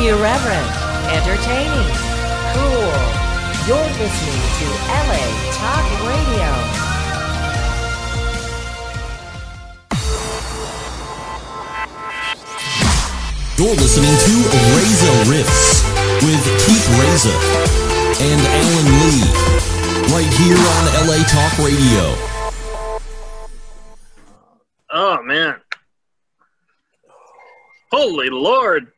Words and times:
Irreverent, 0.00 0.72
entertaining, 1.12 1.92
cool. 2.56 2.92
You're 3.68 3.90
listening 4.00 4.40
to 4.56 4.66
LA 4.88 5.24
Talk 5.52 5.84
Radio. 6.08 6.48
You're 13.58 13.76
listening 13.76 14.16
to 14.16 14.34
Reza 14.72 15.12
Riffs 15.28 15.84
with 16.24 16.42
Keith 16.64 16.88
Reza 16.98 17.36
and 18.24 18.40
Alan 18.40 18.88
Lee, 19.04 19.28
right 20.14 20.32
here 20.40 20.56
on 20.56 20.82
LA 21.06 21.20
Talk 21.28 21.52
Radio. 21.58 22.16
Oh 24.90 25.22
man. 25.22 25.60
Holy 27.92 28.30
Lord. 28.30 28.92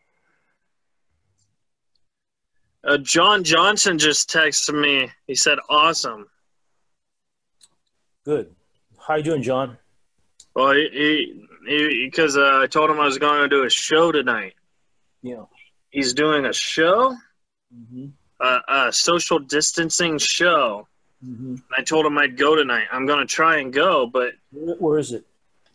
Uh, 2.84 2.98
John 2.98 3.44
Johnson 3.44 3.98
just 3.98 4.28
texted 4.30 4.74
me. 4.80 5.10
He 5.26 5.34
said, 5.34 5.58
"Awesome." 5.68 6.26
Good. 8.24 8.54
How 8.98 9.16
you 9.16 9.22
doing, 9.22 9.42
John? 9.42 9.78
Well, 10.54 10.72
he 10.72 11.46
because 11.64 12.36
uh, 12.36 12.60
I 12.62 12.66
told 12.66 12.90
him 12.90 12.98
I 13.00 13.04
was 13.04 13.18
going 13.18 13.42
to 13.42 13.48
do 13.48 13.64
a 13.64 13.70
show 13.70 14.12
tonight. 14.12 14.54
Yeah. 15.22 15.44
He's 15.90 16.14
doing 16.14 16.44
a 16.46 16.52
show, 16.52 17.14
Mm-hmm. 17.74 18.06
uh, 18.40 18.58
a 18.88 18.92
social 18.92 19.38
distancing 19.38 20.18
show. 20.18 20.88
Mm-hmm. 21.24 21.54
I 21.78 21.82
told 21.82 22.04
him 22.04 22.18
I'd 22.18 22.36
go 22.36 22.54
tonight. 22.54 22.84
I'm 22.92 23.06
going 23.06 23.20
to 23.20 23.24
try 23.26 23.58
and 23.58 23.72
go, 23.72 24.06
but 24.06 24.32
Where, 24.50 24.76
where 24.76 24.98
is 24.98 25.12
it? 25.12 25.24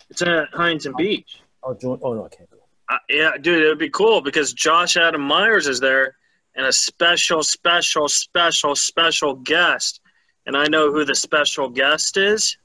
it's 0.09 0.21
at 0.21 0.49
Huntington 0.53 0.93
Beach. 0.97 1.39
Oh, 1.63 1.75
oh 1.83 2.13
no, 2.13 2.25
I 2.25 2.29
can't 2.29 2.49
go. 2.51 2.57
Uh, 2.89 2.97
yeah, 3.09 3.31
dude, 3.41 3.63
it 3.63 3.67
would 3.69 3.79
be 3.79 3.89
cool 3.89 4.21
because 4.21 4.53
Josh 4.53 4.95
Adam 4.97 5.21
Meyers 5.21 5.67
is 5.67 5.79
there 5.79 6.15
and 6.57 6.65
a 6.65 6.73
special, 6.73 7.43
special, 7.43 8.09
special, 8.09 8.75
special 8.75 9.35
guest. 9.35 10.01
And 10.45 10.57
I 10.57 10.65
know 10.65 10.91
who 10.91 11.05
the 11.05 11.15
special 11.15 11.69
guest 11.69 12.17
is. 12.17 12.57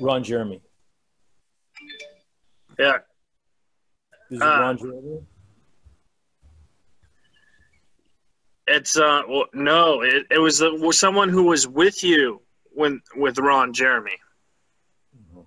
Ron 0.00 0.22
Jeremy. 0.24 0.60
Yeah, 2.78 2.96
Is 4.30 4.40
it 4.40 4.42
Uh, 4.42 4.60
Ron 4.60 4.78
Jeremy? 4.78 5.18
it's 8.66 8.96
uh, 8.96 9.22
well, 9.28 9.44
no, 9.52 10.00
it, 10.02 10.26
it 10.30 10.38
was 10.38 10.58
the, 10.58 10.74
was 10.74 10.98
someone 10.98 11.28
who 11.28 11.44
was 11.44 11.68
with 11.68 12.02
you 12.02 12.40
when 12.72 13.00
with 13.14 13.38
Ron 13.38 13.72
Jeremy. 13.74 14.16
Mhm. 15.16 15.44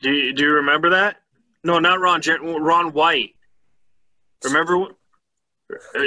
Do 0.00 0.10
you, 0.10 0.32
do 0.32 0.42
you 0.44 0.50
remember 0.52 0.90
that? 0.90 1.18
No, 1.62 1.78
not 1.78 2.00
Ron. 2.00 2.22
Jer- 2.22 2.40
Ron 2.40 2.92
White. 2.92 3.34
Remember? 4.44 4.86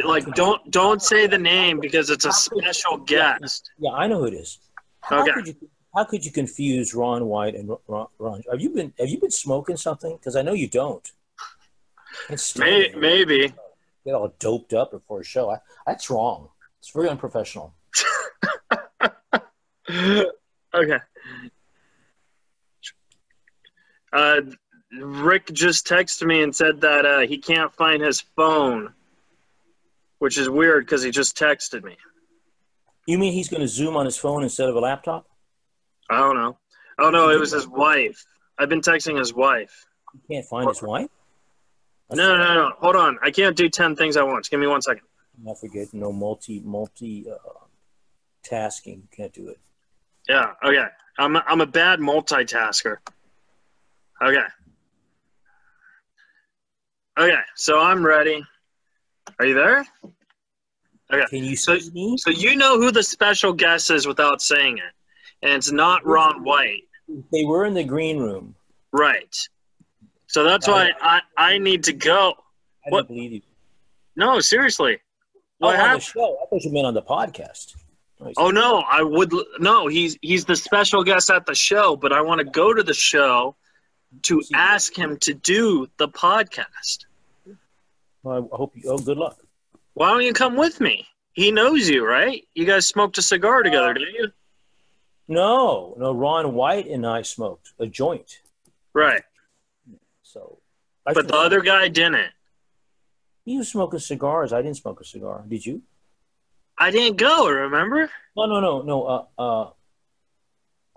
Like, 0.05 0.25
don't 0.33 0.71
don't 0.71 1.01
say 1.01 1.27
the 1.27 1.37
name 1.37 1.79
because 1.79 2.09
it's 2.09 2.25
a 2.25 2.31
special 2.31 2.97
guest. 2.97 3.69
Yeah, 3.77 3.91
I 3.91 4.07
know 4.07 4.19
who 4.19 4.25
it 4.25 4.33
is. 4.33 4.59
How 5.01 5.21
Okay. 5.21 5.31
could 5.33 5.47
you? 5.47 5.55
How 5.93 6.03
could 6.05 6.25
you 6.25 6.31
confuse 6.31 6.93
Ron 6.95 7.25
White 7.25 7.53
and 7.55 7.69
Ron? 7.87 8.07
Ron 8.17 8.41
have 8.49 8.59
you 8.61 8.69
been 8.69 8.93
Have 8.97 9.09
you 9.09 9.19
been 9.19 9.29
smoking 9.31 9.77
something? 9.77 10.15
Because 10.17 10.35
I 10.35 10.41
know 10.41 10.53
you 10.53 10.67
don't. 10.67 11.11
It's 12.29 12.57
May, 12.57 12.91
maybe. 12.97 13.53
get 14.05 14.15
all 14.15 14.33
doped 14.39 14.73
up 14.73 14.91
before 14.91 15.19
a 15.21 15.23
show. 15.23 15.51
I, 15.51 15.57
that's 15.85 16.09
wrong. 16.09 16.49
It's 16.79 16.89
very 16.89 17.07
unprofessional. 17.09 17.73
okay. 20.73 20.97
Uh, 24.13 24.41
Rick 24.99 25.47
just 25.53 25.87
texted 25.87 26.25
me 26.27 26.41
and 26.43 26.53
said 26.55 26.81
that 26.81 27.05
uh, 27.05 27.19
he 27.19 27.37
can't 27.37 27.73
find 27.73 28.01
his 28.01 28.19
phone, 28.19 28.93
which 30.21 30.37
is 30.37 30.47
weird 30.47 30.85
because 30.85 31.01
he 31.01 31.09
just 31.09 31.35
texted 31.35 31.83
me. 31.83 31.97
You 33.07 33.17
mean 33.17 33.33
he's 33.33 33.49
going 33.49 33.61
to 33.61 33.67
Zoom 33.67 33.97
on 33.97 34.05
his 34.05 34.17
phone 34.17 34.43
instead 34.43 34.69
of 34.69 34.75
a 34.75 34.79
laptop? 34.79 35.25
I 36.11 36.19
don't 36.19 36.35
know. 36.35 36.59
Oh 36.99 37.09
no, 37.09 37.31
it 37.31 37.39
was 37.39 37.51
his 37.51 37.67
wife. 37.67 38.23
I've 38.59 38.69
been 38.69 38.81
texting 38.81 39.17
his 39.17 39.33
wife. 39.33 39.87
He 40.13 40.35
can't 40.35 40.45
find 40.45 40.69
his 40.69 40.83
wife. 40.83 41.09
No, 42.11 42.37
no, 42.37 42.53
no. 42.53 42.71
Hold 42.77 42.97
on. 42.97 43.17
I 43.23 43.31
can't 43.31 43.57
do 43.57 43.67
ten 43.67 43.95
things 43.95 44.15
at 44.15 44.27
once. 44.27 44.47
Give 44.47 44.59
me 44.59 44.67
one 44.67 44.83
second. 44.83 45.01
I 45.49 45.55
forget. 45.55 45.91
No 45.91 46.11
multi 46.11 46.59
multi 46.59 47.25
uh, 47.27 47.65
tasking. 48.43 49.07
Can't 49.11 49.33
do 49.33 49.49
it. 49.49 49.57
Yeah. 50.29 50.51
Okay. 50.63 50.85
I'm 51.17 51.35
a, 51.35 51.43
I'm 51.47 51.61
a 51.61 51.65
bad 51.65 51.97
multitasker. 51.99 52.97
Okay. 54.21 54.37
Okay. 57.17 57.41
So 57.55 57.79
I'm 57.79 58.05
ready. 58.05 58.43
Are 59.39 59.45
you 59.45 59.53
there? 59.53 59.85
Okay. 61.13 61.25
Can 61.29 61.43
you 61.43 61.55
So- 61.55 61.77
me? 61.93 62.17
So 62.17 62.29
you 62.29 62.55
know 62.55 62.77
who 62.79 62.91
the 62.91 63.03
special 63.03 63.53
guest 63.53 63.89
is 63.91 64.07
without 64.07 64.41
saying 64.41 64.77
it, 64.77 64.93
and 65.41 65.53
it's 65.53 65.71
not 65.71 66.05
Ron 66.05 66.43
White, 66.43 66.83
They 67.31 67.43
were 67.43 67.65
in 67.65 67.73
the 67.73 67.83
green 67.83 68.19
room. 68.19 68.55
right? 68.93 69.35
So 70.27 70.43
that's 70.45 70.67
why 70.67 70.91
I 71.01 71.21
I 71.37 71.57
need 71.57 71.83
to 71.85 71.93
go. 71.93 72.35
I 72.85 72.89
What? 72.89 73.01
don't 73.01 73.07
believe 73.15 73.31
you. 73.33 73.41
No, 74.15 74.39
seriously. 74.39 74.99
Oh, 75.61 75.67
What 75.67 75.79
on 75.79 75.93
the 75.95 75.99
show. 75.99 76.37
I 76.41 76.45
thought 76.49 76.63
you 76.63 76.71
meant 76.71 76.87
on 76.87 76.93
the 76.93 77.01
podcast. 77.01 77.75
Oh 78.37 78.49
no, 78.51 78.79
I 78.87 79.01
would 79.03 79.33
no. 79.59 79.87
He's 79.87 80.17
he's 80.21 80.45
the 80.45 80.55
special 80.55 81.03
guest 81.03 81.29
at 81.29 81.45
the 81.45 81.55
show, 81.55 81.95
but 81.97 82.13
I 82.13 82.21
want 82.21 82.39
to 82.39 82.45
go 82.45 82.73
to 82.73 82.83
the 82.83 82.93
show 82.93 83.55
to 84.23 84.41
ask 84.53 84.95
him 84.97 85.17
to 85.21 85.33
do 85.33 85.87
the 85.97 86.07
podcast. 86.07 87.05
Well, 88.23 88.49
I 88.51 88.55
hope 88.55 88.73
you. 88.75 88.83
Oh, 88.89 88.97
good 88.97 89.17
luck. 89.17 89.37
Why 89.93 90.09
don't 90.11 90.23
you 90.23 90.33
come 90.33 90.55
with 90.55 90.79
me? 90.79 91.07
He 91.33 91.51
knows 91.51 91.89
you, 91.89 92.05
right? 92.05 92.43
You 92.53 92.65
guys 92.65 92.85
smoked 92.85 93.17
a 93.17 93.21
cigar 93.21 93.63
together, 93.63 93.93
didn't 93.93 94.13
you? 94.15 94.31
No, 95.27 95.95
no. 95.97 96.11
Ron 96.13 96.53
White 96.53 96.87
and 96.87 97.05
I 97.07 97.21
smoked 97.21 97.73
a 97.79 97.87
joint. 97.87 98.39
Right. 98.93 99.23
So, 100.23 100.59
I 101.05 101.13
But 101.13 101.27
the 101.27 101.35
other 101.35 101.61
guy 101.61 101.87
didn't. 101.87 102.31
he 103.45 103.57
was 103.57 103.69
smoking 103.69 103.99
cigars. 103.99 104.51
I 104.53 104.61
didn't 104.61 104.77
smoke 104.77 104.99
a 105.01 105.05
cigar. 105.05 105.43
Did 105.47 105.65
you? 105.65 105.81
I 106.77 106.91
didn't 106.91 107.17
go, 107.17 107.47
remember? 107.49 108.09
No, 108.35 108.45
no, 108.45 108.59
no, 108.59 108.81
no. 108.81 109.03
Uh, 109.03 109.25
uh. 109.41 109.69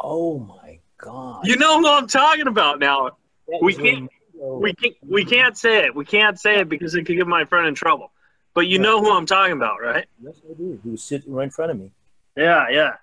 Oh 0.01 0.39
my 0.39 0.81
God. 0.99 1.47
You 1.47 1.57
know 1.57 1.79
who 1.81 1.89
I'm 1.89 2.07
talking 2.09 2.47
about 2.49 2.79
now. 2.81 3.11
That 3.49 3.61
we 3.63 3.75
can't- 3.75 4.11
We 4.37 4.75
can't, 4.75 4.95
we 5.07 5.25
can't 5.25 5.57
say 5.57 5.85
it. 5.87 5.95
We 5.95 6.05
can't 6.05 6.39
say 6.39 6.61
it 6.61 6.69
because 6.69 6.95
it 6.95 7.05
could 7.05 7.17
get 7.17 7.27
my 7.27 7.45
friend 7.45 7.67
in 7.67 7.75
trouble. 7.75 8.11
But 8.55 8.69
you 8.69 8.79
know 8.79 9.01
who 9.01 9.13
I'm 9.13 9.27
talking 9.27 9.53
about, 9.53 9.81
right? 9.83 10.07
Yes, 10.23 10.41
I 10.49 10.55
do. 10.55 10.79
He 10.85 10.91
was 10.91 11.03
sitting 11.03 11.33
right 11.33 11.45
in 11.45 11.51
front 11.51 11.73
of 11.73 11.79
me. 11.79 11.91
Yeah, 12.37 12.69
yeah. 12.71 12.95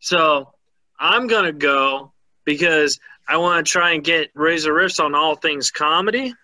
So 0.00 0.52
I'm 0.98 1.26
gonna 1.26 1.52
go 1.52 2.12
because 2.44 3.00
I 3.26 3.36
want 3.38 3.66
to 3.66 3.70
try 3.70 3.92
and 3.92 4.04
get 4.04 4.30
Reza 4.34 4.68
Riffs 4.68 5.02
on 5.02 5.14
all 5.14 5.34
things 5.34 5.70
comedy, 5.70 6.34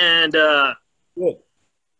and 0.00 0.36
uh, 0.36 0.74
Good. 1.16 1.36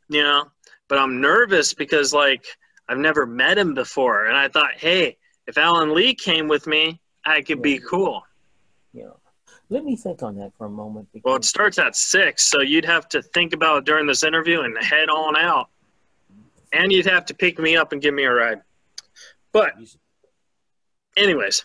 you 0.09 0.23
know, 0.23 0.45
but 0.89 0.99
I'm 0.99 1.21
nervous 1.21 1.75
because 1.75 2.13
like 2.13 2.45
I've 2.89 2.99
never 2.99 3.27
met 3.27 3.59
him 3.59 3.75
before, 3.75 4.27
and 4.27 4.37
I 4.37 4.49
thought, 4.49 4.75
hey, 4.77 5.17
if 5.47 5.59
Alan 5.59 5.95
Lee 5.95 6.15
came 6.15 6.49
with 6.49 6.67
me, 6.67 7.01
I 7.25 7.43
could 7.43 7.63
be 7.63 7.79
cool. 7.79 8.25
Let 9.69 9.85
me 9.85 9.97
think 9.97 10.23
on 10.23 10.37
that 10.37 10.53
for 10.57 10.67
a 10.67 10.71
moment. 10.71 11.09
Well, 11.25 11.37
it 11.37 11.45
starts 11.45 11.79
at 11.79 11.97
six, 11.97 12.45
so 12.45 12.61
you'd 12.61 12.85
have 12.85 13.09
to 13.09 13.23
think 13.23 13.53
about 13.53 13.79
it 13.79 13.85
during 13.85 14.07
this 14.07 14.23
interview 14.23 14.61
and 14.61 14.77
head 14.79 15.09
on 15.09 15.37
out, 15.37 15.69
and 16.73 16.93
you'd 16.93 17.07
have 17.07 17.27
to 17.27 17.35
pick 17.35 17.59
me 17.59 17.77
up 17.77 17.93
and 17.93 18.01
give 18.01 18.15
me 18.15 18.25
a 18.25 18.33
ride. 18.33 18.63
But 19.53 19.73
anyways, 21.17 21.65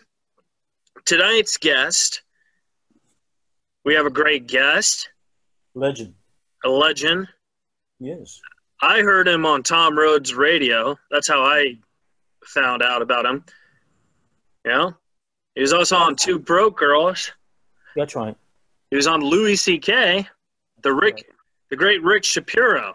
tonight's 1.06 1.58
guest, 1.58 2.24
we 3.86 3.94
have 3.94 4.08
a 4.08 4.12
great 4.12 4.48
guest, 4.48 5.10
legend. 5.76 6.16
a 6.66 6.70
legend. 6.70 7.28
Yes. 8.00 8.42
I 8.82 9.02
heard 9.02 9.28
him 9.28 9.46
on 9.46 9.62
Tom 9.62 9.96
Rhodes 9.98 10.34
radio. 10.34 10.98
That's 11.12 11.28
how 11.28 11.44
I 11.44 11.78
found 12.44 12.82
out 12.82 13.04
about 13.04 13.28
him. 13.28 13.46
You 14.66 14.72
know, 14.72 14.94
he 15.54 15.62
was 15.62 15.74
also 15.74 15.98
on 15.98 16.16
Two 16.16 16.40
Broke 16.40 16.80
Girls. 16.80 17.32
That's 17.96 18.16
right. 18.16 18.36
He 18.90 18.96
was 18.96 19.08
on 19.08 19.22
Louis 19.22 19.56
C.K., 19.56 20.28
the 20.82 20.94
Rick, 20.94 21.32
the 21.70 21.76
great 21.76 22.02
Rick 22.04 22.24
Shapiro, 22.24 22.94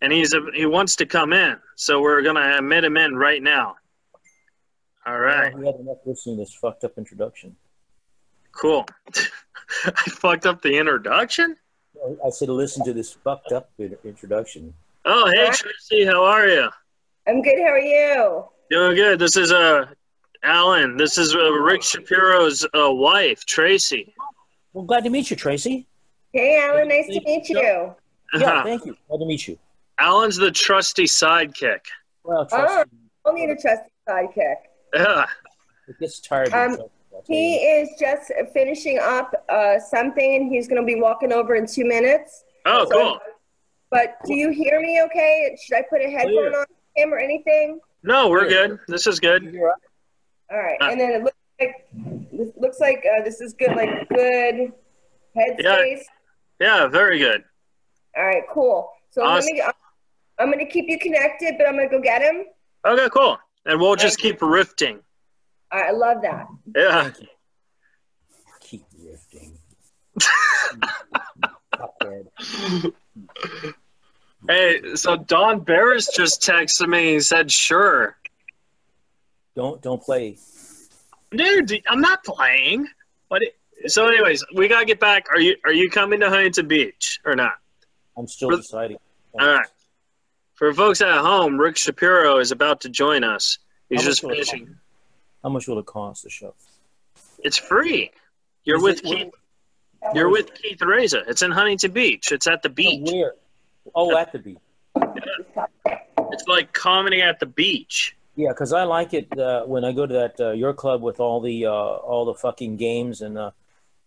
and 0.00 0.12
he's 0.12 0.32
a, 0.32 0.40
he 0.54 0.66
wants 0.66 0.96
to 0.96 1.06
come 1.06 1.32
in. 1.32 1.58
So 1.76 2.00
we're 2.00 2.22
gonna 2.22 2.56
admit 2.58 2.84
him 2.84 2.96
in 2.96 3.16
right 3.16 3.42
now. 3.42 3.76
All 5.06 5.18
right, 5.18 5.54
We 5.56 5.66
had 5.66 5.76
enough 5.76 5.98
listening 6.04 6.36
to 6.36 6.42
this 6.42 6.54
fucked 6.54 6.84
up 6.84 6.98
introduction. 6.98 7.56
cool. 8.52 8.86
I 9.84 9.90
fucked 10.10 10.46
up 10.46 10.62
the 10.62 10.76
introduction. 10.78 11.56
I 12.24 12.30
said, 12.30 12.48
listen 12.48 12.84
to 12.84 12.92
this 12.92 13.12
fucked 13.12 13.52
up 13.52 13.70
introduction. 14.04 14.72
Oh, 15.04 15.30
hey 15.34 15.50
Tracy, 15.50 16.04
how 16.04 16.24
are 16.24 16.46
you? 16.46 16.68
I'm 17.26 17.42
good. 17.42 17.58
How 17.58 17.72
are 17.72 17.78
you? 17.78 18.44
Doing 18.70 18.96
good. 18.96 19.18
This 19.18 19.36
is 19.36 19.52
uh 19.52 19.86
Alan. 20.42 20.96
This 20.96 21.18
is 21.18 21.34
uh, 21.34 21.50
Rick 21.52 21.82
Shapiro's 21.82 22.64
uh, 22.74 22.92
wife, 22.92 23.44
Tracy. 23.44 24.14
Well, 24.72 24.84
glad 24.84 25.04
to 25.04 25.10
meet 25.10 25.30
you, 25.30 25.36
Tracy. 25.36 25.86
Hey, 26.32 26.60
Alan. 26.60 26.88
Nice 26.88 27.06
to 27.06 27.20
meet 27.24 27.48
you. 27.48 27.94
Yeah, 28.34 28.62
thank 28.62 28.84
you. 28.84 28.96
Glad 29.08 29.18
to 29.18 29.26
meet 29.26 29.48
you. 29.48 29.58
Alan's 29.98 30.36
the 30.36 30.50
trusty 30.50 31.04
sidekick. 31.04 31.80
Well, 32.24 32.46
trust 32.46 32.72
Oh. 32.78 32.84
I'll 33.26 33.32
need 33.32 33.50
a 33.50 33.56
trusty 33.56 33.90
sidekick. 34.08 34.54
Yeah. 34.94 35.26
it 35.88 35.98
gets 35.98 36.20
tired. 36.20 36.52
Um, 36.52 36.72
of 36.72 36.76
trust, 36.76 36.80
I'll 36.80 37.22
tell 37.22 37.24
He 37.26 37.54
you. 37.54 37.82
is 37.82 37.90
just 37.98 38.30
finishing 38.52 38.98
up 39.02 39.32
uh, 39.48 39.78
something, 39.80 40.50
he's 40.52 40.68
going 40.68 40.80
to 40.80 40.86
be 40.86 41.00
walking 41.00 41.32
over 41.32 41.56
in 41.56 41.66
two 41.66 41.84
minutes. 41.84 42.44
Oh, 42.66 42.84
So- 42.88 42.90
cool. 42.90 43.18
But 43.90 44.16
do 44.26 44.34
you 44.34 44.50
hear 44.50 44.82
me 44.82 45.00
okay? 45.06 45.56
Should 45.64 45.76
I 45.78 45.82
put 45.88 46.02
a 46.02 46.10
headphone 46.10 46.32
Clear. 46.50 46.58
on 46.60 46.66
him 46.94 47.14
or 47.14 47.16
anything? 47.18 47.80
No, 48.02 48.28
we're 48.28 48.46
good. 48.46 48.78
This 48.86 49.06
is 49.06 49.18
good. 49.18 49.58
You're 50.50 50.62
right. 50.62 50.76
All 50.80 50.88
right. 50.88 50.88
Uh. 50.88 50.92
And 50.92 51.00
then 51.00 51.10
it 51.12 51.22
looks 51.22 51.36
like 51.60 51.86
this 52.32 52.48
looks 52.56 52.80
like 52.80 53.04
uh, 53.18 53.22
this 53.24 53.40
is 53.40 53.52
good, 53.54 53.74
like 53.76 54.08
good 54.08 54.72
headspace. 55.36 56.02
Yeah, 56.60 56.86
very 56.88 57.18
good. 57.18 57.44
All 58.16 58.24
right, 58.24 58.42
cool. 58.52 58.90
So 59.10 59.22
let 59.22 59.38
Awesome. 59.38 59.54
me. 59.54 59.62
I'm 60.40 60.52
going 60.52 60.64
to 60.64 60.70
keep 60.70 60.88
you 60.88 60.98
connected, 60.98 61.54
but 61.58 61.66
I'm 61.68 61.74
going 61.74 61.88
to 61.88 61.96
go 61.96 62.02
get 62.02 62.22
him. 62.22 62.44
Okay, 62.86 63.08
cool. 63.12 63.38
And 63.66 63.80
we'll 63.80 63.96
just 63.96 64.18
keep 64.18 64.40
rifting. 64.40 65.00
All 65.72 65.80
right, 65.80 65.88
I 65.88 65.92
love 65.92 66.22
that. 66.22 66.46
Yeah. 66.74 67.10
Keep 68.60 68.84
rifting. 69.04 69.58
Hey, 74.48 74.94
so 74.94 75.16
Don 75.16 75.60
Barris 75.60 76.08
just 76.14 76.40
texted 76.40 76.88
me. 76.88 77.14
He 77.14 77.20
said, 77.20 77.50
"Sure, 77.50 78.16
don't 79.58 79.82
don't 79.82 80.00
play. 80.02 80.38
dude. 81.32 81.82
I'm 81.88 82.00
not 82.00 82.24
playing." 82.24 82.86
But 83.28 83.42
it, 83.42 83.90
so, 83.90 84.06
anyways, 84.08 84.44
we 84.54 84.68
gotta 84.68 84.86
get 84.86 85.00
back. 85.00 85.26
Are 85.30 85.40
you 85.40 85.56
are 85.64 85.72
you 85.72 85.90
coming 85.90 86.20
to 86.20 86.28
Huntington 86.30 86.68
Beach 86.68 87.20
or 87.24 87.34
not? 87.34 87.54
I'm 88.16 88.26
still 88.28 88.50
For- 88.50 88.56
deciding. 88.56 88.98
All 89.38 89.46
right. 89.46 89.66
For 90.54 90.72
folks 90.72 91.00
at 91.00 91.18
home, 91.18 91.58
Rick 91.58 91.76
Shapiro 91.76 92.38
is 92.38 92.50
about 92.52 92.80
to 92.82 92.88
join 92.88 93.22
us. 93.24 93.58
He's 93.90 94.02
just 94.04 94.20
finishing. 94.22 94.76
How 95.42 95.48
much 95.50 95.68
will 95.68 95.78
it 95.78 95.86
cost 95.86 96.24
the 96.24 96.30
show? 96.30 96.54
It's 97.44 97.56
free. 97.56 98.10
You're 98.64 98.78
Is 98.78 98.82
with 98.82 98.98
it- 98.98 99.04
Keith. 99.04 99.32
You're 100.14 100.28
with 100.30 100.54
Keith 100.54 100.80
Reza. 100.82 101.22
It's 101.28 101.42
in 101.42 101.50
Huntington 101.50 101.90
Beach. 101.92 102.30
It's 102.32 102.46
at 102.46 102.62
the 102.62 102.68
beach. 102.68 103.08
Where? 103.12 103.34
Oh, 103.94 104.16
at 104.16 104.32
the 104.32 104.38
beach. 104.38 104.58
It's 106.32 106.46
like 106.46 106.72
comedy 106.72 107.20
at 107.22 107.38
the 107.40 107.46
beach. 107.46 108.16
Yeah, 108.38 108.50
because 108.50 108.72
I 108.72 108.84
like 108.84 109.14
it 109.14 109.36
uh, 109.36 109.64
when 109.64 109.84
I 109.84 109.90
go 109.90 110.06
to 110.06 110.14
that 110.14 110.38
uh, 110.38 110.52
your 110.52 110.72
club 110.72 111.02
with 111.02 111.18
all 111.18 111.40
the 111.40 111.66
uh, 111.66 111.72
all 111.72 112.24
the 112.24 112.34
fucking 112.34 112.76
games 112.76 113.20
and 113.20 113.36
uh, 113.36 113.50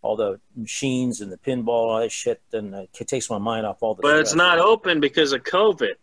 all 0.00 0.16
the 0.16 0.40
machines 0.56 1.20
and 1.20 1.30
the 1.30 1.36
pinball, 1.36 1.68
all 1.68 2.00
that 2.00 2.10
shit. 2.10 2.40
Then 2.50 2.72
uh, 2.72 2.86
it 2.98 3.06
takes 3.06 3.28
my 3.28 3.36
mind 3.36 3.66
off 3.66 3.82
all 3.82 3.94
the. 3.94 4.00
But 4.00 4.20
it's 4.20 4.34
not 4.34 4.58
open 4.58 5.00
because 5.00 5.32
of 5.32 5.42
COVID. 5.42 5.96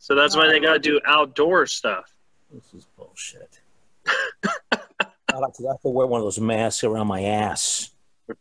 So 0.00 0.14
that's 0.14 0.36
why 0.36 0.48
they 0.48 0.60
got 0.60 0.74
to 0.74 0.78
do 0.80 1.00
outdoor 1.06 1.66
stuff. 1.66 2.12
This 2.52 2.74
is 2.74 2.86
bullshit. 2.94 3.58
I 4.06 5.38
like 5.38 5.54
to, 5.54 5.66
I 5.66 5.72
have 5.72 5.80
to 5.80 5.88
wear 5.88 6.06
one 6.06 6.20
of 6.20 6.26
those 6.26 6.38
masks 6.38 6.84
around 6.84 7.06
my 7.06 7.22
ass 7.22 7.88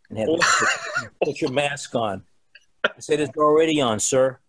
and 0.10 0.20
have 0.20 0.28
put 1.24 1.40
your 1.40 1.52
mask 1.52 1.96
on. 1.96 2.24
I 2.84 3.00
said 3.00 3.22
it's 3.22 3.38
already 3.38 3.80
on, 3.80 4.02
sir. 4.02 4.40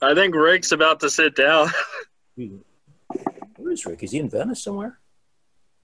I 0.00 0.14
think 0.14 0.36
Rick's 0.36 0.70
about 0.70 1.00
to 1.00 1.10
sit 1.10 1.34
down. 1.34 1.70
Where 3.62 3.72
is 3.72 3.86
Rick? 3.86 4.02
Is 4.02 4.10
he 4.10 4.18
in 4.18 4.28
Venice 4.28 4.60
somewhere? 4.64 4.98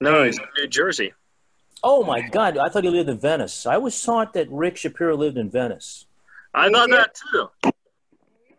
no, 0.01 0.23
he's 0.23 0.37
in 0.37 0.45
New 0.57 0.67
Jersey. 0.67 1.13
Oh 1.81 2.03
my 2.03 2.19
God! 2.27 2.57
I 2.57 2.67
thought 2.67 2.83
he 2.83 2.89
lived 2.89 3.07
in 3.09 3.17
Venice. 3.19 3.65
I 3.65 3.75
always 3.75 4.01
thought 4.03 4.33
that 4.33 4.49
Rick 4.51 4.75
Shapiro 4.75 5.15
lived 5.15 5.37
in 5.37 5.49
Venice. 5.49 6.07
I 6.53 6.67
Me 6.67 6.73
thought 6.73 6.87
too. 6.89 6.95
that 6.95 7.15
too. 7.15 7.49
We 7.63 7.71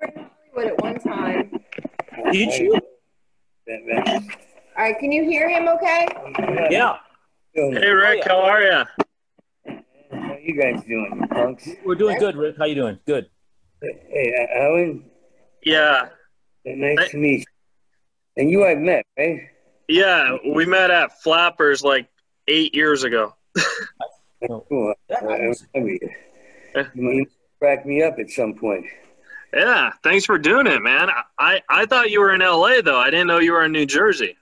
were 0.01 0.07
in 0.07 0.31
Hollywood 0.55 0.67
at 0.73 0.83
one 0.83 1.01
time. 1.01 1.61
Did 2.33 2.59
you? 2.59 2.81
All 3.69 4.85
right, 4.85 4.99
can 4.99 5.13
you 5.13 5.23
hear 5.25 5.51
him? 5.51 5.69
Okay. 5.69 6.09
Yeah, 6.71 6.97
Hey, 7.55 7.91
Rick, 7.91 8.25
how 8.27 8.41
are 8.41 8.63
you? 8.63 8.85
How 10.13 10.37
you 10.41 10.59
guys 10.59 10.83
doing, 10.85 11.19
you 11.21 11.27
punks? 11.29 11.69
we're 11.85 11.95
doing 11.95 12.19
good. 12.19 12.37
Rick, 12.37 12.57
how 12.59 12.65
you 12.65 12.75
doing? 12.75 12.99
Good. 13.07 13.29
Hey, 13.83 14.33
uh, 14.51 14.63
Alan, 14.65 15.11
Yeah, 15.63 16.09
nice 16.65 17.11
to 17.11 17.19
meet 17.19 17.41
you. 17.41 17.45
And 18.41 18.51
you 18.51 18.65
I've 18.65 18.79
met, 18.79 19.05
right? 19.19 19.41
yeah. 19.87 20.39
We 20.55 20.65
met 20.65 20.91
at 20.91 21.21
Flappers 21.23 21.83
like 21.83 22.09
eight 22.49 22.75
years 22.75 23.03
ago. 23.05 23.35
Cool. 24.49 24.95
That 25.11 25.23
I, 25.25 25.45
I 25.45 25.49
was- 25.49 25.67
remember 25.75 25.93
you. 25.93 26.09
You 26.95 27.27
crack 27.59 27.85
me 27.85 28.03
up 28.03 28.19
at 28.19 28.31
some 28.31 28.55
point. 28.55 28.87
Yeah, 29.53 29.91
thanks 30.03 30.25
for 30.25 30.39
doing 30.39 30.67
it, 30.67 30.81
man. 30.81 31.11
I, 31.39 31.61
I 31.69 31.85
thought 31.85 32.11
you 32.11 32.21
were 32.21 32.33
in 32.33 32.41
LA 32.41 32.81
though. 32.83 32.99
I 32.99 33.11
didn't 33.11 33.27
know 33.27 33.41
you 33.41 33.53
were 33.53 33.65
in 33.65 33.73
New 33.73 33.85
Jersey. 33.85 34.37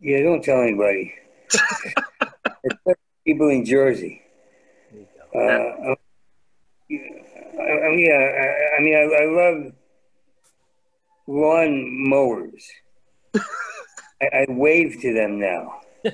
Yeah, 0.00 0.22
don't 0.22 0.42
tell 0.42 0.62
anybody. 0.62 1.12
People 3.26 3.50
in 3.50 3.64
Jersey. 3.66 4.22
Uh, 5.34 5.38
I, 5.38 5.94
I, 6.90 7.94
yeah, 7.98 8.14
I, 8.14 8.76
I 8.78 8.80
mean, 8.80 8.94
I, 8.94 9.22
I 9.22 9.26
love 9.26 9.72
lawn 11.26 12.08
mowers. 12.08 12.64
I, 14.22 14.26
I 14.32 14.46
wave 14.48 15.00
to 15.02 15.12
them 15.12 15.38
now. 15.38 15.80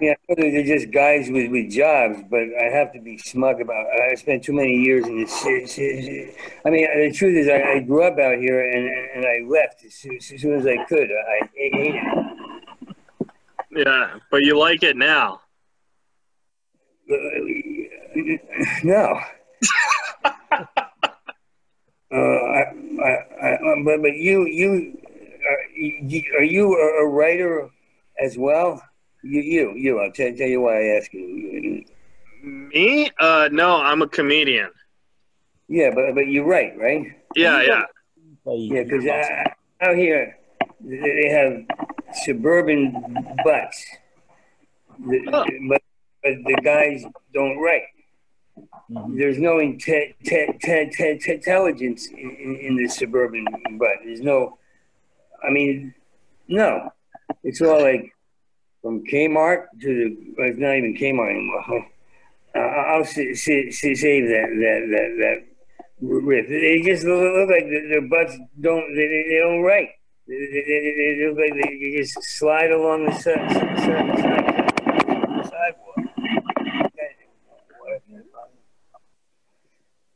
yeah, 0.00 0.14
they're 0.28 0.64
just 0.64 0.90
guys 0.90 1.30
with, 1.30 1.50
with 1.50 1.70
jobs, 1.70 2.20
but 2.30 2.44
I 2.60 2.64
have 2.72 2.92
to 2.92 3.00
be 3.00 3.18
smug 3.18 3.60
about. 3.60 3.86
It. 3.86 4.12
I 4.12 4.14
spent 4.14 4.44
too 4.44 4.52
many 4.52 4.74
years 4.74 5.06
in 5.06 5.20
this. 5.20 5.40
city. 5.40 6.34
I 6.64 6.70
mean, 6.70 6.86
the 6.86 7.12
truth 7.12 7.36
is, 7.36 7.48
I, 7.48 7.74
I 7.74 7.78
grew 7.80 8.04
up 8.04 8.18
out 8.18 8.38
here, 8.38 8.60
and, 8.60 8.86
and 9.16 9.26
I 9.26 9.48
left 9.48 9.84
as 9.84 9.94
soon, 9.94 10.16
as 10.16 10.26
soon 10.26 10.54
as 10.54 10.66
I 10.66 10.84
could. 10.84 11.10
I 11.10 11.48
hated 11.54 11.94
it. 11.94 12.56
Yeah, 13.70 14.18
but 14.30 14.42
you 14.42 14.58
like 14.58 14.82
it 14.82 14.96
now. 14.96 15.40
No. 18.82 19.20
uh, 20.14 20.64
I, 22.10 22.62
I, 23.02 23.12
I, 23.42 23.82
but 23.84 24.02
but 24.02 24.14
you 24.14 24.46
you 24.46 24.98
are, 25.48 26.42
you 26.44 26.74
a, 26.74 27.04
a 27.04 27.08
writer 27.08 27.68
as 28.20 28.36
well? 28.38 28.82
You 29.22 29.40
you 29.40 29.72
you. 29.76 29.98
I'll 30.00 30.12
tell, 30.12 30.32
tell 30.34 30.46
you 30.46 30.60
why 30.62 30.76
I 30.80 30.96
ask 30.98 31.12
you. 31.12 31.84
Me? 32.42 33.10
Uh, 33.18 33.48
no, 33.52 33.80
I'm 33.80 34.02
a 34.02 34.08
comedian. 34.08 34.70
Yeah, 35.68 35.90
but 35.94 36.14
but 36.14 36.26
you 36.28 36.44
write, 36.44 36.78
right? 36.78 37.06
Yeah, 37.34 37.62
yeah. 37.62 37.84
Yeah, 38.46 38.84
because 38.84 39.04
out 39.80 39.96
here 39.96 40.36
they 40.80 40.96
they 40.98 41.28
have 41.28 41.64
suburban 42.24 42.92
butts, 43.44 43.84
The- 45.06 45.28
Oh. 45.32 45.44
but 45.68 45.82
but 46.22 46.32
the 46.44 46.60
guys 46.62 47.04
don't 47.34 47.58
write. 47.58 47.82
Mhm. 48.90 49.16
There's 49.18 49.38
no 49.38 49.56
inte- 49.58 50.14
te- 50.24 50.52
te- 50.60 50.88
te- 50.90 51.18
te- 51.18 51.32
intelligence 51.32 52.08
in, 52.08 52.30
in, 52.30 52.56
in 52.56 52.76
the 52.76 52.88
suburban 52.88 53.44
butt. 53.78 53.98
There's 54.04 54.20
no, 54.20 54.57
I 55.46 55.50
mean, 55.50 55.94
no. 56.48 56.90
It's 57.42 57.60
all 57.60 57.82
like 57.82 58.12
from 58.82 59.04
Kmart 59.04 59.66
to 59.80 59.86
the. 59.86 60.44
It's 60.44 60.58
not 60.58 60.76
even 60.76 60.94
Kmart 60.94 61.30
anymore. 61.30 61.86
Uh, 62.54 62.60
I'll 62.60 63.04
say, 63.04 63.34
say, 63.34 63.70
say, 63.70 63.94
save 63.94 64.26
that 64.28 64.48
that 64.48 64.80
that 64.90 65.08
that 65.20 65.44
riff. 66.00 66.48
They 66.48 66.80
just 66.80 67.04
look, 67.04 67.48
like 67.50 67.68
their 67.68 68.00
butts 68.00 68.38
don't. 68.58 68.94
They, 68.96 69.06
they, 69.06 69.38
don't 69.42 69.60
write. 69.60 69.90
They, 70.26 70.34
they, 70.34 71.16
they, 71.18 71.28
look 71.28 71.38
like 71.38 71.52
they 71.54 71.94
just 71.98 72.20
slide 72.22 72.70
along 72.70 73.04
the 73.04 73.12
side, 73.12 73.52
side, 73.52 73.78
side, 73.78 75.44
sidewalk. 75.44 75.98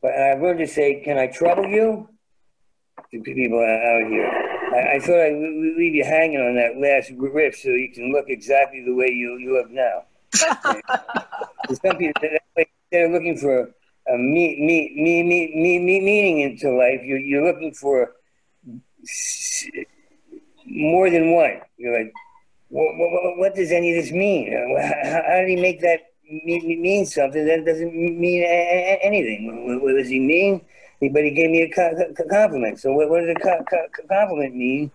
But 0.01 0.19
I'm 0.19 0.39
going 0.41 0.57
to 0.57 0.67
say, 0.67 1.01
can 1.01 1.17
I 1.19 1.27
trouble 1.27 1.67
you? 1.67 2.09
To 3.11 3.21
people 3.21 3.59
out 3.59 4.09
here, 4.09 4.62
I, 4.73 4.95
I 4.95 4.99
thought 4.99 5.19
I'd 5.19 5.33
leave 5.33 5.95
you 5.95 6.03
hanging 6.03 6.39
on 6.39 6.55
that 6.55 6.77
last 6.77 7.11
riff 7.17 7.55
so 7.57 7.69
you 7.69 7.91
can 7.93 8.11
look 8.11 8.25
exactly 8.27 8.83
the 8.83 8.93
way 8.93 9.07
you, 9.07 9.37
you 9.37 9.53
look 9.53 9.69
now. 9.71 10.03
Some 10.33 11.97
people 11.97 12.21
that 12.21 12.67
they're 12.91 13.09
looking 13.09 13.37
for 13.37 13.73
a 14.07 14.17
me, 14.17 14.59
me, 14.59 14.93
me, 14.95 15.23
me, 15.23 15.55
me, 15.55 15.79
me 15.79 15.99
meaning 15.99 16.39
into 16.41 16.71
life. 16.71 17.01
You're, 17.03 17.19
you're 17.19 17.45
looking 17.45 17.73
for 17.73 18.13
more 20.65 21.09
than 21.09 21.31
one. 21.31 21.61
You're 21.77 21.97
like, 21.99 22.13
what, 22.69 22.95
what, 22.97 23.37
what 23.37 23.55
does 23.55 23.71
any 23.71 23.95
of 23.95 24.03
this 24.03 24.11
mean? 24.11 24.53
Uh, 24.53 24.81
How, 24.81 25.21
how 25.25 25.39
did 25.39 25.49
he 25.49 25.55
make 25.55 25.81
that 25.81 25.99
mean, 26.29 26.81
mean 26.81 27.05
something 27.05 27.45
that 27.45 27.65
doesn't 27.65 27.93
mean 27.93 28.43
anything? 28.43 29.67
What, 29.67 29.81
what 29.83 29.93
does 29.97 30.09
he 30.09 30.19
mean? 30.19 30.61
He- 31.03 31.09
But 31.09 31.23
he 31.23 31.31
gave 31.31 31.49
me 31.49 31.61
a 31.61 31.69
co- 31.69 31.95
co- 32.17 32.27
compliment. 32.29 32.79
So 32.79 32.93
what, 32.93 33.09
what 33.09 33.21
does 33.21 33.29
a 33.29 33.39
co- 33.39 33.63
co- 33.69 34.05
compliment 34.07 34.55
mean? 34.55 34.91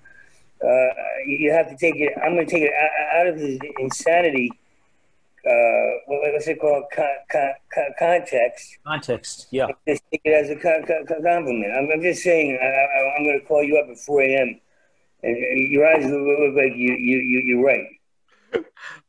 Uh, 0.62 0.88
you 1.26 1.52
have 1.52 1.68
to 1.68 1.76
take 1.76 1.96
it. 1.96 2.12
I'm 2.22 2.34
going 2.34 2.46
to 2.46 2.52
take 2.52 2.64
it 2.64 2.72
o- 2.72 3.18
out 3.20 3.26
of 3.28 3.36
his 3.36 3.58
insanity 3.78 4.50
uh, 5.46 5.90
what, 6.06 6.32
what's 6.32 6.48
it 6.48 6.60
called? 6.60 6.84
Con, 6.94 7.06
con, 7.30 7.52
con, 7.72 7.84
context. 7.98 8.78
Context, 8.84 9.46
yeah. 9.50 9.66
Just 9.86 10.02
take 10.10 10.20
it 10.24 10.30
as 10.30 10.50
a 10.50 10.56
con, 10.56 10.84
con, 10.84 11.06
compliment. 11.06 11.72
I'm, 11.72 11.88
I'm 11.92 12.02
just 12.02 12.22
saying, 12.22 12.58
I, 12.60 13.18
am 13.18 13.24
going 13.24 13.40
to 13.40 13.46
call 13.46 13.62
you 13.62 13.78
up 13.78 13.88
at 13.88 13.98
4 13.98 14.22
a.m. 14.22 14.60
And, 15.22 15.36
and 15.36 15.72
your 15.72 15.86
eyes 15.86 16.04
look, 16.04 16.20
look 16.20 16.54
like 16.54 16.76
you, 16.76 16.92
you, 16.94 17.18
you, 17.18 17.40
you're 17.40 17.64
right. 17.64 17.86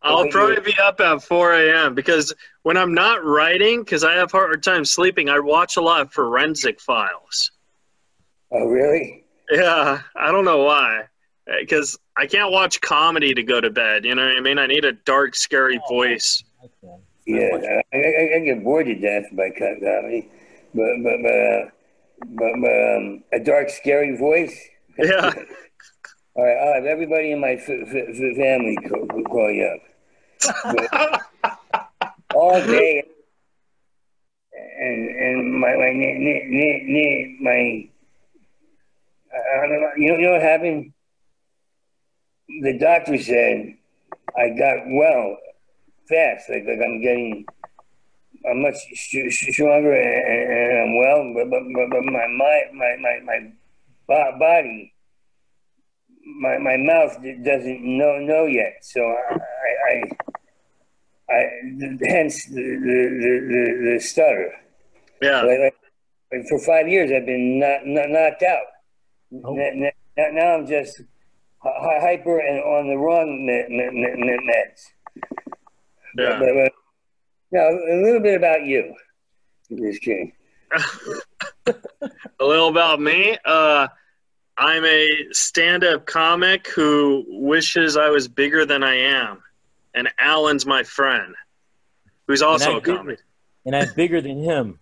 I'll 0.02 0.28
probably 0.30 0.60
be 0.62 0.76
up 0.82 1.00
at 1.02 1.24
4 1.24 1.54
a.m. 1.54 1.96
because 1.96 2.34
when 2.70 2.78
I'm 2.78 2.94
not 2.94 3.26
writing, 3.26 3.80
because 3.80 4.04
I 4.04 4.14
have 4.14 4.32
hard 4.32 4.62
time 4.62 4.86
sleeping, 4.86 5.28
I 5.28 5.40
watch 5.40 5.76
a 5.76 5.82
lot 5.82 6.02
of 6.02 6.14
forensic 6.14 6.80
files. 6.80 7.50
Oh, 8.52 8.68
really? 8.68 9.26
Yeah, 9.50 10.02
I 10.16 10.32
don't 10.32 10.46
know 10.46 10.62
why. 10.66 11.06
Because 11.48 11.98
I 12.16 12.28
can't 12.28 12.52
watch 12.52 12.80
comedy 12.80 13.34
to 13.34 13.42
go 13.42 13.60
to 13.60 13.72
bed. 13.72 14.06
You 14.06 14.14
know 14.14 14.24
what 14.24 14.38
I 14.38 14.42
mean? 14.42 14.60
I 14.60 14.68
need 14.68 14.86
a 14.86 14.92
dark, 14.92 15.36
scary 15.36 15.82
oh, 15.84 15.90
voice. 15.90 16.44
Yeah, 17.26 17.82
I, 17.92 17.98
I, 17.98 18.36
I, 18.36 18.40
get 18.46 18.64
bored 18.64 18.86
to 18.86 18.94
death 18.94 19.26
by 19.32 19.50
comedy, 19.50 20.30
but 20.76 20.94
but 21.02 21.24
but 21.24 21.32
uh, 21.32 21.70
but, 22.20 22.52
but 22.62 22.98
um, 22.98 23.24
a 23.34 23.40
dark, 23.40 23.72
scary 23.72 24.16
voice. 24.16 24.56
Yeah. 24.96 25.34
All 26.36 26.46
right, 26.46 26.56
I'll 26.56 26.76
have 26.76 26.86
everybody 26.86 27.32
in 27.32 27.42
my 27.42 27.54
f- 27.54 27.68
f- 27.68 28.38
family 28.38 28.78
call, 28.88 29.08
call 29.24 29.50
you 29.50 29.76
up. 30.46 31.22
all 32.40 32.62
day. 32.66 33.04
And 34.82 35.10
and 35.10 35.60
my 35.60 35.76
my 35.76 35.92
my, 35.92 37.36
my 37.42 37.90
I 39.32 39.68
don't 39.68 39.82
know, 39.82 39.92
you 39.98 40.10
know 40.10 40.18
you 40.18 40.26
know 40.28 40.32
what 40.34 40.42
happened? 40.42 40.94
The 42.62 42.78
doctor 42.80 43.18
said 43.18 43.76
I 44.38 44.50
got 44.58 44.78
well 44.88 45.38
fast. 46.08 46.50
Like 46.50 46.64
like 46.66 46.80
I'm 46.84 47.02
getting 47.02 47.46
I'm 48.50 48.62
much 48.62 48.78
stronger 48.96 49.94
and, 49.94 50.52
and 50.52 50.80
I'm 50.80 50.98
well, 50.98 51.34
but 51.36 51.50
but, 51.50 51.90
but 51.92 52.04
my 52.06 52.28
my 52.28 52.62
my 52.74 53.20
my 53.24 53.52
my 54.08 54.38
body 54.40 54.94
my 56.40 56.58
my 56.58 56.78
mouth 56.78 57.18
doesn't 57.44 57.84
know 57.84 58.18
know 58.20 58.46
yet. 58.46 58.78
So 58.82 59.02
I 59.02 59.38
I, 59.90 60.29
I 61.30 61.50
hence 62.08 62.46
the 62.46 62.56
the, 62.56 63.42
the, 63.50 63.92
the 63.94 64.00
stutter. 64.00 64.54
Yeah. 65.22 65.42
Like, 65.42 65.76
like, 66.32 66.48
for 66.48 66.60
five 66.60 66.88
years, 66.88 67.12
I've 67.12 67.26
been 67.26 67.60
not, 67.60 67.86
not 67.86 68.10
knocked 68.10 68.44
out. 68.44 68.64
Oh. 69.44 69.54
Now, 69.54 69.92
now, 70.18 70.56
I'm 70.56 70.68
just 70.68 71.02
hyper 71.62 72.40
and 72.40 72.60
on 72.64 72.88
the 72.88 72.98
wrong 72.98 73.48
meds. 73.48 74.82
Yeah. 76.18 76.40
But, 76.40 76.50
but, 76.56 76.72
now, 77.52 77.70
a 77.70 78.02
little 78.04 78.22
bit 78.22 78.36
about 78.36 78.66
you. 78.66 78.94
Just 79.76 80.02
kidding. 80.04 80.34
a 81.66 82.46
little 82.46 82.70
about 82.70 83.00
me. 83.00 83.38
Uh, 83.44 83.88
I'm 84.58 84.86
a 84.86 85.08
stand 85.32 85.84
up 85.84 86.06
comic 86.06 86.68
who 86.68 87.26
wishes 87.28 87.98
I 87.98 88.10
was 88.10 88.28
bigger 88.28 88.66
than 88.66 88.84
I 88.84 88.96
am. 88.96 89.42
And 89.94 90.10
Alan's 90.20 90.66
my 90.66 90.84
friend, 90.84 91.36
who's 92.28 92.42
also 92.42 92.78
a 92.78 92.82
comic. 92.82 93.06
Bigger, 93.06 93.22
and 93.66 93.76
I'm 93.76 93.94
bigger 93.96 94.22
than 94.22 94.42
him. 94.44 94.80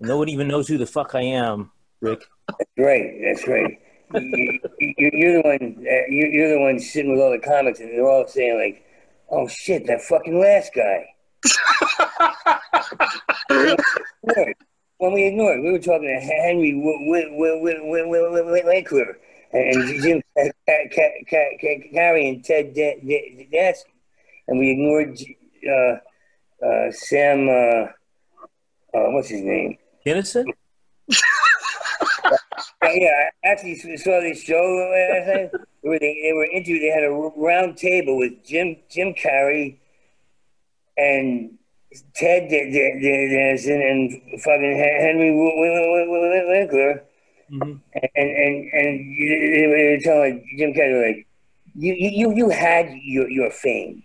No 0.00 0.18
one 0.18 0.28
even 0.28 0.48
knows 0.48 0.68
who 0.68 0.76
the 0.78 0.86
fuck 0.86 1.14
I 1.14 1.22
am, 1.22 1.70
Rick. 2.00 2.24
That's 2.48 2.70
right. 2.78 3.20
That's 3.22 3.46
right. 3.46 3.78
you, 4.14 5.28
are 5.28 5.34
the 5.34 5.42
one. 5.44 5.76
Uh, 5.78 6.06
you're 6.08 6.50
the 6.50 6.60
one 6.60 6.78
sitting 6.78 7.12
with 7.12 7.20
all 7.20 7.30
the 7.30 7.38
comics, 7.38 7.80
and 7.80 7.90
they're 7.90 8.08
all 8.08 8.26
saying 8.26 8.58
like, 8.58 8.84
"Oh 9.30 9.46
shit, 9.48 9.86
that 9.86 10.02
fucking 10.02 10.40
last 10.40 10.72
guy." 10.74 11.08
when 14.98 15.12
we 15.12 15.26
ignored, 15.26 15.60
we 15.60 15.72
were 15.72 15.78
talking 15.78 16.08
to 16.08 16.20
Henry 16.20 16.74
Winkler 16.74 17.28
and 19.52 20.02
Jim 20.02 20.22
Carrey 21.94 22.28
and 22.28 22.44
Ted 22.44 22.74
Danson, 22.74 23.91
and 24.48 24.58
we 24.58 24.70
ignored 24.70 25.18
uh, 25.68 26.66
uh, 26.66 26.92
Sam. 26.92 27.48
Uh, 27.48 27.86
uh, 28.94 29.10
what's 29.12 29.28
his 29.28 29.42
name? 29.42 29.78
Innocent. 30.04 30.54
yeah, 32.82 33.28
I 33.44 33.48
actually 33.48 33.76
saw 33.96 34.20
this 34.20 34.42
show 34.42 34.62
last 34.92 35.26
night 35.28 35.50
where 35.80 35.98
they, 35.98 36.20
they 36.22 36.32
were 36.32 36.44
interviewed. 36.44 36.82
They 36.82 36.88
had 36.88 37.04
a 37.04 37.10
round 37.36 37.76
table 37.76 38.18
with 38.18 38.44
Jim 38.44 38.76
Jim 38.90 39.14
Carrey 39.14 39.78
and 40.96 41.58
Ted 42.14 42.48
Danson 42.48 43.80
and 43.80 44.40
fucking 44.42 44.76
Henry 44.76 45.30
Winkler, 45.34 47.04
mm-hmm. 47.50 47.72
and 47.92 48.10
and 48.14 48.70
and 48.72 49.18
they 49.18 49.66
were 49.68 50.00
telling 50.02 50.44
Jim 50.58 50.72
Carrey 50.72 51.06
like, 51.06 51.26
you 51.74 51.94
you 51.94 52.34
you 52.34 52.48
had 52.50 52.90
your 53.02 53.28
your 53.28 53.50
fame, 53.50 54.02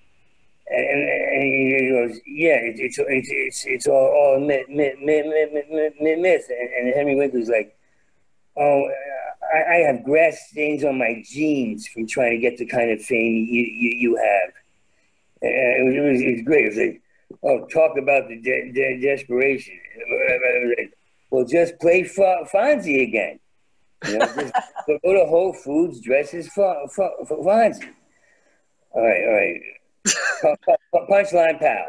and 0.70 1.10
and, 1.10 1.44
he 1.44 1.90
goes, 1.90 2.20
yeah, 2.26 2.60
it's 2.62 2.98
it's 3.00 3.30
it's 3.30 3.66
it's 3.66 3.88
all 3.88 4.08
all 4.08 4.40
myth 4.40 4.68
myth 4.70 4.96
myth 5.02 5.26
myth, 5.26 6.20
myth. 6.20 6.46
And, 6.50 6.70
and 6.88 6.96
Henry 6.96 7.16
Winkler's 7.16 7.50
like, 7.50 7.78
oh. 8.58 8.90
I, 9.54 9.76
I 9.76 9.76
have 9.78 10.04
grass 10.04 10.50
stains 10.50 10.84
on 10.84 10.98
my 10.98 11.24
jeans 11.26 11.88
from 11.88 12.06
trying 12.06 12.32
to 12.32 12.38
get 12.38 12.58
the 12.58 12.66
kind 12.66 12.92
of 12.92 13.02
fame 13.02 13.48
you 13.50 13.62
you, 13.64 13.92
you 13.98 14.16
have. 14.18 14.54
And 15.42 15.52
it 15.52 15.86
was, 15.86 15.96
it 15.96 16.12
was, 16.12 16.22
it 16.22 16.32
was 16.32 16.42
great. 16.44 16.66
It 16.66 16.70
was 16.70 16.78
like, 16.78 17.02
oh, 17.44 17.66
talk 17.68 17.98
about 17.98 18.28
the 18.28 18.42
de- 18.42 18.72
de- 18.72 19.00
desperation. 19.02 19.80
Well, 21.30 21.46
just 21.46 21.80
play 21.80 22.02
F- 22.02 22.52
Fonzie 22.52 23.04
again. 23.08 23.40
You 24.08 24.18
know, 24.18 24.26
just 24.26 24.54
go 24.88 25.14
to 25.14 25.26
Whole 25.26 25.54
Foods, 25.54 26.02
dress 26.02 26.34
as 26.34 26.48
F- 26.48 26.58
F- 26.58 27.30
Fonzie. 27.30 27.90
All 28.92 29.06
right, 29.06 29.24
all 29.28 29.34
right. 29.34 29.62
Punchline 31.10 31.60
pal. 31.60 31.88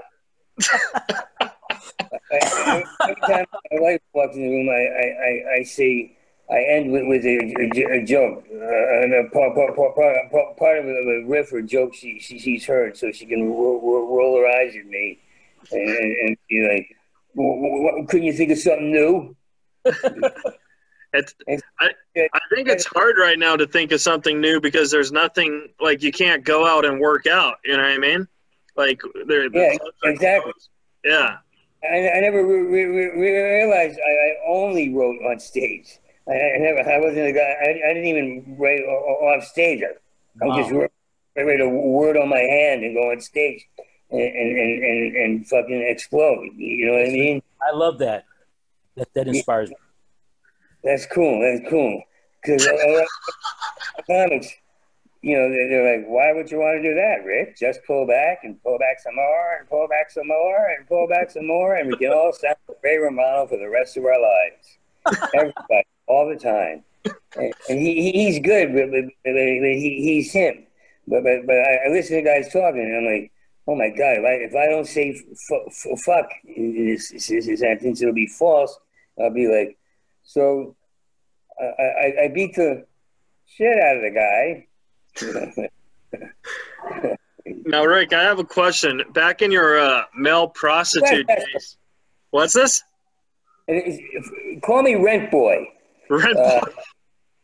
Every 3.03 3.15
time 3.27 3.47
my 3.71 3.81
wife 3.81 4.01
walks 4.13 4.37
in 4.37 4.43
the 4.43 4.49
room, 4.49 4.69
I, 4.69 4.75
I, 4.75 5.59
I, 5.59 5.63
say, 5.63 6.17
I 6.51 6.59
end 6.63 6.93
with, 6.93 7.05
with 7.07 7.25
a, 7.25 7.39
a, 7.59 8.01
a 8.01 8.05
joke, 8.05 8.45
uh, 8.51 9.03
and 9.03 9.15
a 9.15 9.31
part, 9.31 9.55
part, 9.55 9.77
part, 9.77 9.95
part, 9.97 10.57
part 10.57 10.79
of 10.79 10.87
a 10.87 11.25
riff 11.27 11.53
or 11.53 11.63
joke 11.63 11.95
she, 11.95 12.19
she, 12.21 12.39
she's 12.39 12.67
heard, 12.67 12.97
so 12.97 13.13
she 13.13 13.27
can 13.27 13.49
roll, 13.49 13.81
roll, 13.81 14.17
roll 14.17 14.37
her 14.39 14.47
eyes 14.47 14.75
at 14.77 14.87
me 14.87 15.21
and, 15.71 16.17
and, 16.23 16.37
be 16.49 16.69
like, 16.69 16.97
well, 17.35 18.05
couldn't 18.09 18.27
you 18.27 18.33
think 18.33 18.51
of 18.51 18.59
something 18.59 18.91
new? 18.93 19.37
It's, 21.47 21.63
I, 21.81 21.91
I 22.17 22.41
think 22.55 22.69
it's 22.69 22.87
hard 22.87 23.17
right 23.19 23.39
now 23.39 23.57
to 23.57 23.67
think 23.67 23.93
of 23.93 24.01
something 24.01 24.41
new 24.41 24.61
because 24.61 24.91
there's 24.91 25.13
nothing 25.13 25.69
like 25.81 26.03
you 26.03 26.13
can't 26.13 26.45
go 26.45 26.67
out 26.67 26.85
and 26.85 27.01
work 27.01 27.27
out. 27.27 27.57
You 27.65 27.77
know 27.77 27.83
what 27.83 27.93
I 27.93 27.99
mean? 27.99 28.29
Like 28.77 29.01
there. 29.27 29.49
Yeah, 29.53 29.77
exactly. 30.05 30.53
Yeah. 31.05 31.39
I, 31.85 32.11
I 32.11 32.21
never 32.21 32.45
re- 32.45 32.63
re- 32.63 32.85
re- 32.85 33.21
realized 33.21 33.99
I, 33.99 34.11
I, 34.11 34.37
only 34.49 34.93
wrote 34.93 35.21
on 35.31 35.39
stage. 35.39 35.99
I, 36.29 36.33
I, 36.33 36.59
never. 36.59 36.91
I 36.91 36.99
wasn't 36.99 37.29
a 37.29 37.33
guy. 37.33 37.55
I, 37.63 37.91
I 37.91 37.95
didn't 37.95 38.07
even 38.07 38.57
write 38.59 38.81
off 38.81 39.45
stage. 39.45 39.83
I, 39.83 40.47
wow. 40.47 40.53
I 40.53 40.61
just 40.61 40.73
wrote, 40.73 40.93
write 41.37 41.61
a 41.61 41.69
word 41.69 42.17
on 42.17 42.29
my 42.29 42.39
hand 42.39 42.85
and 42.85 42.95
go 42.95 43.13
on 43.13 43.21
stage 43.21 43.67
and 44.11 44.21
and, 44.21 44.85
and, 44.85 45.17
and 45.17 45.49
fucking 45.49 45.83
explode. 45.89 46.49
You 46.57 46.87
know 46.87 46.93
what 46.93 47.09
I 47.09 47.13
mean? 47.13 47.43
I 47.63 47.75
love 47.75 47.99
that. 47.99 48.25
That 48.97 49.13
that 49.15 49.29
inspires 49.29 49.71
me. 49.71 49.77
That's 50.89 51.05
cool. 51.05 51.41
That's 51.43 51.69
cool. 51.69 52.03
Because 52.41 52.67
comics, 54.07 54.47
uh, 54.47 54.49
uh, 54.49 54.57
you 55.21 55.37
know, 55.37 55.51
they're, 55.51 55.99
like, 55.99 56.07
why 56.09 56.33
would 56.33 56.51
you 56.51 56.59
want 56.59 56.81
to 56.81 56.89
do 56.89 56.95
that, 56.95 57.27
Rick? 57.27 57.59
Just 57.59 57.81
pull 57.87 58.07
back 58.07 58.39
and 58.45 58.63
pull 58.63 58.79
back 58.79 58.99
some 59.01 59.17
more 59.17 59.57
and 59.59 59.69
pull 59.69 59.87
back 59.87 60.11
some 60.11 60.29
more 60.29 60.69
and 60.75 60.89
pull 60.89 61.07
back 61.07 61.31
some 61.31 61.47
more, 61.47 61.75
and 61.75 61.91
we 61.91 61.97
can 61.99 62.11
all 62.11 62.33
sound 62.33 62.57
Ray 62.83 62.97
Romano 62.97 63.47
for 63.47 63.59
the 63.59 63.69
rest 63.69 63.99
of 63.99 64.05
our 64.07 64.19
lives. 64.19 64.79
Everybody, 65.35 65.85
all 66.07 66.27
the 66.27 66.37
time. 66.37 66.85
And, 67.37 67.53
and 67.69 67.79
he, 67.79 68.11
he's 68.13 68.39
good, 68.39 68.73
but, 68.73 68.91
but, 68.91 69.05
but 69.25 69.35
he, 69.35 70.01
he's 70.03 70.33
him. 70.33 70.65
But 71.07 71.23
but, 71.23 71.47
but 71.47 71.57
I, 71.57 71.87
I 71.87 71.89
listen 71.91 72.17
to 72.17 72.23
guys 72.23 72.51
talking, 72.51 72.81
and 72.81 72.97
I'm 72.97 73.13
like, 73.13 73.31
oh 73.67 73.75
my 73.75 73.91
god, 73.91 74.19
if 74.19 74.25
I, 74.25 74.33
if 74.45 74.55
I 74.55 74.71
don't 74.71 74.87
say 74.87 75.11
f- 75.11 75.63
f- 75.69 76.01
fuck 76.01 76.31
in 76.45 76.87
this, 76.87 77.11
this, 77.11 77.29
this 77.29 77.61
sentence, 77.61 78.01
it'll 78.01 78.15
be 78.15 78.27
false. 78.27 78.79
I'll 79.21 79.29
be 79.29 79.49
like, 79.49 79.77
so 80.23 80.77
I, 81.61 81.65
I, 81.83 82.25
I 82.25 82.29
beat 82.29 82.55
the 82.55 82.87
shit 83.47 83.79
out 83.79 83.97
of 83.97 84.03
the 84.03 84.11
guy. 84.11 85.69
now, 87.67 87.85
Rick, 87.85 88.13
I 88.13 88.23
have 88.23 88.39
a 88.39 88.45
question. 88.45 89.03
Back 89.13 89.43
in 89.43 89.51
your 89.51 89.79
uh, 89.79 90.05
male 90.17 90.49
prostitute 90.49 91.27
days, 91.27 91.77
what's 92.31 92.53
this? 92.55 92.83
Call 94.63 94.83
me 94.83 94.95
Rent 94.95 95.31
Boy. 95.31 95.69
Rent 96.09 96.37
uh, 96.39 96.61
Boy. 96.61 96.73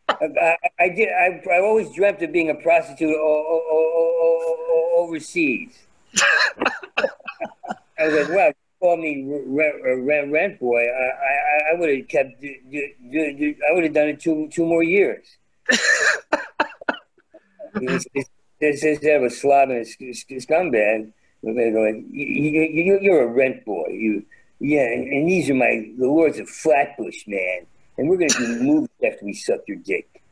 I, 0.07 0.57
I, 0.79 0.89
did. 0.89 1.09
I, 1.09 1.41
I 1.51 1.59
always 1.61 1.93
dreamt 1.93 2.21
of 2.21 2.31
being 2.31 2.49
a 2.49 2.55
prostitute 2.55 3.09
o- 3.09 3.17
o- 3.19 3.63
o- 3.71 5.03
overseas. 5.03 5.77
I 7.97 8.07
was 8.07 8.27
like, 8.27 8.35
wow, 8.35 8.53
call 8.79 8.97
me 8.97 9.25
rent, 9.27 10.59
boy. 10.59 10.81
I, 10.81 10.83
I, 10.83 11.73
I 11.73 11.79
would 11.79 11.97
have 11.97 12.07
kept, 12.07 12.41
do, 12.41 12.55
do, 12.71 13.37
do, 13.37 13.55
I 13.69 13.73
would 13.73 13.83
have 13.83 13.93
done 13.93 14.09
it 14.09 14.19
two, 14.19 14.49
two 14.51 14.65
more 14.65 14.83
years. 14.83 15.25
this, 17.73 18.05
this, 18.13 18.29
this 18.59 18.83
a 18.83 19.29
slob 19.29 19.69
and 19.69 19.79
a 19.79 19.85
scumbag. 19.85 21.11
They 21.43 21.71
go 21.71 21.81
like, 21.81 22.03
you, 22.11 22.61
you, 22.61 22.99
you're 23.01 23.23
a 23.23 23.27
rent 23.27 23.65
boy. 23.65 23.87
You, 23.89 24.25
yeah, 24.59 24.85
and, 24.85 25.07
and 25.07 25.27
these 25.27 25.49
are 25.49 25.53
my 25.53 25.91
the 25.97 26.07
lords 26.07 26.39
of 26.39 26.49
Flatbush, 26.49 27.27
man. 27.27 27.67
And 27.97 28.09
we're 28.09 28.17
gonna 28.17 28.29
do 28.29 28.59
movies 28.63 28.89
after 29.05 29.25
we 29.25 29.33
suck 29.33 29.59
your 29.67 29.77
dick. 29.77 30.23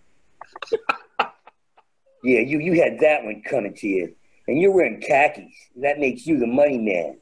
yeah, 2.23 2.39
you 2.39 2.59
you 2.59 2.81
had 2.81 2.99
that 2.99 3.23
one 3.23 3.43
coming 3.43 3.73
to 3.75 3.87
you, 3.87 4.15
and 4.47 4.59
you're 4.59 4.71
wearing 4.71 5.01
khakis. 5.01 5.53
That 5.75 5.99
makes 5.99 6.25
you 6.25 6.39
the 6.39 6.47
money 6.47 6.79
man. 6.79 7.17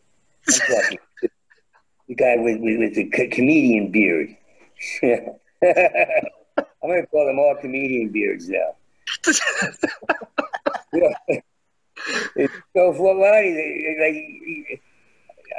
I'm 0.48 0.60
talking 0.60 0.98
the 2.12 2.16
guy 2.16 2.36
with 2.38 2.60
with, 2.60 2.80
with 2.80 2.96
the 2.96 3.10
co- 3.10 3.30
comedian 3.30 3.92
beard. 3.92 4.36
I'm 5.04 6.90
gonna 6.90 7.06
call 7.08 7.26
them 7.26 7.40
all 7.40 7.56
comedian 7.60 8.10
beards 8.10 8.50
now. 8.50 8.76
yeah. 10.94 11.14
It's 12.36 12.54
so 12.76 12.94
funny. 12.94 13.96
Like 14.00 14.82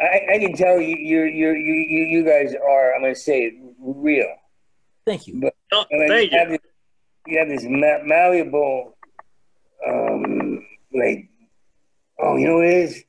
I, 0.01 0.35
I 0.35 0.39
can 0.39 0.55
tell 0.57 0.81
you, 0.81 0.97
you, 0.97 1.23
you, 1.25 1.53
you, 1.53 2.03
you 2.05 2.25
guys 2.25 2.55
are. 2.55 2.95
I'm 2.95 3.03
going 3.03 3.15
to 3.15 3.21
say 3.21 3.43
it 3.43 3.55
real. 3.79 4.35
Thank 5.07 5.27
you. 5.27 5.41
But 5.41 5.55
Oh, 5.73 5.85
I 5.93 5.97
mean, 5.97 6.09
thank 6.09 6.33
you. 6.33 6.39
Have 6.39 6.51
you. 6.51 6.59
this, 6.59 6.71
you 7.27 7.39
have 7.39 7.49
this 7.49 7.65
ma- 7.65 8.05
malleable, 8.05 8.97
um, 9.87 10.67
like, 10.93 11.29
oh, 12.19 12.37
you 12.37 12.47
know 12.47 12.57
what 12.57 12.65
it 12.67 12.75
is? 12.75 13.05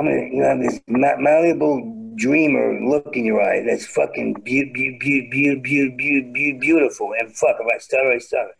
I'm 0.00 0.32
you 0.32 0.42
have 0.42 0.60
this 0.60 0.80
ma- 0.86 1.16
malleable 1.18 2.14
dreamer 2.16 2.80
look 2.82 3.14
in 3.14 3.24
your 3.24 3.42
eye 3.42 3.62
that's 3.66 3.86
fucking 3.86 4.34
be- 4.42 4.70
be- 4.72 4.96
be- 4.98 5.28
be- 5.30 5.60
be- 5.60 5.94
be- 5.96 6.30
be- 6.32 6.58
beautiful. 6.58 7.12
And 7.18 7.34
fuck, 7.34 7.56
if 7.60 7.66
I 7.74 7.78
stutter, 7.78 8.12
I 8.12 8.18
stutter. 8.18 8.52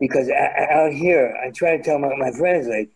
Because 0.00 0.30
I, 0.30 0.68
out 0.70 0.92
here, 0.92 1.36
I 1.44 1.50
try 1.50 1.76
to 1.76 1.82
tell 1.82 1.98
my, 1.98 2.14
my 2.16 2.30
friends, 2.30 2.68
like, 2.68 2.90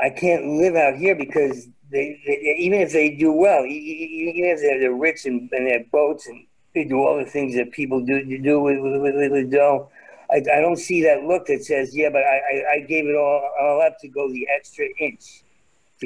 I 0.00 0.08
can't 0.08 0.46
live 0.46 0.74
out 0.74 0.96
here 0.96 1.14
because 1.14 1.68
they, 1.90 2.18
they 2.26 2.56
even 2.58 2.80
if 2.80 2.92
they 2.92 3.16
do 3.16 3.32
well, 3.32 3.66
even 3.66 4.44
if 4.44 4.60
they're, 4.60 4.80
they're 4.80 4.94
rich 4.94 5.26
and, 5.26 5.50
and 5.52 5.66
they 5.66 5.72
have 5.72 5.90
boats 5.90 6.26
and 6.26 6.46
they 6.74 6.84
do 6.84 6.96
all 6.96 7.18
the 7.18 7.30
things 7.30 7.54
that 7.56 7.72
people 7.72 8.00
do 8.00 8.24
do 8.42 8.60
with 8.60 8.78
with, 8.80 9.02
with, 9.02 9.32
with 9.32 9.52
dough, 9.52 9.90
I, 10.30 10.36
I 10.36 10.60
don't 10.60 10.78
see 10.78 11.02
that 11.02 11.24
look 11.24 11.46
that 11.46 11.62
says, 11.64 11.94
yeah, 11.94 12.08
but 12.10 12.22
I, 12.22 12.38
I, 12.38 12.72
I 12.76 12.80
gave 12.80 13.06
it 13.06 13.16
all, 13.16 13.50
all 13.60 13.82
up 13.82 13.98
to 14.00 14.08
go 14.08 14.30
the 14.32 14.48
extra 14.56 14.86
inch. 14.98 15.42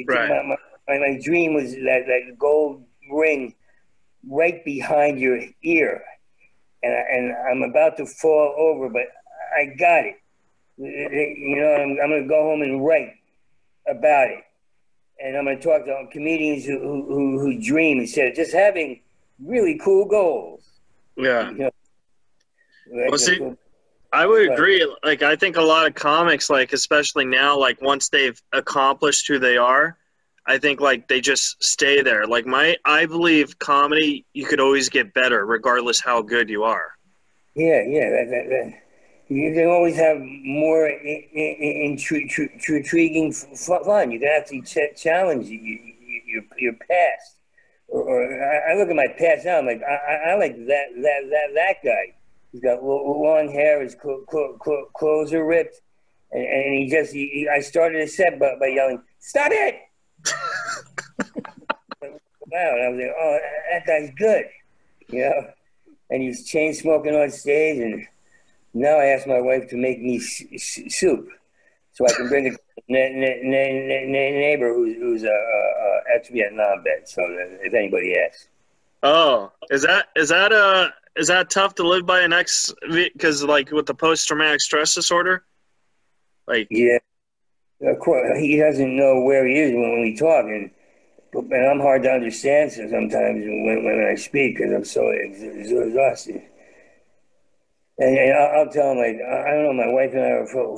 Right. 0.07 0.29
My, 0.29 0.43
my, 0.43 0.57
my, 0.87 0.99
my 0.99 1.19
dream 1.23 1.53
was 1.53 1.71
that, 1.71 2.03
that 2.07 2.35
gold 2.37 2.83
ring 3.11 3.55
right 4.27 4.63
behind 4.65 5.19
your 5.19 5.39
ear. 5.63 6.03
And, 6.83 6.93
I, 6.93 6.99
and 7.11 7.63
I'm 7.63 7.69
about 7.69 7.97
to 7.97 8.05
fall 8.05 8.55
over, 8.57 8.89
but 8.89 9.07
I 9.57 9.65
got 9.77 10.05
it. 10.05 10.15
You 10.77 11.55
know, 11.55 11.73
I'm, 11.75 11.97
I'm 12.03 12.09
going 12.09 12.23
to 12.23 12.27
go 12.27 12.43
home 12.43 12.61
and 12.61 12.85
write 12.85 13.13
about 13.87 14.29
it. 14.29 14.43
And 15.23 15.37
I'm 15.37 15.45
going 15.45 15.57
to 15.57 15.63
talk 15.63 15.85
to 15.85 16.07
comedians 16.11 16.65
who, 16.65 16.77
who, 16.79 17.39
who 17.39 17.61
dream 17.61 17.99
instead 17.99 18.27
of 18.27 18.35
just 18.35 18.51
having 18.51 19.01
really 19.39 19.79
cool 19.79 20.05
goals. 20.05 20.67
Yeah. 21.15 21.51
You 21.51 21.57
know? 21.57 21.71
Well, 22.91 23.17
see, 23.17 23.39
I 24.15 24.25
would 24.25 24.51
agree. 24.51 24.95
Like, 25.03 25.21
I 25.21 25.35
think 25.35 25.57
a 25.57 25.61
lot 25.61 25.87
of 25.87 25.93
comics, 25.95 26.49
like, 26.49 26.73
especially 26.73 27.25
now, 27.25 27.57
like, 27.59 27.81
once 27.81 28.09
they've 28.09 28.41
accomplished 28.53 29.27
who 29.27 29.39
they 29.39 29.57
are, 29.57 29.97
I 30.45 30.57
think, 30.57 30.79
like, 30.79 31.07
they 31.07 31.21
just 31.21 31.63
stay 31.63 32.01
there. 32.01 32.25
Like, 32.25 32.45
my, 32.45 32.77
I 32.85 33.05
believe 33.05 33.57
comedy, 33.59 34.25
you 34.33 34.45
could 34.45 34.59
always 34.59 34.89
get 34.89 35.13
better 35.13 35.45
regardless 35.45 35.99
how 35.99 36.21
good 36.21 36.49
you 36.49 36.63
are. 36.63 36.91
Yeah, 37.55 37.83
yeah. 37.87 38.09
That, 38.09 38.27
that, 38.29 38.49
that. 38.49 38.81
You 39.27 39.53
can 39.53 39.67
always 39.67 39.95
have 39.95 40.17
more 40.19 40.87
in, 40.87 41.23
in, 41.33 41.97
intri- 41.97 42.29
tr- 42.29 42.43
tr- 42.59 42.75
intriguing 42.75 43.33
fun. 43.33 44.11
You 44.11 44.19
can 44.19 44.29
actually 44.29 44.61
ch- 44.61 44.95
challenge 44.95 45.47
you, 45.47 45.57
you, 45.57 45.79
you, 45.99 46.21
your 46.27 46.43
your 46.57 46.73
past. 46.73 47.37
Or, 47.87 48.03
or 48.03 48.43
I, 48.43 48.73
I 48.73 48.75
look 48.77 48.89
at 48.89 48.95
my 48.95 49.07
past 49.17 49.45
now. 49.45 49.57
I'm 49.57 49.65
like, 49.65 49.81
I, 49.81 49.95
I- 49.95 50.29
I 50.31 50.35
like 50.35 50.55
that 50.67 50.85
that 50.97 51.21
that 51.31 51.47
that 51.55 51.75
guy. 51.83 52.13
He's 52.55 52.61
got 52.61 52.81
lo- 52.81 53.19
long 53.21 53.51
hair. 53.51 53.81
His 53.81 53.95
clo- 53.95 54.23
clo- 54.29 54.57
clo- 54.61 54.85
clothes 54.93 55.33
are 55.33 55.43
ripped, 55.45 55.81
and, 56.31 56.41
and 56.41 56.73
he 56.73 56.89
just. 56.89 57.11
He, 57.11 57.27
he- 57.33 57.49
I 57.49 57.59
started 57.59 57.99
a 57.99 58.07
set 58.07 58.39
by, 58.39 58.55
by 58.57 58.67
yelling, 58.67 59.01
"Stop 59.19 59.51
it!" 59.51 59.75
wow, 62.01 62.07
and 62.51 62.81
I 62.81 62.87
was 62.89 62.97
like, 63.01 63.13
"Oh, 63.19 63.39
that 63.73 63.85
guy's 63.85 64.09
good," 64.17 64.45
you 65.09 65.19
know. 65.19 65.47
And 66.09 66.23
he's 66.23 66.47
chain 66.47 66.73
smoking 66.73 67.13
on 67.13 67.29
stage, 67.29 67.77
and 67.81 68.07
now 68.73 68.99
I 68.99 69.07
asked 69.07 69.27
my 69.27 69.41
wife 69.41 69.67
to 69.71 69.75
make 69.75 69.99
me 70.01 70.15
s- 70.15 70.43
s- 70.53 70.95
soup, 70.95 71.27
so 71.91 72.05
I 72.07 72.13
can 72.13 72.29
bring 72.29 72.45
na- 72.87 73.09
neighbor 73.09 74.73
who's 74.73 74.95
who's 74.95 75.23
a, 75.23 75.27
a, 75.27 75.31
a 75.31 76.15
ex-Vietnam 76.15 76.85
vet. 76.85 77.09
So 77.09 77.21
if 77.27 77.73
anybody 77.73 78.15
asks, 78.17 78.47
Oh, 79.03 79.51
is 79.69 79.81
that, 79.81 80.05
is 80.15 80.29
that, 80.29 80.53
uh, 80.53 80.87
is 81.15 81.27
that 81.27 81.49
tough 81.49 81.75
to 81.75 81.87
live 81.87 82.05
by 82.05 82.21
an 82.21 82.33
ex? 82.33 82.73
Because, 82.89 83.43
like, 83.43 83.71
with 83.71 83.85
the 83.85 83.93
post 83.93 84.27
traumatic 84.27 84.61
stress 84.61 84.93
disorder? 84.93 85.45
Like, 86.47 86.67
yeah, 86.69 86.99
of 87.81 87.99
course 87.99 88.37
he 88.37 88.57
doesn't 88.57 88.95
know 88.95 89.21
where 89.21 89.47
he 89.47 89.57
is 89.59 89.71
when 89.71 90.01
we 90.01 90.15
talk, 90.15 90.45
and 90.45 90.69
and 91.33 91.67
I'm 91.67 91.79
hard 91.79 92.03
to 92.03 92.11
understand 92.11 92.71
so 92.71 92.87
sometimes 92.89 93.43
when 93.45 93.83
when 93.83 94.07
I 94.09 94.15
speak 94.15 94.57
because 94.57 94.71
I'm 94.73 94.85
so 94.85 95.09
ex- 95.09 95.41
exhausted. 95.41 96.41
And, 97.97 98.17
and 98.17 98.37
I'll, 98.37 98.59
I'll 98.59 98.69
tell 98.71 98.91
him 98.91 98.97
like 98.97 99.17
I 99.21 99.51
don't 99.51 99.65
know. 99.65 99.85
My 99.85 99.91
wife 99.91 100.11
and 100.13 100.21
I 100.21 100.29
are 100.31 100.47
fighting 100.47 100.77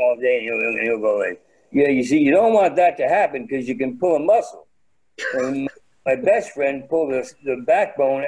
all 0.00 0.16
day, 0.20 0.46
and 0.46 0.62
he'll, 0.62 0.84
he'll 0.84 1.00
go 1.00 1.16
like, 1.16 1.42
"Yeah, 1.72 1.88
you 1.88 2.04
see, 2.04 2.18
you 2.18 2.30
don't 2.30 2.52
want 2.52 2.76
that 2.76 2.96
to 2.98 3.08
happen 3.08 3.46
because 3.46 3.68
you 3.68 3.76
can 3.76 3.98
pull 3.98 4.16
a 4.16 4.20
muscle." 4.20 4.66
And 5.34 5.68
my 6.06 6.14
best 6.14 6.52
friend 6.52 6.88
pulled 6.88 7.12
the, 7.12 7.28
the 7.44 7.56
backbone 7.66 8.24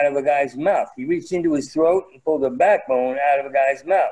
out 0.00 0.06
of 0.06 0.16
a 0.16 0.22
guy's 0.22 0.56
mouth. 0.56 0.88
He 0.96 1.04
reached 1.04 1.30
into 1.30 1.54
his 1.54 1.72
throat 1.72 2.06
and 2.12 2.22
pulled 2.24 2.42
the 2.42 2.50
backbone 2.50 3.16
out 3.30 3.38
of 3.38 3.46
a 3.46 3.52
guy's 3.52 3.84
mouth. 3.84 4.10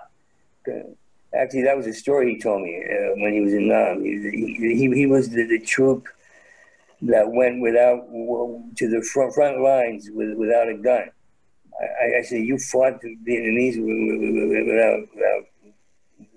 Actually, 1.35 1.65
that 1.65 1.77
was 1.77 1.89
a 1.89 1.93
story 1.93 2.35
he 2.35 2.41
told 2.41 2.63
me 2.63 2.83
uh, 2.83 3.21
when 3.21 3.33
he 3.35 3.41
was 3.41 3.53
in 3.53 3.69
Nam. 3.69 4.03
He, 4.03 4.57
he, 4.57 4.77
he, 4.77 4.95
he 4.95 5.07
was 5.07 5.29
the, 5.29 5.45
the 5.45 5.59
troop 5.59 6.09
that 7.03 7.31
went 7.31 7.61
without 7.61 8.07
to 8.77 8.89
the 8.89 9.03
front 9.13 9.35
front 9.35 9.61
lines 9.61 10.09
with, 10.13 10.39
without 10.39 10.69
a 10.69 10.75
gun. 10.75 11.11
I, 11.81 12.19
I 12.19 12.23
said, 12.23 12.45
"You 12.45 12.59
fought 12.59 13.01
the 13.01 13.17
Vietnamese 13.27 13.77
without 13.79 15.01
without 15.15 15.45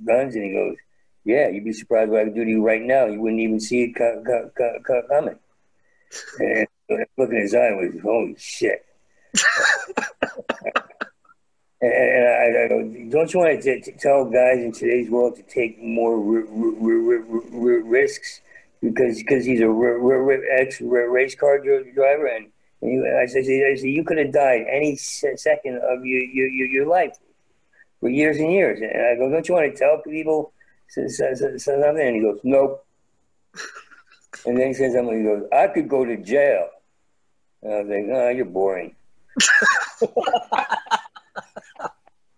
guns," 0.06 0.36
and 0.36 0.43
he 0.43 0.54
goes, 0.54 0.75
"Yeah, 1.23 1.47
you'd 1.47 1.63
be 1.63 1.73
surprised 1.73 2.12
what 2.12 2.21
I 2.21 2.23
could 2.25 2.36
do 2.36 2.45
to 2.45 2.51
you 2.51 2.65
right 2.65 2.82
now. 2.82 3.06
You 3.06 3.21
wouldn't 3.21 3.41
even 3.41 3.60
see 3.60 3.84
it 3.84 3.95
co- 3.95 4.23
co- 4.25 4.51
co- 4.56 4.80
co- 4.86 5.08
coming." 5.08 5.39
And 6.39 6.67
look 7.17 7.30
in 7.32 7.41
his 7.41 7.54
eye 7.56 7.71
was, 7.71 8.02
"Holy 8.02 8.36
shit!" 8.38 8.86
And, 11.82 11.91
and 11.91 12.28
I, 12.28 12.65
I 12.65 12.67
go, 12.67 13.10
don't 13.10 13.34
you 13.34 13.39
want 13.39 13.62
to, 13.62 13.82
t- 13.82 13.91
tell 13.93 14.26
guys 14.26 14.60
in 14.60 14.71
today's 14.71 15.10
world 15.10 15.36
to 15.38 15.41
take 15.41 15.82
more 15.82 16.13
r- 16.13 16.45
r- 16.45 17.24
r- 17.54 17.84
risks? 17.84 18.41
Because 18.82 19.17
because 19.17 19.45
he's 19.45 19.62
a 19.62 20.39
ex 20.60 20.82
race 20.82 21.36
car 21.36 21.60
dri- 21.60 21.91
driver 21.93 22.28
and, 22.28 22.47
and 22.82 22.91
you, 22.91 23.06
I 23.06 23.26
said 23.28 23.41
I 23.41 23.76
said 23.76 23.89
you 23.89 24.04
could 24.04 24.17
have 24.17 24.32
died 24.32 24.65
any 24.71 24.95
se- 24.95 25.36
second 25.38 25.78
of 25.78 26.04
your, 26.04 26.24
your 26.24 26.47
your 26.67 26.88
life 26.88 27.15
for 28.00 28.10
years 28.10 28.38
and 28.38 28.52
years. 28.52 28.80
And 28.82 28.91
I 28.91 29.15
go 29.15 29.30
don't 29.30 29.47
you 29.47 29.54
want 29.56 29.71
to 29.71 29.78
tell 29.78 30.02
people 30.02 30.52
so, 30.89 31.08
so, 31.08 31.34
so, 31.36 31.58
so 31.58 31.82
something? 31.82 32.08
And 32.08 32.15
he 32.15 32.21
goes 32.21 32.39
nope 32.43 32.86
and 34.45 34.58
then 34.58 34.67
he 34.67 34.73
says 34.73 34.93
something 34.93 35.17
he 35.17 35.23
goes 35.23 35.43
I 35.51 35.67
could 35.67 35.88
go 35.89 36.06
to 36.06 36.17
jail 36.17 36.69
and 37.62 37.73
I 37.73 37.82
was 37.82 37.89
like 37.89 38.06
oh 38.12 38.30
you're 38.30 38.45
boring. 38.45 38.95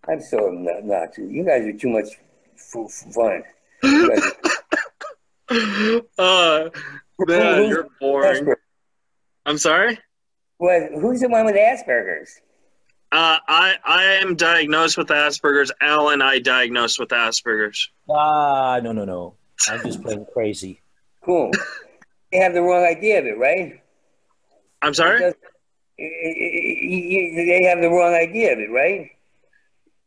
I'm 0.08 0.22
so 0.22 0.50
not, 0.50 0.84
not 0.84 1.14
too. 1.14 1.30
You 1.30 1.46
guys 1.46 1.66
are 1.66 1.74
too 1.74 1.90
much 1.90 2.10
f- 2.56 2.76
f- 2.76 3.14
fun. 3.14 3.44
You 3.84 4.10
guys 4.10 4.32
uh, 6.18 6.70
man, 7.20 7.70
you're 7.70 7.88
boring. 8.00 8.46
Asperger's? 8.46 8.58
I'm 9.46 9.58
sorry? 9.58 10.00
What, 10.58 10.82
who's 10.94 11.22
the 11.22 11.30
one 11.30 11.46
with 11.46 11.56
Asperger's? 11.56 12.40
Uh, 13.12 13.38
I 13.48 13.76
I 13.86 14.04
am 14.22 14.36
diagnosed 14.36 14.98
with 14.98 15.08
Asperger's. 15.08 15.72
Alan, 15.82 16.22
I 16.22 16.40
diagnosed 16.40 17.00
with 17.00 17.10
Asperger's. 17.10 17.90
Ah, 18.10 18.80
no, 18.82 18.92
no, 18.92 19.06
no. 19.06 19.36
I'm 19.70 19.84
just 19.84 20.02
playing 20.02 20.26
crazy. 20.34 20.82
Cool. 21.24 21.52
they 22.34 22.40
have 22.40 22.54
the 22.54 22.62
wrong 22.62 22.84
idea 22.84 23.20
of 23.20 23.26
it, 23.26 23.38
right? 23.38 23.80
I'm 24.82 24.94
sorry. 24.94 25.20
They 25.98 27.64
have 27.70 27.82
the 27.82 27.90
wrong 27.90 28.14
idea 28.14 28.54
of 28.54 28.60
it, 28.60 28.72
right? 28.72 29.12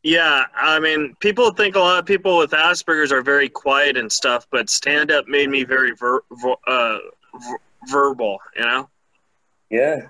Yeah, 0.03 0.45
I 0.55 0.81
mean, 0.81 1.17
people 1.21 1.53
think 1.53 1.77
a 1.77 1.81
lot 1.81 1.99
of 1.99 2.07
people 2.07 2.39
with 2.39 2.51
Asperger's 2.51 3.13
are 3.13 3.23
very 3.23 3.49
quiet 3.49 3.97
and 3.97 4.11
stuff, 4.11 4.47
but 4.51 4.69
stand 4.69 5.11
up 5.11 5.27
made 5.29 5.49
me 5.51 5.65
very 5.65 5.93
ver- 5.93 6.23
ver- 6.31 6.57
uh, 6.67 6.99
ver- 7.35 7.61
verbal, 7.89 8.39
you 8.57 8.63
know? 8.63 8.89
Yeah. 9.71 10.09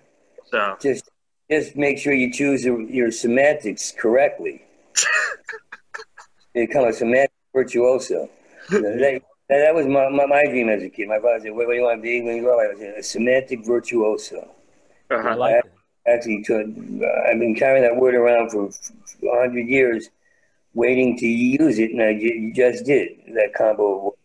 So, 0.50 0.76
Just 0.80 1.10
just 1.50 1.76
make 1.76 1.98
sure 1.98 2.12
you 2.12 2.32
choose 2.32 2.64
your, 2.64 2.80
your 2.82 3.10
semantics 3.10 3.92
correctly. 3.92 4.62
you 6.54 6.66
become 6.66 6.84
a 6.86 6.92
semantic 6.92 7.30
virtuoso. 7.54 8.28
that, 9.48 9.58
that 9.58 9.74
was 9.74 9.86
my, 9.86 10.08
my, 10.08 10.26
my 10.26 10.42
dream 10.48 10.68
as 10.68 10.82
a 10.82 10.88
kid. 10.88 11.08
My 11.08 11.18
father 11.18 11.40
said, 11.40 11.52
what, 11.52 11.66
what 11.66 11.72
do 11.72 11.78
you 11.78 11.82
want 11.84 11.98
to 11.98 12.02
be 12.02 12.22
when 12.22 12.36
you 12.36 12.42
grow 12.42 12.58
up? 12.58 12.70
I 12.70 12.74
was 12.74 12.98
a 12.98 13.02
semantic 13.02 13.64
virtuoso. 13.64 14.50
Uh-huh. 15.10 15.36
like 15.36 15.64
it. 15.64 15.72
Actually, 16.08 16.42
to, 16.44 16.54
uh, 16.54 17.30
I've 17.30 17.38
been 17.38 17.54
carrying 17.54 17.82
that 17.82 17.96
word 17.96 18.14
around 18.14 18.50
for 18.50 18.66
a 18.66 19.40
hundred 19.40 19.66
years, 19.66 20.08
waiting 20.74 21.16
to 21.18 21.26
use 21.26 21.78
it, 21.80 21.90
and 21.90 22.02
I 22.02 22.10
you 22.10 22.52
just 22.54 22.84
did 22.84 23.08
that 23.34 23.52
combo. 23.56 23.96
of 23.96 24.02
words. 24.04 24.16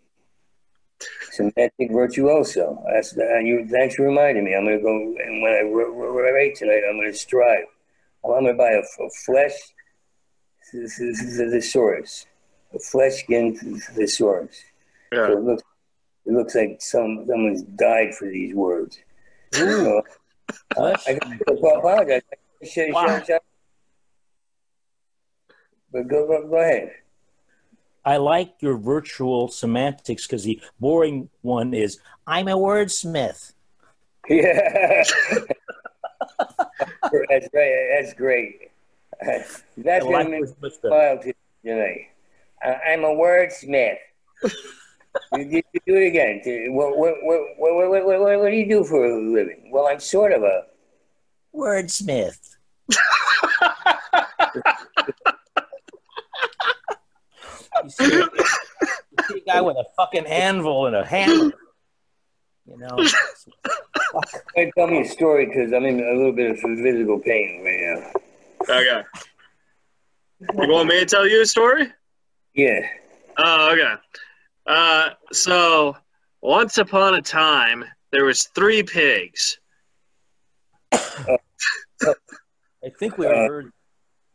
Semantic 1.31 1.91
virtuoso. 1.91 2.83
That's 2.93 3.17
uh, 3.17 3.39
you. 3.39 3.67
Thanks 3.67 3.95
for 3.95 4.03
reminding 4.03 4.43
me. 4.43 4.53
I'm 4.55 4.65
gonna 4.65 4.79
go 4.79 4.95
and 4.95 5.41
when 5.41 5.51
I 5.53 5.61
r- 5.63 5.91
r- 5.91 6.33
write 6.33 6.55
tonight, 6.55 6.83
I'm 6.87 6.99
gonna 6.99 7.13
strive. 7.13 7.65
I'm 8.23 8.31
gonna 8.31 8.53
buy 8.53 8.71
a, 8.71 9.03
a 9.03 9.09
flesh 9.25 9.53
thesaurus, 10.71 12.27
a 12.75 12.79
flesh 12.79 13.23
skin 13.23 13.55
thesaurus. 13.95 14.63
Yeah. 15.11 15.27
So 15.27 15.37
it 15.37 15.43
looks, 15.43 15.63
it 16.25 16.33
looks 16.33 16.55
like 16.55 16.77
some 16.81 17.25
someone's 17.27 17.63
died 17.63 18.13
for 18.15 18.27
these 18.29 18.53
words. 18.55 18.99
So, 19.53 20.01
uh, 20.77 20.95
I, 21.07 21.19
I 21.23 21.39
apologize. 21.51 22.21
Should- 22.63 22.93
Wow. 22.93 23.17
should- 23.17 23.25
should- 23.27 23.39
But 25.91 26.07
go, 26.07 26.27
go, 26.27 26.47
go 26.47 26.55
ahead. 26.57 26.91
I 28.03 28.17
like 28.17 28.53
your 28.61 28.77
virtual 28.77 29.47
semantics 29.49 30.25
because 30.25 30.43
the 30.43 30.59
boring 30.79 31.29
one 31.41 31.73
is 31.73 31.99
I'm 32.25 32.47
a 32.47 32.53
wordsmith. 32.55 33.53
Yeah. 34.29 35.03
That's 37.29 37.49
right. 37.53 37.87
That's 37.93 38.13
great. 38.13 38.71
That's 39.21 39.63
I 39.85 39.99
going 39.99 40.25
to 40.25 40.31
make 40.31 40.39
yours 40.41 40.53
me 40.61 40.69
smile 40.81 41.19
to- 41.21 41.33
tonight. 41.63 42.07
Uh, 42.65 42.75
I'm 42.87 43.03
a 43.03 43.09
wordsmith. 43.09 43.97
You, 45.33 45.43
you, 45.43 45.61
you 45.73 45.81
do 45.85 45.95
it 45.95 46.07
again. 46.07 46.41
What, 46.73 46.97
what, 46.97 47.15
what, 47.21 47.39
what, 47.57 47.75
what, 47.75 48.05
what, 48.05 48.19
what, 48.19 48.39
what 48.39 48.49
do 48.49 48.55
you 48.55 48.67
do 48.67 48.83
for 48.83 49.05
a 49.05 49.21
living? 49.21 49.69
Well, 49.71 49.87
I'm 49.87 49.99
sort 49.99 50.31
of 50.33 50.43
a. 50.43 50.63
Wordsmith. 51.55 52.37
you, 57.83 57.89
see, 57.89 58.05
you 58.05 58.23
see 59.27 59.37
a 59.37 59.41
guy 59.45 59.61
with 59.61 59.77
a 59.77 59.85
fucking 59.97 60.25
anvil 60.25 60.87
and 60.87 60.95
a 60.95 61.05
hammer. 61.05 61.51
You 62.67 62.77
know, 62.77 62.97
Hey, 64.55 64.71
Tell 64.77 64.87
me 64.87 65.01
a 65.01 65.05
story 65.05 65.45
because 65.47 65.73
I'm 65.73 65.85
in 65.85 65.99
a 65.99 66.13
little 66.13 66.31
bit 66.31 66.51
of 66.51 66.59
physical 66.59 67.19
pain 67.19 67.63
right 67.63 67.79
now. 67.81 68.75
Okay. 68.75 69.03
You 70.41 70.69
want 70.69 70.87
me 70.87 70.99
to 70.99 71.05
tell 71.05 71.27
you 71.27 71.41
a 71.41 71.45
story? 71.45 71.91
Yeah. 72.53 72.87
Oh, 73.37 73.71
okay. 73.71 73.93
Uh, 74.65 75.09
so 75.31 75.95
once 76.41 76.77
upon 76.77 77.15
a 77.15 77.21
time, 77.21 77.85
there 78.11 78.25
was 78.25 78.43
three 78.55 78.83
pigs. 78.83 79.59
I 80.93 81.37
think 82.97 83.17
we 83.17 83.27
heard. 83.27 83.71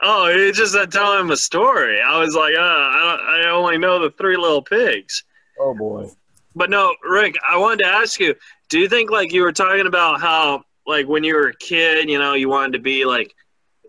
Oh, 0.00 0.28
you 0.28 0.52
just 0.52 0.72
said 0.72 0.92
tell 0.92 1.18
him 1.18 1.30
a 1.30 1.36
story. 1.36 2.00
I 2.00 2.18
was 2.18 2.34
like, 2.34 2.54
uh, 2.54 2.60
I, 2.60 3.42
I 3.44 3.50
only 3.50 3.78
know 3.78 3.98
the 3.98 4.10
three 4.10 4.36
little 4.36 4.62
pigs. 4.62 5.24
Oh 5.58 5.74
boy. 5.74 6.10
But 6.54 6.70
no, 6.70 6.94
Rick, 7.02 7.36
I 7.46 7.56
wanted 7.56 7.80
to 7.84 7.86
ask 7.86 8.20
you, 8.20 8.34
do 8.68 8.78
you 8.78 8.88
think 8.88 9.10
like 9.10 9.32
you 9.32 9.42
were 9.42 9.52
talking 9.52 9.86
about 9.86 10.20
how 10.20 10.64
like 10.86 11.06
when 11.06 11.24
you 11.24 11.34
were 11.34 11.48
a 11.48 11.56
kid, 11.56 12.08
you 12.08 12.18
know, 12.18 12.34
you 12.34 12.48
wanted 12.48 12.72
to 12.74 12.78
be 12.78 13.04
like, 13.04 13.34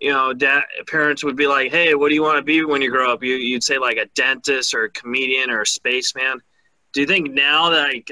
you 0.01 0.11
know, 0.11 0.33
dad, 0.33 0.63
parents 0.87 1.23
would 1.23 1.35
be 1.35 1.47
like, 1.47 1.71
"Hey, 1.71 1.95
what 1.95 2.09
do 2.09 2.15
you 2.15 2.23
want 2.23 2.37
to 2.37 2.43
be 2.43 2.63
when 2.63 2.81
you 2.81 2.91
grow 2.91 3.11
up?" 3.11 3.23
You 3.23 3.35
you'd 3.35 3.63
say 3.63 3.77
like 3.77 3.97
a 3.97 4.05
dentist 4.15 4.73
or 4.73 4.83
a 4.83 4.91
comedian 4.91 5.49
or 5.49 5.61
a 5.61 5.67
spaceman. 5.67 6.41
Do 6.93 7.01
you 7.01 7.07
think 7.07 7.31
now 7.31 7.69
that 7.69 7.89
like 7.89 8.11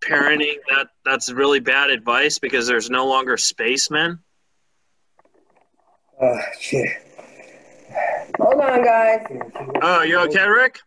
parenting 0.00 0.56
that 0.68 0.88
that's 1.04 1.30
really 1.32 1.60
bad 1.60 1.90
advice 1.90 2.38
because 2.38 2.66
there's 2.66 2.90
no 2.90 3.06
longer 3.06 3.36
spacemen? 3.36 4.18
Oh, 6.20 6.40
shit. 6.60 6.88
Hold 8.38 8.60
on, 8.60 8.82
guys. 8.84 9.26
Oh, 9.82 10.02
you 10.02 10.18
okay, 10.20 10.48
Rick? 10.48 10.78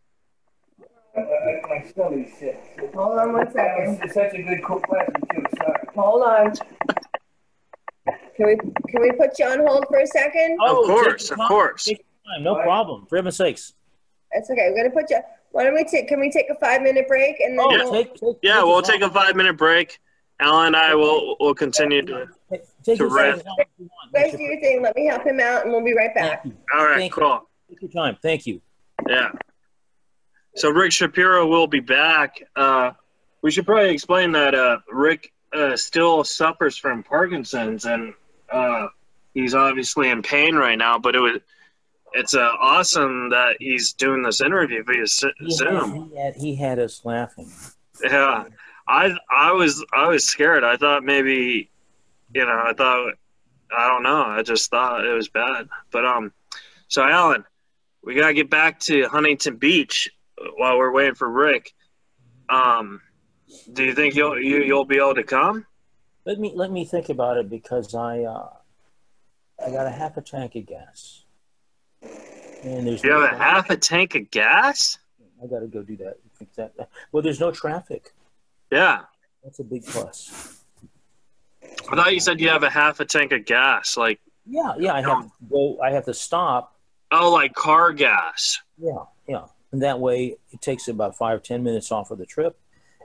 Uh, 1.16 1.22
my 1.68 1.86
stomach's 1.88 2.38
sick. 2.40 2.62
Hold 2.94 3.20
on 3.20 3.34
one 3.34 3.52
second. 3.52 4.00
It's 4.04 4.14
such 4.14 4.34
a 4.34 4.42
good 4.42 4.64
question, 4.64 5.14
too. 5.32 5.44
Sorry. 5.58 5.88
Hold 5.96 6.24
on. 6.24 6.54
Can 8.36 8.46
we 8.48 8.56
can 8.56 9.02
we 9.02 9.12
put 9.14 9.38
you 9.40 9.46
on 9.46 9.60
hold 9.66 9.86
for 9.88 10.00
a 10.00 10.08
second? 10.08 10.58
Oh, 10.62 10.82
of 10.82 10.88
course, 10.88 11.32
of 11.32 11.38
course. 11.40 11.86
Take 11.86 11.98
your 12.26 12.36
time. 12.36 12.44
No 12.44 12.56
problem. 12.62 13.06
For 13.08 13.18
heaven's 13.18 13.38
sakes. 13.38 13.74
That's 14.34 14.50
okay. 14.50 14.70
We're 14.70 14.84
gonna 14.84 14.94
put 14.96 15.10
you. 15.10 15.20
Why 15.52 15.64
don't 15.64 15.74
we 15.74 15.84
take? 15.84 16.08
Can 16.08 16.20
we 16.20 16.30
take 16.32 16.46
a 16.50 16.56
five 16.56 16.82
minute 16.82 17.08
break 17.08 17.40
and 17.40 17.58
then? 17.58 17.66
Oh, 17.66 17.70
we'll- 17.70 17.92
take, 17.92 18.14
take, 18.16 18.36
Yeah, 18.44 18.56
take 18.58 18.64
we'll 18.66 18.82
take 18.82 19.02
a 19.02 19.10
five 19.10 19.36
minute 19.36 19.58
break. 19.58 20.00
Alan 20.42 20.68
and 20.68 20.76
I 20.78 20.96
will 20.96 21.36
will 21.40 21.54
continue 21.56 22.02
to. 22.06 22.28
Take, 22.50 22.62
take 22.84 22.98
to 23.00 23.08
rest. 23.08 23.40
as 23.40 23.46
long 23.46 23.58
as 23.60 23.66
you 23.78 23.90
want. 23.92 24.12
you 24.14 24.32
guys 24.32 24.38
do 24.38 24.44
your 24.44 24.60
thing. 24.62 24.82
Let 24.82 24.96
me 24.96 25.06
help 25.08 25.26
him 25.26 25.40
out, 25.42 25.64
and 25.64 25.72
we'll 25.74 25.84
be 25.84 25.94
right 25.94 26.14
back. 26.16 26.46
All 26.74 26.86
right, 26.86 26.98
Thank 26.98 27.16
you. 27.16 27.22
cool. 27.24 27.50
Take 27.70 27.82
your 27.82 27.92
time. 27.92 28.18
Thank 28.22 28.46
you. 28.48 28.62
Yeah. 29.08 29.32
So 30.56 30.70
Rick 30.70 30.92
Shapiro 30.94 31.46
will 31.48 31.68
be 31.68 31.80
back. 31.82 32.42
Uh, 32.56 32.92
we 33.42 33.52
should 33.52 33.66
probably 33.66 33.90
explain 33.92 34.32
that 34.34 34.56
uh, 34.56 34.80
Rick 34.92 35.34
uh, 35.54 35.76
still 35.76 36.24
suffers 36.24 36.78
from 36.78 37.04
Parkinson's, 37.04 37.86
and 37.86 38.14
uh, 38.52 38.88
he's 39.34 39.54
obviously 39.56 40.10
in 40.10 40.22
pain 40.22 40.56
right 40.56 40.78
now. 40.78 41.00
But 41.00 41.16
it 41.16 41.20
was 41.20 41.40
it's 42.14 42.34
uh, 42.36 42.52
awesome 42.60 43.30
that 43.30 43.58
he's 43.60 43.94
doing 43.94 44.24
this 44.24 44.42
interview 44.42 44.84
via 44.84 45.06
Z- 45.06 45.32
He 45.40 45.46
had, 45.46 45.54
Zoom. 45.54 46.10
he, 46.10 46.18
had, 46.18 46.36
he 46.36 46.56
had 46.56 46.80
us 46.80 47.04
laughing. 47.06 47.52
Yeah, 48.04 48.46
I 48.88 49.16
I 49.30 49.52
was 49.52 49.84
I 49.94 50.08
was 50.08 50.26
scared. 50.26 50.64
I 50.64 50.78
thought 50.78 51.04
maybe, 51.04 51.70
you 52.34 52.46
know, 52.46 52.64
I 52.66 52.74
thought 52.74 53.14
I 53.76 53.88
don't 53.88 54.04
know. 54.04 54.24
I 54.24 54.42
just 54.42 54.70
thought 54.72 55.06
it 55.06 55.14
was 55.14 55.30
bad. 55.30 55.68
But 55.92 56.06
um, 56.06 56.32
so 56.88 57.04
Alan, 57.04 57.44
we 58.04 58.16
gotta 58.16 58.34
get 58.34 58.50
back 58.50 58.80
to 58.82 59.04
Huntington 59.08 59.58
Beach 59.58 60.10
while 60.58 60.78
we're 60.78 60.92
waiting 60.94 61.16
for 61.16 61.30
Rick. 61.30 61.74
Um, 62.50 63.02
do 63.74 63.84
you 63.84 63.94
think 63.94 64.16
you'll 64.16 64.40
you, 64.40 64.64
you'll 64.64 64.86
be 64.86 64.98
able 64.98 65.16
to 65.16 65.24
come? 65.24 65.66
Let 66.26 66.40
me 66.40 66.52
let 66.56 66.72
me 66.72 66.86
think 66.86 67.10
about 67.10 67.38
it 67.38 67.50
because 67.50 67.96
I 67.96 68.22
uh, 68.24 68.50
I 69.66 69.72
got 69.72 69.88
a 69.88 69.92
half 69.92 70.18
a 70.18 70.22
tank 70.22 70.56
of 70.56 70.66
gas, 70.66 71.24
and 72.64 72.88
there's 72.88 73.04
You 73.04 73.12
have 73.12 73.34
a 73.34 73.38
half 73.38 73.70
a 73.70 73.78
tank 73.78 74.16
of 74.16 74.30
gas? 74.32 74.98
I 75.42 75.48
got 75.48 75.60
to 75.60 75.68
go 75.68 75.82
do 75.82 75.96
that. 75.98 76.18
That. 76.56 76.90
Well, 77.12 77.22
there's 77.24 77.40
no 77.40 77.52
traffic. 77.52 78.14
Yeah, 78.72 79.02
That's 79.44 79.60
a 79.60 79.64
big 79.64 79.86
plus. 79.86 80.62
I 81.92 81.96
thought 81.96 82.14
you 82.14 82.20
said 82.20 82.40
you 82.40 82.50
have 82.50 82.64
a 82.64 82.70
half 82.70 83.00
a 83.00 83.06
tank 83.06 83.32
of 83.32 83.46
gas. 83.46 83.98
Like 83.98 84.20
Yeah, 84.46 84.74
yeah. 84.78 84.94
I 84.94 85.02
have 85.02 85.24
to 85.24 85.32
go. 85.50 85.80
I 85.82 85.92
have 85.92 86.06
to 86.06 86.14
stop. 86.14 86.76
oh, 87.12 87.32
like 87.32 87.54
car 87.56 87.94
gas. 87.94 88.60
Yeah, 88.78 89.04
yeah. 89.28 89.46
And 89.72 89.82
that 89.82 90.00
way, 90.00 90.38
it 90.52 90.62
takes 90.62 90.88
about 90.88 91.18
five 91.18 91.44
ten 91.44 91.64
minutes 91.64 91.92
off 91.92 92.12
of 92.12 92.18
the 92.20 92.26
trip. 92.26 92.58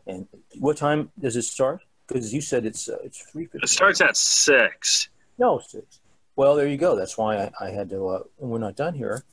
And 0.06 0.26
what 0.58 0.76
time 0.76 1.10
does 1.18 1.36
it 1.36 1.42
start? 1.42 1.80
Because 2.06 2.32
you 2.34 2.40
said 2.40 2.66
it's 2.66 2.88
uh, 2.88 2.98
it's 3.02 3.22
three 3.22 3.46
fifty. 3.46 3.64
It 3.64 3.68
starts 3.68 4.00
at 4.00 4.16
six. 4.16 5.08
No, 5.38 5.58
six. 5.58 6.00
Well, 6.36 6.54
there 6.54 6.68
you 6.68 6.76
go. 6.76 6.96
That's 6.96 7.16
why 7.16 7.36
I, 7.36 7.50
I 7.60 7.70
had 7.70 7.88
to. 7.90 8.08
Uh, 8.08 8.22
we're 8.38 8.58
not 8.58 8.76
done 8.76 8.94
here, 8.94 9.24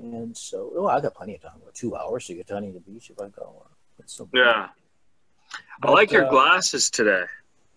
and 0.00 0.36
so 0.36 0.72
oh, 0.76 0.86
I 0.86 1.00
got 1.00 1.14
plenty 1.14 1.34
of 1.34 1.42
time. 1.42 1.58
What, 1.60 1.74
two 1.74 1.94
hours 1.96 2.26
to 2.26 2.34
get 2.34 2.46
to 2.48 2.54
Huntington 2.54 2.82
Beach 2.86 3.10
if 3.10 3.20
I 3.20 3.28
go. 3.28 3.62
Uh, 3.64 3.68
it's 3.98 4.14
so 4.14 4.28
Yeah. 4.32 4.68
I 5.82 5.90
like 5.90 6.10
your 6.10 6.26
uh, 6.26 6.30
glasses 6.30 6.90
today. 6.90 7.24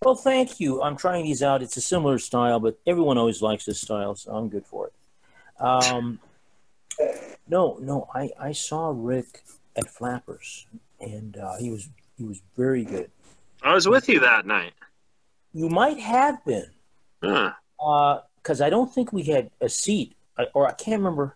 Well, 0.01 0.15
thank 0.15 0.59
you. 0.59 0.81
I'm 0.81 0.95
trying 0.95 1.25
these 1.25 1.43
out. 1.43 1.61
It's 1.61 1.75
a 1.75 1.81
similar 1.81 2.19
style, 2.19 2.59
but 2.59 2.79
everyone 2.87 3.17
always 3.17 3.41
likes 3.41 3.65
this 3.65 3.81
style, 3.81 4.15
so 4.15 4.31
I'm 4.31 4.47
good 4.47 4.65
for 4.65 4.87
it. 4.87 4.93
Um, 5.61 6.19
no, 7.47 7.77
no, 7.81 8.07
I, 8.13 8.29
I 8.39 8.51
saw 8.53 8.93
Rick 8.95 9.43
at 9.75 9.89
Flappers, 9.89 10.67
and 11.01 11.35
uh, 11.35 11.57
he 11.57 11.69
was 11.69 11.89
he 12.19 12.25
was 12.25 12.41
very 12.57 12.83
good. 12.83 13.09
I 13.63 13.73
was 13.73 13.87
with 13.87 14.09
you 14.09 14.19
that 14.19 14.45
night. 14.45 14.73
You 15.53 15.69
might 15.69 15.99
have 15.99 16.43
been, 16.45 16.69
Huh. 17.23 17.53
because 17.77 18.61
I 18.61 18.69
don't 18.69 18.93
think 18.93 19.11
we 19.11 19.23
had 19.23 19.49
a 19.61 19.69
seat, 19.69 20.15
or 20.53 20.67
I 20.67 20.73
can't 20.73 20.99
remember. 20.99 21.35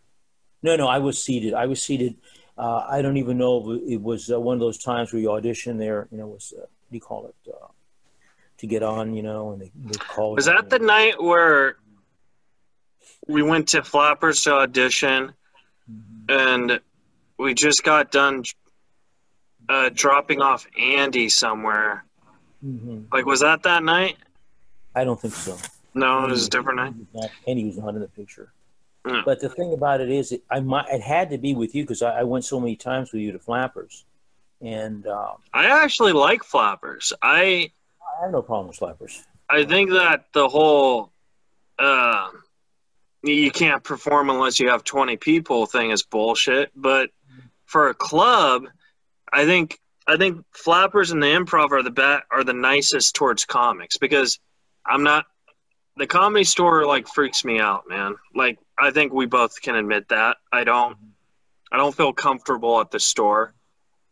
No, 0.61 0.75
no, 0.75 0.87
I 0.87 0.99
was 0.99 1.21
seated. 1.23 1.53
I 1.53 1.65
was 1.65 1.81
seated. 1.81 2.15
Uh, 2.57 2.85
I 2.87 3.01
don't 3.01 3.17
even 3.17 3.37
know 3.37 3.71
if 3.71 3.81
it 3.89 4.01
was 4.01 4.31
uh, 4.31 4.39
one 4.39 4.53
of 4.55 4.59
those 4.59 4.77
times 4.77 5.11
where 5.11 5.21
you 5.21 5.31
audition 5.31 5.77
there. 5.77 6.07
You 6.11 6.19
know, 6.19 6.27
was 6.27 6.53
uh, 6.55 6.59
what 6.61 6.69
do 6.91 6.95
you 6.95 7.01
call 7.01 7.27
it? 7.27 7.35
Uh, 7.49 7.67
to 8.59 8.67
get 8.67 8.83
on, 8.83 9.13
you 9.15 9.23
know, 9.23 9.51
and 9.53 9.61
they, 9.61 9.71
they 9.75 9.97
call. 9.97 10.35
Was 10.35 10.45
that 10.45 10.69
the 10.69 10.79
night 10.79 11.21
where 11.21 11.77
we 13.27 13.41
went 13.41 13.69
to 13.69 13.83
Flappers 13.83 14.43
to 14.43 14.53
audition 14.53 15.33
and 16.29 16.79
we 17.37 17.53
just 17.53 17.83
got 17.83 18.11
done 18.11 18.43
uh, 19.69 19.89
dropping 19.93 20.41
off 20.41 20.67
Andy 20.79 21.29
somewhere. 21.29 22.05
hmm 22.61 23.01
Like, 23.11 23.25
was 23.25 23.41
that 23.41 23.63
that 23.63 23.83
night? 23.83 24.17
I 24.95 25.03
don't 25.03 25.19
think 25.19 25.33
so. 25.33 25.57
No, 25.93 26.25
it 26.25 26.31
was 26.31 26.47
a 26.47 26.49
different 26.49 26.77
night. 26.77 26.93
Not- 27.13 27.29
And 27.47 27.59
he 27.59 27.65
was 27.65 27.77
not 27.77 27.95
in 27.95 28.01
the 28.01 28.07
picture. 28.07 28.51
Hmm. 29.05 29.19
But 29.25 29.39
the 29.41 29.49
thing 29.49 29.73
about 29.73 29.99
it 30.01 30.09
is, 30.09 30.31
it, 30.31 30.43
I 30.49 30.59
might, 30.61 30.85
it 30.89 31.01
had 31.01 31.29
to 31.31 31.37
be 31.37 31.53
with 31.55 31.75
you 31.75 31.83
because 31.83 32.01
I, 32.01 32.19
I 32.19 32.23
went 32.23 32.45
so 32.45 32.59
many 32.59 32.75
times 32.75 33.11
with 33.11 33.21
you 33.21 33.31
to 33.33 33.39
Flappers, 33.39 34.05
and 34.61 35.05
uh, 35.05 35.33
I 35.53 35.65
actually 35.83 36.13
like 36.13 36.43
flappers. 36.43 37.11
I 37.21 37.71
I 38.01 38.23
have 38.23 38.31
no 38.31 38.41
problem 38.41 38.67
with 38.67 38.77
Flappers. 38.77 39.21
I 39.49 39.65
think 39.65 39.89
that 39.91 40.27
the 40.33 40.47
whole 40.47 41.11
uh, 41.77 42.29
you 43.23 43.51
can't 43.51 43.83
perform 43.83 44.29
unless 44.29 44.59
you 44.59 44.69
have 44.69 44.83
20 44.85 45.17
people 45.17 45.65
thing 45.65 45.91
is 45.91 46.03
bullshit. 46.03 46.71
But 46.73 47.09
for 47.65 47.89
a 47.89 47.93
club, 47.93 48.67
I 49.33 49.45
think 49.45 49.79
I 50.07 50.17
think 50.17 50.45
flappers 50.51 51.11
and 51.11 51.21
the 51.23 51.27
improv 51.27 51.71
are 51.71 51.81
the 51.81 51.91
bet 51.91 52.23
are 52.31 52.43
the 52.43 52.53
nicest 52.53 53.15
towards 53.15 53.45
comics 53.45 53.97
because 53.97 54.39
I'm 54.85 55.03
not 55.03 55.25
the 55.97 56.07
comedy 56.07 56.43
store 56.43 56.85
like 56.85 57.07
freaks 57.07 57.43
me 57.43 57.59
out, 57.59 57.83
man. 57.89 58.15
Like 58.35 58.59
I 58.79 58.91
think 58.91 59.11
we 59.13 59.25
both 59.25 59.61
can 59.61 59.75
admit 59.75 60.09
that. 60.09 60.37
I 60.51 60.63
don't 60.63 60.97
I 61.71 61.77
don't 61.77 61.95
feel 61.95 62.13
comfortable 62.13 62.79
at 62.79 62.91
the 62.91 62.99
store. 62.99 63.53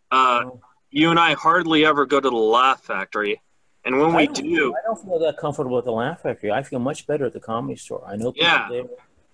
Uh, 0.09 0.49
you 0.89 1.09
and 1.11 1.19
I 1.19 1.33
hardly 1.35 1.85
ever 1.85 2.05
go 2.05 2.19
to 2.19 2.29
the 2.29 2.35
Laugh 2.35 2.83
Factory. 2.83 3.41
And 3.85 3.99
when 3.99 4.13
we 4.13 4.23
I 4.23 4.25
do, 4.25 4.73
I 4.75 4.81
don't 4.85 5.01
feel 5.03 5.19
that 5.19 5.37
comfortable 5.37 5.77
at 5.77 5.85
the 5.85 5.91
Laugh 5.91 6.21
Factory. 6.21 6.51
I 6.51 6.63
feel 6.63 6.79
much 6.79 7.07
better 7.07 7.25
at 7.25 7.33
the 7.33 7.39
Comedy 7.39 7.75
Store. 7.77 8.03
I 8.05 8.15
know 8.15 8.31
people 8.31 8.47
Yeah. 8.47 8.67
there. 8.69 8.83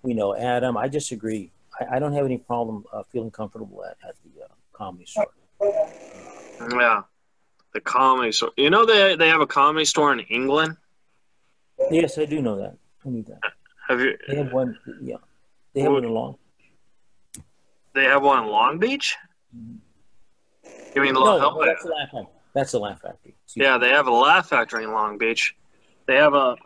We 0.02 0.14
know 0.14 0.34
Adam. 0.36 0.76
I 0.76 0.88
disagree. 0.88 1.50
I, 1.80 1.96
I 1.96 1.98
don't 1.98 2.12
have 2.12 2.24
any 2.24 2.38
problem 2.38 2.84
uh, 2.92 3.02
feeling 3.10 3.30
comfortable 3.30 3.84
at, 3.84 3.96
at 4.08 4.14
the 4.24 4.44
uh, 4.44 4.48
Comedy 4.72 5.04
Store. 5.06 5.26
Yeah, 5.60 7.02
the 7.72 7.80
comedy 7.80 8.32
store. 8.32 8.52
You 8.56 8.70
know 8.70 8.86
they 8.86 9.16
they 9.16 9.28
have 9.28 9.40
a 9.40 9.46
comedy 9.46 9.84
store 9.84 10.12
in 10.12 10.20
England. 10.20 10.76
Yes, 11.90 12.18
I 12.18 12.24
do 12.24 12.42
know 12.42 12.56
that. 12.56 12.76
I 13.04 13.08
knew 13.08 13.22
that. 13.24 13.40
Have 13.88 14.00
you? 14.00 14.16
They 14.28 14.36
have 14.36 14.52
one. 14.52 14.78
Yeah, 15.00 15.16
they 15.74 15.80
have 15.80 15.92
one 15.92 16.04
in 16.04 16.10
Long. 16.10 16.36
They 17.94 18.04
have 18.04 18.22
one 18.22 18.44
in 18.44 18.50
Long 18.50 18.78
Beach. 18.78 19.16
Mm-hmm. 19.56 19.76
You 20.94 21.02
mean 21.02 21.14
La 21.14 21.38
No, 21.38 21.64
that's 21.64 21.82
the 21.82 21.90
Laugh 21.90 22.10
Factory. 22.10 22.26
That's 22.54 22.72
the 22.72 22.80
Laugh 22.80 23.00
Factory. 23.00 23.34
Excuse 23.44 23.64
Yeah, 23.64 23.78
they 23.78 23.90
have 23.90 24.06
a 24.06 24.12
Laugh 24.12 24.48
Factory 24.48 24.84
in 24.84 24.92
Long 24.92 25.18
Beach. 25.18 25.56
They 26.06 26.16
have 26.16 26.34
a 26.34 26.56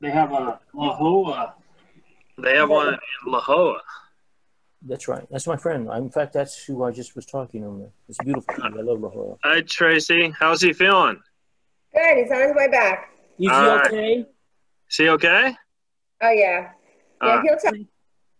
they 0.00 0.10
have 0.10 0.32
a 0.32 0.58
La 0.74 0.96
Jolla. 0.98 1.54
They 2.38 2.56
have 2.56 2.70
one 2.70 2.94
in 2.94 2.98
La 3.26 3.40
Jolla. 3.40 3.80
That's 4.84 5.06
right. 5.08 5.24
That's 5.30 5.46
my 5.46 5.56
friend. 5.56 5.88
I, 5.90 5.98
in 5.98 6.10
fact, 6.10 6.32
that's 6.32 6.64
who 6.64 6.82
I 6.84 6.90
just 6.90 7.14
was 7.14 7.24
talking 7.26 7.62
to. 7.62 7.90
It's 8.08 8.18
beautiful. 8.18 8.54
I 8.62 8.68
love 8.68 9.00
La 9.00 9.08
Jolla. 9.10 9.36
Hi 9.44 9.60
Tracy, 9.62 10.32
how's 10.38 10.60
he 10.60 10.72
feeling? 10.72 11.20
Good. 11.94 12.18
He's 12.18 12.30
on 12.32 12.42
his 12.42 12.52
way 12.56 12.68
back. 12.68 13.10
Is 13.38 13.46
he 13.46 13.48
All 13.50 13.66
right. 13.76 13.86
okay? 13.86 14.26
Is 14.90 14.96
he 14.96 15.08
okay? 15.10 15.54
Oh 16.22 16.30
yeah. 16.30 16.70
Yeah, 17.22 17.28
Uh, 17.28 17.42
he'll 17.42 17.56
tell. 17.58 17.72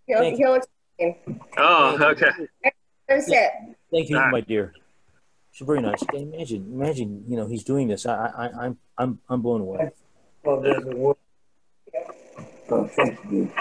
He'll 0.07 0.19
Thank 0.19 0.37
he'll 0.37 0.55
explain. 0.55 1.41
oh, 1.59 1.99
okay. 2.11 2.31
Let 2.65 2.75
him 3.09 3.21
sit. 3.21 3.51
Thank 3.93 4.09
you, 4.09 4.17
All 4.17 4.23
right. 4.25 4.33
my 4.33 4.41
dear. 4.41 4.73
It's 5.53 5.61
very 5.61 5.83
nice. 5.83 6.03
Imagine, 6.15 6.73
imagine, 6.73 7.25
you 7.29 7.37
know, 7.37 7.47
he's 7.47 7.63
doing 7.63 7.87
this. 7.87 8.07
I, 8.07 8.15
I, 8.27 8.65
I'm, 8.65 8.79
I'm, 8.97 9.19
I'm 9.29 9.43
blown 9.43 9.61
away. 9.61 9.91
Well, 10.45 10.61
there's 10.63 10.83
a 10.85 10.97
word. 10.97 11.17
Oh, 12.71 12.87
thank 12.89 13.19
you. 13.31 13.53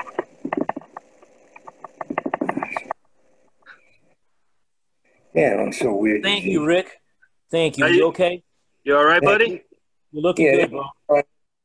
Yeah, 5.34 5.56
I'm 5.60 5.72
so 5.72 5.94
weird. 5.96 6.24
Thank 6.24 6.46
you, 6.46 6.66
Rick. 6.66 7.00
Thank 7.50 7.78
you. 7.78 7.86
Are 7.86 7.90
You 7.90 7.98
you- 7.98 8.08
okay? 8.08 8.44
You 8.84 8.98
all 8.98 9.06
right, 9.06 9.22
buddy? 9.22 9.64
You're 10.12 10.24
looking 10.24 10.46
Yeah, 10.46 10.66
good, 10.66 10.72
bro. 10.72 11.22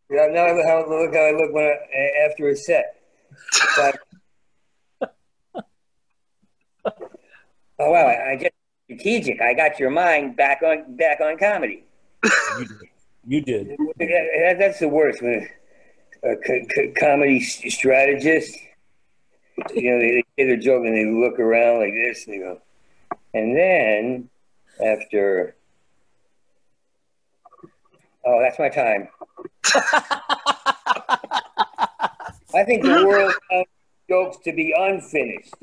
Yeah, 0.09 0.27
now 0.31 0.55
look 0.55 0.65
how 0.67 0.87
look 0.89 1.13
how 1.15 1.21
I 1.21 1.33
look 1.33 1.53
when 1.53 1.65
I, 1.65 2.29
after 2.29 2.49
a 2.49 2.57
set. 2.57 2.95
But- 3.77 3.99
oh 7.79 7.91
wow, 7.91 8.07
I, 8.07 8.33
I 8.33 8.37
just 8.37 8.53
strategic. 8.85 9.41
I 9.41 9.55
got 9.55 9.81
your 9.81 9.91
mind 9.91 10.37
back 10.37 10.63
on 10.63 10.95
back 10.97 11.21
on 11.21 11.37
comedy. 11.39 11.85
You 13.27 13.41
did. 13.41 13.67
You 13.79 13.93
did. 13.99 14.09
That, 14.09 14.57
that's 14.59 14.79
the 14.79 14.89
worst 14.89 15.21
when 15.23 15.49
a 16.23 16.37
co- 16.37 16.67
co- 16.75 16.93
comedy 16.99 17.39
s- 17.39 17.63
strategist. 17.75 18.57
You 19.75 19.91
know, 19.91 19.99
they, 19.99 20.23
they 20.37 20.45
get 20.47 20.53
a 20.53 20.57
joke 20.59 20.85
and 20.85 20.95
they 20.95 21.07
look 21.07 21.41
around 21.41 21.81
like 21.81 21.95
this 21.95 22.27
and 22.27 22.35
they 22.35 22.39
go, 22.39 22.61
and 23.37 23.55
then 23.57 24.29
after. 24.85 25.55
Oh, 28.25 28.41
that's 28.41 28.59
my 28.59 28.69
time. 28.69 29.09
I 32.55 32.65
think 32.65 32.83
the 32.83 33.05
world 33.07 33.35
wants 33.51 33.71
jokes 34.09 34.39
to 34.45 34.53
be 34.53 34.75
unfinished. 34.77 35.55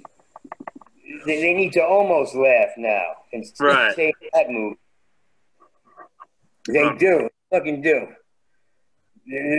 They, 1.26 1.42
they 1.42 1.54
need 1.54 1.74
to 1.74 1.84
almost 1.84 2.36
laugh 2.36 2.70
now 2.78 3.04
and 3.34 3.44
Right. 3.60 3.96
say 3.96 4.14
that 4.34 4.50
move. 4.50 4.78
They 6.68 6.90
do, 6.98 7.28
fucking 7.52 7.82
do. 7.82 8.08
Then 9.26 9.50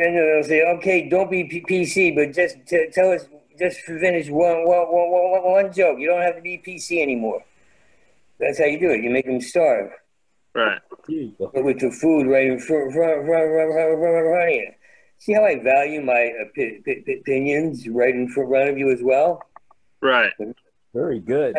then 0.00 0.14
they'll 0.14 0.42
say, 0.44 0.62
"Okay, 0.76 1.08
don't 1.08 1.30
be 1.30 1.44
P- 1.44 1.62
PC, 1.68 2.14
but 2.14 2.32
just 2.32 2.56
t- 2.66 2.88
tell 2.92 3.10
us, 3.12 3.26
just 3.62 3.80
for 3.80 3.98
finish 3.98 4.28
one, 4.28 4.66
one, 4.66 4.86
one, 4.88 5.10
one, 5.10 5.42
one 5.64 5.72
joke. 5.72 5.98
You 5.98 6.08
don't 6.08 6.22
have 6.22 6.36
to 6.36 6.42
be 6.42 6.58
PC 6.66 7.00
anymore." 7.02 7.42
That's 8.40 8.58
how 8.58 8.64
you 8.64 8.78
do 8.80 8.90
it. 8.90 9.02
You 9.04 9.10
make 9.10 9.26
them 9.26 9.40
starve 9.40 9.90
Right. 10.54 10.80
There 11.08 11.16
you 11.16 11.32
go. 11.38 11.50
with 11.62 11.78
the 11.80 11.90
food 11.90 12.26
right 12.26 12.46
in 12.46 12.58
front, 12.58 12.92
front, 12.92 13.24
front, 13.26 13.26
front, 13.26 13.72
front, 13.72 13.72
front, 13.72 14.00
front 14.00 14.48
of 14.48 14.54
you. 14.54 14.70
See 15.18 15.32
how 15.32 15.44
I 15.44 15.58
value 15.62 16.00
my 16.02 16.32
opi- 16.44 16.82
opi- 16.84 17.20
opinions 17.20 17.88
right 17.88 18.14
in 18.14 18.28
front 18.28 18.68
of 18.70 18.76
you 18.76 18.90
as 18.90 19.00
well? 19.02 19.40
Right. 20.00 20.32
Very 20.92 21.20
good. 21.20 21.54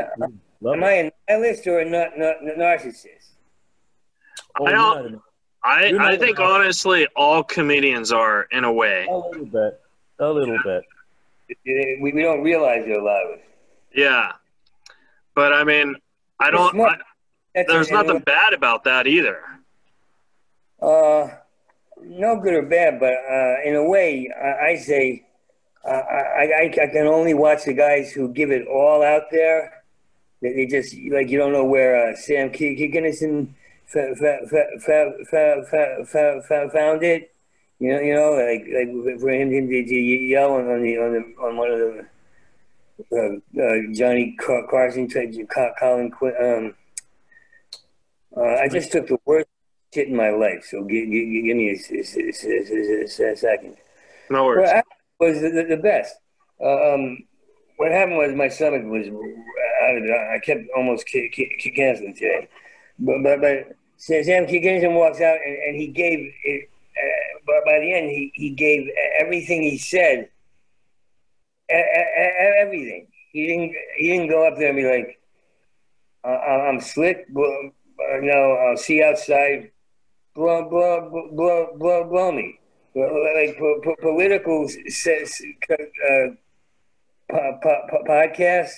Love 0.62 0.76
Am 0.76 0.84
it. 0.84 0.86
I 0.86 0.92
a 0.94 1.12
nihilist 1.30 1.66
or 1.68 1.80
a 1.80 1.86
not, 1.90 2.18
not, 2.18 2.36
narcissist? 2.58 3.30
Oh, 4.60 4.66
I 4.66 4.70
you're 4.70 4.78
don't- 4.78 5.12
not 5.14 5.22
I, 5.66 5.86
You're 5.86 6.00
not 6.00 6.12
I 6.12 6.18
think 6.18 6.40
a- 6.40 6.44
honestly 6.44 7.08
all 7.16 7.42
comedians 7.42 8.12
are 8.12 8.44
in 8.52 8.66
a 8.66 8.72
way. 8.74 9.06
a, 9.10 9.14
a 9.14 9.16
little 9.30 9.46
bit. 9.46 9.80
A 10.20 10.30
little 10.30 10.58
bit 10.64 10.84
we, 11.66 12.12
we 12.14 12.22
don't 12.22 12.42
realize 12.42 12.86
you're. 12.88 13.38
Yeah, 13.94 14.32
but 15.36 15.54
I 15.54 15.64
mean, 15.64 15.96
I 16.40 16.52
don't. 16.52 16.76
Not, 16.76 17.00
I, 17.56 17.66
there's 17.68 17.92
nothing 17.92 18.20
bad 18.20 18.54
about 18.54 18.84
that 18.86 19.08
either. 19.08 19.42
Uh, 20.82 21.30
no 22.02 22.40
good 22.40 22.54
or 22.54 22.64
bad, 22.64 23.00
but 23.00 23.14
uh, 23.14 23.62
in 23.64 23.76
a 23.76 23.84
way, 23.84 24.30
I, 24.36 24.72
I 24.72 24.76
say 24.78 25.26
uh, 25.86 25.90
I, 25.90 26.46
I, 26.46 26.74
I 26.82 26.88
can 26.88 27.08
only 27.08 27.34
watch 27.34 27.66
the 27.66 27.74
guys 27.74 28.12
who 28.12 28.30
give 28.30 28.52
it 28.52 28.68
all 28.68 29.04
out 29.04 29.24
there. 29.32 29.84
They, 30.42 30.54
they 30.54 30.66
just 30.66 30.96
like 31.12 31.30
you 31.30 31.38
don't 31.38 31.52
know 31.52 31.66
where 31.66 32.10
uh, 32.10 32.16
Sam 32.16 32.50
Kinison 32.50 33.54
found 36.72 37.04
it 37.04 37.33
you 37.84 37.92
know, 37.92 38.00
you 38.00 38.14
know, 38.16 38.32
like 38.32 38.64
like 38.72 39.20
for 39.20 39.30
him 39.30 39.50
to, 39.50 39.84
to 39.84 39.94
yell 39.94 40.54
on 40.54 40.82
the 40.82 40.98
on 40.98 41.12
the 41.12 41.44
on 41.44 41.58
one 41.58 41.70
of 41.70 41.80
the 41.80 42.06
uh, 43.12 43.62
uh, 43.62 43.94
Johnny 43.94 44.38
Car- 44.40 44.66
Carson, 44.70 45.10
Car- 45.10 45.76
Colin 45.78 46.10
Quinn. 46.10 46.34
Um, 46.42 46.76
uh, 48.38 48.56
I 48.56 48.70
just 48.70 48.90
took 48.94 49.08
the 49.08 49.18
worst 49.26 49.48
shit 49.94 50.08
in 50.08 50.16
my 50.16 50.30
life. 50.30 50.64
So 50.70 50.86
give, 50.86 51.12
give, 51.12 51.28
give 51.44 51.58
me 51.58 51.72
a 51.72 51.78
second. 53.36 53.76
No 54.30 54.46
worries. 54.46 54.70
I 54.70 54.84
was 55.20 55.42
the, 55.42 55.66
the, 55.68 55.76
best. 55.76 56.16
Uh, 56.62 56.94
um, 56.94 57.18
what 57.76 57.92
happened 57.92 58.16
was 58.16 58.34
my 58.34 58.48
stomach 58.48 58.84
was 58.86 59.08
out 59.08 59.98
of 59.98 60.04
it. 60.06 60.10
I 60.10 60.40
kept 60.40 60.62
almost 60.74 61.06
ca- 61.12 61.30
ca- 61.36 61.72
canceling 61.76 62.14
today. 62.14 62.48
But, 62.98 63.24
but, 63.24 63.42
but 63.42 63.76
Sam 63.98 64.46
Kinison 64.48 64.94
walks 64.94 65.20
out 65.20 65.38
and, 65.46 65.58
and 65.68 65.76
he 65.76 65.88
gave 65.88 66.34
it, 66.46 66.70
but 67.46 67.66
by 67.66 67.80
the 67.80 67.94
end, 67.94 68.10
he, 68.10 68.32
he 68.34 68.50
gave 68.52 68.90
everything 69.20 69.62
he 69.64 69.78
said, 69.78 70.30
everything. 71.70 73.08
He 73.32 73.48
didn't, 73.48 73.76
he 73.98 74.08
didn't 74.10 74.30
go 74.30 74.48
up 74.48 74.58
there 74.58 74.70
and 74.70 74.78
be 74.78 74.86
like, 74.86 75.20
I'm 76.24 76.80
slick, 76.80 77.28
uh, 77.36 78.18
no, 78.22 78.54
I'll 78.54 78.78
see 78.78 79.04
outside, 79.04 79.72
blow, 80.36 80.70
blow, 80.70 81.30
blow, 81.34 81.76
blow, 81.78 82.04
blow 82.06 82.32
me. 82.32 82.60
Like 82.96 83.58
po- 83.58 83.82
po- 83.84 83.96
political 84.02 84.66
uh, 84.70 86.28
po- 87.28 87.60
po- 87.64 87.88
po- 87.90 88.04
podcast. 88.08 88.72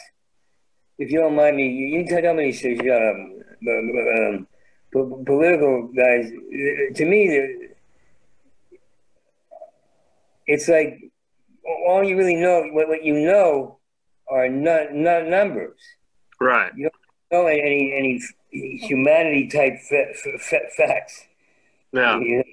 If 0.98 1.12
you 1.12 1.20
don't 1.20 1.36
mind 1.36 1.58
me, 1.58 1.68
you 1.68 2.06
can 2.06 2.24
tell 2.24 2.34
me 2.34 2.54
shut 2.54 2.80
up. 2.80 3.16
Um, 3.68 4.48
po- 4.94 5.22
political 5.26 5.88
guys, 5.88 6.32
uh, 6.32 6.94
to 6.96 7.06
me, 7.06 7.65
it's 10.48 10.68
like 10.68 11.12
all 11.88 12.04
you 12.04 12.18
really 12.18 12.36
know, 12.36 12.64
what, 12.72 12.88
what 12.88 13.04
you 13.04 13.20
know 13.20 13.80
are 14.30 14.50
not, 14.50 14.94
not 14.94 15.26
numbers. 15.26 15.80
Right. 16.40 16.72
You 16.76 16.90
don't 17.32 17.44
know 17.44 17.48
any 17.48 17.94
any 17.94 18.22
humanity 18.52 19.48
type 19.48 19.80
fa- 19.90 20.14
fa- 20.40 20.70
facts. 20.76 21.26
Yeah. 21.92 22.20
You 22.20 22.38
know, 22.38 22.44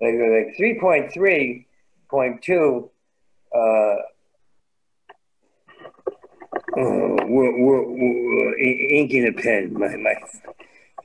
like 0.00 0.46
like 0.46 0.56
three 0.56 0.78
point 0.80 1.12
three 1.12 1.66
point 2.08 2.42
two. 2.42 2.90
Uh, 3.54 3.96
oh, 6.76 7.18
we're, 7.26 7.62
we're, 7.62 7.88
we're 7.88 8.58
ink 8.58 9.12
in 9.12 9.26
a 9.26 9.32
pen. 9.32 9.74
My 9.74 9.96
my. 9.96 10.14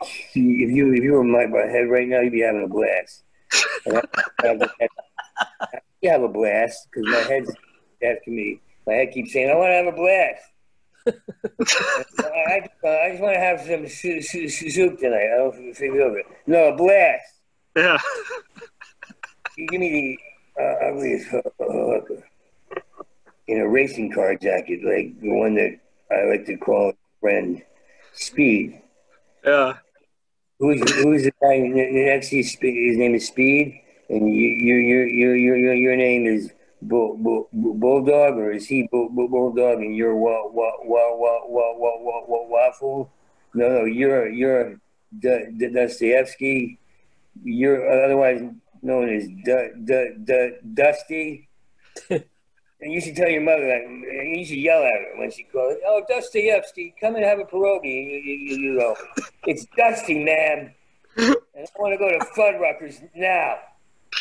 If 0.02 0.36
you 0.36 0.94
if 0.94 1.04
you 1.04 1.14
were 1.14 1.22
in 1.22 1.32
my, 1.32 1.46
my 1.48 1.66
head 1.72 1.90
right 1.90 2.08
now, 2.08 2.20
you'd 2.22 2.34
be 2.34 2.42
having 2.42 2.64
a 2.64 2.68
blast. 2.68 3.24
And 6.06 6.14
I- 6.14 6.18
I- 6.18 6.22
you 6.22 6.22
have 6.22 6.24
a 6.24 6.28
blast 6.34 6.88
because 6.92 7.08
my 7.12 7.34
head's 7.34 7.52
after 8.04 8.32
me. 8.32 8.60
My 8.88 8.94
head 8.94 9.12
keeps 9.12 9.34
saying, 9.34 9.50
"I 9.50 9.56
want 9.56 9.70
to 9.70 9.74
have 9.74 9.88
a 9.88 9.92
blast." 9.92 10.44
I, 11.08 12.62
I 12.88 13.10
just 13.12 13.22
want 13.22 13.34
to 13.36 13.40
have 13.40 13.62
some 13.62 13.88
su- 13.88 14.22
su- 14.22 14.50
soup 14.50 15.00
tonight. 15.00 15.30
I 15.34 15.38
don't 15.38 15.74
feel 15.76 15.94
over 16.02 16.20
it. 16.20 16.26
No, 16.48 16.70
a 16.74 16.76
blast. 16.76 17.26
Yeah. 17.76 17.98
You 19.58 19.68
give 19.68 19.80
me 19.80 20.18
the 20.58 20.64
uh, 20.64 20.88
ugliest 20.90 21.28
hoo- 21.28 21.42
hooker 21.60 22.24
in 23.48 23.60
a 23.60 23.68
racing 23.68 24.12
car 24.12 24.36
jacket, 24.36 24.84
like 24.84 25.20
the 25.22 25.30
one 25.32 25.56
that 25.56 25.80
I 26.12 26.24
like 26.26 26.46
to 26.48 26.58
call 26.58 26.94
friend 27.22 27.62
Speed. 28.14 28.82
Yeah. 29.46 29.78
Who's 30.60 30.80
who's 31.02 31.24
the 31.24 31.32
guy 31.42 31.58
ne- 31.60 31.92
next? 31.92 32.28
His 32.30 32.58
name 32.62 33.16
is 33.16 33.28
Speed, 33.28 33.82
and 34.10 34.28
you 34.34 34.48
you 34.48 34.76
you 34.76 35.00
you 35.04 35.32
your 35.34 35.58
your 35.58 35.74
your 35.74 35.96
name 35.96 36.26
is 36.26 36.52
Bull, 36.82 37.18
Bull, 37.18 37.50
Bulldog, 37.54 38.38
or 38.38 38.52
is 38.52 38.68
he 38.68 38.88
Bull, 38.92 39.10
Bull, 39.10 39.28
Bulldog, 39.28 39.80
and 39.80 39.96
you're 39.96 40.16
wa 40.16 40.48
wa 40.48 40.72
wa 40.84 41.16
wa 41.16 41.46
wa 41.48 41.78
wa 41.78 42.00
wa, 42.00 42.26
wa 42.28 42.48
waffle? 42.48 43.12
No, 43.54 43.70
no, 43.70 43.86
you're 43.86 44.30
you're 44.30 44.76
D- 45.18 45.46
D- 45.58 45.70
Dostoevsky. 45.70 46.80
You're 47.44 47.90
otherwise 48.06 48.42
known 48.82 49.10
as 49.10 49.28
D- 49.28 49.70
D- 49.84 50.12
D- 50.24 50.52
Dusty. 50.74 51.50
And 52.82 52.92
you 52.92 53.00
should 53.00 53.16
tell 53.16 53.30
your 53.30 53.42
mother 53.42 53.66
that. 53.66 53.86
and 53.86 54.38
You 54.38 54.46
should 54.46 54.58
yell 54.58 54.84
at 54.84 54.92
her 54.92 55.18
when 55.18 55.32
she 55.32 55.44
calls. 55.44 55.78
Oh, 55.88 56.04
Dostoevsky, 56.10 56.94
come 57.00 57.16
and 57.16 57.24
have 57.24 57.40
a 57.40 57.46
pierogi. 57.46 57.84
And 57.84 58.12
you, 58.12 58.18
you, 58.18 58.34
you, 58.34 58.58
you 58.58 58.80
go, 58.80 58.96
it's 59.48 59.66
Dusty, 59.78 60.24
ma'am. 60.24 60.72
And 61.18 61.66
I 61.66 61.82
want 61.82 61.94
to 61.94 61.98
go 61.98 62.10
to 62.10 62.20
Fuddruckers 62.36 63.02
now. 63.16 63.56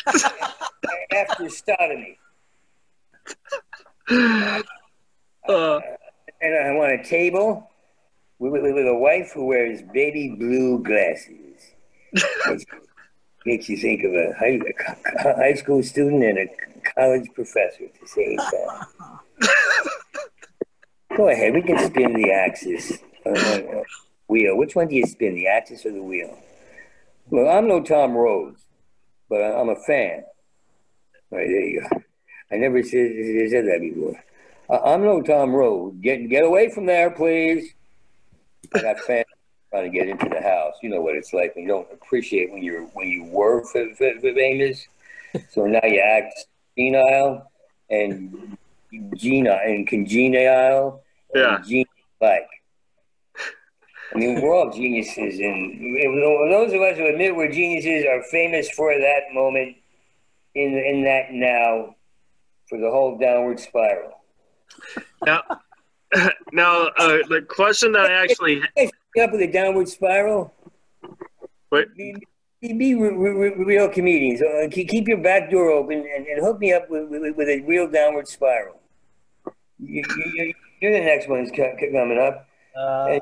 After 1.15 1.49
sodomy. 1.49 2.17
Uh, 5.47 5.79
And 6.41 6.55
I 6.55 6.71
want 6.73 6.91
a 6.93 7.03
table 7.03 7.69
with, 8.39 8.51
with, 8.51 8.63
with 8.75 8.87
a 8.87 8.93
wife 8.95 9.31
who 9.33 9.45
wears 9.45 9.81
baby 9.93 10.35
blue 10.37 10.83
glasses. 10.83 11.73
Makes, 12.47 12.65
makes 13.45 13.69
you 13.69 13.77
think 13.77 14.03
of 14.03 14.13
a 14.13 14.33
high, 14.37 14.59
a 15.25 15.35
high 15.35 15.53
school 15.53 15.81
student 15.81 16.23
and 16.23 16.37
a 16.37 16.47
college 16.95 17.27
professor 17.33 17.85
at 17.85 17.99
the 17.99 18.07
same 18.07 18.37
time. 18.37 18.85
Go 21.17 21.29
ahead, 21.29 21.53
we 21.53 21.61
can 21.61 21.79
spin 21.89 22.13
the 22.13 22.31
axis. 22.31 22.99
Uh, 23.25 23.81
wheel. 24.27 24.57
Which 24.57 24.75
one 24.75 24.87
do 24.87 24.95
you 24.95 25.05
spin, 25.07 25.33
the 25.33 25.47
axis 25.47 25.85
or 25.85 25.91
the 25.91 26.03
wheel? 26.03 26.37
Well, 27.29 27.47
I'm 27.57 27.67
no 27.67 27.81
Tom 27.81 28.13
Rhodes, 28.13 28.64
but 29.29 29.41
I'm 29.41 29.69
a 29.69 29.75
fan. 29.75 30.23
All 31.31 31.37
right, 31.39 31.47
there 31.47 31.59
you 31.67 31.81
go. 31.81 32.01
I 32.51 32.55
never 32.57 32.81
said, 32.83 33.11
said 33.49 33.65
that 33.65 33.79
before. 33.81 34.15
I- 34.69 34.93
I'm 34.93 35.03
no 35.03 35.21
Tom 35.21 35.53
Rhodes. 35.53 35.97
Get 36.01 36.27
get 36.29 36.43
away 36.43 36.69
from 36.69 36.85
there, 36.85 37.11
please. 37.11 37.73
I 38.73 38.81
got 38.81 38.99
fans 38.99 39.25
trying 39.71 39.91
to 39.91 39.97
get 39.97 40.07
into 40.07 40.29
the 40.29 40.41
house. 40.41 40.75
You 40.81 40.89
know 40.89 41.01
what 41.01 41.15
it's 41.15 41.33
like 41.33 41.55
when 41.55 41.63
you 41.63 41.69
don't 41.69 41.87
appreciate 41.91 42.51
when 42.51 42.63
you're 42.63 42.83
when 42.87 43.07
you 43.07 43.25
were 43.25 43.61
f- 43.61 43.99
f- 43.99 44.21
famous. 44.21 44.87
So 45.49 45.65
now 45.65 45.81
you 45.83 45.99
act 45.99 46.45
senile 46.77 47.51
and 47.89 48.57
genial 49.15 49.59
and 49.63 49.87
congenial. 49.87 51.03
Yeah. 51.33 51.59
Like. 52.21 52.47
I 54.13 54.17
mean, 54.17 54.41
we're 54.41 54.53
all 54.53 54.71
geniuses, 54.71 55.39
and 55.39 55.79
and 55.81 56.21
those 56.51 56.73
of 56.73 56.81
us 56.81 56.97
who 56.97 57.07
admit 57.07 57.35
we're 57.35 57.51
geniuses 57.51 58.05
are 58.05 58.21
famous 58.23 58.69
for 58.71 58.93
that 58.97 59.33
moment 59.33 59.75
in 60.53 60.73
in 60.77 61.03
that 61.03 61.31
now 61.31 61.95
for 62.69 62.77
the 62.79 62.89
whole 62.89 63.17
downward 63.17 63.59
spiral. 63.59 64.19
now, 65.25 65.41
now 66.51 66.87
uh, 66.97 67.17
the 67.29 67.43
question 67.47 67.91
that 67.93 68.05
I 68.05 68.13
actually 68.13 68.61
up 69.21 69.31
with 69.31 69.41
a 69.41 69.51
downward 69.51 69.87
spiral. 69.89 70.53
Wait. 71.71 71.93
Be, 71.95 72.15
be, 72.61 72.73
be 72.73 72.95
re, 72.95 73.09
re, 73.09 73.29
re- 73.31 73.63
real 73.63 73.89
comedians. 73.89 74.41
Uh, 74.41 74.67
keep, 74.71 74.87
keep 74.89 75.07
your 75.07 75.17
back 75.21 75.49
door 75.49 75.69
open 75.71 75.99
and, 76.15 76.25
and 76.27 76.43
hook 76.43 76.59
me 76.59 76.73
up 76.73 76.89
with, 76.89 77.09
with, 77.09 77.35
with 77.35 77.47
a 77.47 77.61
real 77.61 77.89
downward 77.89 78.27
spiral. 78.27 78.79
You, 79.79 80.03
you, 80.17 80.23
you- 80.45 80.53
you're 80.81 80.91
the 80.91 80.99
next 81.05 81.27
one's 81.29 81.49
co- 81.51 81.73
co- 81.79 81.91
coming 81.91 82.17
up. 82.19 82.45
Uh, 82.77 83.19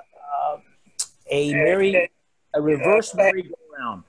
a 1.30 1.54
merry, 1.54 2.12
a 2.54 2.62
reverse 2.62 3.14
merry-go-round. 3.16 4.04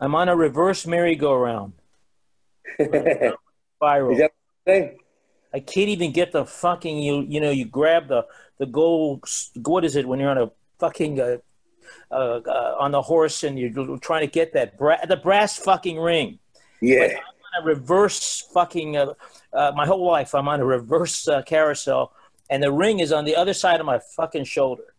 I'm 0.00 0.14
on 0.14 0.28
a 0.28 0.36
reverse 0.36 0.86
merry-go-round. 0.86 1.72
Is 2.78 3.34
Spiral. 3.76 4.16
that 4.16 4.32
okay? 4.66 4.96
I 5.52 5.60
can't 5.60 5.88
even 5.88 6.12
get 6.12 6.32
the 6.32 6.44
fucking 6.44 6.98
you. 6.98 7.22
You 7.22 7.40
know, 7.40 7.50
you 7.50 7.64
grab 7.64 8.08
the 8.08 8.26
the 8.58 8.66
gold. 8.66 9.24
What 9.64 9.84
is 9.84 9.96
it 9.96 10.06
when 10.06 10.20
you're 10.20 10.30
on 10.30 10.38
a 10.38 10.50
fucking 10.78 11.20
uh, 11.20 11.38
uh, 12.10 12.40
uh, 12.46 12.76
on 12.78 12.92
the 12.92 13.02
horse 13.02 13.42
and 13.44 13.58
you're 13.58 13.98
trying 13.98 14.22
to 14.22 14.32
get 14.32 14.52
that 14.52 14.78
bra- 14.78 15.04
the 15.06 15.16
brass 15.16 15.56
fucking 15.56 15.98
ring. 15.98 16.38
Yeah. 16.80 17.00
Like, 17.00 17.12
I'm 17.12 17.62
on 17.62 17.62
a 17.62 17.66
reverse 17.66 18.40
fucking 18.52 18.96
uh, 18.96 19.14
uh, 19.52 19.72
my 19.74 19.86
whole 19.86 20.06
life 20.06 20.34
i'm 20.34 20.48
on 20.48 20.60
a 20.60 20.64
reverse 20.64 21.26
uh, 21.28 21.42
carousel 21.42 22.12
and 22.48 22.62
the 22.62 22.70
ring 22.70 23.00
is 23.00 23.12
on 23.12 23.24
the 23.24 23.36
other 23.36 23.52
side 23.52 23.80
of 23.80 23.86
my 23.86 23.98
fucking 23.98 24.44
shoulder 24.44 24.94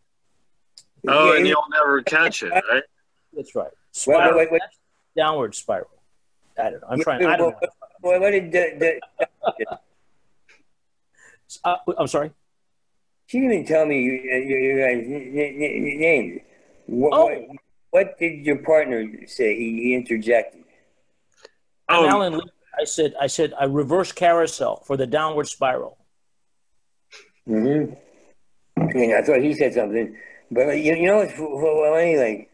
oh, 1.08 1.32
Yeah, 1.32 1.38
and 1.38 1.48
you'll 1.48 1.64
never 1.72 2.02
catch 2.04 2.44
it, 2.44 2.52
right? 2.52 2.84
that's 3.34 3.56
right 3.56 3.68
Wait, 3.68 3.74
spiral, 3.92 4.38
wait, 4.38 4.52
wait. 4.52 4.62
downward 5.16 5.56
spiral 5.56 5.90
i 6.60 6.70
don't 6.70 6.82
know 6.82 6.88
i'm 6.90 6.98
Yeah, 7.00 7.04
trying 7.04 7.26
i 7.26 7.36
don't 7.38 7.56
well, 7.62 7.72
well, 8.02 8.20
what 8.20 8.32
did 8.32 8.52
the, 8.52 9.00
the, 9.58 9.78
uh, 11.64 11.76
i'm 11.98 12.08
sorry 12.08 12.32
she 13.28 13.40
didn't 13.40 13.54
even 13.54 13.66
tell 13.66 13.86
me 13.86 14.02
your, 14.02 14.16
your, 14.40 14.60
your 14.60 14.78
guys' 14.90 15.08
names. 15.08 16.42
What, 16.86 17.14
Oh. 17.14 17.26
what, 17.28 17.42
what 17.92 18.20
did 18.20 18.46
your 18.46 18.58
partner 18.58 19.08
say? 19.26 19.56
He, 19.56 19.84
he 19.84 19.96
interjected. 19.96 20.66
Oh, 21.88 22.04
I'm 22.04 22.10
Alan 22.10 22.34
Lee. 22.40 22.50
i 22.78 22.84
said 22.84 23.14
i 23.22 23.28
said 23.28 23.54
a 23.58 23.70
reverse 23.70 24.12
carousel 24.12 24.84
for 24.86 24.98
the 24.98 25.08
downward 25.08 25.48
spiral 25.48 25.98
Mm-hmm. 27.48 27.94
I 28.82 28.94
mean, 28.94 29.14
I 29.16 29.22
thought 29.22 29.40
he 29.42 29.54
said 29.54 29.74
something, 29.74 30.16
but 30.52 30.78
you, 30.78 30.96
you 30.96 31.08
know, 31.08 31.22
it's 31.22 31.34
for, 31.34 31.60
for 31.60 31.98
any 31.98 32.18
like 32.18 32.52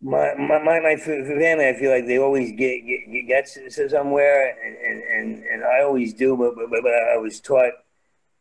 my 0.00 0.34
my 0.34 0.58
my, 0.58 0.80
my 0.80 0.96
family. 0.96 1.68
I 1.68 1.74
feel 1.74 1.90
like 1.90 2.06
they 2.06 2.18
always 2.18 2.50
get 2.52 2.86
get, 2.86 3.12
get 3.12 3.26
gets 3.28 3.58
somewhere, 3.90 4.56
and, 4.64 4.76
and, 4.76 5.44
and, 5.44 5.64
I 5.64 5.82
always 5.82 6.14
do, 6.14 6.36
but, 6.36 6.54
but 6.56 6.82
but 6.82 6.92
I 6.92 7.18
was 7.18 7.40
taught 7.40 7.72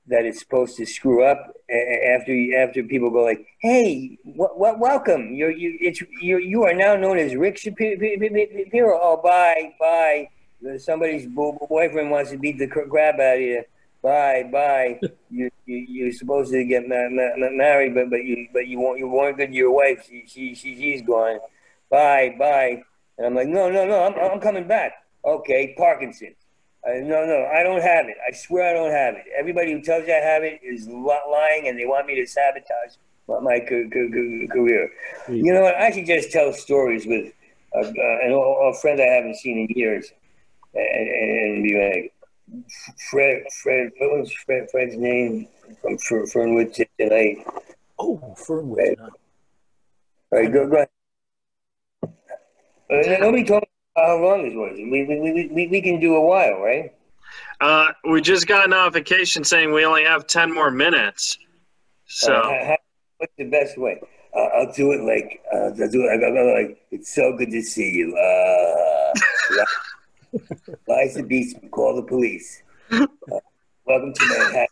that 0.07 0.23
it's 0.23 0.39
supposed 0.39 0.77
to 0.77 0.85
screw 0.85 1.23
up 1.23 1.53
after 1.69 2.33
after 2.57 2.83
people 2.83 3.09
go 3.09 3.23
like, 3.23 3.45
"Hey, 3.59 4.17
what 4.23 4.57
what 4.57 4.79
welcome? 4.79 5.33
You're 5.33 5.51
you 5.51 5.77
it's 5.81 6.01
you 6.21 6.37
you 6.37 6.63
are 6.63 6.73
now 6.73 6.95
known 6.95 7.17
as 7.17 7.35
Rick 7.35 7.57
Shapiro. 7.57 8.99
Oh, 9.01 9.19
bye 9.21 9.73
bye. 9.79 10.29
Somebody's 10.77 11.27
bo- 11.27 11.67
boyfriend 11.69 12.11
wants 12.11 12.31
to 12.31 12.37
beat 12.37 12.57
the 12.57 12.67
crap 12.67 13.15
out 13.15 13.35
of 13.35 13.41
you. 13.41 13.63
Bye 14.01 14.49
bye. 14.51 14.99
you, 15.29 15.49
you 15.65 15.77
you're 15.89 16.11
supposed 16.11 16.51
to 16.51 16.63
get 16.65 16.87
ma- 16.87 17.09
ma- 17.09 17.35
ma- 17.37 17.51
married, 17.51 17.93
but 17.95 18.09
but 18.09 18.23
you 18.23 18.47
but 18.53 18.67
you 18.67 18.79
won't 18.79 18.99
you 18.99 19.07
weren't 19.07 19.37
good 19.37 19.51
to 19.51 19.55
your 19.55 19.73
wife. 19.73 20.05
She 20.07 20.23
she, 20.27 20.55
she 20.55 20.75
she's 20.75 21.01
gone. 21.01 21.39
Bye 21.89 22.35
bye. 22.37 22.83
And 23.17 23.27
I'm 23.27 23.35
like, 23.35 23.47
no 23.47 23.69
no 23.69 23.85
no, 23.85 24.03
I'm 24.03 24.13
I'm 24.31 24.39
coming 24.39 24.67
back. 24.67 24.93
Okay, 25.25 25.73
Parkinson's. 25.77 26.35
Uh, 26.87 26.99
no, 26.99 27.25
no, 27.25 27.49
I 27.53 27.63
don't 27.63 27.81
have 27.81 28.07
it. 28.07 28.15
I 28.25 28.31
swear 28.31 28.69
I 28.69 28.73
don't 28.73 28.91
have 28.91 29.15
it. 29.15 29.25
Everybody 29.37 29.73
who 29.73 29.81
tells 29.81 30.07
you 30.07 30.13
I 30.13 30.17
have 30.17 30.43
it 30.43 30.61
is 30.63 30.87
lying, 30.87 31.67
and 31.67 31.77
they 31.77 31.85
want 31.85 32.07
me 32.07 32.15
to 32.15 32.25
sabotage 32.25 32.95
my, 33.27 33.39
my 33.39 33.59
ca- 33.59 33.89
ca- 33.91 34.47
career. 34.53 34.89
You 35.27 35.53
know 35.53 35.63
what? 35.63 35.75
I 35.75 35.91
should 35.91 36.05
just 36.05 36.31
tell 36.31 36.53
stories 36.53 37.05
with 37.05 37.33
uh, 37.75 37.79
uh, 37.79 38.17
an 38.23 38.31
a 38.31 38.73
friend 38.79 39.01
I 39.01 39.05
haven't 39.05 39.35
seen 39.35 39.57
in 39.57 39.77
years, 39.77 40.13
and, 40.73 41.09
and 41.09 41.63
be 41.63 41.73
like, 41.75 42.13
Fred, 43.11 43.43
Fred, 43.61 43.91
what 43.99 44.19
was 44.19 44.31
Fred, 44.45 44.67
Fred's 44.71 44.95
name 44.97 45.47
from 45.81 45.97
Fer- 45.97 46.25
Fernwood 46.27 46.73
t- 46.73 46.87
tonight? 46.99 47.45
oh 47.99 48.35
fernwood 48.37 48.79
tonight. 48.95 48.99
All 50.31 50.39
right, 50.39 50.51
go, 50.53 50.67
go 50.67 50.75
ahead. 50.75 50.89
Uh, 52.89 53.19
nobody 53.19 53.43
told 53.43 53.63
me 53.63 53.67
how 53.97 54.17
long 54.17 54.43
this 54.43 54.53
was. 54.55 54.73
We, 54.77 55.03
we, 55.05 55.19
we, 55.19 55.47
we, 55.51 55.67
we 55.67 55.81
can 55.81 55.99
do 55.99 56.15
a 56.15 56.21
while, 56.21 56.59
right? 56.59 56.93
Uh, 57.59 57.91
we 58.09 58.21
just 58.21 58.47
got 58.47 58.65
a 58.65 58.69
notification 58.69 59.43
saying 59.43 59.73
we 59.73 59.83
only 59.85 60.03
have 60.05 60.27
10 60.27 60.53
more 60.53 60.71
minutes. 60.71 61.37
So, 62.05 62.33
Uh, 62.33 62.43
how- 62.43 62.65
how- 62.65 62.77
what's 63.17 63.33
the 63.37 63.45
best 63.45 63.77
way? 63.77 63.99
Uh, 64.33 64.39
I'll 64.55 64.71
do 64.71 64.91
it 64.91 65.01
like 65.01 65.41
uh, 65.53 65.57
I'll 65.57 65.73
do 65.89 66.03
it. 66.03 66.09
I'll 66.11 66.19
go 66.19 66.53
like 66.53 66.77
it's 66.91 67.13
so 67.15 67.35
good 67.35 67.49
to 67.51 67.61
see 67.61 67.89
you. 67.91 68.15
Uh, 68.15 69.13
Liza 70.87 71.23
Beastman, 71.23 71.71
call 71.71 71.95
the 71.95 72.03
police. 72.03 72.61
Uh, 72.91 73.39
welcome 73.85 74.13
to 74.13 74.25
Manhattan. 74.27 74.67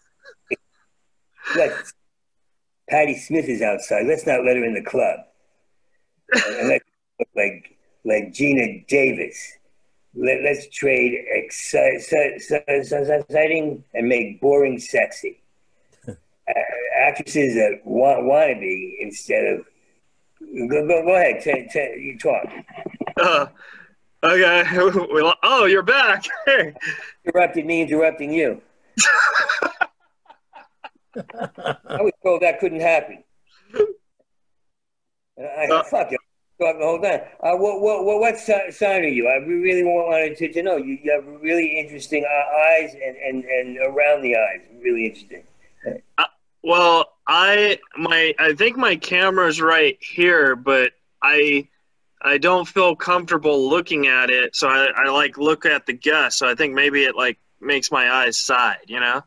Let's, 1.56 1.94
Patti 2.90 3.18
Smith 3.18 3.46
is 3.46 3.62
outside. 3.62 4.06
Let's 4.08 4.26
not 4.26 4.44
let 4.44 4.58
her 4.58 4.64
in 4.64 4.74
the 4.74 4.84
club. 4.84 5.20
And 6.34 6.70
let's 6.70 6.86
look 7.20 7.30
like 7.36 7.78
like 8.04 8.34
Geena 8.34 8.86
Davis. 8.88 9.58
Let, 10.14 10.44
let's 10.44 10.68
trade 10.70 11.26
exci- 11.36 12.02
exci- 12.14 13.10
exciting 13.10 13.84
and 13.94 14.08
make 14.08 14.40
boring 14.42 14.80
sexy. 14.80 15.42
Uh, 16.08 16.54
actresses 17.00 17.56
that 17.56 17.82
want, 17.84 18.26
want 18.26 18.54
to 18.54 18.60
be 18.60 18.98
instead 19.02 19.46
of. 19.46 19.66
Go, 20.70 20.88
go, 20.88 21.04
go 21.04 21.16
ahead. 21.16 21.42
T- 21.42 21.68
t- 21.72 21.98
you 22.00 22.18
talk. 22.20 22.46
uh, 23.22 23.48
okay. 24.24 24.64
Oh, 25.44 25.66
you're 25.66 25.84
back. 25.84 26.26
Hey. 26.46 26.74
Interrupted 27.26 27.66
me, 27.66 27.82
interrupting 27.82 28.32
you. 28.32 28.62
I 31.16 32.02
was 32.02 32.12
told 32.24 32.42
that 32.42 32.60
couldn't 32.60 32.82
happen. 32.82 33.24
And 35.38 35.48
I, 35.48 35.68
Uh, 35.76 35.84
fuck 35.84 36.12
it. 36.12 36.20
Talk 36.62 36.78
the 36.80 36.86
whole 36.86 37.02
time. 37.02 37.22
Uh, 37.42 37.58
what, 37.58 37.82
what, 37.82 38.06
what, 38.06 38.20
what 38.22 38.38
sign 38.38 39.04
are 39.04 39.08
you? 39.08 39.28
I 39.28 39.38
really 39.46 39.84
wanted 39.84 40.38
to, 40.38 40.54
to 40.54 40.64
know. 40.64 40.78
You, 40.78 40.98
you 41.04 41.12
have 41.12 41.26
really 41.42 41.78
interesting 41.78 42.24
uh, 42.24 42.58
eyes 42.70 42.94
and, 42.94 43.18
and, 43.18 43.44
and 43.44 43.78
around 43.80 44.22
the 44.22 44.38
eyes. 44.38 44.62
Really 44.82 45.08
interesting. 45.08 45.44
Well, 46.64 47.12
I 47.28 47.78
my 47.98 48.34
I 48.40 48.54
think 48.54 48.78
my 48.78 48.96
camera's 48.96 49.62
right 49.62 49.98
here, 50.02 50.56
but 50.56 50.94
I 51.22 51.68
I 52.22 52.38
don't 52.38 52.68
feel 52.68 52.96
comfortable 52.96 53.70
looking 53.70 54.08
at 54.08 54.30
it, 54.30 54.56
so 54.56 54.68
I, 54.68 54.88
I 54.96 55.10
like 55.12 55.38
look 55.38 55.66
at 55.66 55.86
the 55.86 55.94
guest. 55.94 56.40
So 56.40 56.50
I 56.50 56.56
think 56.56 56.74
maybe 56.74 57.04
it 57.04 57.16
like 57.16 57.38
makes 57.62 57.92
my 57.92 58.12
eyes 58.12 58.38
side, 58.38 58.78
you 58.88 59.00
know. 59.00 59.22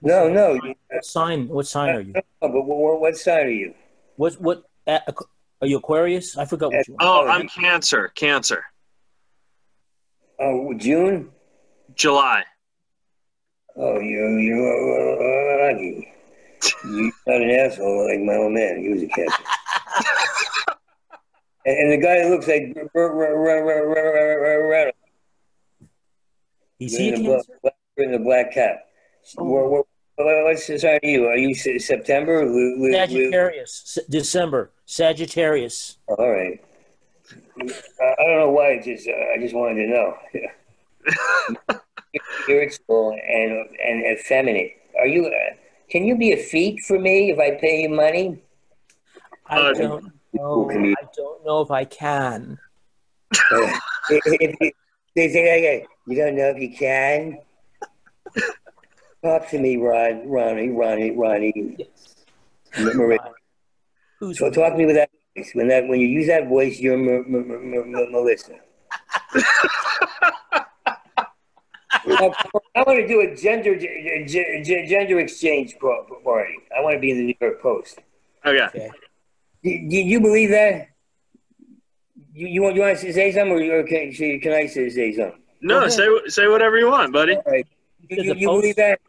No, 0.00 0.28
no. 0.28 0.58
What 0.90 1.04
sign? 1.04 1.48
What 1.48 1.66
sign 1.66 1.94
are 1.94 2.00
you? 2.00 2.12
no, 2.14 2.22
but 2.40 2.62
what, 2.62 3.00
what 3.00 3.16
sign 3.16 3.46
are 3.46 3.50
you? 3.50 3.74
What 4.16 4.34
what? 4.40 4.64
Are 4.86 5.66
you 5.66 5.78
Aquarius? 5.78 6.36
I 6.36 6.44
forgot 6.44 6.72
what 6.72 6.86
you. 6.86 6.96
Oh, 7.00 7.24
Oh, 7.24 7.28
I'm 7.28 7.48
Cancer. 7.48 8.08
Cancer. 8.08 8.64
Oh, 10.38 10.74
June? 10.74 11.30
July. 11.94 12.44
Oh, 13.76 13.98
you, 13.98 14.38
you're 14.38 15.68
uh, 15.68 15.72
lucky. 15.72 16.08
You're 16.84 17.12
not 17.26 17.42
an 17.42 17.50
asshole 17.50 18.08
like 18.08 18.20
my 18.20 18.34
old 18.36 18.52
man. 18.52 18.82
He 18.82 18.88
was 18.88 19.02
a 19.02 19.08
cat. 19.08 19.28
and, 21.64 21.76
and 21.78 21.92
the 21.92 21.96
guy 22.06 22.28
looks 22.28 22.46
like 22.48 22.76
R- 22.94 23.00
R- 23.00 23.36
R- 23.36 23.70
R- 23.70 23.96
R- 23.96 24.44
R- 24.44 24.74
R- 24.86 24.92
Is 26.80 26.96
he 26.96 27.10
a 27.10 27.14
in 27.14 27.22
the 27.24 27.30
Cancer? 27.30 27.52
black, 27.62 27.74
in 27.98 28.12
the 28.12 28.18
black 28.18 28.52
cap. 28.52 28.84
What, 29.36 29.70
what, 29.70 29.86
what- 30.16 30.44
what's 30.44 30.66
the 30.66 30.78
sign 30.78 31.00
are 31.02 31.06
you? 31.08 31.26
Are 31.26 31.36
you 31.36 31.54
Se- 31.54 31.78
September? 31.78 32.44
Lu- 32.44 32.76
Lu- 32.78 32.86
Lu- 32.88 32.92
Sagittarius. 32.92 33.98
S- 33.98 34.04
December. 34.08 34.70
Sagittarius. 34.86 35.98
All 36.06 36.30
right. 36.30 36.62
I, 37.58 37.62
I 37.62 38.24
don't 38.26 38.38
know 38.38 38.50
why. 38.50 38.72
It 38.72 38.84
just 38.84 39.08
uh, 39.08 39.12
I 39.12 39.38
just 39.40 39.54
wanted 39.54 39.76
to 39.76 39.86
know. 39.88 40.16
Spiritual 42.42 43.12
and 43.26 43.52
and 43.84 44.04
effeminate. 44.18 44.72
Are 44.98 45.06
you? 45.06 45.26
Uh, 45.26 45.54
can 45.90 46.04
you 46.04 46.16
be 46.16 46.32
a 46.32 46.36
feat 46.36 46.80
for 46.80 46.98
me 46.98 47.30
if 47.32 47.38
I 47.38 47.58
pay 47.60 47.82
you 47.82 47.88
money? 47.88 48.40
I 49.46 49.58
Uh, 49.58 49.72
don't 49.72 50.12
know. 50.34 50.70
I 50.70 50.94
don't 51.16 51.44
know 51.44 51.60
if 51.60 51.70
I 51.70 51.84
can. 51.84 52.58
Uh, 53.32 53.70
if, 54.10 54.22
if 54.26 54.56
you, 54.60 54.70
they 55.16 55.28
say, 55.28 55.58
okay, 55.58 55.86
you 56.06 56.16
don't 56.16 56.36
know 56.36 56.52
if 56.54 56.58
you 56.58 56.76
can. 56.76 57.38
Talk 59.22 59.48
to 59.50 59.58
me, 59.58 59.76
Ron, 59.76 60.28
Ronnie, 60.28 60.70
Ronnie, 60.70 61.12
Ronnie. 61.12 61.76
Marie. 62.78 63.18
Who's 64.20 64.38
So 64.38 64.50
talk 64.50 64.72
to 64.72 64.78
me 64.78 64.86
with 64.86 64.96
that 64.96 65.10
voice. 65.36 65.50
When 65.54 65.68
that 65.68 65.88
when 65.88 66.00
you 66.00 66.08
use 66.08 66.26
that 66.26 66.48
voice, 66.48 66.78
you're 66.78 66.94
M- 66.94 67.08
M- 67.08 67.50
M- 67.50 67.94
M- 67.94 68.12
Melissa. 68.12 68.54
I 72.06 72.82
want 72.86 73.00
to 73.00 73.08
do 73.08 73.20
a 73.20 73.34
gender 73.34 73.76
g- 73.76 74.24
g- 74.26 74.62
g- 74.62 74.86
gender 74.86 75.20
exchange 75.20 75.76
pro- 75.78 76.04
party. 76.22 76.56
I 76.76 76.80
want 76.82 76.94
to 76.94 77.00
be 77.00 77.10
in 77.10 77.18
the 77.18 77.24
New 77.24 77.34
York 77.40 77.62
Post. 77.62 78.00
Okay. 78.44 78.62
okay? 78.64 78.90
Do, 79.64 79.70
do 79.88 79.96
you 79.96 80.20
believe 80.20 80.50
that? 80.50 80.88
You, 82.34 82.46
you 82.48 82.62
want 82.62 82.74
you 82.76 82.82
want 82.82 82.98
to 82.98 83.12
say 83.12 83.32
something, 83.32 83.52
or, 83.70 83.78
or 83.80 83.82
can, 83.84 84.12
can 84.12 84.52
I 84.52 84.66
say, 84.66 84.90
say 84.90 85.12
something? 85.16 85.40
No, 85.62 85.80
Okay. 85.80 85.88
say 85.90 86.08
say 86.26 86.46
whatever 86.48 86.78
you 86.78 86.88
want, 86.90 87.12
buddy. 87.12 87.34
All 87.36 87.42
right. 87.46 87.66
You, 88.08 88.16
Did 88.16 88.26
you, 88.26 88.34
the 88.34 88.40
you 88.40 88.48
Post- 88.48 88.60
believe 88.62 88.76
that? 88.76 89.00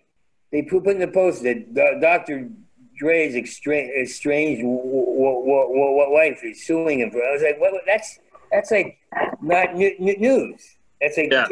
They 0.52 0.62
put, 0.62 0.84
put 0.86 0.94
in 0.94 1.00
the 1.02 1.08
post 1.10 1.44
that 1.44 1.74
Dr. 2.02 2.50
Dre's 2.98 3.36
extra- 3.36 3.76
estranged 4.02 4.62
w- 4.62 4.78
w- 4.80 5.42
w- 5.44 5.68
w- 5.74 6.12
wife 6.14 6.40
is 6.44 6.66
suing 6.66 7.00
him 7.02 7.12
for. 7.12 7.22
I 7.22 7.32
was 7.34 7.42
like, 7.42 7.60
what? 7.60 7.74
what- 7.74 7.82
That's 7.86 8.18
that's 8.52 8.72
like 8.72 8.98
not 9.42 9.76
new, 9.76 9.94
new 10.00 10.18
news. 10.18 10.62
That's 11.02 11.18
like, 11.18 11.30
Yeah. 11.32 11.48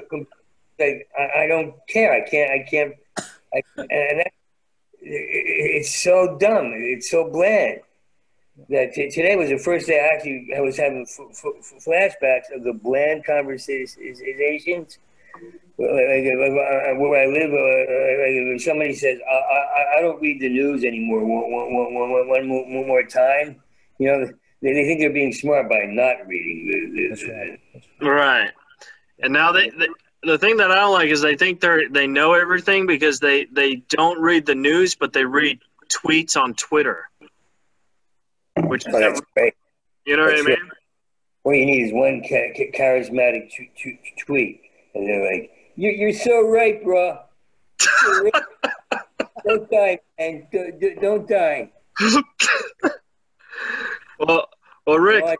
like 0.80 1.10
I, 1.20 1.44
I 1.44 1.48
don't 1.48 1.76
care. 1.90 2.14
I 2.14 2.22
can't. 2.22 2.50
I 2.52 2.60
can't. 2.70 2.94
I, 3.54 3.62
and 3.78 4.20
that, 4.20 4.32
it- 5.02 5.82
it's 5.82 6.02
so 6.02 6.38
dumb. 6.40 6.72
It's 6.76 7.10
so 7.12 7.30
bland. 7.30 7.82
That 8.70 8.94
t- 8.94 9.10
today 9.10 9.36
was 9.36 9.50
the 9.50 9.58
first 9.58 9.88
day 9.88 10.00
I 10.00 10.16
actually 10.16 10.50
I 10.56 10.62
was 10.62 10.78
having 10.78 11.08
f- 11.10 11.28
f- 11.32 11.84
flashbacks 11.84 12.56
of 12.56 12.64
the 12.64 12.74
bland 12.74 13.26
conversations 13.26 15.00
uh, 15.80 16.94
where 16.98 17.24
I 17.24 17.26
live, 17.26 17.52
uh, 17.52 18.56
uh, 18.56 18.60
somebody 18.60 18.94
says, 18.94 19.20
I, 19.28 19.34
I, 19.34 19.98
I 19.98 20.02
don't 20.02 20.22
read 20.22 20.40
the 20.40 20.50
news 20.50 20.84
anymore 20.84 21.22
one, 21.22 21.52
one, 21.52 21.74
one, 21.74 22.10
one, 22.12 22.28
one 22.30 22.48
more, 22.48 22.64
one 22.64 22.88
more 22.88 23.04
time, 23.04 23.62
you 23.98 24.08
know, 24.08 24.26
they, 24.62 24.74
they 24.74 24.86
think 24.86 25.00
they're 25.00 25.14
being 25.14 25.34
smart 25.34 25.68
by 25.70 25.86
not 25.88 26.28
reading. 26.28 26.68
The, 26.68 26.92
the, 26.96 27.10
That's 27.10 27.28
right. 27.28 28.08
Right. 28.08 28.52
And 29.20 29.34
now 29.34 29.52
they, 29.52 29.70
they 29.72 29.88
the 30.24 30.38
thing 30.38 30.58
that 30.58 30.72
I 30.72 30.76
don't 30.76 30.94
like 30.94 31.10
is 31.10 31.22
they 31.22 31.36
think 31.36 31.60
they're 31.60 31.90
they 31.90 32.08
know 32.08 32.34
everything 32.34 32.88
because 32.88 33.20
they 33.20 33.46
they 33.46 33.84
don't 33.90 34.22
read 34.22 34.46
the 34.46 34.56
news, 34.56 34.96
but 34.96 35.12
they 35.12 35.26
read 35.26 35.60
tweets 35.90 36.38
on 36.38 36.54
Twitter. 36.54 37.10
Which 38.64 38.88
is 38.88 39.22
great. 39.36 39.54
you 40.06 40.18
know 40.18 40.24
what 40.26 40.40
I 40.40 40.42
mean? 40.42 40.58
All 41.44 41.54
you 41.54 41.66
need 41.66 41.88
is 41.88 41.94
one 41.94 42.22
cha- 42.24 42.54
cha- 42.56 42.72
charismatic 42.78 43.52
tweet, 44.26 44.62
and 44.96 45.08
they're 45.08 45.26
like, 45.32 45.52
"You're, 45.76 45.92
you're 45.92 46.14
so 46.14 46.48
right, 46.48 46.82
bro. 46.84 47.20
Don't 49.46 49.70
die, 49.70 50.00
and 50.18 50.48
don't 51.02 51.28
die." 51.28 51.72
Well, 54.20 54.48
well, 54.88 55.00
Rick. 55.00 55.24
I- 55.26 55.36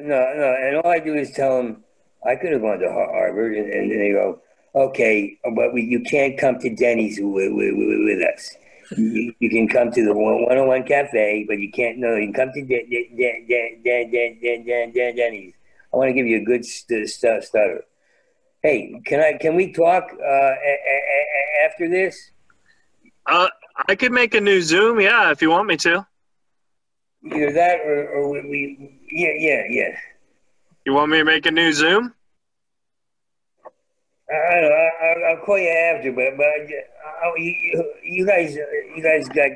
no, 0.00 0.32
no, 0.36 0.56
and 0.60 0.76
all 0.76 0.90
I 0.90 0.98
do 0.98 1.14
is 1.14 1.30
tell 1.32 1.56
them 1.56 1.82
I 2.26 2.36
could 2.36 2.52
have 2.52 2.60
gone 2.60 2.78
to 2.80 2.92
Harvard, 2.92 3.56
and, 3.56 3.72
and 3.72 3.90
they 3.90 4.10
go, 4.10 4.40
"Okay, 4.74 5.38
but 5.54 5.72
we, 5.72 5.82
you 5.82 6.00
can't 6.00 6.36
come 6.38 6.58
to 6.58 6.74
Denny's 6.74 7.18
with, 7.20 7.52
with, 7.52 7.74
with 7.74 8.22
us. 8.34 8.54
You, 8.96 9.34
you 9.38 9.50
can 9.50 9.68
come 9.68 9.90
to 9.92 10.04
the 10.04 10.14
one 10.14 10.44
one 10.46 10.56
on 10.56 10.66
one 10.66 10.84
cafe, 10.84 11.44
but 11.46 11.58
you 11.58 11.70
can't. 11.70 11.98
No, 11.98 12.16
you 12.16 12.32
can 12.32 12.34
come 12.34 12.52
to 12.54 12.62
De- 12.62 12.86
De- 12.86 13.10
De- 13.16 13.44
De- 13.46 14.38
De- 14.40 14.92
De- 14.92 15.12
Denny's. 15.12 15.54
I 15.92 15.96
want 15.96 16.08
to 16.08 16.12
give 16.14 16.26
you 16.26 16.38
a 16.38 16.44
good 16.44 16.64
st- 16.64 17.08
st- 17.08 17.44
stutter. 17.44 17.82
Hey, 18.62 19.00
can 19.04 19.20
I? 19.20 19.36
Can 19.38 19.56
we 19.56 19.72
talk 19.72 20.04
uh, 20.12 20.24
a- 20.24 20.80
a- 20.92 21.66
after 21.66 21.88
this? 21.88 22.30
Uh, 23.26 23.48
I 23.88 23.94
could 23.94 24.12
make 24.12 24.34
a 24.34 24.40
new 24.40 24.62
Zoom, 24.62 25.00
yeah, 25.00 25.30
if 25.30 25.42
you 25.42 25.50
want 25.50 25.66
me 25.68 25.76
to. 25.78 26.06
Either 27.26 27.52
that, 27.52 27.80
or, 27.80 28.08
or 28.08 28.30
we, 28.30 28.40
we, 28.40 29.00
yeah, 29.10 29.32
yeah, 29.36 29.62
yeah. 29.68 29.96
You 30.86 30.94
want 30.94 31.10
me 31.10 31.18
to 31.18 31.24
make 31.24 31.44
a 31.46 31.50
new 31.50 31.72
Zoom? 31.72 32.14
I 34.30 34.54
don't 34.60 34.62
know. 34.62 34.76
I, 34.76 35.06
I, 35.06 35.30
I'll 35.32 35.44
call 35.44 35.58
you 35.58 35.68
after, 35.68 36.12
but 36.12 36.36
but 36.36 36.44
I, 36.46 37.32
you, 37.36 37.50
you- 37.72 37.94
you 38.02 38.26
guys, 38.26 38.54
you 38.54 39.02
guys 39.02 39.28
got. 39.28 39.50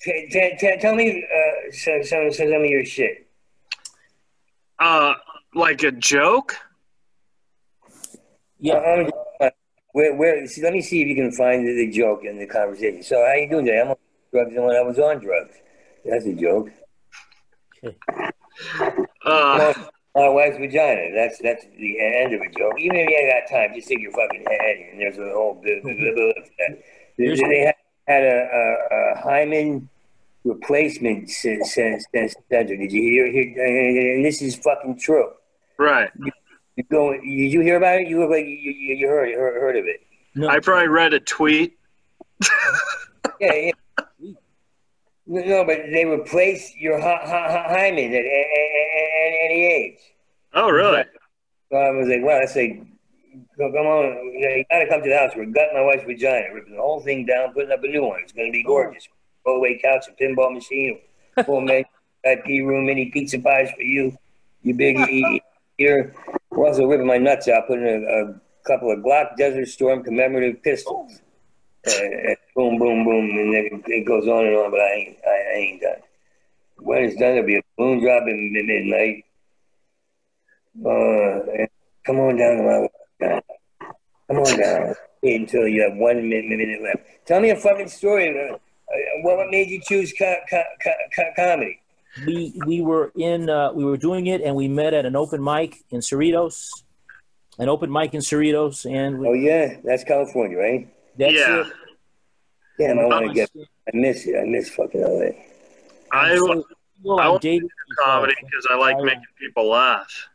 T- 0.00 0.28
t- 0.30 0.56
t- 0.58 0.76
tell 0.80 0.94
me 0.94 1.24
uh, 1.24 1.72
some, 1.72 2.02
some 2.04 2.32
some 2.32 2.52
of 2.52 2.64
your 2.66 2.84
shit. 2.84 3.26
Uh, 4.78 5.14
like 5.54 5.82
a 5.82 5.90
joke? 5.90 6.54
Yeah. 8.58 8.76
I'm, 8.78 9.10
uh, 9.40 9.50
where, 9.92 10.14
where, 10.14 10.46
see, 10.46 10.62
let 10.62 10.74
me 10.74 10.82
see 10.82 11.00
if 11.00 11.08
you 11.08 11.14
can 11.14 11.32
find 11.32 11.66
the, 11.66 11.72
the 11.72 11.90
joke 11.90 12.24
in 12.24 12.38
the 12.38 12.46
conversation. 12.46 13.02
So 13.02 13.16
how 13.26 13.32
you 13.34 13.48
doing 13.48 13.64
today? 13.64 13.80
I'm 13.80 13.88
on 13.88 13.96
drugs 14.32 14.54
and 14.54 14.64
when 14.66 14.76
I 14.76 14.82
was 14.82 14.98
on 14.98 15.18
drugs. 15.18 15.54
That's 16.04 16.26
a 16.26 16.34
joke. 16.34 16.70
Uh, 19.24 19.72
I'm 19.74 19.74
my 20.16 20.28
wife's 20.30 20.56
vagina. 20.56 21.12
That's 21.14 21.38
that's 21.38 21.64
the 21.78 22.00
end 22.00 22.32
of 22.32 22.40
it, 22.40 22.56
Joe. 22.56 22.72
Even 22.78 22.96
if 22.96 23.10
you 23.10 23.16
ain't 23.16 23.48
got 23.48 23.54
time, 23.54 23.74
just 23.74 23.86
stick 23.86 24.00
your 24.00 24.12
fucking 24.12 24.44
head 24.48 24.76
in. 24.92 24.98
There's 24.98 25.18
a 25.18 25.30
whole 25.30 25.60
bit 25.62 25.78
of 25.78 25.84
that. 25.84 26.82
They, 27.18 27.60
had, 27.60 27.74
had 28.08 28.24
a, 28.24 28.48
a, 28.52 28.96
a 28.96 29.20
hymen 29.20 29.88
replacement 30.44 31.28
c- 31.28 31.62
c- 31.64 32.00
center. 32.14 32.76
Did 32.76 32.92
you 32.92 33.02
hear? 33.02 33.30
hear? 33.30 34.14
And 34.16 34.24
this 34.24 34.40
is 34.40 34.56
fucking 34.56 34.98
true. 34.98 35.30
Right. 35.78 36.10
You 36.76 36.84
go. 36.90 37.12
Did 37.12 37.22
you 37.24 37.60
hear 37.60 37.76
about 37.76 38.00
it? 38.00 38.08
You 38.08 38.20
look 38.20 38.30
like 38.30 38.46
you, 38.46 38.52
you, 38.52 38.96
you 38.96 39.08
heard, 39.08 39.28
heard 39.34 39.60
heard 39.60 39.76
of 39.76 39.84
it. 39.84 40.00
No, 40.34 40.48
I 40.48 40.60
probably 40.60 40.88
read 40.88 41.12
a 41.12 41.20
tweet. 41.20 41.78
Yeah, 43.38 43.52
yeah. 43.52 43.70
No, 45.26 45.64
but 45.64 45.78
they 45.92 46.04
replace 46.04 46.72
your 46.76 47.00
hy- 47.00 47.20
hy- 47.24 47.50
hy- 47.50 47.68
hymen 47.68 48.14
at 48.14 48.24
any 49.44 49.64
age. 49.66 49.98
Oh, 50.54 50.70
really? 50.70 51.02
So 51.70 51.76
I 51.76 51.90
was 51.90 52.06
like, 52.08 52.22
wow, 52.22 52.38
that's 52.38 52.54
like, 52.54 52.80
come 53.58 53.86
on, 53.86 54.32
you 54.32 54.64
gotta 54.70 54.86
come 54.88 55.02
to 55.02 55.08
the 55.08 55.16
house. 55.18 55.32
We're 55.36 55.46
gutting 55.46 55.74
my 55.74 55.82
wife's 55.82 56.04
vagina, 56.04 56.54
ripping 56.54 56.74
the 56.76 56.80
whole 56.80 57.00
thing 57.00 57.26
down, 57.26 57.52
putting 57.52 57.72
up 57.72 57.82
a 57.82 57.88
new 57.88 58.04
one. 58.04 58.20
It's 58.22 58.32
gonna 58.32 58.52
be 58.52 58.62
gorgeous. 58.62 59.08
Oh. 59.10 59.12
Full 59.52 59.56
away 59.58 59.78
couch, 59.82 60.06
a 60.08 60.22
pinball 60.22 60.52
machine, 60.54 61.00
full 61.44 61.60
man, 61.60 61.84
IP 62.24 62.46
room, 62.64 62.86
mini 62.86 63.10
pizza 63.10 63.38
pies 63.40 63.70
for 63.74 63.82
you. 63.82 64.16
You 64.62 64.74
big 64.74 64.96
e- 65.10 65.40
here. 65.76 66.14
We're 66.50 66.68
also 66.68 66.86
ripping 66.86 67.06
my 67.06 67.18
nuts 67.18 67.48
out, 67.48 67.66
putting 67.66 67.84
a, 67.84 67.98
a 68.30 68.40
couple 68.66 68.90
of 68.92 69.00
Glock 69.00 69.36
Desert 69.36 69.66
Storm 69.68 70.02
commemorative 70.04 70.62
pistols. 70.62 71.20
Uh, 71.86 71.90
and 71.90 72.36
boom, 72.54 72.78
boom, 72.78 73.04
boom, 73.04 73.30
and 73.30 73.54
then 73.54 73.82
it 73.86 74.06
goes 74.06 74.26
on 74.26 74.46
and 74.46 74.56
on. 74.56 74.70
But 74.70 74.80
I 74.80 74.92
ain't, 74.92 75.18
I, 75.26 75.58
ain't 75.58 75.80
done. 75.82 76.02
When 76.78 77.04
it's 77.04 77.14
done, 77.14 77.34
there'll 77.34 77.46
be 77.46 77.56
a 77.56 77.62
balloon 77.76 78.00
drop 78.00 78.22
at 78.22 78.34
midnight. 78.34 79.24
Uh, 80.80 81.66
come 82.04 82.18
on 82.20 82.36
down 82.36 82.56
to 82.56 82.88
my 83.20 83.40
Come 84.28 84.38
on 84.38 84.58
down 84.58 84.94
until 85.22 85.68
you 85.68 85.82
have 85.82 85.96
one 85.96 86.28
minute, 86.28 86.46
minute 86.46 86.82
left. 86.82 87.26
Tell 87.26 87.40
me 87.40 87.50
a 87.50 87.56
fucking 87.56 87.88
story. 87.88 88.28
Uh, 88.28 88.54
uh, 88.54 88.58
what 89.22 89.48
made 89.50 89.68
you 89.68 89.80
choose 89.80 90.12
co- 90.18 90.40
co- 90.50 90.62
co- 90.84 91.32
comedy? 91.36 91.80
we 92.24 92.52
we 92.66 92.80
were 92.80 93.12
in 93.16 93.50
uh, 93.50 93.72
we 93.72 93.84
were 93.84 93.96
doing 93.96 94.26
it 94.26 94.40
and 94.40 94.54
we 94.56 94.68
met 94.68 94.94
at 94.94 95.04
an 95.06 95.16
open 95.16 95.42
mic 95.42 95.76
in 95.90 96.00
Cerritos, 96.00 96.82
an 97.58 97.68
open 97.68 97.92
mic 97.92 98.14
in 98.14 98.20
Cerritos, 98.20 98.90
and 98.90 99.18
we, 99.18 99.28
Oh 99.28 99.32
yeah, 99.32 99.76
that's 99.84 100.04
California, 100.04 100.56
right? 100.56 100.88
That's 101.18 101.32
Yeah. 101.34 101.60
it. 101.60 101.66
Damn, 102.78 102.98
I 102.98 103.04
want 103.06 103.28
to 103.28 103.34
get. 103.34 103.50
I 103.56 103.96
miss 103.96 104.26
it. 104.26 104.36
I 104.38 104.44
miss 104.44 104.68
fucking 104.70 105.00
LA. 105.00 105.30
I 106.12 106.36
so, 106.36 106.64
well, 107.02 107.18
I 107.20 107.24
I 107.24 107.28
want 107.30 107.42
dated 107.42 107.68
comedy 107.98 108.34
because 108.40 108.66
I 108.70 108.76
like 108.76 108.98
making 109.02 109.22
people 109.38 109.68
laugh. 109.68 110.28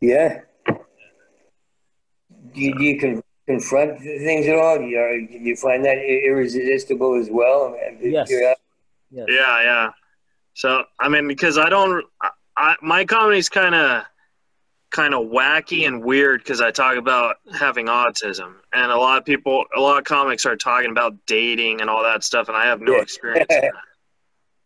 Yeah. 0.00 0.40
Do 0.66 2.60
you, 2.60 2.74
do 2.76 2.84
you 2.84 3.00
con- 3.00 3.22
confront 3.46 4.00
things 4.00 4.46
at 4.46 4.56
all? 4.56 4.78
Do 4.78 4.84
you, 4.84 4.98
are, 4.98 5.18
do 5.18 5.38
you 5.38 5.56
find 5.56 5.84
that 5.84 5.98
irresistible 5.98 7.14
as 7.14 7.28
well? 7.30 7.76
Yes. 8.00 8.28
Yes. 8.30 8.56
Yeah, 9.10 9.26
yeah. 9.62 9.90
So 10.54 10.84
I 11.00 11.08
mean, 11.08 11.26
because 11.28 11.56
I 11.58 11.68
don't, 11.68 12.04
I, 12.20 12.30
I 12.56 12.76
my 12.82 13.04
comedy's 13.04 13.48
kind 13.48 13.74
of, 13.74 14.04
kind 14.90 15.14
of 15.14 15.26
wacky 15.26 15.86
and 15.86 16.02
weird 16.02 16.40
because 16.42 16.60
I 16.60 16.70
talk 16.70 16.96
about 16.96 17.36
having 17.58 17.86
autism, 17.86 18.54
and 18.72 18.90
a 18.90 18.96
lot 18.96 19.18
of 19.18 19.24
people, 19.24 19.64
a 19.76 19.80
lot 19.80 19.98
of 19.98 20.04
comics 20.04 20.46
are 20.46 20.56
talking 20.56 20.90
about 20.90 21.14
dating 21.26 21.80
and 21.80 21.90
all 21.90 22.02
that 22.02 22.24
stuff, 22.24 22.48
and 22.48 22.56
I 22.56 22.64
have 22.66 22.80
no 22.80 22.94
Yeah. 22.96 23.02
experience. 23.02 23.46
in 23.50 23.60
that. 23.62 23.72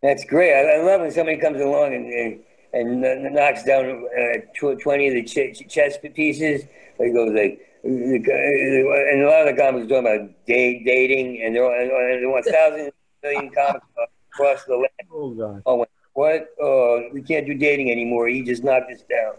That's 0.03 0.25
great. 0.25 0.53
I, 0.55 0.79
I 0.79 0.83
love 0.83 1.01
when 1.01 1.11
somebody 1.13 1.39
comes 1.39 1.61
along 1.61 1.95
and 1.95 2.41
and, 2.75 3.05
and 3.05 3.35
knocks 3.35 3.63
down 3.65 3.85
uh, 4.19 4.39
tw- 4.57 4.81
twenty 4.81 5.09
of 5.09 5.15
the 5.15 5.23
ch- 5.23 5.59
ch- 5.59 5.69
chess 5.69 5.97
pieces. 5.99 6.65
He 6.99 7.11
goes 7.13 7.33
like, 7.33 7.61
and 7.85 8.27
a 8.27 9.27
lot 9.29 9.47
of 9.47 9.55
the 9.57 9.61
comics 9.63 9.87
are 9.87 9.89
talking 9.89 10.07
about 10.25 10.47
date, 10.47 10.85
dating, 10.85 11.43
and 11.43 11.55
they're 11.55 11.65
and 11.81 12.23
they 12.23 12.27
want 12.27 12.45
thousands, 12.47 12.93
million 13.23 13.51
comics 13.55 13.87
across 14.33 14.65
the 14.65 14.75
land. 14.77 14.89
Oh 15.13 15.31
god. 15.31 15.63
Oh, 15.67 15.87
what? 16.15 16.49
Oh, 16.61 17.09
we 17.13 17.23
can't 17.23 17.47
do 17.47 17.55
dating 17.55 17.91
anymore. 17.91 18.29
He 18.29 18.43
just 18.43 18.63
knocked 18.65 18.91
us 18.91 19.03
down. 19.03 19.35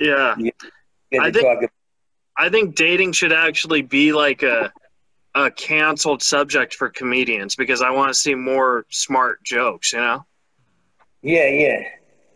Yeah, 0.00 0.34
I 1.20 1.30
think- 1.30 1.44
about- 1.44 1.70
I 2.36 2.48
think 2.48 2.74
dating 2.74 3.12
should 3.12 3.32
actually 3.32 3.82
be 3.82 4.12
like 4.14 4.42
a, 4.42 4.72
a 5.34 5.50
canceled 5.50 6.22
subject 6.22 6.74
for 6.74 6.88
comedians 6.88 7.54
because 7.54 7.82
I 7.82 7.90
want 7.90 8.08
to 8.12 8.18
see 8.18 8.34
more 8.34 8.86
smart 8.88 9.44
jokes. 9.44 9.92
You 9.92 9.98
know. 9.98 10.24
Yeah, 11.22 11.48
yeah. 11.48 11.82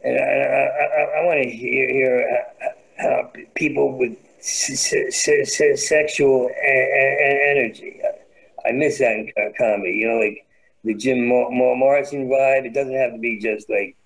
And 0.04 0.18
I, 0.18 0.22
I, 0.22 0.64
I, 0.84 1.20
I 1.20 1.24
want 1.24 1.42
to 1.42 1.48
hear, 1.48 1.88
hear 1.88 2.44
how, 2.60 2.68
how 2.98 3.32
people 3.54 3.96
with 3.96 4.14
se- 4.40 5.10
se- 5.10 5.44
se- 5.44 5.76
sexual 5.76 6.48
a- 6.48 6.50
a- 6.50 7.50
energy. 7.56 8.00
I 8.66 8.72
miss 8.72 8.98
that 8.98 9.12
in 9.12 9.32
comedy. 9.56 9.92
You 9.92 10.08
know, 10.08 10.18
like 10.18 10.46
the 10.84 10.92
Jim 10.94 11.26
Mo- 11.26 11.50
Mo- 11.50 11.76
Morrison 11.76 12.28
vibe. 12.28 12.66
It 12.66 12.74
doesn't 12.74 12.94
have 12.94 13.12
to 13.12 13.18
be 13.18 13.38
just 13.38 13.70
like, 13.70 13.96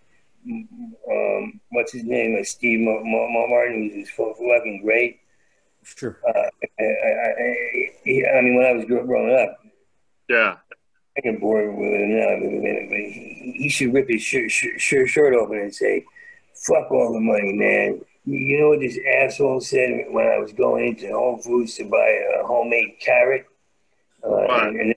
um, 0.48 1.60
what's 1.70 1.92
his 1.92 2.04
name? 2.04 2.34
Like 2.36 2.46
Steve 2.46 2.80
Mo- 2.80 3.02
Mo- 3.04 3.28
Mo- 3.28 3.48
Martin, 3.48 3.90
who's 3.92 4.10
fu- 4.10 4.34
fucking 4.34 4.82
great. 4.84 5.20
Sure. 5.84 6.18
I, 6.26 6.50
I, 6.80 6.84
I, 6.84 8.38
I 8.38 8.40
mean, 8.42 8.56
when 8.56 8.66
I 8.66 8.72
was 8.72 8.84
growing 8.84 9.34
up, 9.34 9.58
Yeah. 10.28 10.56
I 11.16 11.20
get 11.20 11.40
bored 11.40 11.68
with 11.74 11.78
him 11.92 12.16
now. 12.18 12.36
But 12.88 12.98
he, 12.98 13.54
he 13.56 13.68
should 13.68 13.92
rip 13.92 14.08
his 14.08 14.22
shirt, 14.22 14.50
shirt, 14.50 15.08
shirt 15.08 15.34
open 15.34 15.58
and 15.58 15.74
say, 15.74 16.04
"Fuck 16.66 16.90
all 16.92 17.12
the 17.12 17.20
money, 17.20 17.52
man." 17.54 18.00
You 18.24 18.60
know 18.60 18.68
what 18.70 18.80
this 18.80 18.98
asshole 19.22 19.60
said 19.60 20.04
when 20.10 20.26
I 20.26 20.38
was 20.38 20.52
going 20.52 20.88
into 20.88 21.10
Whole 21.12 21.38
Foods 21.38 21.74
to 21.76 21.84
buy 21.88 22.20
a 22.40 22.46
homemade 22.46 22.96
carrot? 23.00 23.46
Uh, 24.22 24.42
and, 24.44 24.76
and 24.80 24.94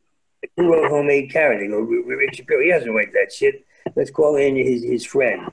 who 0.58 0.72
wrote 0.72 0.90
homemade 0.92 1.32
carrot? 1.32 1.60
They 1.62 1.68
go, 1.68 1.80
Rich 1.80 2.36
Shapiro. 2.36 2.62
He 2.62 2.70
doesn't 2.72 2.94
write 2.94 3.14
that 3.14 3.32
shit. 3.32 3.66
Let's 3.96 4.12
call 4.12 4.36
in 4.36 4.56
his 4.56 4.84
his 4.84 5.06
friend 5.06 5.52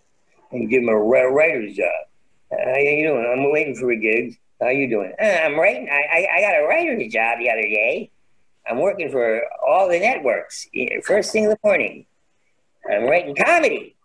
and 0.52 0.68
give 0.68 0.82
him 0.82 0.88
a 0.88 0.96
writer's 0.96 1.74
job. 1.74 2.06
How 2.50 2.76
you 2.76 3.06
doing? 3.06 3.26
I'm 3.26 3.52
waiting 3.52 3.74
for 3.76 3.90
a 3.90 3.96
gig. 3.96 4.38
How 4.60 4.68
you 4.68 4.88
doing? 4.88 5.12
Uh, 5.20 5.24
I'm 5.24 5.58
writing. 5.58 5.88
I, 5.90 6.02
I 6.12 6.28
I 6.36 6.40
got 6.40 6.60
a 6.62 6.66
writer's 6.66 7.12
job 7.12 7.38
the 7.38 7.50
other 7.50 7.62
day. 7.62 8.10
I'm 8.68 8.80
working 8.80 9.10
for 9.10 9.40
all 9.66 9.88
the 9.88 9.98
networks 9.98 10.68
first 11.04 11.32
thing 11.32 11.44
in 11.44 11.50
the 11.50 11.58
morning. 11.64 12.06
I'm 12.90 13.04
writing 13.04 13.34
comedy. 13.34 13.96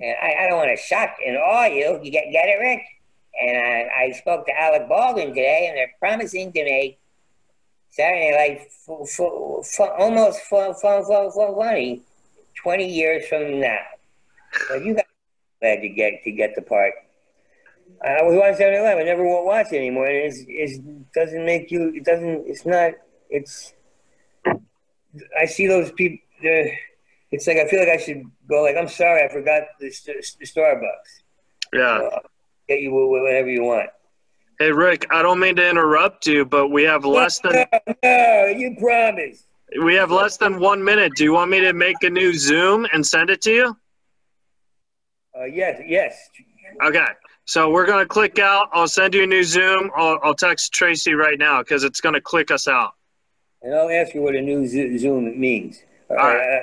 And 0.00 0.16
I, 0.20 0.44
I 0.44 0.48
don't 0.48 0.58
want 0.58 0.76
to 0.76 0.82
shock 0.82 1.16
and 1.24 1.36
awe 1.36 1.66
you. 1.66 2.00
You 2.02 2.10
get, 2.10 2.32
get 2.32 2.48
it, 2.48 2.58
Rick? 2.60 2.82
And 3.40 3.56
I, 3.56 4.04
I 4.06 4.10
spoke 4.12 4.46
to 4.46 4.60
Alec 4.60 4.88
Baldwin 4.88 5.28
today, 5.28 5.66
and 5.68 5.76
they're 5.76 5.92
promising 6.00 6.52
to 6.52 6.64
make 6.64 6.98
Saturday 7.90 8.30
Night 8.32 8.72
fu- 8.72 9.04
fu- 9.04 9.62
fu- 9.62 9.82
almost 9.84 10.40
fu- 10.40 10.74
fu- 10.74 11.02
fu- 11.04 11.30
fu- 11.30 11.54
funny 11.56 12.02
20 12.62 12.86
years 12.86 13.26
from 13.26 13.60
now. 13.60 13.80
So 14.68 14.74
you 14.74 14.94
got 14.94 15.06
glad 15.60 15.80
to 15.80 15.88
get 15.88 16.24
to 16.24 16.32
get 16.32 16.54
the 16.54 16.62
part. 16.62 16.92
I 18.04 18.22
was 18.22 18.36
watching 18.36 18.56
Saturday 18.56 18.78
Night 18.78 18.94
Live. 18.94 18.98
I 18.98 19.04
never 19.04 19.24
won't 19.24 19.46
watch 19.46 19.66
it 19.72 19.76
anymore. 19.76 20.08
It's, 20.08 20.44
it's 20.48 20.78
doesn't 21.14 21.44
make 21.44 21.70
you. 21.70 21.92
It 21.94 22.04
doesn't. 22.04 22.44
It's 22.46 22.66
not. 22.66 22.92
It's. 23.30 23.74
I 25.38 25.46
see 25.46 25.66
those 25.66 25.92
people. 25.92 26.18
It's 27.30 27.46
like 27.46 27.58
I 27.58 27.68
feel 27.68 27.80
like 27.80 27.88
I 27.88 27.96
should 27.96 28.24
go. 28.48 28.62
Like 28.62 28.76
I'm 28.76 28.88
sorry, 28.88 29.24
I 29.24 29.32
forgot 29.32 29.62
the, 29.78 29.88
the 29.88 30.46
Starbucks. 30.46 31.22
Yeah. 31.72 32.08
Uh, 32.08 32.18
get 32.68 32.80
you 32.80 32.92
whatever 32.92 33.48
you 33.48 33.62
want. 33.62 33.90
Hey 34.58 34.70
Rick, 34.70 35.06
I 35.10 35.22
don't 35.22 35.40
mean 35.40 35.56
to 35.56 35.68
interrupt 35.68 36.26
you, 36.26 36.44
but 36.44 36.68
we 36.68 36.84
have 36.84 37.04
less 37.04 37.40
than 37.40 37.52
No, 37.52 37.94
no, 38.04 38.46
you 38.46 38.76
promised. 38.78 39.46
We 39.80 39.94
have 39.94 40.10
less 40.10 40.36
than 40.36 40.58
one 40.58 40.82
minute. 40.82 41.12
Do 41.16 41.24
you 41.24 41.32
want 41.32 41.50
me 41.50 41.60
to 41.60 41.72
make 41.72 41.96
a 42.02 42.10
new 42.10 42.34
Zoom 42.34 42.86
and 42.92 43.06
send 43.06 43.30
it 43.30 43.40
to 43.42 43.50
you? 43.50 43.76
Uh, 45.38 45.44
yes, 45.44 45.80
yes. 45.86 46.28
Okay. 46.82 47.06
So 47.44 47.70
we're 47.70 47.86
gonna 47.86 48.06
click 48.06 48.38
out. 48.38 48.68
I'll 48.72 48.88
send 48.88 49.14
you 49.14 49.24
a 49.24 49.26
new 49.26 49.42
Zoom. 49.42 49.90
I'll, 49.96 50.18
I'll 50.22 50.34
text 50.34 50.72
Tracy 50.72 51.14
right 51.14 51.38
now 51.38 51.60
because 51.60 51.84
it's 51.84 52.00
gonna 52.00 52.20
click 52.20 52.50
us 52.50 52.68
out. 52.68 52.92
And 53.62 53.74
I'll 53.74 53.90
ask 53.90 54.14
you 54.14 54.22
what 54.22 54.34
a 54.34 54.40
new 54.40 54.66
Zoom 54.98 55.38
means. 55.38 55.82
All. 56.10 56.18
Uh, 56.18 56.60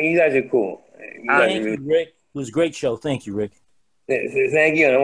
you 0.00 0.16
guys 0.16 0.34
are 0.34 0.42
cool. 0.48 0.82
You 1.20 1.28
guys 1.28 1.48
Thank 1.50 1.64
are 1.64 1.68
you, 1.70 1.78
Rick. 1.80 2.08
It 2.08 2.38
was 2.38 2.48
a 2.48 2.52
great 2.52 2.74
show. 2.74 2.96
Thank 2.96 3.26
you, 3.26 3.34
Rick. 3.34 3.52
th- 4.08 4.32
th- 4.32 4.50
Thank 4.52 4.76
you. 4.76 5.02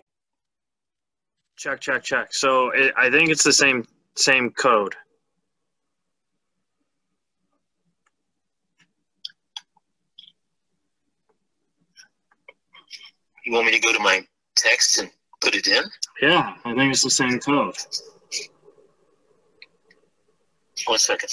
Check, 1.57 1.81
check, 1.81 2.03
check. 2.03 2.35
So 2.35 2.71
it, 2.71 2.93
I 2.97 3.11
think 3.11 3.31
it's 3.31 3.43
the 3.43 3.53
same 3.53 3.87
same 4.17 4.51
code. 4.51 4.95
You 13.45 13.53
want 13.53 13.67
me 13.67 13.73
to 13.73 13.81
go 13.81 13.93
to 13.93 13.99
my 13.99 14.25
text 14.57 14.99
and 14.99 15.11
put 15.41 15.55
it 15.55 15.67
in? 15.67 15.83
Yeah, 16.21 16.55
I 16.65 16.75
think 16.75 16.93
it's 16.93 17.03
the 17.03 17.11
same 17.11 17.39
code. 17.41 17.77
One 20.87 20.99
second. 20.99 21.31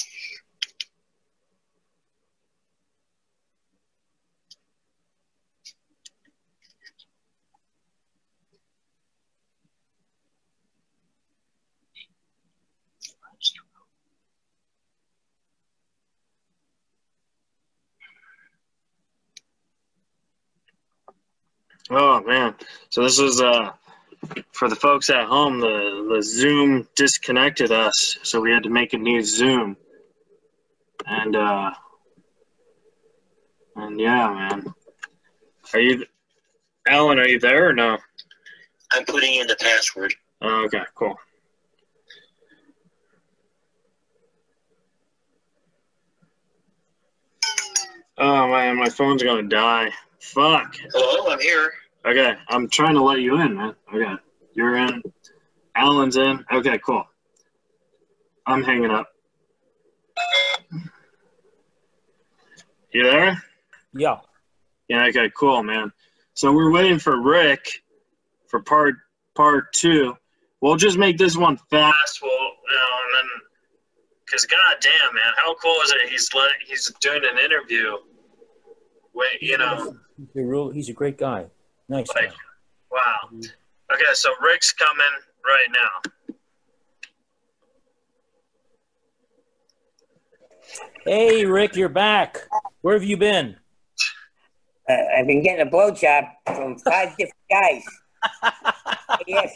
Oh 21.90 22.22
man! 22.22 22.54
So 22.90 23.04
this 23.04 23.18
is 23.18 23.42
uh 23.42 23.72
for 24.52 24.70
the 24.70 24.76
folks 24.76 25.10
at 25.10 25.26
home. 25.26 25.60
The 25.60 26.08
the 26.14 26.22
Zoom 26.22 26.88
disconnected 26.96 27.72
us, 27.72 28.18
so 28.24 28.40
we 28.42 28.52
had 28.52 28.64
to 28.64 28.70
make 28.70 28.94
a 28.94 28.98
new 28.98 29.24
Zoom. 29.24 29.76
And 31.08 31.36
uh, 31.36 31.72
and 33.76 34.00
yeah, 34.00 34.34
man. 34.34 34.74
Are 35.74 35.80
you, 35.80 36.06
Alan? 36.88 37.20
Are 37.20 37.28
you 37.28 37.40
there 37.40 37.70
or 37.70 37.74
no? 37.74 37.98
I'm 38.92 39.06
putting 39.06 39.36
in 39.36 39.48
the 39.48 39.56
password. 39.56 40.14
Oh, 40.42 40.66
okay, 40.66 40.84
cool. 40.96 41.16
Oh 48.18 48.48
man, 48.48 48.78
my 48.78 48.90
phone's 48.90 49.24
gonna 49.24 49.44
die. 49.44 49.92
Fuck. 50.22 50.76
Hello, 50.94 51.32
I'm 51.32 51.40
here. 51.40 51.72
Okay, 52.06 52.36
I'm 52.50 52.70
trying 52.70 52.96
to 52.96 53.04
let 53.04 53.20
you 53.20 53.40
in, 53.42 53.56
man. 53.56 53.76
Okay, 53.94 54.14
you're 54.54 54.78
in. 54.78 55.02
Alan's 55.76 56.18
in. 56.18 56.44
Okay, 56.52 56.80
cool. 56.80 57.04
I'm 58.46 58.64
hanging 58.64 58.92
up. 58.92 59.08
You 62.92 63.04
there? 63.04 63.44
Yeah. 63.94 64.18
Yeah. 64.88 65.06
Okay. 65.06 65.30
Cool, 65.38 65.64
man. 65.64 65.92
So 66.34 66.52
we're 66.52 66.72
waiting 66.72 67.00
for 67.00 67.22
Rick 67.22 67.84
for 68.48 68.62
part 68.62 68.96
part 69.36 69.72
two. 69.74 70.18
We'll 70.62 70.76
just 70.76 70.98
make 70.98 71.18
this 71.18 71.38
one 71.38 71.58
fast. 71.70 72.20
We'll, 72.22 72.32
you 72.32 72.76
know, 72.76 72.96
and 73.04 73.14
then 73.14 73.48
because 74.26 74.46
goddamn, 74.46 75.14
man, 75.14 75.34
how 75.38 75.54
cool 75.56 75.78
is 75.84 75.92
it? 75.92 76.10
He's 76.10 76.30
let, 76.34 76.50
he's 76.66 76.92
doing 77.00 77.22
an 77.32 77.38
interview. 77.38 77.98
Wait, 79.20 79.42
you 79.42 79.58
know, 79.58 79.98
He's 80.18 80.42
a 80.42 80.46
real. 80.46 80.70
He's 80.70 80.88
a 80.88 80.94
great 80.94 81.18
guy. 81.18 81.48
Nice 81.90 82.08
like, 82.16 82.30
guy. 82.30 82.36
wow. 82.90 83.30
Okay, 83.34 84.14
so 84.14 84.30
Rick's 84.42 84.72
coming 84.72 85.04
right 85.46 85.68
now. 85.76 86.36
Hey, 91.04 91.46
Rick, 91.46 91.76
you're 91.76 91.90
back. 91.90 92.38
Where 92.80 92.94
have 92.94 93.04
you 93.04 93.18
been? 93.18 93.58
Uh, 94.88 94.94
I've 95.18 95.28
been 95.28 95.44
getting 95.44 95.68
a 95.68 95.70
blowjob 95.70 96.30
from 96.46 96.78
five 96.80 97.10
different 97.18 97.34
guys. 97.52 97.84
yes, 99.28 99.54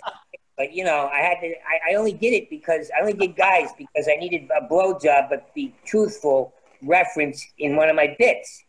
but 0.58 0.74
you 0.74 0.84
know, 0.84 1.10
I 1.14 1.20
had 1.20 1.40
to. 1.40 1.48
I, 1.48 1.92
I 1.92 1.96
only 1.96 2.12
did 2.12 2.34
it 2.34 2.50
because 2.50 2.92
I 2.98 3.00
only 3.00 3.14
did 3.14 3.38
guys 3.38 3.70
because 3.78 4.10
I 4.12 4.18
needed 4.18 4.50
a 4.58 4.68
blowjob, 4.68 5.30
but 5.30 5.52
the 5.56 5.72
truthful 5.86 6.54
reference 6.82 7.46
in 7.60 7.78
one 7.78 7.88
of 7.88 7.96
my 7.96 8.14
bits. 8.20 8.66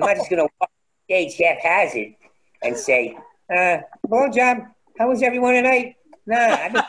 I'm 0.00 0.06
not 0.06 0.16
just 0.16 0.30
gonna 0.30 0.46
walk 0.60 0.70
stage 1.06 1.36
haphazard 1.36 2.14
and 2.62 2.76
say, 2.76 3.16
uh, 3.52 3.78
"Blowjob, 4.06 4.66
how 4.98 5.08
was 5.08 5.22
everyone 5.22 5.54
tonight?" 5.54 5.96
Nah, 6.26 6.36
I 6.36 6.68
been. 6.68 6.82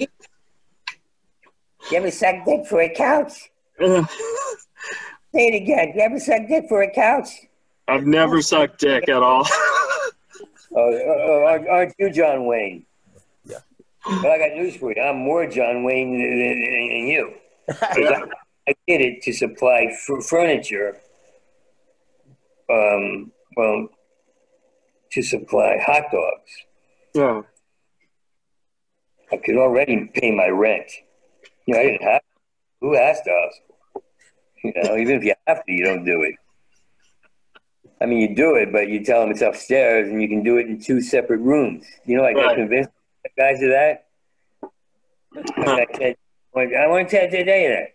you 1.90 1.96
ever 1.96 2.10
suck 2.10 2.44
dick 2.44 2.66
for 2.66 2.80
a 2.80 2.88
couch? 2.88 3.50
Say 3.78 5.46
it 5.46 5.62
again. 5.62 5.92
You 5.94 6.00
ever 6.02 6.18
suck 6.18 6.48
dick 6.48 6.64
for 6.68 6.82
a 6.82 6.90
couch? 6.90 7.28
I've 7.86 8.06
never 8.06 8.42
sucked 8.42 8.80
dick 8.80 9.08
at 9.08 9.22
all. 9.22 9.46
Oh, 10.72 10.78
oh, 11.04 11.44
aren't- 11.48 11.68
aren't 11.68 11.94
you 11.98 12.10
John 12.10 12.46
Wayne? 12.46 12.86
Yeah. 13.44 13.56
Well, 14.06 14.30
I 14.30 14.38
got 14.38 14.54
news 14.56 14.76
for 14.76 14.92
you. 14.94 15.02
I'm 15.02 15.16
more 15.16 15.44
John 15.48 15.82
Wayne 15.82 16.12
than, 16.12 16.20
than, 16.38 16.88
than 16.88 17.06
you. 17.08 17.34
'Cause 17.66 17.98
I, 17.98 18.22
I 18.68 18.74
did 18.86 19.00
it 19.00 19.22
to 19.22 19.32
supply 19.32 19.88
f- 19.90 20.24
furniture. 20.24 21.00
Um, 22.70 23.32
well, 23.56 23.88
to 25.12 25.22
supply 25.22 25.78
hot 25.84 26.04
dogs. 26.12 26.50
yeah. 27.14 27.42
I 29.32 29.36
could 29.36 29.56
already 29.56 30.10
pay 30.14 30.30
my 30.32 30.48
rent. 30.48 30.90
You 31.66 31.74
know, 31.74 31.80
I 31.80 31.84
didn't 31.84 32.02
have. 32.02 32.20
Who 32.80 32.94
has 32.94 33.20
to? 33.22 33.30
ask? 33.30 33.56
You 34.64 34.72
know, 34.76 34.96
even 34.96 35.16
if 35.16 35.24
you 35.24 35.34
have 35.46 35.64
to, 35.64 35.72
you 35.72 35.84
don't 35.84 36.04
do 36.04 36.22
it. 36.22 36.34
I 38.00 38.06
mean, 38.06 38.18
you 38.18 38.34
do 38.34 38.56
it, 38.56 38.72
but 38.72 38.88
you 38.88 39.04
tell 39.04 39.20
them 39.20 39.30
it's 39.30 39.40
upstairs, 39.42 40.08
and 40.08 40.20
you 40.20 40.28
can 40.28 40.42
do 40.42 40.56
it 40.58 40.66
in 40.66 40.80
two 40.80 41.00
separate 41.00 41.38
rooms. 41.40 41.84
You 42.06 42.16
know, 42.16 42.22
like 42.22 42.36
I 42.36 42.46
Right. 42.46 42.56
convinced 42.56 42.90
guys 43.38 43.62
of 43.62 43.68
that. 43.70 44.06
I 45.58 46.14
I 46.56 46.86
want 46.88 47.08
to 47.08 47.28
tell 47.28 47.38
you 47.38 47.44
that. 47.44 47.88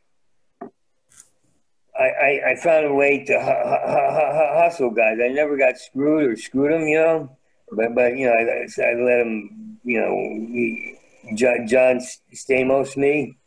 I, 1.97 2.03
I, 2.03 2.41
I 2.51 2.55
found 2.57 2.85
a 2.85 2.93
way 2.93 3.23
to 3.25 3.33
hu- 3.33 3.39
hu- 3.39 3.91
hu- 3.93 4.31
hu- 4.37 4.53
hustle 4.61 4.89
guys. 4.91 5.17
I 5.23 5.29
never 5.29 5.55
got 5.57 5.77
screwed 5.77 6.29
or 6.29 6.35
screwed 6.35 6.71
them, 6.73 6.87
you 6.87 6.97
know. 6.97 7.37
But 7.71 7.95
but 7.95 8.17
you 8.17 8.27
know, 8.27 8.33
I, 8.33 8.41
I 8.43 8.93
let 9.01 9.17
them, 9.19 9.79
you 9.83 9.99
know, 10.01 10.11
he- 10.53 10.97
John, 11.35 11.67
John 11.67 11.99
Stamos 12.33 12.95
me. 12.97 13.37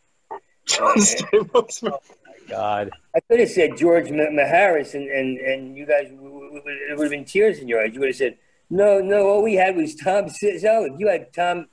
John 0.66 0.96
Stamos. 0.96 1.82
Oh 1.90 2.00
God. 2.48 2.90
I 3.14 3.20
could 3.20 3.40
have 3.40 3.50
said 3.50 3.76
George 3.76 4.10
Ma- 4.10 4.24
Maharis, 4.32 4.94
and, 4.94 5.08
and, 5.08 5.38
and 5.38 5.76
you 5.76 5.86
guys, 5.86 6.08
w- 6.08 6.22
w- 6.40 6.58
w- 6.58 6.78
it 6.90 6.96
would 6.96 7.04
have 7.04 7.10
been 7.10 7.24
tears 7.24 7.58
in 7.58 7.68
your 7.68 7.80
eyes. 7.82 7.92
You 7.92 8.00
would 8.00 8.08
have 8.08 8.16
said, 8.16 8.38
no, 8.70 9.00
no, 9.00 9.26
all 9.28 9.42
we 9.42 9.54
had 9.54 9.76
was 9.76 9.94
Tom 9.94 10.24
Selleck. 10.26 10.98
You 10.98 11.08
had 11.08 11.32
Tom. 11.32 11.66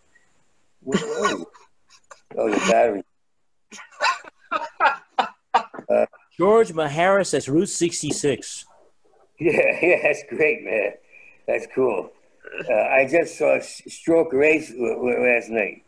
Oh, 2.38 2.50
the 2.50 2.58
battery. 2.58 3.02
Uh, 5.88 6.06
George 6.38 6.72
Maharis, 6.74 7.32
that's 7.32 7.48
Route 7.50 7.70
66. 7.70 8.66
Yeah, 9.38 9.52
yeah, 9.82 10.00
that's 10.02 10.24
great, 10.30 10.64
man. 10.64 10.94
That's 11.46 11.68
cool. 11.76 12.10
Uh, 12.70 12.74
I 12.74 13.06
just 13.06 13.38
saw 13.38 13.56
S- 13.58 13.82
Stroker 13.90 14.46
Ace 14.46 14.72
l- 14.72 14.78
l- 14.80 15.24
last 15.24 15.50
night. 15.50 15.84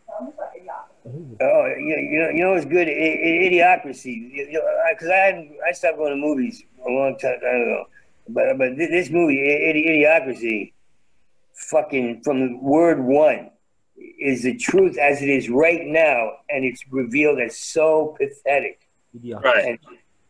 Oh, 1.39 1.65
you, 1.77 1.95
you 2.11 2.19
know, 2.19 2.29
you 2.29 2.43
know 2.43 2.51
what's 2.55 2.65
good? 2.65 2.89
I, 2.89 2.91
I, 2.91 3.47
idiocracy. 3.47 4.49
Because 4.89 5.07
I 5.07 5.15
hadn't, 5.15 5.51
I 5.65 5.71
stopped 5.71 5.97
going 5.97 6.11
to 6.11 6.17
movies 6.17 6.61
a 6.85 6.91
long 6.91 7.17
time 7.17 7.37
ago. 7.37 7.85
But 8.27 8.57
but 8.57 8.75
thi- 8.75 8.87
this 8.87 9.09
movie, 9.09 9.39
I- 9.39 9.71
Idi- 9.71 9.87
Idiocracy, 10.03 10.73
fucking 11.53 12.23
from 12.25 12.61
word 12.61 13.01
one, 13.01 13.51
is 14.19 14.43
the 14.43 14.57
truth 14.57 14.97
as 14.97 15.21
it 15.21 15.29
is 15.29 15.49
right 15.49 15.85
now, 15.85 16.31
and 16.49 16.65
it's 16.65 16.83
revealed 16.91 17.39
as 17.39 17.57
so 17.57 18.13
pathetic. 18.19 18.81
Idiot. 19.15 19.39
Right. 19.41 19.65
And 19.65 19.79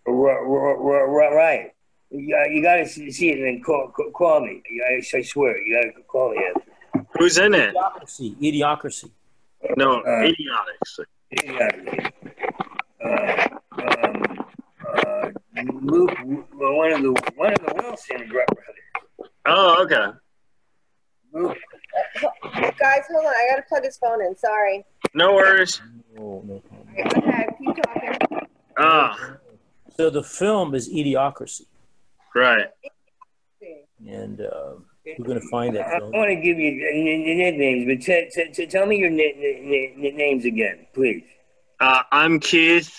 right. 0.07 1.71
You, 2.09 2.37
you 2.51 2.61
got 2.61 2.77
to 2.77 2.85
see 2.87 3.29
it 3.31 3.37
and 3.37 3.45
then 3.47 3.61
call, 3.63 3.91
call, 3.95 4.11
call 4.11 4.39
me. 4.41 4.61
I, 4.89 5.17
I 5.17 5.21
swear, 5.21 5.57
you 5.61 5.75
got 5.75 5.95
to 5.97 6.03
call 6.03 6.31
me 6.31 6.43
after. 6.55 7.05
Who's 7.19 7.37
in 7.37 7.53
it? 7.53 7.75
Idiocracy. 7.75 8.35
Idiocracy. 8.41 9.11
No, 9.75 10.01
Uh, 10.01 10.23
idiotics. 10.23 10.99
Idiocracy. 11.35 12.11
Uh, 13.03 13.47
um, 14.05 14.45
uh, 14.95 15.29
Luke, 15.81 16.11
one 16.53 16.93
of 16.93 17.01
the 17.01 17.11
one 17.35 17.53
of 17.53 17.59
the 17.59 17.73
Wilson 17.75 18.27
brothers. 18.29 19.29
Oh, 19.45 19.83
okay. 19.83 20.17
Luke, 21.33 21.57
Guys, 22.79 23.03
hold 23.11 23.25
on. 23.25 23.33
I 23.33 23.47
gotta 23.51 23.63
plug 23.67 23.83
his 23.83 23.97
phone 23.97 24.21
in. 24.23 24.35
Sorry. 24.37 24.85
No 25.13 25.33
worries. 25.33 25.81
Oh, 26.17 26.41
no 26.45 26.59
problem. 26.59 26.87
Okay, 26.93 27.03
go 27.21 27.27
ahead. 27.27 27.49
Keep 27.59 27.75
talking. 27.83 28.47
Ah, 28.77 29.37
So 29.97 30.09
the 30.11 30.23
film 30.23 30.75
is 30.75 30.89
Idiocracy. 30.89 31.65
right. 32.35 32.67
And 34.07 34.39
uh, 34.41 34.73
we're 35.17 35.25
going 35.25 35.41
to 35.41 35.47
find 35.49 35.75
that 35.75 35.87
I 35.87 35.97
film. 35.97 36.11
want 36.11 36.29
to 36.29 36.35
give 36.35 36.59
you 36.59 36.69
n- 36.87 37.07
n- 37.07 37.37
nicknames, 37.39 37.85
but 37.87 38.05
t- 38.05 38.29
t- 38.31 38.51
t- 38.53 38.67
tell 38.67 38.85
me 38.85 38.97
your 38.97 39.09
n- 39.09 39.19
n- 39.19 39.93
n- 40.05 40.15
names 40.15 40.45
again, 40.45 40.85
please. 40.93 41.23
Uh, 41.79 42.03
I'm 42.11 42.39
Keith. 42.39 42.93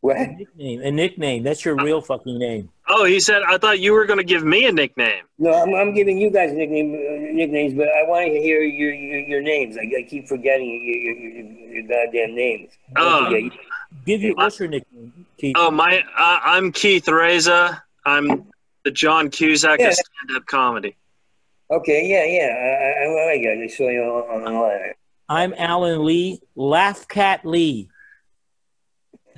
What? 0.00 0.16
A 0.16 0.26
nickname. 0.28 0.80
A 0.82 0.90
nickname. 0.92 1.42
That's 1.42 1.64
your 1.64 1.74
real 1.74 2.00
fucking 2.00 2.38
name. 2.38 2.70
Oh, 2.88 3.04
he 3.04 3.18
said, 3.18 3.42
I 3.42 3.58
thought 3.58 3.80
you 3.80 3.92
were 3.92 4.06
going 4.06 4.18
to 4.18 4.24
give 4.24 4.44
me 4.44 4.66
a 4.66 4.72
nickname. 4.72 5.24
No, 5.38 5.52
I'm, 5.52 5.74
I'm 5.74 5.92
giving 5.94 6.18
you 6.18 6.30
guys 6.30 6.52
nickname, 6.52 6.94
uh, 6.94 7.32
nicknames, 7.34 7.74
but 7.74 7.88
I 7.88 8.04
want 8.08 8.26
to 8.26 8.40
hear 8.40 8.62
your 8.62 8.92
your, 8.92 9.20
your 9.20 9.42
names. 9.42 9.76
I, 9.76 9.82
I 9.98 10.02
keep 10.08 10.28
forgetting 10.28 10.68
your, 10.68 11.14
your, 11.14 11.16
your, 11.16 11.74
your 11.74 11.82
goddamn 11.88 12.36
names. 12.36 12.72
Oh. 12.96 13.24
forget. 13.24 13.58
Give 14.06 14.22
you 14.22 14.34
what's 14.34 14.58
your 14.60 14.68
nickname, 14.68 15.26
Keith? 15.38 15.56
Oh, 15.58 15.70
my, 15.70 16.02
uh, 16.16 16.38
I'm 16.44 16.70
Keith 16.72 17.08
Reza. 17.08 17.82
I'm 18.06 18.44
the 18.84 18.90
John 18.90 19.30
Cusack 19.30 19.80
Yeah. 19.80 19.88
of 19.88 19.94
stand-up 19.94 20.46
comedy. 20.46 20.96
Okay, 21.70 22.06
yeah, 22.06 22.24
yeah. 22.24 22.54
I, 22.54 23.04
I, 23.04 23.22
I 23.22 23.34
like 23.34 23.42
it. 23.44 23.64
I 23.64 23.66
saw 23.66 23.88
you 23.88 24.02
on, 24.02 24.42
on 24.46 24.54
online. 24.54 24.92
I'm 25.28 25.54
Alan 25.58 26.04
Lee, 26.04 26.40
Laugh 26.54 27.06
Cat 27.08 27.44
Lee. 27.44 27.88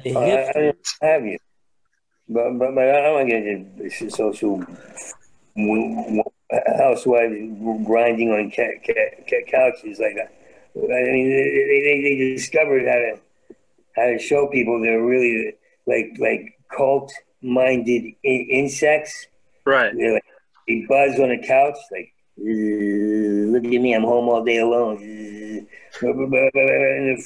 The 0.04 0.16
Uh, 0.16 0.20
I, 0.20 0.48
I 0.48 0.52
didn't 0.52 0.88
have 1.02 1.24
you, 1.26 1.38
but 2.28 2.58
but, 2.58 2.74
but 2.74 2.84
I 2.88 3.00
don't 3.02 3.14
want 3.14 3.28
to 3.28 3.32
get 3.32 3.46
into 3.46 4.10
social 4.10 4.56
w- 5.56 5.94
w- 5.94 6.22
housewives 6.78 7.36
grinding 7.86 8.30
on 8.30 8.50
ca- 8.50 8.80
ca- 8.86 9.24
ca- 9.28 9.44
couches 9.50 9.98
like 9.98 10.16
that. 10.16 10.32
I 10.76 10.80
mean, 10.80 11.30
they, 11.30 11.82
they, 11.84 12.00
they 12.02 12.34
discovered 12.34 12.86
how 12.86 12.94
to 12.94 13.20
how 13.96 14.06
to 14.06 14.18
show 14.18 14.46
people 14.48 14.80
they're 14.80 15.02
really 15.02 15.54
like 15.86 16.16
like 16.18 16.58
cult 16.76 17.12
minded 17.42 18.14
insects. 18.22 19.26
Right. 19.66 19.92
They're 19.96 20.14
like 20.14 20.24
he 20.66 20.86
buzzed 20.88 21.18
on 21.20 21.30
the 21.30 21.38
couch 21.38 21.76
like, 21.90 22.12
"Uh, 22.38 23.50
look 23.52 23.64
at 23.64 23.70
me, 23.70 23.94
I'm 23.94 24.02
home 24.02 24.28
all 24.28 24.44
day 24.44 24.58
alone. 24.58 24.98
Uh, 25.96 27.16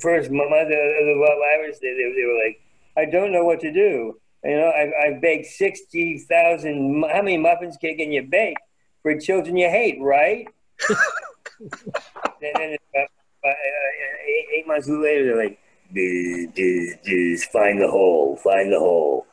first 0.00 0.30
month 0.30 0.52
of 0.52 0.68
the 0.68 1.36
virus, 1.40 1.78
they, 1.80 1.92
they, 1.92 2.12
they 2.16 2.26
were 2.26 2.40
like, 2.44 2.60
I 2.96 3.04
don't 3.10 3.32
know 3.32 3.44
what 3.44 3.60
to 3.60 3.72
do. 3.72 4.18
You 4.42 4.56
know, 4.56 4.68
I, 4.68 5.08
I 5.08 5.18
baked 5.20 5.46
60,000, 5.46 7.04
how 7.12 7.22
many 7.22 7.38
muffins 7.38 7.76
can 7.80 8.12
you 8.12 8.22
bake 8.22 8.56
for 9.02 9.18
children 9.18 9.56
you 9.56 9.68
hate, 9.68 9.98
right? 10.00 10.46
and 10.88 10.98
then 12.40 12.76
uh, 12.96 13.48
uh, 13.48 13.52
eight, 14.56 14.66
months 14.66 14.88
later, 14.88 15.26
they're 15.26 15.44
like, 15.44 15.58
"Bzz, 15.94 16.54
bzz, 16.54 17.04
bzz, 17.06 17.44
find 17.44 17.80
the 17.80 17.88
hole, 17.88 18.36
find 18.36 18.72
the 18.72 18.78
hole. 18.78 19.26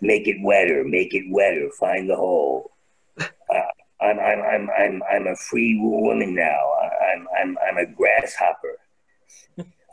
Make 0.00 0.28
it 0.28 0.36
wetter, 0.42 0.84
make 0.84 1.14
it 1.14 1.24
wetter, 1.30 1.70
find 1.78 2.08
the 2.08 2.16
hole. 2.16 2.70
Uh, 3.18 3.60
I'm, 4.00 4.18
I'm, 4.18 4.40
I'm, 4.42 4.70
I'm, 4.70 5.02
I'm 5.10 5.26
a 5.26 5.36
free 5.36 5.78
woman 5.80 6.34
now. 6.34 6.72
I'm, 7.14 7.26
I'm, 7.40 7.58
I'm 7.66 7.78
a 7.78 7.86
grasshopper. 7.86 8.78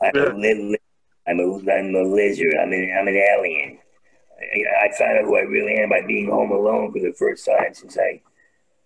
I'm 0.02 0.16
a, 0.16 0.34
li- 0.34 0.78
I'm 1.26 1.40
a, 1.40 1.72
I'm 1.72 1.94
a 1.94 2.02
lizard. 2.02 2.54
I'm 2.60 2.72
an, 2.72 2.96
I'm 2.98 3.08
an 3.08 3.16
alien. 3.16 3.78
I, 4.40 4.86
I 4.86 4.96
found 4.96 5.18
out 5.18 5.24
who 5.24 5.36
I 5.36 5.40
really 5.40 5.74
am 5.76 5.88
by 5.88 6.02
being 6.06 6.30
home 6.30 6.52
alone 6.52 6.92
for 6.92 7.00
the 7.00 7.14
first 7.18 7.44
time 7.46 7.74
since 7.74 7.98
I, 7.98 8.20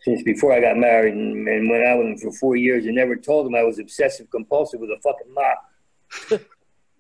since 0.02 0.22
before 0.22 0.52
I 0.54 0.60
got 0.60 0.76
married 0.76 1.14
and, 1.14 1.46
and 1.46 1.68
went 1.68 1.84
out 1.84 1.98
with 1.98 2.06
him 2.06 2.18
for 2.18 2.32
four 2.32 2.56
years 2.56 2.86
and 2.86 2.94
never 2.94 3.16
told 3.16 3.46
him 3.46 3.54
I 3.54 3.62
was 3.62 3.78
obsessive 3.78 4.30
compulsive 4.30 4.80
with 4.80 4.90
a 4.90 5.00
fucking 5.02 5.34
mop. 5.34 6.40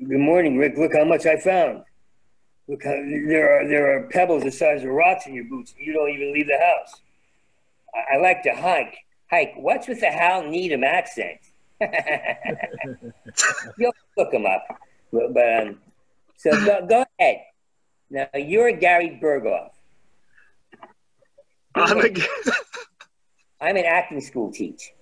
Good 0.08 0.18
morning, 0.18 0.58
Rick. 0.58 0.76
Look 0.76 0.94
how 0.94 1.04
much 1.04 1.26
I 1.26 1.38
found. 1.38 1.84
Look 2.68 2.84
how 2.84 2.90
there 2.90 3.60
are 3.60 3.68
there 3.68 3.96
are 3.96 4.08
pebbles 4.08 4.44
the 4.44 4.52
size 4.52 4.82
of 4.82 4.90
rocks 4.90 5.26
in 5.26 5.34
your 5.34 5.44
boots. 5.44 5.74
You 5.78 5.92
don't 5.92 6.10
even 6.10 6.32
leave 6.32 6.46
the 6.46 6.58
house. 6.58 7.00
I, 7.94 8.16
I 8.16 8.18
like 8.18 8.42
to 8.44 8.54
hike. 8.54 8.96
Hike. 9.30 9.54
What's 9.56 9.88
with 9.88 10.00
the 10.00 10.10
Hal 10.10 10.42
Needham 10.48 10.84
accent? 10.84 11.38
You'll 13.78 13.92
look 14.16 14.32
him 14.32 14.46
up. 14.46 14.66
But, 15.12 15.34
but 15.34 15.62
um, 15.62 15.78
so 16.36 16.50
go, 16.64 16.86
go 16.86 17.04
ahead. 17.18 17.42
Now 18.10 18.26
you're 18.34 18.72
Gary 18.72 19.18
Burghoff. 19.22 19.70
I'm 21.74 21.98
a, 21.98 22.10
I'm 23.60 23.76
an 23.76 23.84
acting 23.84 24.20
school 24.20 24.50
teacher. 24.50 24.92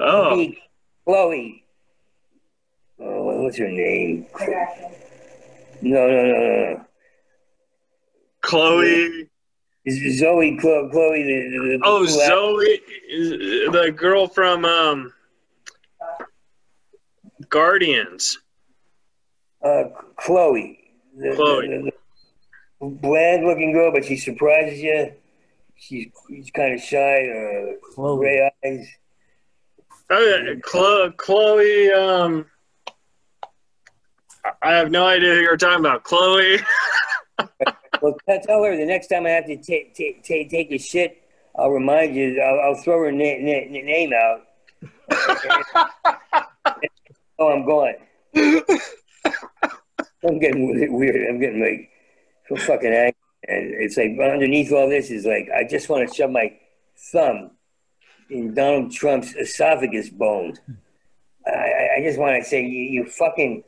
oh, 0.00 0.36
Be 0.36 0.58
Chloe. 1.04 1.64
Oh, 3.00 3.42
what's 3.42 3.56
her 3.58 3.68
name? 3.68 4.26
No, 5.80 6.06
no, 6.08 6.22
no, 6.22 6.32
no, 6.32 6.74
no. 6.74 6.84
Chloe. 8.40 9.28
Is 9.84 10.18
Zoe 10.18 10.56
Chloe? 10.58 10.88
Chloe 10.90 11.22
the, 11.22 11.50
the, 11.50 11.78
the 11.78 11.80
Oh, 11.82 11.98
cool 11.98 12.06
Zoe, 12.06 12.80
the 13.70 13.92
girl 13.96 14.26
from 14.26 14.64
um, 14.64 15.12
Guardians. 17.48 18.38
Uh, 19.64 19.84
Chloe. 20.16 20.78
The, 21.16 21.34
Chloe. 21.34 21.68
The, 21.68 21.92
the, 22.80 22.86
bland 22.86 23.46
looking 23.46 23.72
girl, 23.72 23.92
but 23.92 24.04
she 24.04 24.16
surprises 24.16 24.80
you. 24.80 25.12
She's, 25.76 26.08
she's 26.28 26.50
kind 26.50 26.74
of 26.74 26.80
shy. 26.80 27.28
Uh, 27.28 27.72
Chloe. 27.94 28.18
gray 28.18 28.50
eyes. 28.64 28.88
Oh, 30.10 30.42
yeah, 30.44 30.54
Chloe. 30.60 31.12
Chloe. 31.12 31.92
Um, 31.92 32.46
I 34.62 34.72
have 34.72 34.90
no 34.90 35.06
idea 35.06 35.34
who 35.34 35.40
you're 35.40 35.56
talking 35.56 35.80
about. 35.80 36.04
Chloe. 36.04 36.58
Well, 38.02 38.16
tell 38.42 38.62
her 38.64 38.76
the 38.76 38.84
next 38.86 39.08
time 39.08 39.26
I 39.26 39.30
have 39.30 39.46
to 39.46 39.56
take 39.56 39.94
take 39.94 40.22
take 40.22 40.50
take 40.50 40.70
a 40.72 40.78
shit, 40.78 41.22
I'll 41.56 41.70
remind 41.70 42.14
you. 42.14 42.40
I'll, 42.40 42.60
I'll 42.70 42.82
throw 42.82 42.98
her 43.04 43.12
na- 43.12 43.38
na- 43.40 43.66
na- 43.68 43.84
name 43.84 44.12
out. 44.12 44.44
oh, 47.38 47.48
I'm 47.52 47.64
going. 47.64 47.94
I'm 50.26 50.38
getting 50.38 50.66
weird. 50.96 51.28
I'm 51.28 51.38
getting 51.40 51.60
like 51.60 51.90
so 52.48 52.56
fucking 52.56 52.92
angry, 52.92 53.14
and 53.48 53.74
it's 53.74 53.96
like 53.96 54.18
underneath 54.20 54.72
all 54.72 54.88
this 54.88 55.10
is 55.10 55.24
like 55.24 55.48
I 55.54 55.64
just 55.64 55.88
want 55.88 56.08
to 56.08 56.14
shove 56.14 56.30
my 56.30 56.56
thumb 57.12 57.52
in 58.30 58.54
Donald 58.54 58.92
Trump's 58.92 59.34
esophagus 59.34 60.10
bone. 60.10 60.54
I, 61.46 61.50
I- 61.50 61.88
I 61.98 62.02
just 62.02 62.18
want 62.18 62.40
to 62.42 62.48
say 62.48 62.62
you, 62.62 62.82
you 63.02 63.04
fucking 63.06 63.64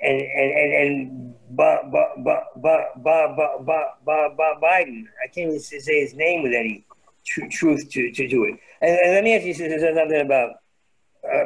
and 0.00 0.20
and 0.20 0.52
and 0.52 0.72
and 0.72 1.33
Bob, 1.56 1.92
Bob, 1.92 2.24
Bob, 2.24 2.44
Bob, 2.56 3.36
Bob, 3.36 3.66
Bob, 4.04 4.36
Bob 4.36 4.60
Biden. 4.62 5.04
I 5.22 5.26
can't 5.28 5.48
even 5.48 5.60
say 5.60 6.00
his 6.00 6.14
name 6.14 6.42
with 6.42 6.52
any 6.52 6.84
tr- 7.24 7.46
truth 7.50 7.88
to, 7.90 8.12
to, 8.12 8.22
it. 8.22 8.58
And, 8.80 8.98
and, 8.98 9.14
let 9.14 9.24
me 9.24 9.34
ask 9.34 9.44
you 9.44 9.54
something 9.54 10.20
about 10.20 10.56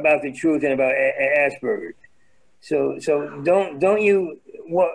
about 0.01 0.23
the 0.23 0.33
truth 0.33 0.65
and 0.65 0.73
about 0.73 0.93
a- 0.93 1.51
Asperger's. 1.51 1.95
So 2.61 2.99
so 2.99 3.41
don't 3.43 3.79
don't 3.79 4.03
you 4.03 4.41
what 4.67 4.91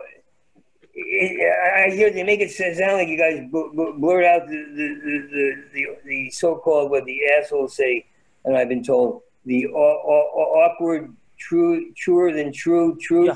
I 0.96 1.90
hear 1.92 2.12
they 2.12 2.24
make 2.24 2.42
it 2.42 2.52
sound 2.52 2.94
like 2.94 3.08
you 3.08 3.18
guys 3.18 3.48
blurt 3.52 4.26
out 4.26 4.48
the 4.48 4.56
the, 4.76 5.22
the, 5.32 5.64
the, 5.74 5.86
the 6.06 6.30
so-called 6.30 6.92
what 6.92 7.06
the 7.06 7.20
assholes 7.28 7.76
say, 7.76 8.06
and 8.46 8.56
I've 8.56 8.70
been 8.70 8.84
told 8.84 9.22
the 9.46 9.68
aw- 9.68 9.74
aw- 9.74 10.66
awkward, 10.66 11.16
true, 11.38 11.94
truer 11.94 12.32
than 12.32 12.54
true 12.54 12.98
truth. 13.02 13.28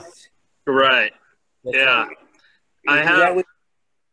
Yeah. 0.67 0.73
Right. 0.73 1.13
That's 1.71 1.77
Yeah. 1.77 2.05
I 2.87 2.97
have 3.03 3.43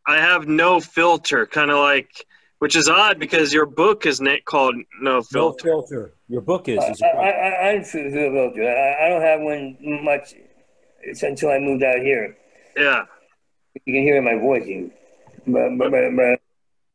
I 0.07 0.17
have 0.17 0.47
no 0.47 0.79
filter, 0.79 1.45
kind 1.47 1.71
of 1.71 1.77
like, 1.79 2.11
which 2.59 2.75
is 2.75 2.87
odd 2.89 3.17
because 3.19 3.53
your 3.53 3.65
book 3.65 4.05
is 4.05 4.21
na- 4.21 4.35
called 4.45 4.75
No 5.01 5.15
No 5.15 5.21
Filter. 5.21 5.63
filter. 5.63 6.13
Your 6.27 6.41
book 6.41 6.67
is. 6.69 6.83
is 6.83 7.01
I, 7.01 7.07
I, 7.07 7.29
I, 7.29 7.69
I'm 7.71 7.83
Philadelphia. 7.83 8.69
I, 8.71 9.05
I 9.05 9.09
don't 9.09 9.21
have 9.21 9.41
one 9.41 9.77
much 10.03 10.33
it's 11.01 11.23
until 11.23 11.49
I 11.49 11.59
moved 11.59 11.83
out 11.83 11.99
here. 11.99 12.35
Yeah. 12.77 13.05
You 13.85 13.93
can 13.93 14.03
hear 14.03 14.21
my 14.21 14.35
voice, 14.35 14.65
you- 14.67 14.91
but 15.47 15.69
but 15.77 15.91
but 15.91 16.15
but, 16.15 16.39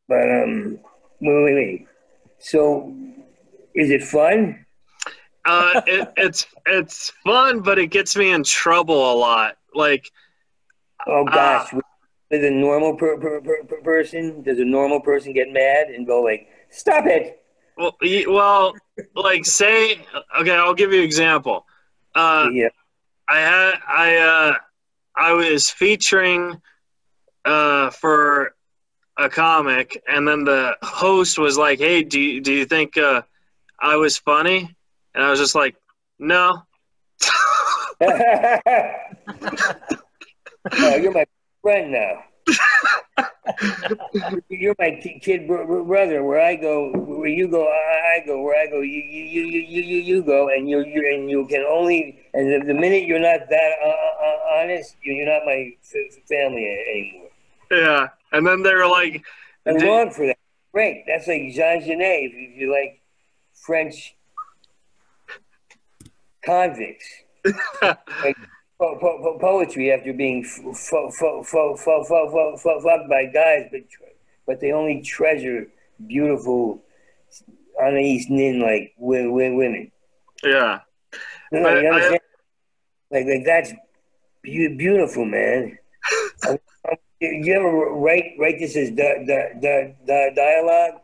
but 0.09 0.43
um, 0.43 0.79
wait, 1.21 1.45
wait, 1.45 1.55
wait. 1.55 1.87
So, 2.41 2.93
is 3.75 3.91
it 3.91 4.03
fun? 4.03 4.65
Uh, 5.45 5.81
it, 5.87 6.13
it's 6.17 6.47
it's 6.67 7.11
fun, 7.25 7.61
but 7.61 7.79
it 7.79 7.89
gets 7.89 8.17
me 8.17 8.31
in 8.33 8.43
trouble 8.43 9.13
a 9.13 9.15
lot. 9.15 9.57
Like, 9.75 10.11
Oh 11.07 11.25
Ah. 11.29 11.67
gosh, 11.69 11.73
with 12.31 12.45
a 12.45 12.51
normal 12.51 12.97
per, 12.97 13.19
per, 13.19 13.41
per, 13.41 13.65
per 13.65 13.81
person, 13.83 14.43
does 14.43 14.59
a 14.59 14.65
normal 14.65 15.01
person 15.01 15.33
get 15.33 15.49
mad 15.51 15.89
and 15.89 16.07
go 16.07 16.23
like, 16.23 16.49
"Stop 16.71 17.07
it"? 17.07 17.43
well, 17.77 17.97
well, 18.29 18.75
like 19.15 19.45
say, 19.45 20.01
okay, 20.41 20.55
I'll 20.55 20.75
give 20.75 20.93
you 20.93 20.99
an 20.99 21.05
example. 21.05 21.67
Uh, 22.15 22.49
yeah. 22.53 22.69
I 23.29 23.39
had 23.41 23.75
I 23.89 24.17
uh 24.19 24.55
I 25.17 25.33
was 25.33 25.71
featuring 25.71 26.61
uh 27.45 27.91
for 27.91 28.55
a 29.17 29.29
comic 29.29 30.03
and 30.09 30.27
then 30.27 30.45
the 30.45 30.77
host 30.83 31.39
was 31.39 31.57
like, 31.57 31.79
"Hey, 31.79 32.03
do 32.03 32.21
you, 32.21 32.41
do 32.41 32.53
you 32.53 32.65
think 32.67 32.97
uh 32.99 33.23
I 33.81 33.97
was 33.97 34.19
funny?" 34.19 34.75
And 35.15 35.25
I 35.25 35.31
was 35.31 35.39
just 35.39 35.55
like, 35.55 35.77
"No." 36.19 36.63
oh, 40.73 40.97
you're 40.97 41.13
my 41.13 41.27
friend 41.63 41.93
now. 41.93 42.25
you're 44.49 44.75
my 44.79 44.99
ki- 45.03 45.19
kid 45.23 45.47
br- 45.47 45.65
br- 45.65 45.83
brother. 45.83 46.25
Where 46.25 46.41
I 46.41 46.57
go, 46.57 46.93
where 46.93 47.29
you 47.29 47.49
go, 47.49 47.67
I 47.67 48.21
I 48.23 48.27
go. 48.27 48.43
Where 48.43 48.61
I 48.61 48.67
go, 48.71 48.81
you 48.81 49.01
you 49.01 49.25
you 49.25 49.43
you 49.43 49.61
you, 49.61 49.83
you, 49.83 49.99
you 50.17 50.23
go, 50.23 50.49
and 50.49 50.69
you 50.69 50.85
you 50.85 51.07
and 51.15 51.31
you 51.31 51.47
can 51.47 51.63
only. 51.69 52.19
And 52.35 52.51
the, 52.53 52.67
the 52.73 52.75
minute 52.75 53.05
you're 53.05 53.21
not 53.21 53.41
that 53.49 53.73
uh, 53.85 53.89
uh, 53.89 54.61
honest, 54.61 54.97
you- 55.03 55.15
you're 55.15 55.27
not 55.27 55.45
my 55.45 55.73
family 56.29 56.67
anymore. 56.91 57.31
Yeah. 57.71 58.09
And 58.33 58.47
then 58.47 58.63
they 58.63 58.75
were 58.75 58.87
like, 58.87 59.25
I'm 59.67 59.77
wrong 59.79 60.11
for 60.11 60.27
that. 60.27 60.37
Great. 60.73 61.05
That's 61.07 61.27
like 61.27 61.43
Jean 61.53 61.81
Genet. 61.83 62.31
If 62.31 62.33
you, 62.35 62.49
if 62.53 62.57
you 62.57 62.73
like 62.73 63.01
French 63.55 64.15
convicts. 66.45 67.07
like 67.45 68.37
po- 68.81 68.97
po- 68.97 69.19
po- 69.23 69.39
poetry 69.39 69.93
after 69.93 70.13
being 70.13 70.43
fo- 70.43 70.73
fo- 72.57 72.81
fucked 72.81 73.09
by 73.09 73.27
guys, 73.27 73.69
but 73.71 73.83
but 74.47 74.59
they 74.61 74.73
only 74.73 75.03
treasure 75.03 75.69
beautiful 76.09 76.83
Anais 77.81 78.27
Nin 78.29 78.59
like 78.61 78.95
women. 78.99 79.93
"Yeah." 80.43 80.81
No, 81.53 81.61
no, 81.61 81.69
I- 81.69 81.81
you 81.83 81.93
I- 81.93 82.09
like 83.13 83.27
like 83.29 83.45
that's 83.45 83.73
beau- 84.43 84.77
beautiful, 84.77 85.25
man. 85.25 85.79
Um, 86.49 86.57
um, 86.89 86.97
you 87.21 87.53
ever 87.53 87.69
write 88.01 88.33
write 88.39 88.59
this 88.59 88.75
as 88.75 88.89
di- 88.91 89.25
di- 89.29 89.53
di- 89.61 89.93
di- 90.09 90.33
dialogue? 90.35 91.03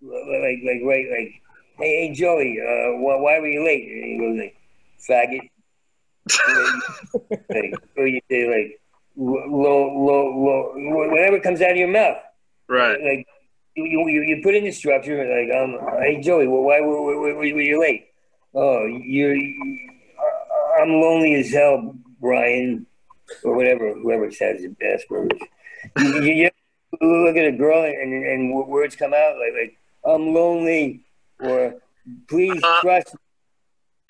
Like 0.00 0.60
like 0.62 0.80
write 0.86 1.10
like, 1.10 1.32
hey 1.76 2.06
hey 2.06 2.14
Joey, 2.14 2.60
uh, 2.62 2.96
why, 3.02 3.16
why 3.16 3.34
were 3.40 3.48
you 3.50 3.64
late? 3.64 3.90
And 3.90 4.04
he 4.04 4.16
goes 4.16 4.38
like, 4.38 4.54
faggot. 5.02 5.49
Like, 7.50 7.74
or 7.96 8.06
you 8.06 8.20
say 8.30 8.48
like 8.48 8.80
low 9.16 9.48
low 9.48 10.24
low 10.36 10.72
whatever 11.08 11.40
comes 11.40 11.60
out 11.60 11.72
of 11.72 11.76
your 11.76 11.88
mouth. 11.88 12.18
Right. 12.68 13.00
Like 13.02 13.26
you, 13.76 14.08
you, 14.08 14.22
you 14.22 14.40
put 14.42 14.54
in 14.54 14.64
the 14.64 14.72
structure 14.72 15.16
like, 15.18 15.54
um, 15.56 15.78
hey 16.00 16.20
Joey, 16.20 16.46
well, 16.46 16.62
why 16.62 16.80
were, 16.80 17.02
were, 17.02 17.34
were, 17.34 17.44
you 17.44 17.80
late? 17.80 18.08
Oh, 18.54 18.84
you're, 18.86 19.34
you, 19.34 19.90
I'm 20.80 20.90
lonely 20.90 21.34
as 21.34 21.50
hell, 21.50 21.94
Brian, 22.20 22.86
or 23.44 23.54
whatever, 23.54 23.94
whoever 23.94 24.30
says 24.30 24.62
the 24.62 24.68
best 24.68 25.08
words. 25.08 25.36
you, 25.98 26.22
you, 26.22 26.50
you 27.00 27.24
look 27.24 27.36
at 27.36 27.46
a 27.46 27.52
girl 27.52 27.84
and, 27.84 28.12
and 28.12 28.54
words 28.54 28.96
come 28.96 29.14
out 29.14 29.36
like, 29.38 29.54
like 29.54 29.78
I'm 30.04 30.34
lonely, 30.34 31.04
or 31.38 31.74
please 32.28 32.60
Uh, 32.62 32.80
trust. 32.80 33.14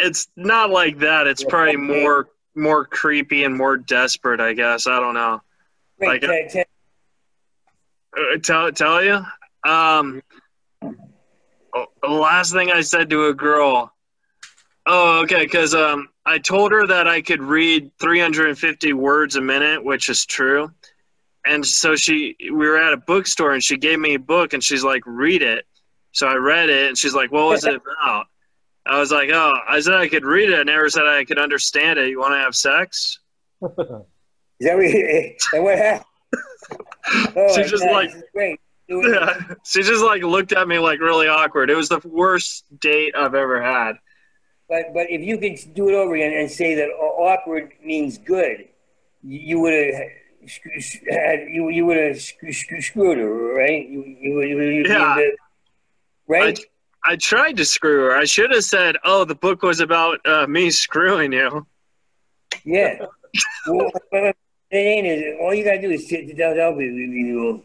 It's 0.01 0.29
not 0.37 0.71
like 0.71 0.99
that. 1.01 1.27
It's 1.27 1.45
probably 1.45 1.77
more 1.77 2.29
more 2.57 2.85
creepy 2.85 3.45
and 3.45 3.57
more 3.57 3.77
desperate. 3.77 4.41
I 4.41 4.53
guess 4.55 4.87
I 4.87 4.99
don't 5.01 5.15
know. 5.15 5.41
Wait, 5.99 6.09
like- 6.09 6.21
can 6.23 6.31
I- 6.31 6.49
can- 6.51 6.65
Uh, 8.17 8.39
tell 8.43 8.73
tell 8.73 9.05
you. 9.05 9.25
Um, 9.65 10.23
oh, 10.83 11.87
the 12.03 12.09
last 12.09 12.53
thing 12.53 12.71
I 12.71 12.81
said 12.81 13.11
to 13.11 13.27
a 13.27 13.35
girl. 13.35 13.93
Oh, 14.87 15.21
okay, 15.23 15.45
because 15.45 15.75
um, 15.75 16.09
I 16.27 16.39
told 16.39 16.73
her 16.73 16.87
that 16.87 17.07
I 17.07 17.21
could 17.21 17.43
read 17.43 17.91
350 18.01 18.93
words 18.95 19.37
a 19.37 19.41
minute, 19.41 19.85
which 19.85 20.09
is 20.09 20.25
true. 20.27 20.73
And 21.47 21.65
so 21.65 21.95
she, 21.95 22.35
we 22.41 22.51
were 22.51 22.79
at 22.79 22.93
a 22.93 22.97
bookstore, 22.97 23.53
and 23.53 23.63
she 23.63 23.77
gave 23.77 23.99
me 24.01 24.15
a 24.15 24.19
book, 24.19 24.53
and 24.53 24.63
she's 24.65 24.83
like, 24.83 25.03
"Read 25.07 25.43
it." 25.43 25.67
So 26.13 26.27
I 26.27 26.35
read 26.35 26.69
it, 26.71 26.89
and 26.89 26.99
she's 26.99 27.15
like, 27.15 27.31
"What 27.31 27.47
was 27.49 27.65
it 27.65 27.81
about?" 28.03 28.27
I 28.91 28.99
was 28.99 29.11
like, 29.13 29.31
"Oh, 29.33 29.53
I 29.69 29.81
said 29.81 29.95
I 29.95 30.09
could 30.09 30.25
read 30.25 30.51
it. 30.51 30.59
I 30.59 30.63
never 30.65 30.89
said 30.91 31.07
I 31.07 31.25
could 31.25 31.39
understand 31.39 31.99
it. 31.99 32.09
You 32.11 32.19
want 32.19 32.33
to 32.33 32.39
have 32.39 32.55
sex?" 32.57 33.19
Eh, 34.63 34.67
is 34.67 35.49
that 35.53 35.63
what, 35.63 35.79
happened? 35.79 36.05
Oh, 37.37 37.57
She's 37.57 37.71
just 37.71 37.83
nice. 37.85 38.15
like- 38.15 38.25
great. 38.35 38.61
Yeah. 38.89 39.41
She 39.65 39.83
just 39.83 40.03
like 40.05 40.23
looked 40.23 40.53
at 40.53 40.67
me 40.69 40.79
like 40.79 41.01
really 41.01 41.29
awkward. 41.29 41.71
It 41.71 41.77
was 41.77 41.89
the 41.89 42.01
worst 42.05 42.65
date 42.81 43.15
I've 43.17 43.35
ever 43.37 43.63
had. 43.63 43.95
But 44.69 44.93
but 44.93 45.07
if 45.11 45.23
you 45.23 45.39
could 45.39 45.57
do 45.75 45.89
it 45.89 45.95
over 45.95 46.15
again 46.15 46.33
and 46.37 46.51
say 46.51 46.75
that 46.75 46.89
awkward 46.89 47.73
means 47.83 48.19
good, 48.19 48.69
you- 49.23 49.61
would 49.61 49.73
have 49.73 49.95
had 51.11 51.41
you 51.49 51.69
you 51.71 51.87
would 51.87 51.97
have 51.97 52.21
screwed 52.21 53.19
her, 53.19 53.55
right? 53.55 53.89
You 53.89 54.05
you 54.05 54.35
would 54.35 54.49
you 54.49 54.57
would 54.57 54.87
Yeah. 54.89 55.19
right? 56.27 56.59
I 57.05 57.17
tried 57.17 57.57
to 57.57 57.65
screw 57.65 58.05
her. 58.05 58.17
I 58.17 58.25
should 58.25 58.53
have 58.53 58.65
said, 58.65 58.97
"Oh, 59.05 59.25
the 59.25 59.35
book 59.35 59.63
was 59.63 59.81
about 59.81 60.25
uh, 60.27 60.47
me 60.47 60.71
screwing 60.71 61.33
you." 61.33 61.67
Yeah. 62.65 63.07
well, 63.67 63.91
it 64.13 64.37
ain't. 64.73 65.07
Is 65.07 65.37
all 65.41 65.55
you 65.55 65.65
gotta 65.65 65.81
do 65.81 65.91
is 65.91 66.09
sit 66.09 66.29
people 66.29 66.37
you 67.17 67.63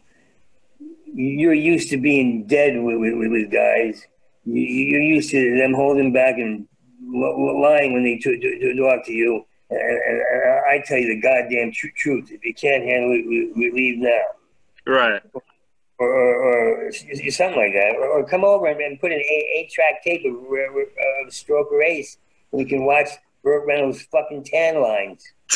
you're 1.14 1.54
used 1.54 1.90
to 1.90 1.98
being 1.98 2.46
dead 2.46 2.82
with 2.82 2.98
with, 2.98 3.32
with 3.32 3.52
guys. 3.52 4.06
You, 4.46 4.62
you're 4.62 5.02
used 5.02 5.32
to 5.32 5.58
them 5.58 5.74
holding 5.74 6.14
back 6.14 6.38
and 6.38 6.68
lying 7.02 7.94
when 7.94 8.04
they 8.04 8.18
talk 8.18 9.06
to 9.06 9.12
you. 9.14 9.46
And, 9.70 10.22
I 10.70 10.84
tell 10.86 10.98
you 10.98 11.08
the 11.08 11.22
goddamn 11.22 11.72
tr- 11.72 11.88
truth. 11.96 12.32
If 12.32 12.44
you 12.44 12.54
can't 12.54 12.84
handle 12.84 13.12
it, 13.12 13.26
we, 13.28 13.52
we 13.56 13.72
leave 13.72 13.98
now. 14.00 14.22
Right. 14.86 15.22
Or, 15.98 16.10
or, 16.10 16.88
or 16.88 16.92
something 16.92 17.58
like 17.58 17.72
that. 17.74 17.96
Or, 17.98 18.20
or 18.20 18.26
come 18.26 18.44
over 18.44 18.68
and, 18.68 18.80
and 18.82 19.00
put 19.00 19.12
an 19.12 19.20
eight, 19.20 19.48
eight 19.56 19.72
track 19.72 20.04
tape 20.04 20.26
of, 20.26 20.36
of 20.36 21.32
Stroker 21.32 21.82
Ace. 21.86 22.18
And 22.52 22.60
we 22.60 22.66
can 22.66 22.86
watch 22.86 23.08
Burt 23.44 23.66
Reynolds' 23.68 24.02
fucking 24.12 24.44
tan 24.44 24.82
lines. 24.82 25.24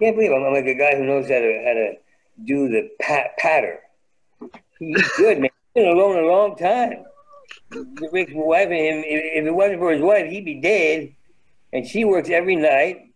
Can't 0.00 0.16
believe 0.16 0.32
I'm, 0.32 0.44
I'm 0.44 0.54
like 0.54 0.64
a 0.66 0.74
guy 0.74 0.96
who 0.96 1.04
knows 1.04 1.24
how 1.24 1.40
to 1.40 1.62
how 1.66 1.74
to 1.74 1.94
do 2.44 2.68
the 2.68 2.90
pat 3.00 3.36
patter. 3.38 3.80
He's 4.78 5.12
good, 5.16 5.40
man. 5.40 5.50
He's 5.74 5.82
been 5.82 5.92
alone 5.92 6.18
a 6.18 6.26
long 6.26 6.56
time. 6.56 7.04
Rick's 8.12 8.32
wife 8.34 8.68
and 8.68 8.74
him. 8.74 9.04
If, 9.04 9.42
if 9.42 9.46
it 9.46 9.54
wasn't 9.54 9.80
for 9.80 9.92
his 9.92 10.02
wife, 10.02 10.30
he'd 10.30 10.44
be 10.44 10.60
dead. 10.60 11.12
And 11.72 11.86
she 11.86 12.04
works 12.04 12.30
every 12.30 12.56
night. 12.56 13.10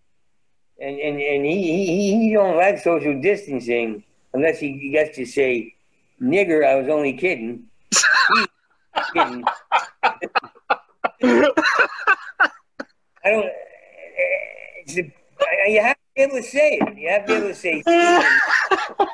And 0.81 0.99
and, 0.99 1.21
and 1.21 1.45
he, 1.45 1.62
he 1.62 2.16
he 2.19 2.33
don't 2.33 2.57
like 2.57 2.79
social 2.79 3.21
distancing 3.21 4.03
unless 4.35 4.59
he, 4.59 4.91
gets 4.91 5.16
to 5.16 5.24
say, 5.26 5.74
"Nigger, 6.20 6.66
I 6.66 6.74
was 6.76 6.89
only 6.89 7.12
kidding." 7.14 7.64
Kidding. 9.14 9.45
I 11.22 11.51
don't. 13.24 13.47
It's 14.85 14.97
a, 14.99 15.12
I- 15.41 15.68
you 15.68 15.83
have 15.83 15.97
to 15.97 16.03
be 16.16 16.22
able 16.22 16.37
to 16.37 16.43
say 16.43 16.79
it. 16.81 16.99
You 16.99 17.09
have 17.11 17.22
to 17.22 17.26
be 17.29 17.35
able 17.35 17.49
to 17.49 17.55
say 17.55 17.83
it 17.87 19.09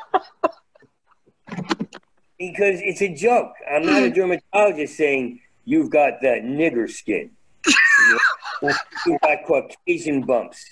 because 2.38 2.80
it's 2.82 3.02
a 3.02 3.08
joke. 3.14 3.52
I'm 3.70 3.86
not 3.86 4.02
a 4.02 4.10
dermatologist 4.10 4.96
saying 4.96 5.40
you've 5.64 5.90
got 5.90 6.14
that 6.22 6.42
nigger 6.42 6.90
skin. 6.90 7.30
You 7.66 8.18
know, 8.62 8.72
You've 9.06 9.20
got 9.20 9.38
Caucasian 9.46 10.22
bumps. 10.22 10.64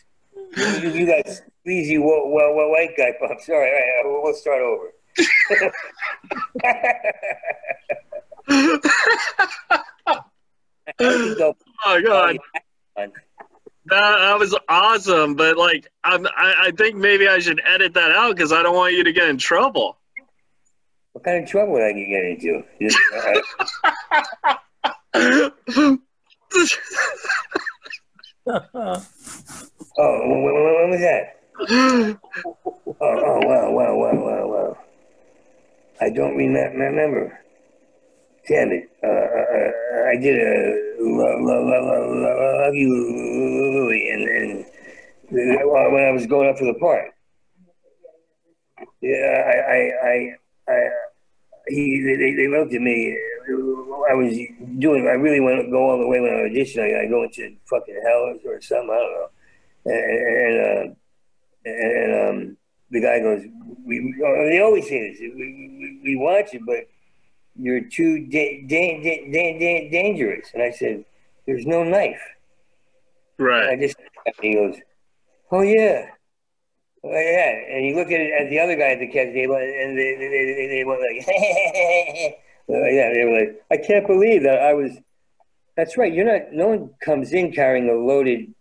You, 0.57 0.90
you 0.90 1.07
got 1.07 1.26
sleazy 1.64 1.98
well, 1.98 2.28
well, 2.28 2.55
well, 2.55 2.70
white 2.70 2.96
guy 2.96 3.12
bumps. 3.20 3.48
All 3.48 3.59
right, 3.59 3.72
all 3.72 3.72
right. 3.72 4.03
We'll, 4.05 4.22
we'll 4.22 4.34
start 4.34 4.62
over. 4.62 4.92
Oh 11.84 12.00
god, 12.03 12.38
that, 12.96 13.12
that 13.86 14.38
was 14.38 14.57
awesome. 14.68 15.34
But 15.34 15.57
like, 15.57 15.88
I'm, 16.05 16.26
I 16.26 16.66
I 16.66 16.70
think 16.76 16.96
maybe 16.96 17.26
I 17.28 17.38
should 17.38 17.62
edit 17.66 17.94
that 17.94 18.12
out 18.12 18.36
because 18.36 18.53
I 18.53 18.62
don't 18.62 18.76
want 18.76 18.92
you 18.94 19.03
to 19.05 19.12
get 19.12 19.28
in 19.28 19.38
trouble. 19.38 19.98
What 21.12 21.24
kind 21.24 21.42
of 21.42 21.50
trouble 21.50 21.72
would 21.74 21.82
I 21.82 21.92
get 21.92 22.24
into? 22.24 22.62
Just, 22.80 22.98
oh, 28.47 29.03
when 29.99 30.90
was 30.90 31.01
that? 31.01 32.18
Oh, 33.01 33.07
oh, 33.09 33.40
wow, 33.47 33.70
wow, 33.72 33.95
wow, 33.97 34.14
wow, 34.14 34.47
wow. 34.47 34.78
I 36.01 36.11
don't 36.11 36.36
remem- 36.36 36.78
remember. 36.78 37.38
Damn 38.49 38.70
it. 38.70 38.90
Uh, 39.03 39.09
uh, 39.09 40.09
I 40.09 40.16
did 40.16 40.38
a 40.38 41.03
lo- 41.03 41.38
lo- 41.40 41.64
lo- 41.64 41.86
lo- 41.86 42.14
lo- 42.14 42.59
love 42.64 42.74
you, 42.74 42.88
Louie, 43.74 44.09
and, 44.11 44.64
uh, 44.64 45.88
when 45.90 46.05
I 46.05 46.11
was 46.12 46.26
going 46.26 46.49
up 46.49 46.57
to 46.59 46.64
the 46.64 46.74
park. 46.74 47.07
Yeah, 49.01 49.43
I, 49.47 49.72
I, 49.72 49.90
I, 50.09 50.36
I 50.72 50.90
he, 51.75 52.16
they, 52.18 52.35
they 52.35 52.49
looked 52.49 52.75
at 52.75 52.81
me. 52.81 53.18
I 54.11 54.14
was 54.14 54.35
doing, 54.79 55.07
I 55.07 55.12
really 55.12 55.41
want 55.41 55.64
to 55.64 55.70
go 55.70 55.91
all 55.91 55.99
the 55.99 56.07
way 56.07 56.20
when 56.20 56.33
I 56.33 56.47
audition. 56.47 56.83
I, 56.83 57.03
I 57.03 57.07
go 57.07 57.25
into 57.25 57.55
fucking 57.68 58.01
hell 58.05 58.35
or 58.45 58.61
something, 58.61 58.91
I 58.91 58.99
don't 58.99 59.12
know. 59.12 59.29
And, 59.85 60.27
and, 60.47 60.55
uh, 60.64 60.95
and 61.64 62.51
um, 62.51 62.57
the 62.91 63.01
guy 63.01 63.20
goes, 63.20 63.43
we, 63.85 64.01
we, 64.01 64.14
they 64.51 64.61
always 64.61 64.89
say 64.89 65.11
this, 65.11 65.20
we, 65.20 65.31
we, 65.35 66.01
we 66.05 66.16
watch 66.16 66.55
it, 66.55 66.62
but 66.66 66.89
you're 67.57 67.83
too 67.83 68.27
da- 68.27 68.64
da- 68.66 69.03
da- 69.03 69.31
da- 69.31 69.59
da- 69.59 69.91
dangerous. 69.91 70.51
And 70.55 70.62
I 70.62 70.70
said, 70.70 71.05
there's 71.47 71.66
no 71.66 71.83
knife. 71.85 72.23
And 73.39 73.49
I 73.49 73.51
right. 73.51 73.81
just, 73.81 73.97
he 74.41 74.55
goes, 74.55 74.77
oh 75.51 75.62
yeah. 75.62 76.11
Oh, 77.05 77.11
yeah, 77.11 77.76
and 77.76 77.84
you 77.84 77.96
look 77.96 78.12
at 78.12 78.20
it 78.20 78.32
at 78.32 78.48
the 78.48 78.61
other 78.61 78.76
guy 78.76 78.92
at 78.92 79.00
the 79.00 79.09
catch 79.09 79.32
table, 79.32 79.57
and 79.57 79.98
they 79.98 80.14
they, 80.14 80.28
they, 80.28 80.55
they, 80.55 80.66
they 80.68 80.84
went 80.84 81.00
like, 81.00 81.26
yeah, 82.68 83.12
they 83.12 83.24
were 83.24 83.40
like, 83.40 83.62
I 83.72 83.76
can't 83.84 84.07
believe 84.07 84.44
that 84.44 84.61
I 84.61 84.72
was. 84.74 84.92
That's 85.76 85.96
right. 85.96 86.12
You're 86.12 86.26
not. 86.26 86.53
No 86.53 86.68
one 86.68 86.90
comes 87.00 87.32
in 87.32 87.53
carrying 87.53 87.88
a 87.88 87.94
loaded 87.94 88.55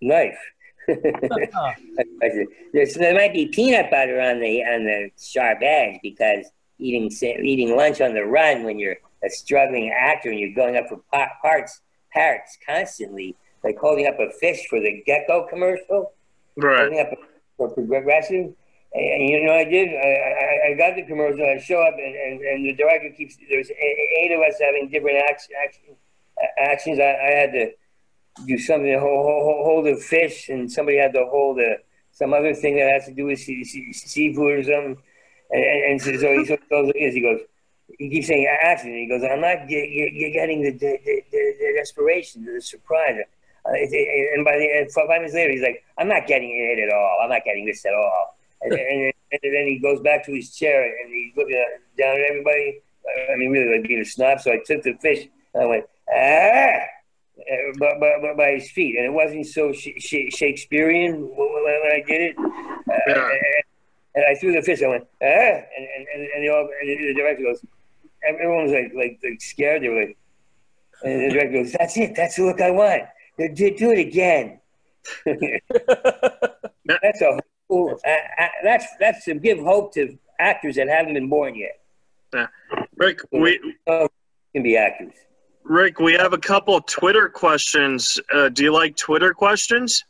knife. 0.00 0.38
I 0.88 1.74
said, 2.22 2.46
There's, 2.72 2.94
there 2.94 3.14
might 3.14 3.32
be 3.32 3.46
peanut 3.46 3.90
butter 3.90 4.20
on 4.20 4.40
the 4.40 4.62
on 4.64 4.84
the 4.84 5.10
sharp 5.20 5.58
edge 5.62 5.98
because 6.02 6.46
eating 6.78 7.10
eating 7.44 7.76
lunch 7.76 8.00
on 8.00 8.14
the 8.14 8.24
run 8.24 8.62
when 8.64 8.78
you're 8.78 8.96
a 9.24 9.30
struggling 9.30 9.90
actor 9.90 10.30
and 10.30 10.38
you're 10.38 10.54
going 10.54 10.76
up 10.76 10.88
for 10.88 11.00
parts 11.42 11.80
parts 12.14 12.58
constantly, 12.66 13.36
like 13.64 13.78
holding 13.78 14.06
up 14.06 14.18
a 14.18 14.30
fish 14.38 14.66
for 14.68 14.80
the 14.80 15.02
gecko 15.06 15.46
commercial 15.48 16.12
Right. 16.56 16.80
holding 16.80 17.00
up 17.00 17.10
for 17.68 17.84
progressive. 17.84 18.52
And, 18.92 19.04
and 19.04 19.28
you 19.28 19.44
know, 19.44 19.52
I 19.52 19.64
did. 19.64 19.88
I, 19.88 20.08
I, 20.08 20.72
I 20.72 20.74
got 20.74 20.96
the 20.96 21.04
commercial. 21.04 21.44
I 21.44 21.58
show 21.58 21.80
up, 21.80 21.94
and, 21.94 22.14
and, 22.14 22.40
and 22.40 22.64
the 22.64 22.74
director 22.74 23.10
keeps. 23.16 23.36
There's 23.48 23.70
eight 23.70 24.32
of 24.32 24.40
us 24.40 24.58
having 24.60 24.88
different 24.88 25.18
action, 25.28 25.52
action 25.64 25.96
actions. 26.58 26.98
I, 26.98 27.02
I 27.02 27.30
had 27.30 27.52
to 27.52 27.70
do 28.46 28.58
something 28.58 28.90
to 28.90 28.98
hold, 28.98 29.26
hold, 29.26 29.66
hold 29.66 29.86
a 29.86 29.96
fish, 29.96 30.48
and 30.48 30.70
somebody 30.70 30.98
had 30.98 31.12
to 31.14 31.24
hold 31.26 31.60
a 31.60 31.76
some 32.12 32.34
other 32.34 32.54
thing 32.54 32.76
that 32.76 32.90
has 32.90 33.06
to 33.06 33.14
do 33.14 33.26
with 33.26 33.38
sea, 33.38 33.64
sea, 33.64 33.92
seafood 33.92 34.58
or 34.58 34.62
something. 34.62 34.96
And, 35.50 35.64
and, 35.64 36.02
so, 36.02 36.16
so 36.16 36.32
he 36.32 36.44
goes 36.68 36.86
like. 36.86 36.96
He 36.96 37.20
goes. 37.20 37.40
He 37.98 38.08
keeps 38.08 38.28
saying 38.28 38.46
action. 38.62 38.94
He 38.94 39.06
goes. 39.06 39.22
I'm 39.22 39.40
not 39.40 39.68
get, 39.68 39.86
get, 39.90 40.10
get 40.10 40.32
getting 40.32 40.62
the, 40.62 40.70
the, 40.70 40.98
the, 41.04 41.22
the 41.32 41.74
desperation, 41.76 42.44
the 42.44 42.60
surprise. 42.60 43.18
Uh, 43.66 43.72
and 43.72 44.44
by 44.44 44.56
the 44.58 44.66
and 44.78 44.90
five 44.92 45.08
minutes 45.08 45.34
later, 45.34 45.52
he's 45.52 45.62
like, 45.62 45.84
"I'm 45.98 46.08
not 46.08 46.26
getting 46.26 46.50
it 46.50 46.78
at 46.82 46.92
all. 46.94 47.18
I'm 47.22 47.28
not 47.28 47.44
getting 47.44 47.66
this 47.66 47.84
at 47.84 47.92
all." 47.94 48.36
And, 48.62 48.72
and, 48.92 49.12
and 49.32 49.40
then 49.42 49.66
he 49.66 49.78
goes 49.78 50.00
back 50.00 50.24
to 50.26 50.32
his 50.32 50.54
chair 50.54 50.82
and 50.84 51.12
he's 51.12 51.36
looking 51.36 51.56
at, 51.56 51.80
down 51.98 52.14
at 52.16 52.22
everybody. 52.30 52.80
I 53.32 53.36
mean, 53.36 53.50
really 53.50 53.78
like 53.78 53.88
being 53.88 54.00
a 54.00 54.04
snob. 54.04 54.40
So 54.40 54.52
I 54.52 54.60
took 54.64 54.82
the 54.82 54.94
fish 54.94 55.28
and 55.54 55.62
I 55.62 55.66
went, 55.66 55.84
ah, 56.12 56.78
by, 57.78 57.98
by, 57.98 58.34
by 58.36 58.50
his 58.52 58.70
feet. 58.70 58.96
And 58.96 59.06
it 59.06 59.12
wasn't 59.12 59.46
so 59.46 59.72
sh- 59.72 59.88
sh- 59.98 60.30
Shakespearean 60.30 61.14
when 61.22 61.92
I 61.92 62.02
did 62.06 62.20
it. 62.20 62.36
Uh, 62.38 62.98
Yeah. 63.08 63.30
and 64.14 64.24
I 64.28 64.34
threw 64.36 64.52
the 64.52 64.62
fish. 64.62 64.82
I 64.82 64.88
went, 64.88 65.06
ah, 65.22 65.26
and, 65.26 65.88
and, 66.14 66.28
and, 66.36 66.50
all, 66.50 66.68
and 66.80 66.88
the 66.88 67.14
director 67.14 67.42
goes, 67.42 67.64
everyone 68.28 68.64
was 68.64 68.72
like, 68.72 68.92
like, 68.94 69.18
like 69.24 69.40
scared. 69.40 69.82
They 69.82 69.88
were 69.88 70.00
like, 70.06 70.16
and 71.02 71.30
the 71.30 71.30
director 71.34 71.62
goes, 71.62 71.72
that's 71.72 71.96
it. 71.96 72.14
That's 72.14 72.36
the 72.36 72.44
look 72.44 72.60
I 72.60 72.70
want. 72.70 73.04
Do, 73.48 73.76
do 73.76 73.90
it 73.90 73.98
again. 73.98 74.60
that's 76.84 77.22
a 77.22 77.40
uh, 77.70 77.94
uh, 78.04 78.48
that's 78.62 78.86
that's 78.98 79.24
to 79.24 79.34
give 79.34 79.58
hope 79.60 79.94
to 79.94 80.18
actors 80.38 80.76
that 80.76 80.88
haven't 80.88 81.14
been 81.14 81.28
born 81.28 81.54
yet. 81.54 81.80
Rick, 82.96 83.20
we 83.32 83.58
Can 83.86 84.62
be 84.62 84.76
actors. 84.76 85.12
Rick, 85.64 85.98
we 86.00 86.12
have 86.14 86.32
a 86.32 86.38
couple 86.38 86.80
Twitter 86.82 87.28
questions. 87.28 88.20
Uh, 88.32 88.48
do 88.48 88.64
you 88.64 88.72
like 88.72 88.96
Twitter 88.96 89.32
questions? 89.32 90.04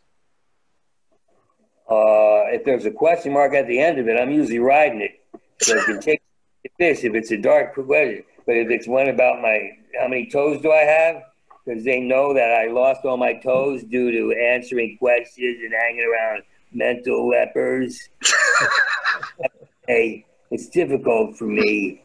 Uh, 1.89 2.47
if 2.55 2.65
there's 2.65 2.87
a 2.87 2.91
question 2.91 3.33
mark 3.33 3.53
at 3.55 3.67
the 3.67 3.81
end 3.81 3.99
of 3.99 4.09
it, 4.09 4.19
I'm 4.19 4.31
usually 4.31 4.61
riding 4.61 5.01
it. 5.01 5.21
So 5.61 5.79
I 5.79 5.85
can 5.85 6.01
take 6.01 6.23
the 6.65 6.71
fish 6.79 7.05
if 7.05 7.15
it's 7.15 7.31
a 7.31 7.37
dark 7.37 7.75
question. 7.75 8.25
But 8.47 8.57
if 8.57 8.71
it's 8.71 8.87
one 8.89 9.09
about 9.09 9.43
my 9.43 9.73
how 9.99 10.09
many 10.09 10.31
toes 10.31 10.63
do 10.63 10.73
I 10.73 10.83
have, 10.85 11.23
because 11.71 11.85
they 11.85 12.01
know 12.01 12.35
that 12.35 12.51
I 12.51 12.67
lost 12.67 13.05
all 13.05 13.17
my 13.17 13.35
toes 13.35 13.85
due 13.85 14.11
to 14.11 14.37
answering 14.37 14.97
questions 14.99 15.63
and 15.63 15.73
hanging 15.73 16.05
around 16.05 16.43
mental 16.73 17.29
lepers. 17.29 18.09
hey, 19.87 20.27
it's 20.51 20.69
difficult 20.69 21.37
for 21.37 21.45
me 21.45 22.03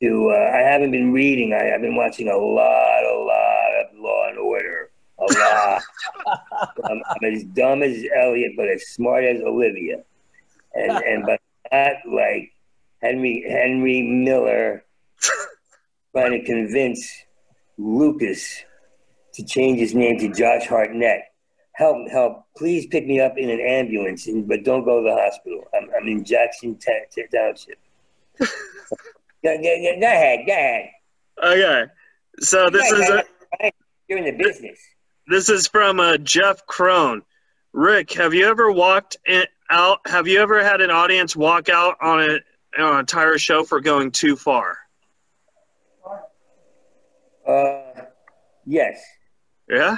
to. 0.00 0.30
Uh, 0.30 0.50
I 0.54 0.60
haven't 0.60 0.92
been 0.92 1.12
reading. 1.12 1.52
I, 1.52 1.74
I've 1.74 1.82
been 1.82 1.94
watching 1.94 2.28
a 2.28 2.36
lot, 2.36 3.04
a 3.04 3.18
lot 3.18 3.84
of 3.84 3.98
Law 3.98 4.28
and 4.28 4.38
Order. 4.38 4.90
A 5.18 5.24
lot. 5.24 5.82
I'm, 6.84 7.02
I'm 7.10 7.34
as 7.34 7.44
dumb 7.44 7.82
as 7.82 8.02
Elliot, 8.16 8.52
but 8.56 8.68
as 8.68 8.88
smart 8.88 9.24
as 9.24 9.42
Olivia, 9.42 10.04
and 10.74 10.90
and 10.90 11.26
but 11.26 11.40
not 11.70 11.96
like 12.10 12.54
Henry 13.02 13.44
Henry 13.46 14.00
Miller 14.00 14.84
trying 16.12 16.32
to 16.32 16.44
convince 16.44 17.06
Lucas 17.76 18.64
to 19.34 19.44
change 19.44 19.78
his 19.78 19.94
name 19.94 20.18
to 20.18 20.28
Josh 20.28 20.66
Hartnett. 20.66 21.22
Help, 21.74 22.08
help! 22.10 22.44
Please 22.56 22.86
pick 22.86 23.06
me 23.06 23.18
up 23.20 23.38
in 23.38 23.48
an 23.48 23.60
ambulance, 23.60 24.26
and, 24.26 24.46
but 24.46 24.62
don't 24.62 24.84
go 24.84 25.02
to 25.02 25.08
the 25.08 25.14
hospital. 25.16 25.64
I'm, 25.74 25.88
I'm 25.98 26.06
in 26.06 26.22
Jackson 26.22 26.78
Ta- 26.78 26.92
Ta- 27.14 27.22
Township. 27.34 27.78
go, 28.38 28.46
go, 29.42 29.56
go, 29.62 30.00
go 30.00 30.06
ahead, 30.06 30.40
go 30.46 30.52
ahead. 30.52 30.90
Okay. 31.42 31.84
So 32.40 32.68
this 32.70 32.90
is 32.92 33.08
a. 33.08 33.24
You're 34.08 34.18
in 34.18 34.24
the 34.24 34.44
business. 34.44 34.78
this 35.28 35.48
is 35.48 35.66
from 35.66 35.98
uh, 35.98 36.18
Jeff 36.18 36.66
Crone. 36.66 37.22
Rick, 37.72 38.12
have 38.12 38.34
you 38.34 38.46
ever 38.46 38.70
walked 38.70 39.16
in, 39.26 39.44
out? 39.70 40.00
Have 40.06 40.28
you 40.28 40.40
ever 40.40 40.62
had 40.62 40.82
an 40.82 40.90
audience 40.90 41.34
walk 41.34 41.70
out 41.70 41.96
on 42.02 42.20
a 42.20 42.82
on 42.82 42.94
an 42.94 43.00
entire 43.00 43.38
show 43.38 43.64
for 43.64 43.80
going 43.80 44.10
too 44.10 44.36
far? 44.36 44.76
Uh, 47.48 48.02
yes. 48.66 49.02
Yeah. 49.72 49.96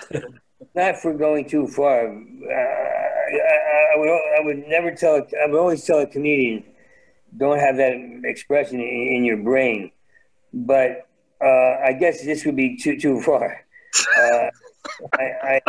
not 0.75 0.99
for 0.99 1.13
going 1.15 1.49
too 1.49 1.67
far. 1.67 2.07
Uh, 2.07 2.55
I, 2.55 3.95
I, 3.95 3.97
would 3.97 4.09
I 4.09 4.41
would 4.45 4.69
never 4.69 4.95
tell. 4.95 5.17
I 5.17 5.47
would 5.47 5.59
always 5.59 5.85
tell 5.85 5.99
a 5.99 6.07
comedian, 6.07 6.65
don't 7.37 7.59
have 7.59 7.77
that 7.77 8.21
expression 8.25 8.81
in, 8.81 9.17
in 9.17 9.25
your 9.25 9.39
brain. 9.39 9.91
But 10.53 11.09
uh, 11.41 11.79
I 11.85 11.93
guess 11.99 12.25
this 12.25 12.45
would 12.45 12.57
be 12.57 12.77
too 12.77 12.99
too 12.99 13.21
far. 13.21 13.65
Uh, 14.17 14.51
I, 15.19 15.23
I 15.43 15.61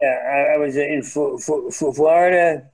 yeah 0.00 0.48
I, 0.50 0.54
I 0.54 0.56
was 0.58 0.76
in 0.76 1.02
F- 1.04 1.50
F- 1.50 1.96
Florida, 1.96 2.70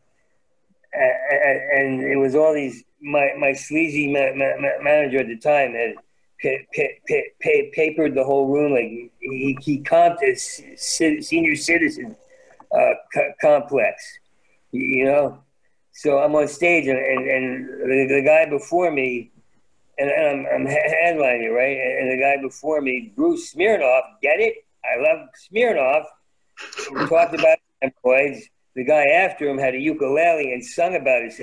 and, 0.92 2.02
it 2.02 2.16
was 2.16 2.34
all 2.34 2.52
these. 2.52 2.84
My 3.00 3.30
my 3.38 3.52
sleazy 3.54 4.12
ma- 4.12 4.34
ma- 4.34 4.82
manager 4.82 5.20
at 5.20 5.28
the 5.28 5.38
time 5.38 5.72
had 5.72 5.94
pa- 6.42 6.64
pa- 6.74 6.98
pa- 7.08 7.30
pa- 7.42 7.70
papered 7.72 8.14
the 8.14 8.24
whole 8.24 8.46
room 8.46 8.72
like 8.72 9.10
he, 9.20 9.58
he 9.60 9.82
comped 9.82 10.22
a 10.22 10.34
c- 10.34 11.20
senior 11.20 11.56
citizen 11.56 12.16
uh, 12.72 12.94
co- 13.14 13.32
complex, 13.40 14.18
you 14.72 15.04
know. 15.04 15.42
So 15.92 16.18
I'm 16.18 16.34
on 16.36 16.46
stage 16.46 16.86
and, 16.86 16.98
and, 16.98 17.28
and 17.28 17.68
the, 17.90 18.14
the 18.14 18.22
guy 18.22 18.48
before 18.48 18.90
me, 18.90 19.32
and, 19.98 20.10
and 20.10 20.46
I'm, 20.46 20.46
I'm 20.54 20.66
headlining, 20.66 21.52
right? 21.52 21.76
And, 21.76 22.10
the 22.12 22.18
guy 22.22 22.40
before 22.40 22.80
me, 22.80 23.12
Bruce 23.16 23.54
Smirnoff, 23.54 24.02
get 24.22 24.38
it? 24.38 24.54
I 24.84 25.00
love 25.00 25.28
Smirnoff. 25.50 26.04
We 26.92 27.06
talked 27.06 27.34
about 27.34 27.58
hemorrhoids. 27.82 28.48
The 28.76 28.84
guy 28.84 29.06
after 29.06 29.48
him 29.48 29.58
had 29.58 29.74
a 29.74 29.78
ukulele 29.78 30.52
and 30.52 30.64
sung 30.64 30.94
about 30.94 31.22
his, 31.22 31.40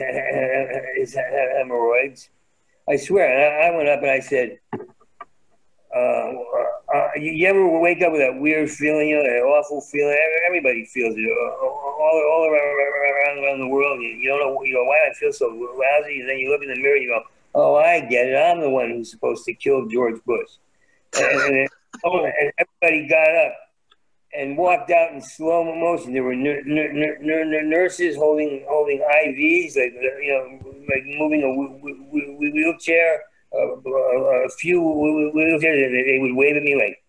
his 0.96 1.14
hemorrhoids. 1.58 2.30
I 2.88 2.98
swear, 2.98 3.64
I, 3.64 3.76
went 3.76 3.90
up 3.90 4.02
and 4.02 4.12
I 4.12 4.20
said, 4.20 4.60
uh, 5.96 6.32
uh, 6.94 7.10
you, 7.16 7.32
you 7.32 7.48
ever 7.48 7.80
wake 7.80 8.02
up 8.04 8.12
with 8.12 8.22
that 8.22 8.40
weird 8.40 8.70
feeling, 8.70 9.10
you 9.10 9.18
know, 9.18 9.24
that 9.24 9.42
awful 9.42 9.82
feeling? 9.82 10.16
Everybody 10.46 10.86
feels 10.86 11.16
it 11.18 11.26
uh, 11.26 11.66
all, 11.66 12.26
all 12.32 12.46
around, 12.46 12.62
around, 12.62 13.44
around 13.44 13.60
the 13.60 13.68
world. 13.68 14.02
You, 14.02 14.10
you 14.10 14.30
don't 14.30 14.40
know, 14.40 14.64
you 14.64 14.74
know, 14.74 14.84
why 14.84 15.00
I 15.10 15.14
feel 15.16 15.34
so 15.34 15.48
lousy. 15.48 16.20
And 16.20 16.30
then 16.30 16.38
you 16.38 16.52
look 16.52 16.62
in 16.62 16.70
the 16.70 16.80
mirror 16.80 16.96
and 16.96 17.04
you 17.04 17.10
go, 17.10 17.24
oh, 17.56 17.76
I 17.76 18.02
get 18.02 18.28
it. 18.28 18.36
I'm 18.36 18.62
the 18.62 18.70
one 18.70 18.92
who's 18.92 19.10
supposed 19.10 19.46
to 19.46 19.54
kill 19.54 19.88
George 19.88 20.24
Bush. 20.26 20.50
And, 21.18 21.42
and, 21.42 21.70
and 22.04 22.52
everybody 22.60 23.08
got 23.08 23.36
up 23.48 23.54
and 24.38 24.58
walked 24.58 24.92
out 24.92 25.14
in 25.14 25.22
slow 25.22 25.64
motion. 25.64 26.14
There 26.14 26.24
were 26.24 26.34
n- 26.34 26.46
n- 26.46 27.20
n- 27.24 27.70
nurses 27.70 28.16
holding 28.16 28.66
holding 28.68 29.00
IVs, 29.00 29.76
like 29.78 29.94
you 29.94 30.32
know, 30.34 30.72
like 30.90 31.04
moving 31.06 31.44
a 31.44 31.48
w- 31.48 31.80
w- 31.80 32.38
wheelchair. 32.54 33.24
Uh, 33.54 33.78
a 34.46 34.50
few 34.60 34.82
wheelchairs, 34.82 36.06
they 36.06 36.20
would 36.20 36.36
wave 36.36 36.58
at 36.58 36.64
me 36.64 36.76
like, 36.76 37.02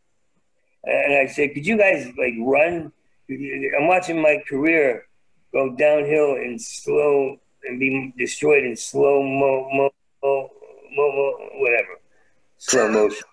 and 0.84 1.14
I 1.14 1.26
said, 1.26 1.54
"Could 1.54 1.66
you 1.66 1.76
guys 1.76 2.06
like 2.16 2.34
run?" 2.38 2.92
I'm 3.28 3.88
watching 3.88 4.20
my 4.22 4.40
career 4.48 5.06
go 5.52 5.74
downhill 5.74 6.36
in 6.36 6.58
slow 6.58 7.36
and 7.64 7.80
be 7.80 8.12
destroyed 8.16 8.62
in 8.64 8.76
slow 8.76 9.22
mo 9.22 9.68
mo 9.72 9.90
mo, 10.22 10.50
mo, 10.92 11.12
mo 11.12 11.32
whatever 11.58 11.98
slow 12.58 12.88
motion. 12.96 13.24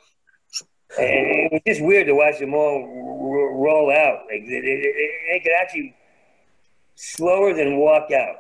And 1.00 1.08
it 1.08 1.52
was 1.52 1.62
just 1.68 1.84
weird 1.84 2.08
to 2.08 2.14
watch 2.14 2.40
them 2.40 2.54
all 2.54 2.84
r- 2.84 3.58
roll 3.58 3.92
out. 3.92 4.26
Like 4.32 4.46
they, 4.46 4.62
they, 4.62 4.94
they 5.32 5.40
could 5.44 5.54
actually 5.60 5.96
slower 6.96 7.54
than 7.54 7.78
walk 7.78 8.12
out. 8.12 8.36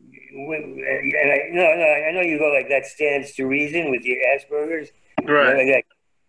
And 0.00 0.84
I 0.84 1.48
no 1.50 1.62
no 1.62 1.84
I 2.08 2.12
know 2.12 2.20
you 2.20 2.38
go 2.38 2.52
like 2.52 2.68
that 2.68 2.86
stands 2.86 3.32
to 3.32 3.46
reason 3.46 3.90
with 3.90 4.02
your 4.04 4.16
Asperger's. 4.16 4.90
Right. 5.24 5.66
Like. 5.66 5.86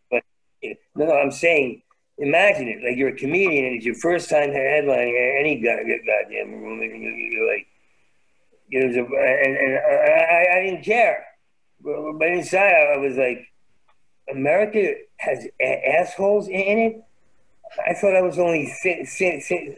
But 0.09 0.23
no, 0.95 1.05
no, 1.05 1.13
I'm 1.13 1.31
saying 1.31 1.81
imagine 2.17 2.67
it 2.67 2.83
like 2.83 2.97
you're 2.97 3.09
a 3.09 3.15
comedian 3.15 3.65
and 3.65 3.75
it's 3.75 3.85
your 3.85 3.95
first 3.95 4.29
time 4.29 4.49
headlining 4.49 5.39
any 5.39 5.61
god- 5.61 5.85
goddamn 6.05 6.61
room 6.61 6.81
and 6.81 7.01
you, 7.01 7.09
you're 7.09 7.53
like 7.53 7.67
you 8.69 8.87
know, 8.87 9.05
and, 9.17 9.57
and 9.57 9.79
I, 9.79 10.57
I 10.57 10.63
didn't 10.63 10.83
care. 10.83 11.25
But, 11.81 12.13
but 12.19 12.27
inside 12.29 12.73
I 12.93 12.97
was 12.97 13.17
like, 13.17 13.47
America 14.31 14.93
has 15.17 15.45
a- 15.61 15.89
assholes 15.99 16.47
in 16.47 16.77
it. 16.79 17.03
I 17.87 17.93
thought 17.93 18.15
I 18.15 18.21
was 18.21 18.39
only. 18.39 18.71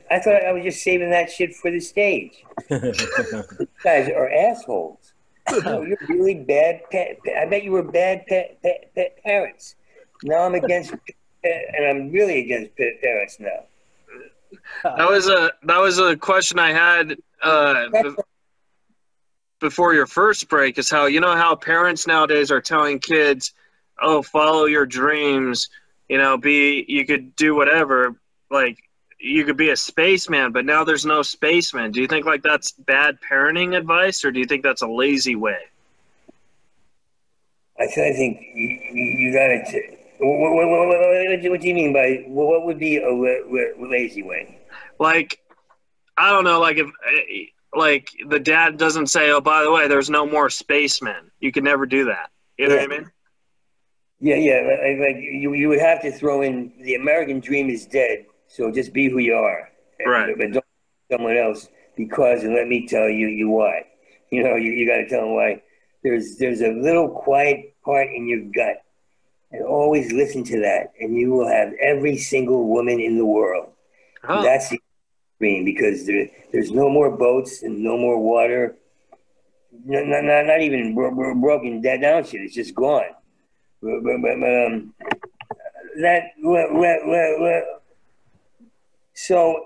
I 0.10 0.20
thought 0.20 0.46
I 0.46 0.52
was 0.54 0.64
just 0.64 0.82
saving 0.84 1.10
that 1.12 1.30
shit 1.30 1.54
for 1.56 1.70
the 1.72 1.80
stage. 1.82 2.44
you 2.70 3.68
guys 3.84 4.10
are 4.10 4.30
assholes. 4.30 5.14
No, 5.66 5.82
you're 5.82 5.98
really 6.08 6.36
bad. 6.36 6.82
Pa- 6.92 7.16
pa- 7.26 7.42
I 7.42 7.46
bet 7.48 7.64
you 7.64 7.72
were 7.72 7.84
bad 7.84 8.26
pa- 8.28 8.54
pa- 8.64 8.86
pa- 8.96 9.10
parents. 9.24 9.76
Now 10.24 10.44
I'm 10.44 10.54
against, 10.56 10.94
and 11.44 11.86
I'm 11.86 12.12
really 12.12 12.40
against 12.40 12.78
pa- 12.78 12.84
parents 13.02 13.38
now. 13.40 13.66
That 14.84 15.10
was 15.10 15.28
a 15.28 15.52
that 15.64 15.80
was 15.80 15.98
a 15.98 16.16
question 16.16 16.60
I 16.60 16.72
had 16.72 17.18
uh, 17.42 17.88
b- 17.92 18.16
before 19.60 19.94
your 19.94 20.06
first 20.06 20.48
break. 20.48 20.78
Is 20.78 20.90
how 20.90 21.08
you 21.08 21.20
know 21.20 21.36
how 21.36 21.56
parents 21.56 22.08
nowadays 22.08 22.52
are 22.52 22.62
telling 22.62 23.00
kids, 23.00 23.52
"Oh, 24.02 24.22
follow 24.22 24.66
your 24.66 24.86
dreams." 24.86 25.70
You 26.10 26.18
know, 26.18 26.38
be 26.38 26.84
you 26.88 27.06
could 27.06 27.36
do 27.36 27.56
whatever. 27.56 28.16
Like 28.50 28.78
you 29.20 29.46
could 29.46 29.58
be 29.58 29.70
a 29.70 29.76
spaceman, 29.78 30.52
but 30.52 30.66
now 30.66 30.84
there's 30.84 31.06
no 31.06 31.22
spaceman. 31.22 31.92
Do 31.92 32.02
you 32.02 32.08
think 32.08 32.26
like 32.26 32.44
that's 32.44 32.72
bad 32.72 33.18
parenting 33.22 33.78
advice, 33.78 34.26
or 34.26 34.32
do 34.32 34.40
you 34.40 34.46
think 34.46 34.64
that's 34.64 34.82
a 34.82 34.88
lazy 34.88 35.36
way? 35.36 35.60
I, 37.80 37.86
th- 37.88 38.14
I 38.14 38.16
think 38.16 38.42
you, 38.54 38.80
you 38.94 39.34
got 39.34 39.48
to. 39.72 39.82
What, 40.20 40.52
what, 40.54 40.68
what, 40.70 40.88
what, 40.88 41.52
what 41.52 41.62
do 41.62 41.68
you 41.68 41.74
mean 41.74 41.94
by 41.94 42.24
what 42.28 42.66
would 42.66 42.78
be 42.78 42.98
a 42.98 43.10
la- 43.10 43.46
la- 43.48 43.90
lazy 43.90 44.22
way? 44.22 44.60
like 45.00 45.40
I 46.18 46.30
don't 46.30 46.44
know, 46.44 46.60
like 46.60 46.78
if 46.78 46.88
eh, 46.88 47.46
like 47.76 48.10
the 48.28 48.40
dad 48.40 48.78
doesn't 48.78 49.08
say, 49.08 49.32
"Oh, 49.32 49.42
by 49.42 49.64
the 49.64 49.72
way, 49.72 49.88
there's 49.88 50.10
no 50.10 50.26
more 50.28 50.50
spacemen." 50.50 51.32
You 51.40 51.52
can 51.52 51.64
never 51.64 51.86
do 51.86 52.06
that. 52.06 52.30
You 52.58 52.68
know 52.68 52.76
Yeah. 52.76 52.82
what 52.82 52.92
I 52.94 52.98
mean? 53.00 53.12
Yeah, 54.22 54.36
yeah. 54.36 54.62
Like, 54.62 55.00
like 55.00 55.16
you, 55.18 55.54
you 55.54 55.68
would 55.70 55.80
have 55.80 56.02
to 56.04 56.12
throw 56.12 56.44
in 56.44 56.72
the 56.82 56.94
American 56.96 57.40
dream 57.40 57.70
is 57.70 57.88
dead. 57.88 58.26
So 58.48 58.72
just 58.72 58.94
be 58.94 59.10
who 59.10 59.18
you 59.18 59.34
are, 59.34 59.70
Right. 60.06 60.34
But 60.38 60.52
don't 60.52 60.66
be 60.66 61.16
someone 61.16 61.38
else 61.38 61.68
because, 61.96 62.44
and 62.44 62.54
let 62.54 62.68
me 62.68 62.88
tell 62.88 63.10
you, 63.10 63.28
you 63.28 63.50
why. 63.50 63.86
You 64.30 64.44
know, 64.44 64.56
you, 64.56 64.72
you 64.72 64.88
got 64.88 64.98
to 64.98 65.10
tell 65.10 65.22
them 65.22 65.34
why. 65.36 65.62
There's 66.04 66.38
there's 66.38 66.62
a 66.62 66.70
little 66.70 67.10
quiet 67.10 67.76
part 67.84 68.08
in 68.08 68.28
your 68.28 68.42
gut, 68.52 68.82
and 69.52 69.64
always 69.64 70.12
listen 70.12 70.44
to 70.46 70.60
that, 70.62 70.94
and 71.00 71.16
you 71.16 71.32
will 71.32 71.48
have 71.48 71.74
every 71.82 72.18
single 72.18 72.68
woman 72.68 73.00
in 73.00 73.18
the 73.18 73.26
world. 73.26 73.70
Oh, 74.28 74.42
That's 74.42 74.70
the 74.70 74.80
dream 75.40 75.66
because 75.66 76.06
there, 76.06 76.28
there's 76.52 76.72
no 76.72 76.90
more 76.90 77.16
boats 77.16 77.64
and 77.64 77.80
no 77.84 77.98
more 77.98 78.20
water. 78.20 78.78
Not, 79.86 80.06
not, 80.08 80.24
not, 80.24 80.46
not 80.46 80.62
even 80.62 80.94
bro- 80.96 81.14
bro- 81.14 81.36
broken 81.36 81.82
down 81.82 82.24
shit. 82.26 82.42
It's 82.42 82.56
just 82.56 82.76
gone. 82.76 83.12
Um, 83.84 84.94
that 86.02 86.24
so 89.14 89.66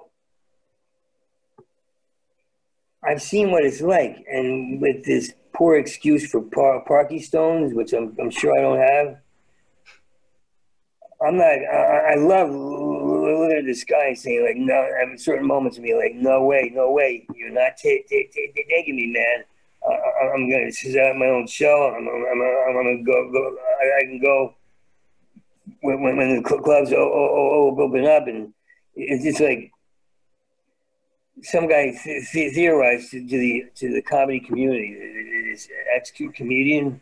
I've 3.03 3.21
seen 3.21 3.51
what 3.51 3.63
it's 3.65 3.81
like, 3.81 4.25
and 4.31 4.81
with 4.81 5.03
this 5.05 5.33
poor 5.53 5.77
excuse 5.77 6.29
for 6.29 6.41
par- 6.41 6.83
Parky 6.87 7.19
Stones, 7.19 7.73
which 7.73 7.93
I'm, 7.93 8.15
I'm 8.19 8.31
sure 8.31 8.51
I 8.57 8.61
don't 8.61 8.79
have. 8.79 9.17
I'm 11.25 11.37
not. 11.37 11.45
I, 11.45 12.13
I 12.13 12.15
love 12.15 12.49
looking 12.49 13.57
at 13.57 13.65
this 13.65 13.83
guy 13.83 14.07
and 14.07 14.17
saying 14.17 14.45
like, 14.45 14.57
no. 14.57 14.87
At 15.01 15.19
certain 15.19 15.47
moments, 15.47 15.77
me 15.77 15.93
like, 15.93 16.15
no 16.15 16.43
way, 16.43 16.71
no 16.73 16.91
way, 16.91 17.25
you're 17.35 17.51
not 17.51 17.77
ta- 17.81 18.03
ta- 18.09 18.29
ta- 18.33 18.63
taking 18.69 18.95
me, 18.95 19.07
man. 19.07 19.45
I, 19.87 19.93
I- 19.93 20.31
I'm 20.33 20.49
gonna 20.49 20.65
is 20.65 20.95
out 20.95 21.15
my 21.15 21.27
own 21.27 21.47
show. 21.47 21.93
I'm, 21.95 22.07
I'm, 22.07 22.25
I'm, 22.67 22.73
gonna 22.73 23.03
go. 23.03 23.31
go 23.31 23.57
I, 23.81 23.99
I 23.99 24.01
can 24.01 24.19
go 24.21 24.55
when, 25.81 26.01
when, 26.01 26.17
when 26.17 26.35
the 26.35 26.41
clubs 26.41 26.91
o- 26.91 27.75
open 27.79 28.05
up, 28.05 28.27
and 28.27 28.53
it's 28.95 29.23
just 29.23 29.39
like 29.39 29.71
some 31.43 31.67
guy 31.67 31.91
th- 31.91 32.31
th- 32.31 32.53
theorized 32.53 33.11
to, 33.11 33.21
to 33.21 33.37
the 33.37 33.65
to 33.75 33.93
the 33.93 34.01
comedy 34.01 34.39
community, 34.39 34.95
this 35.51 35.69
ex 35.95 36.11
comedian, 36.33 37.01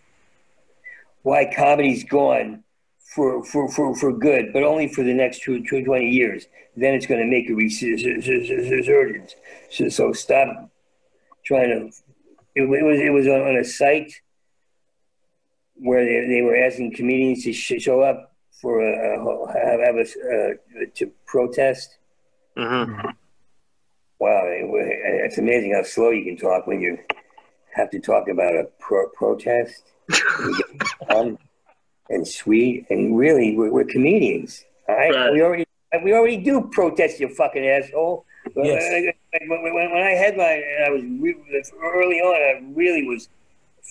why 1.23 1.45
comedy's 1.53 2.03
gone 2.03 2.63
for, 3.13 3.43
for, 3.45 3.69
for, 3.69 3.95
for 3.95 4.11
good, 4.11 4.51
but 4.53 4.63
only 4.63 4.87
for 4.87 5.03
the 5.03 5.13
next 5.13 5.43
two, 5.43 5.63
two, 5.65 5.83
20 5.83 6.09
years. 6.09 6.47
Then 6.75 6.95
it's 6.95 7.05
going 7.05 7.21
to 7.21 7.27
make 7.27 7.47
a 7.49 7.53
resurgence. 7.53 9.35
So, 9.69 9.89
so 9.89 10.13
stop 10.13 10.69
trying 11.45 11.69
to. 11.69 11.91
It, 12.55 12.61
it 12.63 12.83
was 12.83 12.99
it 12.99 13.09
was 13.11 13.27
on, 13.27 13.41
on 13.41 13.55
a 13.57 13.63
site 13.63 14.11
where 15.75 16.05
they, 16.05 16.27
they 16.35 16.41
were 16.41 16.55
asking 16.55 16.93
comedians 16.93 17.43
to 17.43 17.53
sh- 17.53 17.81
show 17.81 18.01
up 18.01 18.35
for 18.61 18.79
a, 18.79 19.17
a 19.19 19.53
have, 19.53 19.79
have 19.79 19.95
a 19.95 20.01
uh, 20.01 20.85
to 20.95 21.11
protest. 21.25 21.97
hmm 22.55 22.93
Wow, 24.19 24.43
it- 24.45 24.69
it's 25.25 25.37
amazing 25.37 25.73
how 25.73 25.83
slow 25.83 26.11
you 26.11 26.23
can 26.23 26.37
talk 26.37 26.67
when 26.67 26.79
you 26.79 26.97
have 27.75 27.89
to 27.89 27.99
talk 27.99 28.27
about 28.29 28.55
a 28.55 28.65
pro- 28.79 29.09
protest. 29.09 29.83
And 32.09 32.27
sweet, 32.27 32.85
and 32.89 33.17
really, 33.17 33.55
we're, 33.55 33.71
we're 33.71 33.85
comedians. 33.85 34.65
All 34.89 34.95
right? 34.95 35.13
Right. 35.15 35.31
we 35.31 35.41
already 35.41 35.65
we 36.03 36.13
already 36.13 36.37
do 36.37 36.69
protest, 36.71 37.19
you 37.19 37.29
fucking 37.29 37.65
asshole. 37.65 38.25
But, 38.55 38.65
Yes. 38.65 39.13
When, 39.47 39.73
when, 39.73 40.03
I 40.03 40.11
headlined, 40.11 40.63
and 40.63 40.85
I 40.85 40.89
was 40.89 41.03
re- 41.03 41.63
early 41.81 42.17
on, 42.17 42.35
I 42.35 42.73
really 42.75 43.07
was 43.07 43.29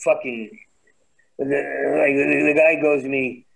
fucking. 0.04 0.58
The, 1.38 1.44
like 1.44 2.14
the, 2.14 2.52
the 2.52 2.54
guy 2.56 2.80
goes 2.80 3.02
to 3.02 3.08
me. 3.08 3.46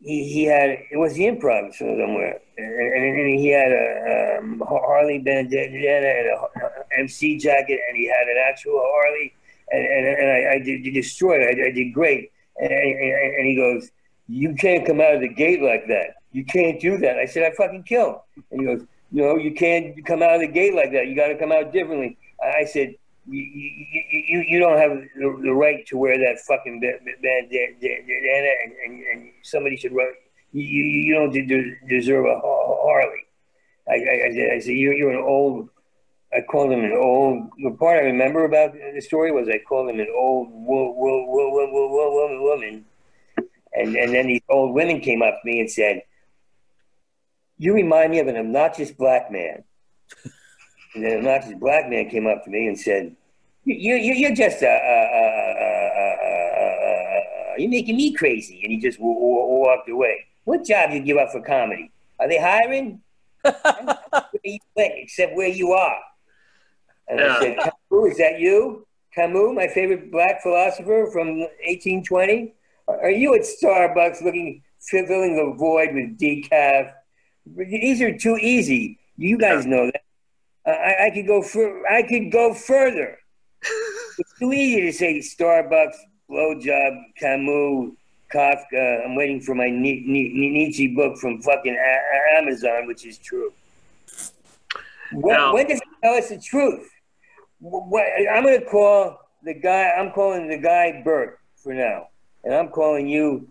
He, 0.00 0.32
he 0.32 0.44
had 0.44 0.70
it 0.70 0.96
was 0.96 1.14
the 1.14 1.24
improv 1.24 1.74
somewhere, 1.74 2.40
and, 2.56 2.66
and, 2.66 3.20
and 3.20 3.38
he 3.38 3.48
had 3.48 3.70
a 3.72 4.38
um, 4.38 4.62
Harley 4.66 5.18
bandana 5.18 5.60
and 5.60 6.26
a, 6.28 6.66
a 6.66 7.00
MC 7.00 7.38
jacket, 7.38 7.80
and 7.88 7.96
he 7.96 8.06
had 8.06 8.26
an 8.26 8.36
actual 8.48 8.82
Harley, 8.82 9.34
and, 9.70 9.84
and, 9.84 10.06
and 10.06 10.30
I, 10.30 10.52
I 10.54 10.58
did 10.58 10.92
destroyed 10.94 11.40
it. 11.42 11.58
I, 11.58 11.68
I 11.68 11.70
did 11.70 11.92
great, 11.92 12.32
and, 12.58 12.72
and, 12.72 13.34
and 13.36 13.46
he 13.46 13.54
goes, 13.54 13.90
"You 14.28 14.54
can't 14.54 14.86
come 14.86 15.00
out 15.00 15.14
of 15.14 15.20
the 15.20 15.28
gate 15.28 15.62
like 15.62 15.86
that. 15.88 16.14
You 16.32 16.44
can't 16.44 16.80
do 16.80 16.96
that." 16.98 17.18
I 17.18 17.26
said, 17.26 17.44
"I 17.44 17.54
fucking 17.54 17.84
kill." 17.84 18.24
And 18.50 18.60
he 18.60 18.66
goes, 18.66 18.86
"No, 19.12 19.36
you 19.36 19.52
can't 19.54 20.04
come 20.04 20.22
out 20.22 20.34
of 20.34 20.40
the 20.40 20.48
gate 20.48 20.74
like 20.74 20.92
that. 20.92 21.06
You 21.06 21.14
got 21.14 21.28
to 21.28 21.38
come 21.38 21.52
out 21.52 21.72
differently." 21.72 22.16
I 22.42 22.64
said, 22.64 22.94
"You 23.28 23.42
you, 23.42 24.02
you, 24.28 24.38
you 24.48 24.58
don't 24.58 24.78
have 24.78 24.92
the, 25.16 25.38
the 25.42 25.52
right 25.52 25.86
to 25.86 25.96
wear 25.96 26.18
that 26.18 26.40
fucking 26.40 26.80
ba- 26.80 26.98
ba- 27.04 27.20
bandana, 27.22 28.52
and, 28.64 28.72
and, 28.84 29.04
and 29.12 29.30
somebody 29.42 29.76
should 29.76 29.94
run. 29.94 30.12
You, 30.52 30.62
you, 30.62 30.84
you 31.06 31.14
don't 31.14 31.88
deserve 31.88 32.24
a 32.26 32.40
Harley." 32.40 33.26
I, 33.88 33.94
I, 33.94 34.26
I 34.28 34.32
said, 34.32 34.50
I 34.52 34.58
said, 34.60 34.74
you're, 34.74 34.94
you're 34.94 35.10
an 35.10 35.24
old. 35.24 35.68
I 36.32 36.40
called 36.40 36.72
him 36.72 36.84
an 36.84 36.92
old. 36.92 37.50
The 37.62 37.72
part 37.72 37.98
I 37.98 38.06
remember 38.06 38.44
about 38.44 38.72
the 38.72 39.00
story 39.00 39.32
was 39.32 39.48
I 39.48 39.58
called 39.68 39.90
him 39.90 40.00
an 40.00 40.08
old 40.16 40.48
wo- 40.50 40.92
wo- 40.92 41.26
wo- 41.26 41.50
wo- 41.50 41.70
wo- 41.70 41.88
wo- 41.90 42.10
wo- 42.14 42.42
woman, 42.42 42.84
and 43.74 43.96
and 43.96 44.14
then 44.14 44.28
these 44.28 44.40
old 44.48 44.72
women 44.74 45.00
came 45.00 45.20
up 45.20 45.34
to 45.42 45.50
me 45.50 45.60
and 45.60 45.70
said, 45.70 46.02
"You 47.62 47.74
remind 47.74 48.10
me 48.10 48.18
of 48.18 48.26
an 48.28 48.36
obnoxious 48.36 48.90
black 48.90 49.30
man." 49.30 49.62
And 50.94 51.04
an 51.06 51.18
obnoxious 51.18 51.54
black 51.54 51.88
man 51.88 52.08
came 52.10 52.26
up 52.26 52.44
to 52.44 52.50
me 52.50 52.66
and 52.66 52.78
said, 52.78 53.14
"You 53.64 53.94
you 53.94 54.14
you're 54.14 54.34
just 54.34 54.62
a, 54.62 54.66
a, 54.66 54.98
a, 55.20 55.24
a, 57.54 57.60
you're 57.60 57.70
making 57.70 57.96
me 57.96 58.12
crazy," 58.12 58.60
and 58.62 58.72
he 58.72 58.78
just 58.78 58.98
w- 58.98 59.14
w- 59.14 59.46
walked 59.62 59.88
away. 59.88 60.16
What 60.44 60.64
job 60.64 60.90
do 60.90 60.96
you 60.96 61.02
give 61.02 61.18
up 61.18 61.30
for 61.30 61.40
comedy? 61.40 61.92
Are 62.18 62.28
they 62.28 62.38
hiring? 62.38 63.00
where 63.42 63.54
you 64.44 64.58
went, 64.76 64.94
except 64.96 65.34
where 65.36 65.48
you 65.48 65.72
are. 65.72 65.98
And 67.08 67.20
Yeah. 67.20 67.36
I 67.36 67.40
said, 67.40 67.56
Camus, 67.58 68.12
is 68.12 68.18
that 68.18 68.40
you? 68.40 68.86
Camus, 69.14 69.52
my 69.54 69.68
favorite 69.68 70.10
black 70.10 70.42
philosopher 70.42 71.08
from 71.12 71.40
1820? 71.40 72.54
Are 72.88 73.10
you 73.10 73.34
at 73.34 73.42
Starbucks 73.42 74.22
looking, 74.22 74.62
filling 74.80 75.36
the 75.36 75.54
void 75.58 75.94
with 75.94 76.18
decaf? 76.18 76.92
These 77.46 78.00
are 78.02 78.16
too 78.16 78.36
easy. 78.36 78.98
You 79.16 79.36
guys 79.38 79.66
know 79.66 79.90
that. 79.90 80.02
I, 80.64 81.06
I 81.06 81.10
could 81.10 81.26
go 81.26 81.42
fur- 81.42 81.84
I 81.88 82.02
could 82.02 82.30
go 82.30 82.54
further. 82.54 83.18
it's 84.18 84.32
too 84.38 84.52
easy 84.52 84.82
to 84.82 84.92
say 84.92 85.18
Starbucks, 85.18 85.96
blowjob, 86.30 87.02
Camus, 87.18 87.92
Kafka. 88.32 89.04
I'm 89.04 89.14
waiting 89.16 89.40
for 89.40 89.54
my 89.54 89.70
Ni- 89.70 90.04
Ni- 90.06 90.32
Ni- 90.32 90.50
Nietzsche 90.50 90.88
book 90.94 91.18
from 91.18 91.42
fucking 91.42 91.74
a- 91.74 92.36
Amazon, 92.38 92.86
which 92.86 93.04
is 93.04 93.18
true. 93.18 93.52
When, 95.12 95.34
Now- 95.36 95.52
when 95.54 95.66
does 95.68 95.80
he 95.80 95.90
tell 96.02 96.14
us 96.14 96.28
the 96.28 96.38
truth? 96.38 96.88
What, 97.60 98.04
I'm 98.32 98.42
going 98.42 98.58
to 98.58 98.66
call 98.66 99.20
the 99.44 99.54
guy. 99.54 99.90
I'm 99.90 100.10
calling 100.12 100.48
the 100.48 100.58
guy 100.58 101.02
Bert 101.04 101.38
for 101.56 101.74
now, 101.74 102.08
and 102.44 102.54
I'm 102.54 102.68
calling 102.68 103.06
you. 103.08 103.48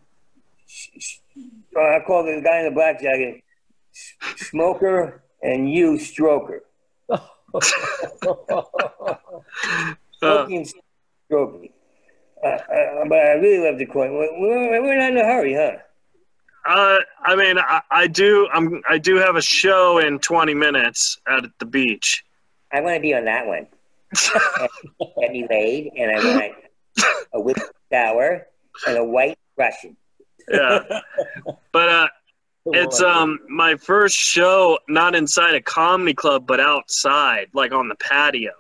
uh, 1.76 1.80
I 1.82 2.00
call 2.06 2.24
the 2.24 2.42
guy 2.44 2.60
in 2.60 2.66
the 2.66 2.72
black 2.72 3.02
jacket 3.02 3.42
Smoker, 4.36 5.24
and 5.42 5.72
you 5.72 5.94
Stroker. 5.94 6.60
Smoking 10.20 10.68
stroking. 11.26 11.74
Uh, 12.44 12.48
uh, 12.48 13.06
but 13.08 13.20
I 13.20 13.34
really 13.34 13.66
love 13.70 13.78
the 13.78 13.86
coin. 13.86 14.14
We're, 14.14 14.82
we're 14.82 14.98
not 14.98 15.12
in 15.12 15.18
a 15.18 15.24
hurry, 15.24 15.54
huh? 15.54 15.78
uh, 16.66 17.00
I 17.24 17.36
mean, 17.36 17.58
I, 17.58 17.82
I 17.92 18.08
do. 18.08 18.48
I'm. 18.54 18.82
I 18.90 18.98
do 18.98 19.16
have 19.18 19.36
a 19.36 19.42
show 19.42 20.00
in 20.00 20.20
20 20.20 20.54
minutes 20.54 21.20
out 21.28 21.44
at 21.44 21.52
the 21.60 21.66
beach. 21.66 22.24
I 22.72 22.82
want 22.82 22.96
to 22.96 23.02
be 23.02 23.14
on 23.14 23.26
that 23.26 23.46
one. 23.46 23.68
Get 25.20 25.32
me 25.32 25.48
laid, 25.50 25.92
and 25.98 26.12
I 26.12 26.36
want 26.36 26.54
a 27.34 27.40
whip 27.40 27.58
shower 27.92 28.48
and 28.88 28.98
a 28.98 29.04
white 29.04 29.38
Russian. 29.58 29.96
Yeah, 30.50 31.02
but 31.72 31.90
uh, 31.90 32.08
it's 32.68 33.02
um 33.02 33.40
my 33.50 33.76
first 33.76 34.16
show 34.16 34.78
not 34.88 35.16
inside 35.16 35.56
a 35.56 35.62
comedy 35.62 36.14
club, 36.14 36.46
but 36.48 36.60
outside, 36.60 37.48
like 37.54 37.72
on 37.72 37.88
the 37.88 37.96
patio. 37.96 38.52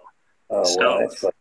Oh, 0.49 0.63
So- 0.63 0.79
well, 0.79 0.99
that's 0.99 1.19
fucking 1.19 1.31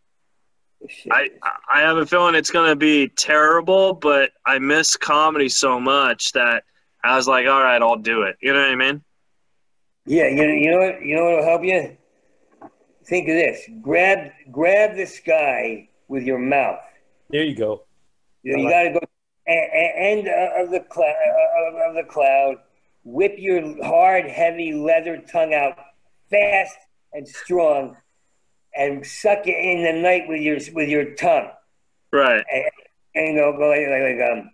shit. 0.89 1.11
I 1.11 1.29
I 1.73 1.81
have 1.81 1.97
a 1.97 2.05
feeling 2.05 2.35
it's 2.35 2.51
gonna 2.51 2.75
be 2.75 3.07
terrible, 3.09 3.93
but 3.93 4.31
I 4.45 4.59
miss 4.59 4.95
comedy 4.95 5.49
so 5.49 5.79
much 5.79 6.31
that 6.33 6.63
I 7.03 7.15
was 7.15 7.27
like, 7.27 7.47
all 7.47 7.61
right, 7.63 7.81
I'll 7.81 7.97
do 7.97 8.23
it. 8.23 8.37
You 8.41 8.53
know 8.53 8.59
what 8.59 8.69
I 8.69 8.75
mean? 8.75 9.01
Yeah, 10.05 10.27
you 10.27 10.35
know, 10.47 10.53
you 10.53 10.71
know 10.71 10.77
what? 10.79 11.01
You 11.03 11.15
know 11.15 11.23
what'll 11.25 11.43
help 11.45 11.63
you? 11.63 11.97
Think 13.05 13.27
of 13.27 13.35
this: 13.35 13.67
grab, 13.81 14.31
grab 14.51 14.95
the 14.95 15.05
sky 15.05 15.89
with 16.07 16.23
your 16.23 16.37
mouth. 16.39 16.79
There 17.29 17.43
you 17.43 17.55
go. 17.55 17.85
You, 18.43 18.57
know, 18.57 18.63
you 18.63 18.69
got 18.69 18.83
to 18.83 18.89
go 18.91 18.99
a- 18.99 19.01
a- 19.01 19.20
end 19.47 20.27
of 20.27 20.71
the 20.71 20.81
cloud 20.89 21.15
of, 21.67 21.75
of 21.89 21.95
the 21.95 22.09
cloud. 22.09 22.57
Whip 23.03 23.35
your 23.37 23.83
hard, 23.83 24.25
heavy 24.25 24.73
leather 24.73 25.17
tongue 25.17 25.53
out 25.53 25.77
fast 26.29 26.77
and 27.13 27.27
strong, 27.27 27.97
and 28.75 29.05
suck 29.05 29.47
it 29.47 29.57
in 29.57 29.83
the 29.83 30.01
night 30.01 30.27
with 30.27 30.41
your 30.41 30.57
with 30.73 30.87
your 30.87 31.15
tongue. 31.15 31.49
Right. 32.13 32.43
And, 32.53 32.63
and 33.15 33.37
go 33.37 33.57
go 33.57 33.69
like, 33.69 33.87
like, 33.87 34.19
like 34.19 34.31
um 34.31 34.51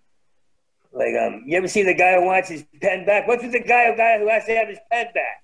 like 0.93 1.15
um 1.22 1.43
you 1.45 1.57
ever 1.57 1.68
see 1.68 1.84
the 1.84 1.93
guy 1.93 2.15
who 2.15 2.26
wants 2.26 2.49
his 2.49 2.65
pen 2.81 3.05
back? 3.05 3.27
What's 3.27 3.43
with 3.43 3.51
the 3.51 3.64
guy 3.64 3.91
who 3.91 3.97
guy 3.97 4.18
who 4.19 4.30
has 4.30 4.45
to 4.45 4.55
have 4.55 4.69
his 4.69 4.80
pen 4.91 5.07
back? 5.14 5.43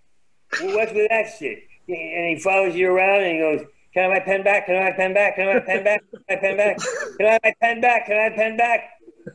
What's 0.75 0.93
with 0.93 1.09
that 1.09 1.33
shit? 1.37 1.63
And 1.87 2.29
he 2.29 2.39
follows 2.41 2.75
you 2.75 2.89
around 2.89 3.23
and 3.23 3.33
he 3.33 3.39
goes, 3.39 3.67
Can 3.93 4.09
I 4.09 4.13
have 4.13 4.13
my 4.13 4.19
pen 4.19 4.43
back? 4.43 4.65
Can 4.65 4.75
I 4.75 4.79
have 4.79 4.93
my 4.93 4.97
pen 4.97 5.13
back? 5.13 5.35
Can 5.35 5.47
I 5.47 5.53
have 5.53 5.63
my 5.63 5.65
pen 5.65 5.83
back? 5.83 6.01
Can 6.11 6.29
I 6.29 6.31
have 6.31 6.31
my 6.31 6.35
pen 6.39 6.57
back? 6.57 6.77
Can 7.17 7.25
I 7.25 7.31
have 7.31 7.41
my 7.43 7.55
pen 7.61 7.81
back? 7.81 8.05
Can 8.05 8.17
I 8.17 8.21
have 8.21 8.31
my 8.31 8.37
pen 8.37 8.57
back? 8.57 8.89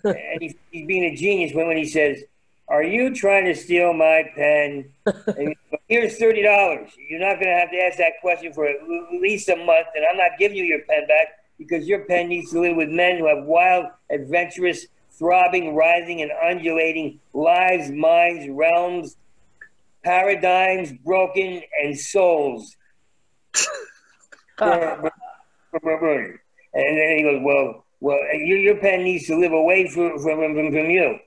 And 0.05 0.41
he's, 0.41 0.55
he's 0.71 0.87
being 0.87 1.05
a 1.05 1.17
genius 1.17 1.55
when, 1.55 1.67
when 1.67 1.77
he 1.77 1.87
says, 1.87 2.23
Are 2.69 2.83
you 2.83 3.15
trying 3.15 3.45
to 3.47 3.55
steal 3.55 3.93
my 3.93 4.31
pen? 4.35 4.91
And 5.07 5.55
here's 5.89 6.19
thirty 6.19 6.43
dollars. 6.43 6.91
You're 7.09 7.21
not 7.21 7.41
gonna 7.41 7.59
have 7.59 7.71
to 7.71 7.79
ask 7.79 7.99
that 7.99 8.15
question 8.21 8.53
for 8.53 8.67
at 8.67 8.77
least 9.13 9.49
a 9.49 9.57
month, 9.57 9.89
and 9.95 10.05
I'm 10.11 10.17
not 10.17 10.33
giving 10.39 10.57
you 10.57 10.65
your 10.65 10.81
pen 10.89 11.07
back 11.07 11.29
because 11.59 11.89
your 11.89 12.01
pen 12.01 12.29
needs 12.29 12.51
to 12.53 12.61
live 12.61 12.77
with 12.77 12.89
men 12.89 13.19
who 13.19 13.27
have 13.27 13.45
wild, 13.45 13.87
adventurous, 14.11 14.87
throbbing, 15.11 15.75
rising, 15.75 16.23
and 16.23 16.31
undulating 16.43 17.19
lives, 17.33 17.91
minds, 17.91 18.49
realms, 18.49 19.17
paradigms, 20.05 20.93
broken, 21.05 21.63
and 21.83 21.99
souls. 21.99 22.77
and 26.75 26.99
then 26.99 27.17
he 27.17 27.23
goes, 27.23 27.41
"Well, 27.43 27.85
well, 28.01 28.19
your, 28.35 28.59
your 28.59 28.77
pen 28.77 29.05
needs 29.05 29.27
to 29.27 29.37
live 29.37 29.53
away 29.53 29.89
from 29.89 30.19
from, 30.19 30.39
from, 30.39 30.73
from 30.73 30.91
you." 30.91 31.19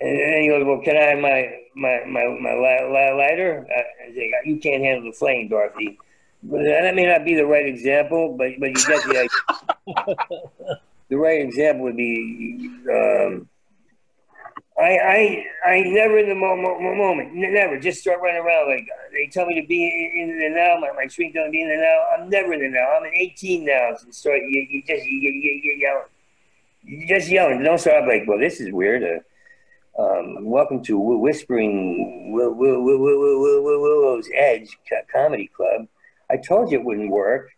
And 0.00 0.18
then 0.18 0.42
he 0.42 0.48
goes, 0.48 0.64
"Well, 0.64 0.80
can 0.82 0.96
I 0.96 1.10
have 1.10 1.18
my 1.18 1.58
my 1.74 2.04
my 2.06 2.38
my 2.40 2.54
lighter?" 3.12 3.66
I 3.68 4.14
say, 4.14 4.32
"You 4.44 4.58
can't 4.58 4.82
handle 4.82 5.10
the 5.10 5.16
flame, 5.16 5.48
Dorothy." 5.48 5.98
But 6.42 6.62
that 6.64 6.94
may 6.94 7.06
not 7.06 7.24
be 7.24 7.34
the 7.34 7.46
right 7.46 7.66
example, 7.66 8.36
but 8.36 8.52
but 8.60 8.68
you 8.68 8.86
get 8.86 9.02
the 9.04 9.28
idea. 9.28 10.16
the 11.08 11.16
right 11.16 11.40
example 11.40 11.84
would 11.84 11.96
be 11.96 12.70
um, 12.90 13.48
I, 14.78 15.44
I, 15.64 15.70
I 15.70 15.80
never 15.80 16.18
in 16.18 16.28
the 16.28 16.36
moment, 16.36 16.80
moment, 16.80 17.34
never 17.34 17.80
just 17.80 18.00
start 18.00 18.20
running 18.22 18.40
around 18.40 18.70
like 18.70 18.88
they 19.12 19.26
tell 19.26 19.44
me 19.44 19.60
to 19.60 19.66
be 19.66 19.82
in, 19.84 20.30
in 20.30 20.38
the 20.38 20.50
now. 20.50 20.78
My, 20.78 20.92
my 20.92 21.08
shrink 21.08 21.34
to 21.34 21.48
be 21.50 21.62
in 21.62 21.68
the 21.68 21.76
now. 21.76 22.04
I'm 22.14 22.30
never 22.30 22.52
in 22.52 22.60
the 22.60 22.68
now. 22.68 22.96
I'm 22.96 23.04
an 23.04 23.10
18 23.12 23.64
now. 23.64 23.96
So 23.98 24.10
start 24.12 24.40
you, 24.46 24.66
you 24.70 24.82
just 24.86 25.04
you, 25.04 25.30
you, 25.30 25.60
you 25.64 25.78
yelling, 25.80 26.04
you 26.84 27.08
just 27.08 27.28
yelling. 27.28 27.62
Don't 27.64 27.78
start 27.78 28.06
like, 28.06 28.22
well, 28.28 28.38
this 28.38 28.60
is 28.60 28.72
weird. 28.72 29.02
Uh, 29.98 30.00
um, 30.00 30.44
welcome 30.44 30.80
to 30.84 30.96
Whispering 30.96 32.30
Will, 32.32 32.54
Will, 32.54 32.80
Will, 32.80 32.98
Will, 32.98 33.18
Will, 33.18 33.62
Will, 33.64 33.82
Willow's 33.82 34.28
Edge 34.32 34.68
Comedy 35.12 35.48
Club. 35.48 35.88
I 36.30 36.36
told 36.36 36.70
you 36.70 36.78
it 36.78 36.84
wouldn't 36.84 37.10
work. 37.10 37.50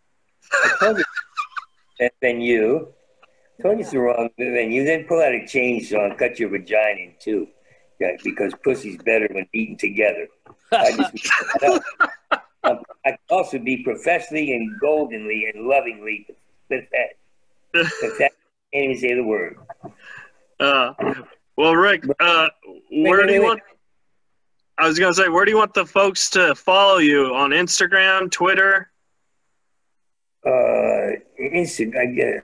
I 0.51 0.75
told 0.79 0.97
you 0.97 1.05
that 1.99 2.19
been 2.19 2.41
you. 2.41 2.91
You 3.63 3.79
it's 3.79 3.91
the 3.91 3.99
wrong 3.99 4.29
you 4.37 4.85
Then 4.85 5.05
pull 5.05 5.19
out 5.19 5.33
a 5.33 5.41
chainsaw 5.41 6.09
and 6.09 6.17
cut 6.17 6.39
your 6.39 6.49
vagina 6.49 6.99
in 6.99 7.13
two. 7.19 7.47
Yeah, 7.99 8.17
because 8.23 8.53
pussy's 8.63 8.97
better 8.97 9.27
when 9.31 9.47
eaten 9.53 9.77
together. 9.77 10.27
I 10.71 10.91
just 10.97 11.29
um, 12.63 12.83
I 13.05 13.11
can 13.11 13.17
also 13.29 13.59
be 13.59 13.83
professionally 13.83 14.53
and 14.53 14.79
goldenly 14.79 15.51
and 15.53 15.67
lovingly 15.67 16.25
pathetic. 16.67 17.17
Pathetic. 17.73 18.17
Can't 18.17 18.33
even 18.73 18.97
say 18.97 19.13
the 19.13 19.23
word. 19.23 19.57
Uh, 20.59 20.93
well, 21.55 21.75
Rick, 21.75 22.05
uh, 22.19 22.47
where 22.89 23.19
wait, 23.19 23.27
do 23.27 23.33
you 23.33 23.41
wait, 23.41 23.47
want? 23.47 23.61
I 24.77 24.87
was 24.87 24.97
gonna 24.97 25.13
say, 25.13 25.29
where 25.29 25.45
do 25.45 25.51
you 25.51 25.57
want 25.57 25.73
the 25.73 25.85
folks 25.85 26.29
to 26.31 26.55
follow 26.55 26.97
you 26.97 27.35
on 27.35 27.51
Instagram, 27.51 28.31
Twitter? 28.31 28.89
Uh, 30.43 31.17
Instagram. 31.39 32.41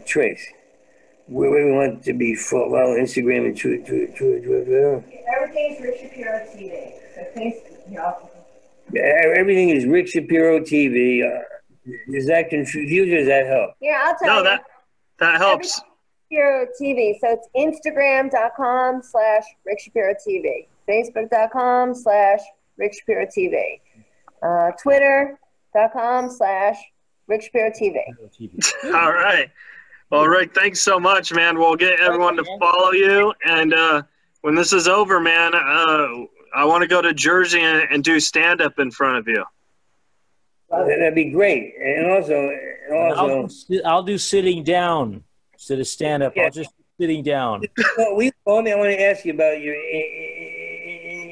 I 0.00 0.02
get 0.02 0.06
Trace. 0.06 0.46
Where 1.26 1.50
we 1.50 1.72
want 1.72 2.02
to 2.04 2.12
be 2.12 2.34
full, 2.34 2.70
well, 2.70 2.88
Instagram 2.88 3.46
and 3.46 3.56
Twitter. 3.56 4.06
Twitter, 4.06 4.40
Twitter. 4.40 5.04
Everything's 5.36 5.80
Rick 5.80 6.00
Shapiro 6.00 6.46
TV. 6.46 6.92
So 7.14 7.24
please, 7.34 7.54
yeah. 7.88 9.22
Everything 9.36 9.68
is 9.68 9.84
Rick 9.84 10.08
Shapiro 10.08 10.58
TV. 10.60 11.22
Uh, 11.24 11.42
does 12.10 12.26
that 12.26 12.50
confuse 12.50 12.90
you? 12.90 13.04
Does 13.04 13.28
that 13.28 13.46
help? 13.46 13.74
Yeah, 13.80 14.02
I'll 14.06 14.16
tell 14.18 14.28
no, 14.28 14.38
you. 14.38 14.44
No, 14.44 14.50
that 14.50 14.62
that 15.20 15.36
helps. 15.38 15.80
Shapiro 16.32 16.66
TV. 16.80 17.14
So 17.20 17.38
it's 17.38 17.86
Instagram.com 17.86 19.02
slash 19.02 19.44
Rick 19.64 19.80
Shapiro 19.80 20.14
TV. 20.26 20.66
Facebook.com 20.88 21.94
slash 21.94 22.40
Rick 22.76 22.94
Shapiro 22.94 23.26
TV. 23.26 23.80
Uh, 24.42 24.72
Twitter.com 24.82 26.30
slash 26.30 26.76
Rick 27.28 27.42
Shapiro 27.42 27.70
TV. 27.70 28.00
All 28.86 29.12
right. 29.12 29.48
Well, 30.10 30.26
Rick, 30.26 30.54
thanks 30.54 30.80
so 30.80 30.98
much, 30.98 31.32
man. 31.32 31.56
We'll 31.56 31.76
get 31.76 32.00
everyone 32.00 32.36
to 32.36 32.44
follow 32.58 32.90
you. 32.90 33.32
And 33.46 33.72
uh, 33.72 34.02
when 34.40 34.56
this 34.56 34.72
is 34.72 34.88
over, 34.88 35.20
man, 35.20 35.54
uh, 35.54 36.24
I 36.54 36.64
want 36.64 36.82
to 36.82 36.88
go 36.88 37.00
to 37.00 37.14
Jersey 37.14 37.60
and, 37.60 37.86
and 37.92 38.02
do 38.02 38.18
stand 38.18 38.60
up 38.60 38.80
in 38.80 38.90
front 38.90 39.18
of 39.18 39.28
you. 39.28 39.44
That'd 40.68 41.14
be 41.14 41.30
great. 41.30 41.74
And 41.80 42.10
also, 42.10 42.50
also 42.92 43.48
I'll, 43.70 43.86
I'll 43.86 44.02
do 44.02 44.18
sitting 44.18 44.64
down 44.64 45.22
instead 45.52 45.78
of 45.78 45.86
stand 45.86 46.24
up. 46.24 46.34
Yeah. 46.34 46.44
I'll 46.44 46.50
just 46.50 46.70
sitting 46.98 47.22
down. 47.22 47.62
Well, 47.96 48.16
we 48.16 48.32
called 48.44 48.64
me. 48.64 48.72
I 48.72 48.76
want 48.76 48.90
to 48.90 49.00
ask 49.00 49.24
you 49.24 49.32
about 49.32 49.60
your 49.60 49.76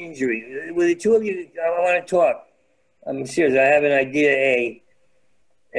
injury. 0.05 0.71
With 0.73 0.87
the 0.87 0.95
two 0.95 1.17
of 1.17 1.25
you, 1.25 1.49
I 1.61 1.71
want 1.81 2.07
to 2.07 2.11
talk. 2.11 2.47
I'm 3.07 3.27
serious. 3.27 3.59
I 3.59 3.65
have 3.65 3.83
an 3.83 3.93
idea. 3.93 4.31
A 4.31 4.83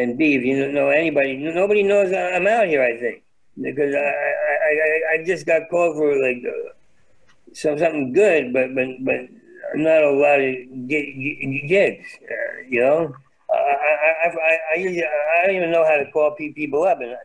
and 0.02 0.18
B, 0.18 0.36
if 0.36 0.44
you 0.44 0.62
don't 0.62 0.74
know 0.74 0.90
anybody, 0.90 1.38
nobody 1.38 1.84
knows 1.84 2.14
I'm 2.14 2.48
out 2.48 2.68
here. 2.68 2.84
I 2.84 2.98
think 3.00 3.24
because 3.62 3.94
I 3.94 4.00
I, 4.00 4.72
I, 4.72 5.14
I 5.14 5.24
just 5.26 5.46
got 5.46 5.70
called 5.70 5.96
for 5.98 6.16
like 6.22 6.44
uh, 6.46 6.74
some 7.54 7.78
something 7.78 8.14
good, 8.14 8.54
but 8.54 8.74
but 8.76 8.88
but 9.02 9.22
i'm 9.74 9.84
not 9.84 10.04
a 10.04 10.12
lot 10.12 10.40
of 10.40 10.56
gigs. 10.88 12.06
Uh, 12.24 12.62
you 12.68 12.82
know, 12.82 13.14
I 13.52 13.56
I, 13.56 14.28
I 14.28 14.58
I 14.74 14.78
usually 14.78 15.04
I 15.04 15.46
don't 15.46 15.56
even 15.56 15.72
know 15.72 15.86
how 15.86 15.98
to 15.98 16.10
call 16.12 16.36
people 16.36 16.84
up, 16.84 17.00
and 17.02 17.16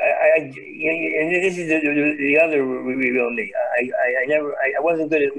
I, 0.00 0.02
I 0.02 0.38
and 0.38 1.34
this 1.34 1.58
is 1.58 1.68
the, 1.68 1.80
the, 1.80 2.16
the 2.18 2.38
other 2.38 2.64
real 2.64 3.30
me. 3.30 3.52
I, 3.78 3.82
I, 3.82 4.22
I 4.22 4.26
never 4.26 4.54
I, 4.56 4.74
I 4.78 4.80
wasn't 4.80 5.10
good 5.10 5.22
at, 5.22 5.32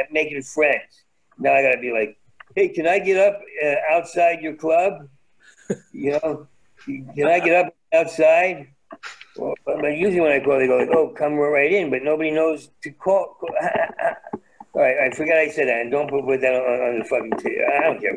at 0.00 0.12
making 0.12 0.42
friends. 0.42 1.02
Now 1.38 1.54
I 1.54 1.62
got 1.62 1.76
to 1.76 1.80
be 1.80 1.92
like 1.92 2.19
hey, 2.54 2.68
can 2.68 2.86
I 2.86 2.98
get 2.98 3.16
up 3.16 3.40
uh, 3.64 3.94
outside 3.94 4.40
your 4.40 4.54
club? 4.54 5.08
You 5.92 6.12
know, 6.12 6.46
can 6.84 7.26
I 7.26 7.40
get 7.40 7.66
up 7.66 7.74
outside? 7.92 8.68
Well, 9.36 9.54
but 9.64 9.96
usually 9.96 10.20
when 10.20 10.32
I 10.32 10.40
call, 10.44 10.58
they 10.58 10.66
go 10.66 10.78
like, 10.78 10.90
"Oh, 10.92 11.08
come 11.08 11.34
right 11.34 11.72
in," 11.72 11.90
but 11.90 12.02
nobody 12.02 12.30
knows 12.30 12.70
to 12.82 12.90
call. 12.90 13.36
All 14.72 14.82
right, 14.82 14.98
I 14.98 15.10
forgot 15.14 15.36
I 15.38 15.48
said 15.50 15.68
that, 15.68 15.80
and 15.80 15.90
don't 15.90 16.08
put, 16.08 16.24
put 16.24 16.40
that 16.40 16.54
on, 16.54 16.94
on 16.94 16.98
the 17.00 17.04
fucking. 17.04 17.32
T- 17.38 17.60
I 17.60 17.80
don't 17.82 18.00
care. 18.00 18.16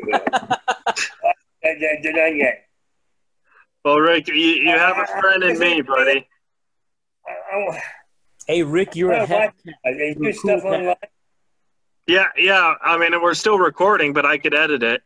They're 2.02 2.12
not 2.12 2.36
yet. 2.36 2.68
Well, 3.84 3.98
Rick, 3.98 4.28
you, 4.28 4.34
you 4.34 4.70
have 4.70 4.96
a 4.96 5.06
friend 5.20 5.42
in 5.42 5.58
me, 5.58 5.82
buddy. 5.82 6.26
Hey, 8.46 8.62
Rick, 8.62 8.96
you're 8.96 9.12
a 9.12 9.26
hack. 9.26 9.54
Is 9.84 10.16
your 10.16 10.32
stuff 10.32 10.64
online? 10.64 10.96
Yeah, 12.06 12.26
yeah. 12.36 12.74
I 12.82 12.98
mean, 12.98 13.20
we're 13.22 13.34
still 13.34 13.58
recording, 13.58 14.12
but 14.12 14.26
I 14.26 14.38
could 14.38 14.54
edit 14.54 14.82
it. 14.82 15.02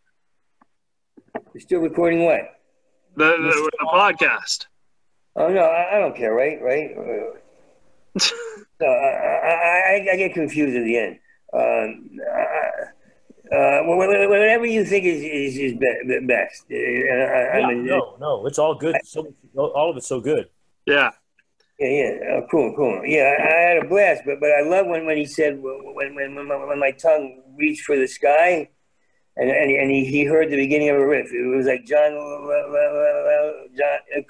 You're 1.55 1.61
still 1.61 1.81
recording 1.81 2.25
what? 2.25 2.59
The 3.17 3.25
the, 3.25 3.71
the 3.79 3.87
podcast. 3.87 4.67
Oh 5.37 5.49
no, 5.49 5.61
I, 5.61 5.97
I, 5.97 6.01
don't 6.01 6.17
care. 6.17 6.33
Right, 6.33 6.61
right. 6.61 6.91
no, 8.81 8.87
I, 8.87 10.01
I, 10.01 10.09
I, 10.13 10.17
get 10.17 10.35
confused 10.35 10.77
at 10.77 10.85
the 10.85 10.97
end. 10.97 11.19
Um, 11.53 12.11
uh, 13.53 13.83
whatever 13.85 14.67
you 14.67 14.85
think 14.85 15.05
is 15.05 15.23
is, 15.23 15.57
is 15.57 15.79
best. 16.27 16.65
Uh, 16.71 16.75
yeah, 16.75 17.51
I 17.55 17.67
mean, 17.69 17.87
no, 17.87 18.17
no, 18.21 18.47
it's 18.47 18.59
all 18.59 18.75
good. 18.75 18.97
So, 19.05 19.33
all 19.57 19.91
of 19.91 19.97
it's 19.97 20.09
so 20.09 20.21
good. 20.21 20.49
Yeah. 20.87 21.11
Yeah, 21.79 21.89
yeah, 21.89 22.13
oh, 22.33 22.47
cool, 22.51 22.75
cool. 22.75 23.03
Yeah, 23.05 23.37
I, 23.39 23.43
I, 23.43 23.61
had 23.69 23.85
a 23.85 23.89
blast, 23.89 24.23
but 24.27 24.41
but 24.41 24.51
I 24.51 24.63
love 24.63 24.87
when, 24.87 25.07
when 25.07 25.17
he 25.17 25.25
said 25.25 25.63
when 25.63 25.95
when 25.95 26.35
when 26.35 26.49
my, 26.49 26.57
when 26.57 26.81
my 26.81 26.91
tongue 26.91 27.41
reached 27.57 27.85
for 27.85 27.97
the 27.97 28.09
sky, 28.09 28.69
and 29.37 29.49
and, 29.49 29.71
and 29.71 29.89
he, 29.89 30.05
he 30.05 30.25
heard 30.25 30.51
the 30.51 30.57
beginning 30.57 30.89
of 30.89 30.97
a 30.97 31.07
riff. 31.07 31.31
It 31.33 31.57
was 31.57 31.67
like 31.67 31.87
John 31.87 32.11
John 33.77 33.99
uh, 34.17 34.23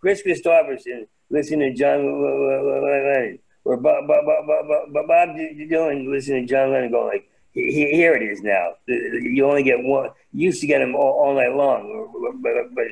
Kris 0.00 0.22
Kristofferson 0.22 1.06
listening 1.28 1.74
to 1.74 1.78
John 1.78 2.06
Lennon, 2.06 3.38
or 3.66 3.76
Bob 3.76 4.08
Bob 4.08 4.24
Bob 4.24 4.46
Bob, 4.46 5.06
Bob 5.06 5.28
Dylan 5.36 6.10
listening 6.10 6.46
to 6.46 6.54
John 6.54 6.72
Lennon, 6.72 6.90
going 6.90 7.08
like, 7.08 7.28
here 7.52 8.14
it 8.16 8.22
is 8.22 8.40
now. 8.40 8.76
You 8.86 9.44
only 9.44 9.62
get 9.62 9.82
one. 9.82 10.08
You 10.32 10.46
used 10.46 10.62
to 10.62 10.66
get 10.66 10.78
them 10.78 10.94
all, 10.94 11.22
all 11.22 11.34
night 11.34 11.54
long, 11.54 12.40
but 12.42 12.74
but 12.74 12.86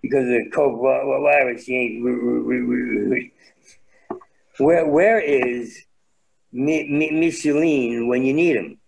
because 0.00 0.24
of 0.24 0.30
the 0.30 0.50
coke 0.50 0.80
virus, 0.80 1.68
you 1.68 1.76
ain't 1.76 3.32
where 4.60 4.86
where 4.86 5.18
is 5.18 5.84
Micheline 6.52 8.06
when 8.08 8.22
you 8.22 8.32
need 8.32 8.56
him? 8.56 8.78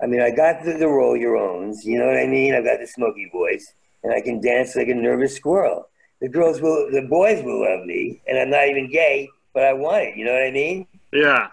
I 0.00 0.06
mean, 0.06 0.20
I 0.20 0.30
got 0.30 0.64
the, 0.64 0.74
the 0.74 0.88
roll 0.88 1.16
your 1.16 1.36
owns, 1.36 1.84
you 1.84 1.98
know 1.98 2.06
what 2.06 2.18
I 2.18 2.26
mean? 2.26 2.54
I've 2.54 2.64
got 2.64 2.80
the 2.80 2.86
smoky 2.86 3.28
voice, 3.32 3.74
and 4.02 4.12
I 4.12 4.20
can 4.20 4.40
dance 4.40 4.76
like 4.76 4.88
a 4.88 4.94
nervous 4.94 5.34
squirrel. 5.34 5.88
The 6.20 6.28
girls 6.28 6.60
will, 6.60 6.90
the 6.90 7.02
boys 7.02 7.42
will 7.42 7.62
love 7.62 7.86
me, 7.86 8.20
and 8.26 8.38
I'm 8.38 8.50
not 8.50 8.68
even 8.68 8.90
gay, 8.90 9.28
but 9.54 9.64
I 9.64 9.72
want 9.72 10.04
it. 10.04 10.16
You 10.16 10.26
know 10.26 10.32
what 10.32 10.42
I 10.42 10.50
mean? 10.50 10.86
Yeah. 11.12 11.48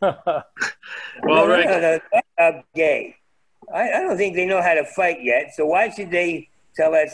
no, 0.02 0.42
Well, 1.22 1.46
no, 1.46 1.48
Rick, 1.48 1.66
no, 1.66 1.80
no, 1.80 2.00
that's 2.12 2.26
not 2.38 2.64
gay. 2.74 3.16
I, 3.72 3.92
I 3.92 4.00
don't 4.00 4.16
think 4.16 4.34
they 4.34 4.46
know 4.46 4.62
how 4.62 4.74
to 4.74 4.84
fight 4.84 5.22
yet. 5.22 5.54
So 5.54 5.66
why 5.66 5.90
should 5.90 6.10
they 6.10 6.48
tell 6.74 6.94
us 6.94 7.10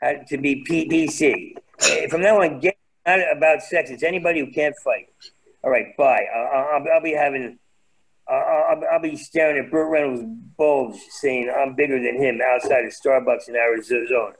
how 0.00 0.14
to 0.28 0.38
be 0.38 0.64
PPC? 0.64 2.10
From 2.10 2.22
now 2.22 2.40
on, 2.40 2.60
gay 2.60 2.74
not 3.06 3.20
about 3.36 3.62
sex. 3.62 3.90
It's 3.90 4.02
anybody 4.02 4.40
who 4.40 4.50
can't 4.52 4.76
fight. 4.84 5.08
All 5.62 5.70
right, 5.70 5.96
bye. 5.96 6.24
I'll, 6.34 6.64
I'll, 6.74 6.84
I'll 6.94 7.02
be 7.02 7.12
having. 7.12 7.58
I'll, 8.28 8.66
I'll, 8.70 8.82
I'll 8.92 9.00
be 9.00 9.16
staring 9.16 9.64
at 9.64 9.70
Burt 9.70 9.90
Reynolds' 9.90 10.22
bulge, 10.56 10.98
saying 11.10 11.52
I'm 11.54 11.74
bigger 11.74 12.00
than 12.00 12.16
him 12.20 12.40
outside 12.40 12.84
of 12.84 12.92
Starbucks 12.92 13.48
in 13.48 13.56
Arizona 13.56 14.32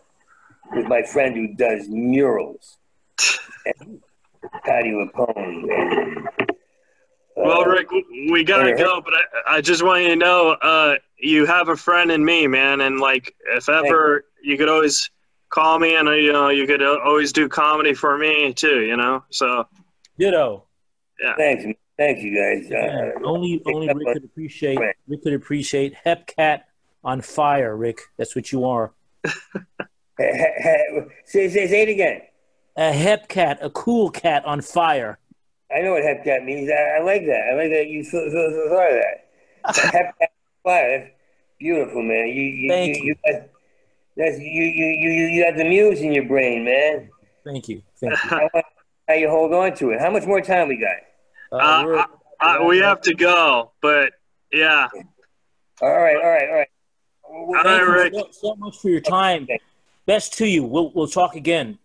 with 0.72 0.86
my 0.86 1.02
friend 1.02 1.36
who 1.36 1.54
does 1.54 1.88
murals. 1.88 2.78
And 3.64 4.00
Patti 4.64 4.90
LuPone. 4.90 5.36
And, 5.36 6.26
uh, 6.28 6.52
well, 7.36 7.64
Rick, 7.64 7.90
we 8.30 8.44
gotta 8.44 8.74
go, 8.74 9.00
but 9.00 9.14
I, 9.14 9.56
I 9.56 9.60
just 9.60 9.82
want 9.82 10.02
you 10.02 10.08
to 10.10 10.16
know, 10.16 10.56
uh, 10.62 10.96
you 11.18 11.46
have 11.46 11.68
a 11.68 11.76
friend 11.76 12.10
in 12.10 12.24
me, 12.24 12.46
man, 12.46 12.80
and 12.80 13.00
like, 13.00 13.34
if 13.46 13.68
ever 13.68 14.24
you 14.42 14.58
could 14.58 14.68
always 14.68 15.10
call 15.52 15.78
me, 15.78 15.94
and 15.94 16.08
you 16.08 16.32
know, 16.32 16.48
you 16.48 16.66
could 16.66 16.82
uh, 16.82 16.98
always 17.04 17.32
do 17.32 17.48
comedy 17.48 17.94
for 17.94 18.18
me 18.18 18.52
too, 18.52 18.80
you 18.80 18.96
know. 18.96 19.22
So 19.30 19.68
Ditto. 20.18 20.64
Thanks, 21.36 21.64
thank 21.96 22.18
you 22.18 22.36
guys. 22.36 22.68
Yeah, 22.68 23.12
Uh, 23.16 23.20
only 23.24 23.62
only 23.66 23.86
Rick 23.94 24.14
could 24.14 24.24
appreciate 24.24 24.78
Right. 24.78 24.96
Rick 25.06 25.22
could 25.22 25.34
appreciate 25.34 25.94
Hepcat 26.04 26.62
on 27.04 27.20
fire, 27.20 27.76
Rick. 27.76 28.00
That's 28.16 28.34
what 28.34 28.50
you 28.50 28.64
are. 28.64 28.92
say, 30.18 31.48
say, 31.48 31.66
say 31.68 31.82
it 31.82 31.88
again. 31.88 32.22
A 32.76 32.90
Hepcat, 32.92 33.58
a 33.60 33.70
cool 33.70 34.10
cat 34.10 34.44
on 34.44 34.62
fire. 34.62 35.18
I 35.74 35.80
know 35.80 35.92
what 35.92 36.02
hepcat 36.02 36.44
means. 36.44 36.70
I, 36.70 36.98
I 36.98 37.02
like 37.02 37.24
that. 37.26 37.48
I 37.50 37.56
like 37.56 37.70
that 37.70 37.86
you 37.88 38.04
thought, 38.04 38.30
thought, 38.30 38.68
thought 38.68 38.92
of 38.92 39.00
that. 39.00 39.92
hepcat 39.94 40.28
fire. 40.62 40.98
That's 40.98 41.10
beautiful, 41.58 42.02
man. 42.02 42.28
You, 42.28 42.42
you, 42.42 42.70
Thank 42.70 42.96
you, 42.98 43.04
you 43.04 43.14
got, 43.24 43.48
that's 44.16 44.38
you, 44.38 44.62
you, 44.64 44.86
you, 44.86 45.10
you, 45.28 45.44
have 45.44 45.56
the 45.56 45.64
muse 45.64 46.00
in 46.00 46.12
your 46.12 46.24
brain, 46.26 46.64
man. 46.64 47.08
Thank 47.44 47.68
you. 47.68 47.82
Thank 48.00 48.12
you. 48.24 48.30
I 48.30 48.62
how 49.08 49.14
you 49.14 49.28
hold 49.28 49.52
on 49.52 49.74
to 49.76 49.90
it. 49.90 50.00
How 50.00 50.10
much 50.10 50.24
more 50.26 50.40
time 50.40 50.68
we 50.68 50.76
got? 50.78 50.96
Uh, 51.50 51.56
Uh, 51.64 51.84
we're- 51.84 52.04
uh, 52.40 52.64
we 52.66 52.78
have 52.78 53.00
to 53.02 53.14
go, 53.14 53.70
but 53.80 54.12
yeah, 54.52 54.88
All 55.80 55.88
right, 55.88 56.16
all 56.16 56.28
right, 56.28 56.48
all 56.48 56.54
right. 56.56 56.68
Well, 57.30 57.58
All 57.58 57.62
thank 57.64 57.66
right, 57.66 57.86
you 57.86 57.92
Rick. 57.92 58.14
so, 58.14 58.28
so 58.32 58.54
much 58.56 58.78
for 58.78 58.88
your 58.90 59.00
time. 59.00 59.46
Best 60.06 60.34
to 60.38 60.46
you. 60.46 60.64
We'll 60.64 60.90
we'll 60.92 61.06
talk 61.06 61.36
again. 61.36 61.78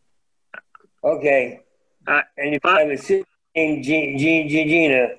Okay. 1.03 1.61
Uh, 2.07 2.21
and 2.37 2.55
if 2.55 2.65
uh, 2.65 2.69
I 2.69 2.81
have 2.81 2.89
a 2.89 2.97
sister 2.97 3.23
named 3.55 3.83
G- 3.83 4.17
G- 4.17 4.47
G- 4.47 4.63
Gina, 4.67 5.09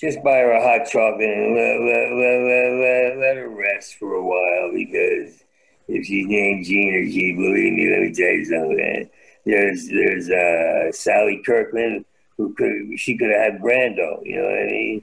just 0.00 0.22
buy 0.22 0.38
her 0.38 0.52
a 0.52 0.62
hot 0.62 0.88
chocolate 0.88 1.28
and 1.28 1.54
let, 1.54 1.80
let, 1.80 2.12
let, 2.12 2.40
let, 2.40 2.72
let, 2.80 3.18
let 3.18 3.36
her 3.36 3.48
rest 3.50 3.96
for 3.98 4.14
a 4.14 4.24
while 4.24 4.72
because 4.72 5.41
if 5.88 6.06
she's 6.06 6.26
named 6.26 6.64
Gina, 6.64 7.10
she 7.10 7.32
believe 7.32 7.72
me, 7.72 7.88
let 7.90 8.00
me 8.02 8.12
tell 8.12 8.26
you 8.32 8.44
something. 8.44 9.10
There's 9.44 9.88
there's 9.88 10.30
uh, 10.30 10.92
Sally 10.92 11.42
Kirkland 11.44 12.04
who 12.36 12.54
could 12.54 12.98
she 12.98 13.16
could 13.18 13.30
have 13.30 13.54
had 13.54 13.62
Brando, 13.62 14.24
you 14.24 14.36
know 14.36 14.44
what 14.44 14.58
I 14.62 14.66
mean? 14.66 15.02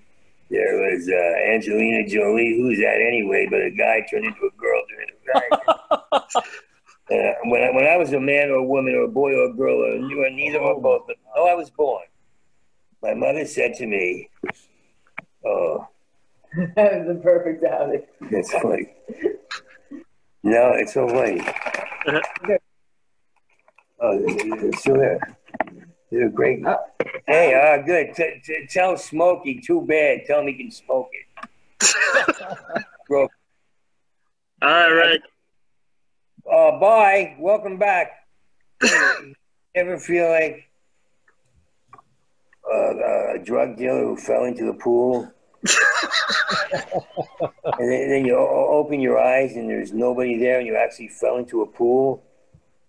There 0.50 0.78
was 0.80 1.08
uh, 1.08 1.52
Angelina 1.54 2.08
Jolie, 2.08 2.58
who's 2.60 2.80
that 2.80 2.96
anyway? 3.06 3.48
But 3.50 3.62
a 3.62 3.70
guy 3.70 4.02
turned 4.10 4.26
into 4.26 4.46
a 4.46 4.52
girl, 4.60 4.82
turned 4.90 5.10
into 5.10 5.16
a 5.36 6.10
guy. 6.12 6.20
Uh, 7.12 7.34
when, 7.46 7.64
I, 7.64 7.72
when 7.76 7.86
I 7.88 7.98
was 7.98 8.14
a 8.14 8.20
man 8.20 8.50
or 8.50 8.56
a 8.58 8.64
woman 8.64 8.94
or 8.96 9.02
a 9.04 9.08
boy 9.08 9.34
or 9.34 9.46
a 9.50 9.54
girl, 9.54 9.76
or 9.84 9.96
you 9.96 10.18
were 10.20 10.30
neither 10.30 10.60
or 10.60 10.80
both, 10.80 11.08
but 11.08 11.16
how 11.36 11.48
I 11.48 11.56
was 11.56 11.70
born, 11.72 12.04
my 13.02 13.14
mother 13.16 13.46
said 13.46 13.74
to 13.76 13.88
me, 13.88 14.30
"Oh, 15.44 15.88
That 16.76 17.00
was 17.00 17.08
the 17.16 17.20
perfect 17.22 17.64
outing. 17.64 18.04
that's 18.32 18.52
funny." 18.52 18.94
No, 20.44 20.74
it's 20.74 20.94
so 20.94 21.07
funny. 21.07 21.41
oh, 24.02 24.20
it's 24.26 24.80
still 24.80 24.98
there. 24.98 25.20
They're 26.11 26.30
great. 26.30 26.64
Hey, 27.28 27.53
uh, 27.53 27.86
good. 27.86 28.16
T- 28.16 28.41
t- 28.44 28.68
tell 28.68 28.98
Smokey, 28.98 29.61
too 29.61 29.86
bad. 29.88 30.26
Tell 30.26 30.40
him 30.40 30.48
he 30.48 30.53
can 30.56 30.72
smoke 30.72 31.10
it. 31.14 31.26
Bro, 33.07 33.30
all 34.61 34.70
right, 34.70 34.88
Rick. 34.88 35.22
Uh, 36.52 36.80
bye. 36.80 37.36
Welcome 37.40 37.78
back. 37.78 38.11
Ever 39.76 39.98
feel 39.99 40.30
like 40.30 40.70
uh, 42.70 43.36
a 43.36 43.40
drug 43.40 43.78
dealer 43.78 44.03
who 44.03 44.18
fell 44.18 44.44
into 44.44 44.66
the 44.66 44.74
pool? 44.74 45.32
And 47.77 47.91
then, 47.91 48.10
then 48.10 48.26
you 48.26 48.36
open 48.38 48.99
your 48.99 49.19
eyes 49.19 49.56
and 49.56 49.69
there's 49.69 49.91
nobody 49.94 50.38
there, 50.38 50.60
and 50.60 50.68
you 50.68 50.76
actually 50.76 51.10
fell 51.10 51.38
into 51.38 51.61
a 51.61 51.68
pool, 51.68 52.23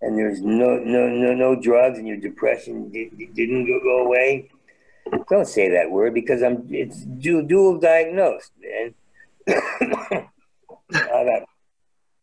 and 0.00 0.16
there's 0.18 0.40
no 0.40 0.78
no 0.78 1.08
no 1.08 1.34
no 1.34 1.60
drugs, 1.60 1.98
and 1.98 2.06
your 2.06 2.16
depression 2.16 2.90
di- 2.90 3.10
di- 3.16 3.30
didn't 3.34 3.66
go, 3.66 3.80
go 3.80 4.04
away. 4.06 4.48
Don't 5.28 5.48
say 5.48 5.70
that 5.70 5.90
word 5.90 6.14
because 6.14 6.42
I'm 6.42 6.66
it's 6.70 7.04
du- 7.04 7.42
dual 7.42 7.78
diagnosed, 7.80 8.52
man. 8.60 8.94
I 10.92 11.24
got 11.24 11.42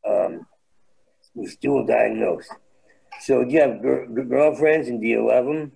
um, 0.07 0.47
was 1.35 1.55
dual 1.57 1.85
diagnosed. 1.85 2.51
So 3.21 3.43
do 3.43 3.51
you 3.51 3.61
have 3.61 3.81
gir- 3.81 4.07
girlfriends 4.07 4.87
and 4.87 5.01
do 5.01 5.07
you 5.07 5.27
love 5.27 5.45
them? 5.45 5.71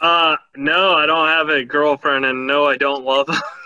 Uh, 0.00 0.36
no, 0.56 0.94
I 0.94 1.04
don't 1.06 1.28
have 1.28 1.48
a 1.50 1.64
girlfriend, 1.64 2.24
and 2.24 2.46
no, 2.46 2.64
I 2.66 2.76
don't 2.76 3.04
love 3.04 3.28
her. 3.28 3.34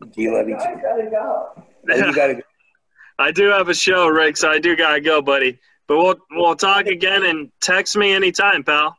Do 0.00 0.22
you 0.22 0.34
love 0.34 0.48
each 0.48 0.54
I 0.56 0.72
other? 0.72 0.80
gotta 0.82 1.10
go. 1.10 1.64
Oh, 1.90 1.94
you 1.94 2.14
gotta 2.14 2.42
I 3.18 3.32
do 3.32 3.46
have 3.48 3.68
a 3.68 3.74
show, 3.74 4.06
Rick, 4.06 4.36
so 4.36 4.48
I 4.48 4.58
do 4.58 4.76
gotta 4.76 5.00
go, 5.00 5.20
buddy. 5.20 5.58
But 5.86 5.98
we'll 5.98 6.16
we'll 6.30 6.56
talk 6.56 6.86
again 6.86 7.24
and 7.24 7.50
text 7.60 7.96
me 7.96 8.12
anytime, 8.12 8.62
pal. 8.62 8.96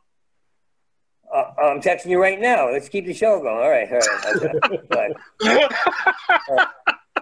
uh, 1.32 1.44
I'm 1.62 1.80
texting 1.80 2.06
you 2.10 2.20
right 2.20 2.38
now. 2.40 2.70
Let's 2.70 2.88
keep 2.88 3.06
the 3.06 3.14
show 3.14 3.40
going. 3.40 3.56
All 3.62 3.70
right, 3.70 3.88
all 3.90 3.98
right. 3.98 4.36
Okay. 4.36 4.78
Bye. 4.90 6.66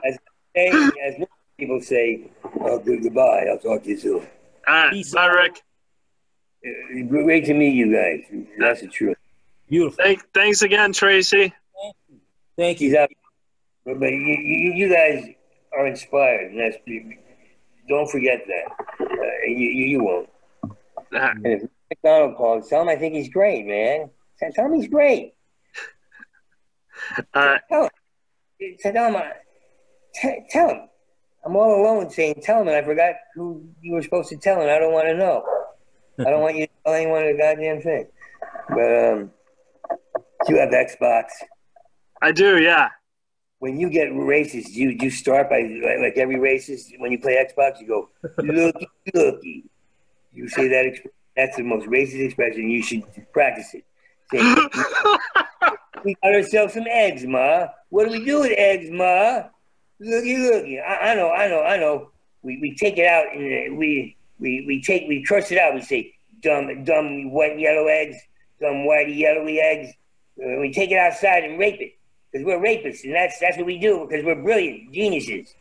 As, 0.05 0.19
as 1.05 1.15
people 1.59 1.81
say, 1.81 2.31
oh, 2.61 2.79
good, 2.79 3.03
goodbye. 3.03 3.47
I'll 3.51 3.59
talk 3.59 3.83
to 3.85 3.91
you 3.91 3.99
soon. 3.99 4.27
All 4.67 4.75
right, 4.75 4.93
Peace 4.93 5.13
bye, 5.15 5.27
out. 5.27 5.35
Rick. 5.35 5.63
Uh, 6.67 7.07
Great 7.09 7.45
to 7.45 7.55
meet 7.55 7.75
you 7.75 7.93
guys. 7.95 8.25
That's 8.59 8.81
the 8.81 8.89
truth. 8.89 9.17
Beautiful. 9.69 10.03
Thank, 10.03 10.23
thanks 10.33 10.63
again, 10.63 10.93
Tracy. 10.93 11.53
Thank 12.57 12.79
He's 12.79 12.93
you. 12.93 13.07
But, 13.89 14.01
but 14.01 14.11
you, 14.13 14.19
you, 14.19 14.73
you 14.75 14.95
guys 14.95 15.25
are 15.73 15.87
inspired, 15.87 16.51
and 16.53 16.61
that's 16.61 16.77
don't 17.89 18.11
forget 18.11 18.43
that. 18.47 18.85
Uh, 19.01 19.07
you, 19.47 19.57
you, 19.57 19.85
you 19.87 20.05
won't. 20.05 20.29
Uh, 20.63 21.33
And 21.43 21.47
if 21.47 21.63
McDonald 21.89 22.37
calls, 22.37 22.69
tell 22.69 22.83
him 22.83 22.89
I 22.91 22.97
think 22.97 23.15
he's 23.15 23.31
great, 23.31 23.65
man. 23.65 24.11
Tell 24.53 24.67
him 24.67 24.75
he's 24.75 24.89
great. 24.89 25.33
Right, 27.35 27.61
Tell 27.71 27.85
him. 28.61 28.77
Tell 28.81 28.93
him. 29.09 29.17
I- 29.17 29.33
t- 30.15 30.45
Tell 30.51 30.69
him. 30.69 30.89
I'm 31.47 31.57
all 31.57 31.81
alone 31.81 32.11
saying 32.11 32.41
tell 32.43 32.61
him, 32.61 32.69
and 32.69 32.77
I 32.77 32.83
forgot 32.83 33.15
who 33.35 33.65
you 33.81 33.95
were 33.95 34.03
supposed 34.03 34.29
to 34.29 34.37
tell, 34.37 34.61
and 34.61 34.71
I 34.71 34.79
don't 34.79 34.93
want 34.93 35.07
to 35.09 35.17
know. 35.17 35.47
I 36.19 36.25
don't 36.31 36.43
want 36.43 36.57
you 36.57 36.67
to 36.67 36.73
tell 36.85 36.93
anyone 36.95 37.23
a 37.23 37.39
goddamn 37.39 37.81
thing. 37.81 38.07
But 38.69 39.13
um, 39.13 39.31
you 40.47 40.59
have 40.59 40.69
Xbox. 40.71 41.25
I 42.21 42.33
do, 42.33 42.61
yeah. 42.61 42.89
When 43.61 43.79
you 43.79 43.91
get 43.91 44.11
racist, 44.11 44.71
you 44.71 44.97
you 45.01 45.11
start 45.11 45.51
by 45.51 45.63
like, 45.63 45.99
like 46.01 46.17
every 46.17 46.37
racist. 46.37 46.93
When 46.99 47.11
you 47.11 47.19
play 47.19 47.45
Xbox, 47.45 47.81
you 47.81 47.89
go 47.89 48.09
looky 48.39 48.89
looky. 49.13 49.65
You 50.33 50.49
say 50.49 50.69
that. 50.69 50.99
That's 51.37 51.57
the 51.57 51.63
most 51.63 51.87
racist 51.87 52.25
expression. 52.25 52.69
You 52.69 52.83
should 52.83 53.03
practice 53.33 53.75
it. 53.75 53.85
Say, 54.31 54.39
we 56.05 56.17
got 56.23 56.35
ourselves 56.35 56.75
some 56.75 56.87
eggs, 56.89 57.25
ma. 57.25 57.67
What 57.91 58.07
do 58.07 58.13
we 58.13 58.25
do 58.25 58.41
with 58.41 58.53
eggs, 58.57 58.91
ma? 58.91 59.45
Looky, 60.01 60.37
looky. 60.37 60.81
I, 60.81 61.13
I 61.13 61.15
know, 61.15 61.31
I 61.31 61.49
know, 61.49 61.63
I 61.63 61.77
know. 61.79 62.11
We, 62.43 62.59
we 62.61 62.77
take 62.77 62.99
it 62.99 63.07
out 63.07 63.35
and 63.35 63.77
we 63.77 64.17
we 64.39 64.65
we 64.67 64.83
take 64.83 65.09
we 65.09 65.25
curse 65.25 65.51
it 65.51 65.59
out. 65.59 65.75
We 65.75 65.83
say 65.83 66.15
dumb 66.43 66.85
dumb 66.85 67.33
white 67.33 67.53
and 67.53 67.61
yellow 67.61 67.87
eggs, 67.89 68.17
dumb 68.61 68.87
whitey 68.87 69.19
yellowy 69.19 69.59
eggs. 69.59 69.93
Uh, 70.41 70.61
we 70.61 70.73
take 70.73 70.93
it 70.93 70.99
outside 70.99 71.43
and 71.43 71.59
rape 71.59 71.81
it 71.81 71.98
because 72.39 72.61
we're 72.61 72.67
rapists, 72.67 73.05
and 73.05 73.15
that's 73.15 73.39
that's 73.39 73.57
what 73.57 73.67
we 73.67 73.79
do 73.79 74.07
because 74.09 74.25
we're 74.25 74.41
brilliant 74.43 74.93
geniuses. 74.93 75.55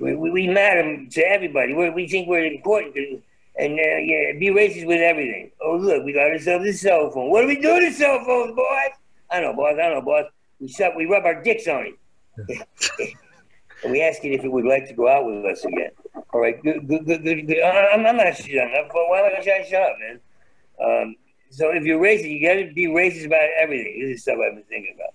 We, 0.00 0.14
we, 0.14 0.30
we 0.30 0.46
matter 0.48 1.06
to 1.10 1.20
everybody. 1.22 1.74
we 1.74 1.90
we 1.90 2.08
think 2.08 2.28
we're 2.28 2.44
important, 2.44 2.96
and, 2.96 3.22
and 3.58 3.72
uh, 3.72 3.98
yeah, 4.02 4.32
be 4.38 4.48
racist 4.48 4.86
with 4.86 5.00
everything. 5.00 5.50
Oh 5.60 5.76
look, 5.76 6.04
we 6.04 6.12
got 6.12 6.30
ourselves 6.30 6.66
a 6.66 6.72
cell 6.72 7.10
phone. 7.10 7.30
What 7.30 7.42
do 7.42 7.46
we 7.46 7.60
do 7.60 7.80
to 7.80 7.92
cell 7.92 8.22
phones, 8.24 8.54
boys? 8.54 8.96
I 9.30 9.40
know, 9.40 9.54
boss. 9.54 9.74
I 9.74 9.88
know, 9.90 10.02
boss. 10.02 10.24
We 10.60 10.68
suck, 10.68 10.94
we 10.94 11.06
rub 11.06 11.24
our 11.24 11.42
dicks 11.42 11.68
on 11.68 11.86
it. 11.86 12.66
and 13.82 13.92
we 13.92 14.02
ask 14.02 14.24
it 14.24 14.32
if 14.32 14.44
it 14.44 14.50
would 14.50 14.64
like 14.64 14.86
to 14.88 14.94
go 14.94 15.08
out 15.08 15.26
with 15.26 15.44
us 15.44 15.64
again. 15.64 15.90
All 16.32 16.40
right, 16.40 16.62
good, 16.62 16.86
good, 16.88 17.06
good, 17.06 17.22
good. 17.22 17.46
good. 17.46 17.62
I'm, 17.62 18.06
I'm 18.06 18.16
not 18.16 18.36
shutting 18.36 18.74
up. 18.78 18.88
But 18.92 19.08
why 19.08 19.20
am 19.20 19.26
I 19.26 19.30
gonna 19.30 19.44
shut, 19.44 19.66
shut 19.66 19.82
up, 19.82 19.96
man? 20.00 20.20
Um, 20.82 21.16
so 21.50 21.70
if 21.70 21.84
you're 21.84 22.00
racist, 22.00 22.30
you 22.30 22.46
got 22.46 22.54
to 22.54 22.72
be 22.74 22.86
racist 22.86 23.26
about 23.26 23.48
everything. 23.58 24.00
This 24.00 24.16
is 24.16 24.22
stuff 24.22 24.38
I've 24.44 24.54
been 24.54 24.64
thinking 24.64 24.94
about. 24.94 25.14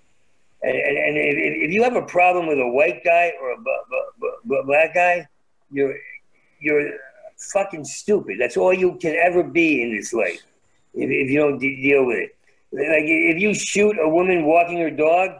And, 0.63 0.75
and, 0.75 0.97
and 0.97 1.17
if, 1.17 1.69
if 1.69 1.71
you 1.71 1.83
have 1.83 1.95
a 1.95 2.03
problem 2.03 2.47
with 2.47 2.59
a 2.59 2.67
white 2.67 3.03
guy 3.03 3.33
or 3.41 3.53
a 3.53 3.57
b- 3.57 3.83
b- 4.19 4.27
b- 4.47 4.61
black 4.65 4.93
guy, 4.93 5.27
you're 5.71 5.95
you're 6.59 6.91
fucking 7.51 7.83
stupid. 7.83 8.38
That's 8.39 8.57
all 8.57 8.73
you 8.73 8.97
can 9.01 9.15
ever 9.15 9.43
be 9.43 9.81
in 9.81 9.95
this 9.95 10.13
life 10.13 10.41
if, 10.93 11.09
if 11.09 11.31
you 11.31 11.39
don't 11.39 11.57
de- 11.57 11.81
deal 11.81 12.05
with 12.05 12.17
it. 12.17 12.35
Like 12.71 13.05
if 13.05 13.41
you 13.41 13.53
shoot 13.53 13.97
a 13.99 14.07
woman 14.07 14.45
walking 14.45 14.77
her 14.79 14.91
dog, 14.91 15.31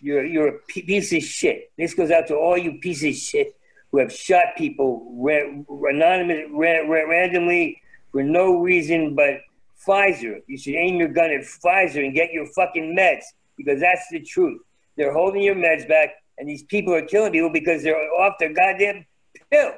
you're 0.00 0.24
you're 0.24 0.48
a 0.48 0.58
piece 0.68 1.12
of 1.12 1.22
shit. 1.22 1.72
This 1.76 1.94
goes 1.94 2.10
out 2.10 2.28
to 2.28 2.36
all 2.36 2.56
you 2.56 2.78
pieces 2.78 3.16
of 3.16 3.20
shit 3.20 3.56
who 3.90 3.98
have 3.98 4.12
shot 4.12 4.54
people 4.56 5.12
ra- 5.18 5.90
anonymous, 5.90 6.46
ra- 6.52 6.86
ra- 6.86 7.08
randomly 7.08 7.82
for 8.12 8.22
no 8.22 8.60
reason 8.60 9.16
but 9.16 9.40
Pfizer. 9.84 10.42
You 10.46 10.58
should 10.58 10.74
aim 10.74 10.96
your 10.96 11.08
gun 11.08 11.30
at 11.30 11.40
Pfizer 11.40 12.04
and 12.04 12.14
get 12.14 12.32
your 12.32 12.46
fucking 12.46 12.94
meds 12.96 13.24
because 13.64 13.80
that's 13.80 14.06
the 14.10 14.20
truth. 14.20 14.60
They're 14.96 15.12
holding 15.12 15.42
your 15.42 15.54
meds 15.54 15.88
back, 15.88 16.10
and 16.38 16.48
these 16.48 16.62
people 16.64 16.94
are 16.94 17.02
killing 17.02 17.32
people 17.32 17.50
because 17.50 17.82
they're 17.82 17.96
off 18.20 18.34
their 18.38 18.52
goddamn 18.52 19.04
pill. 19.50 19.72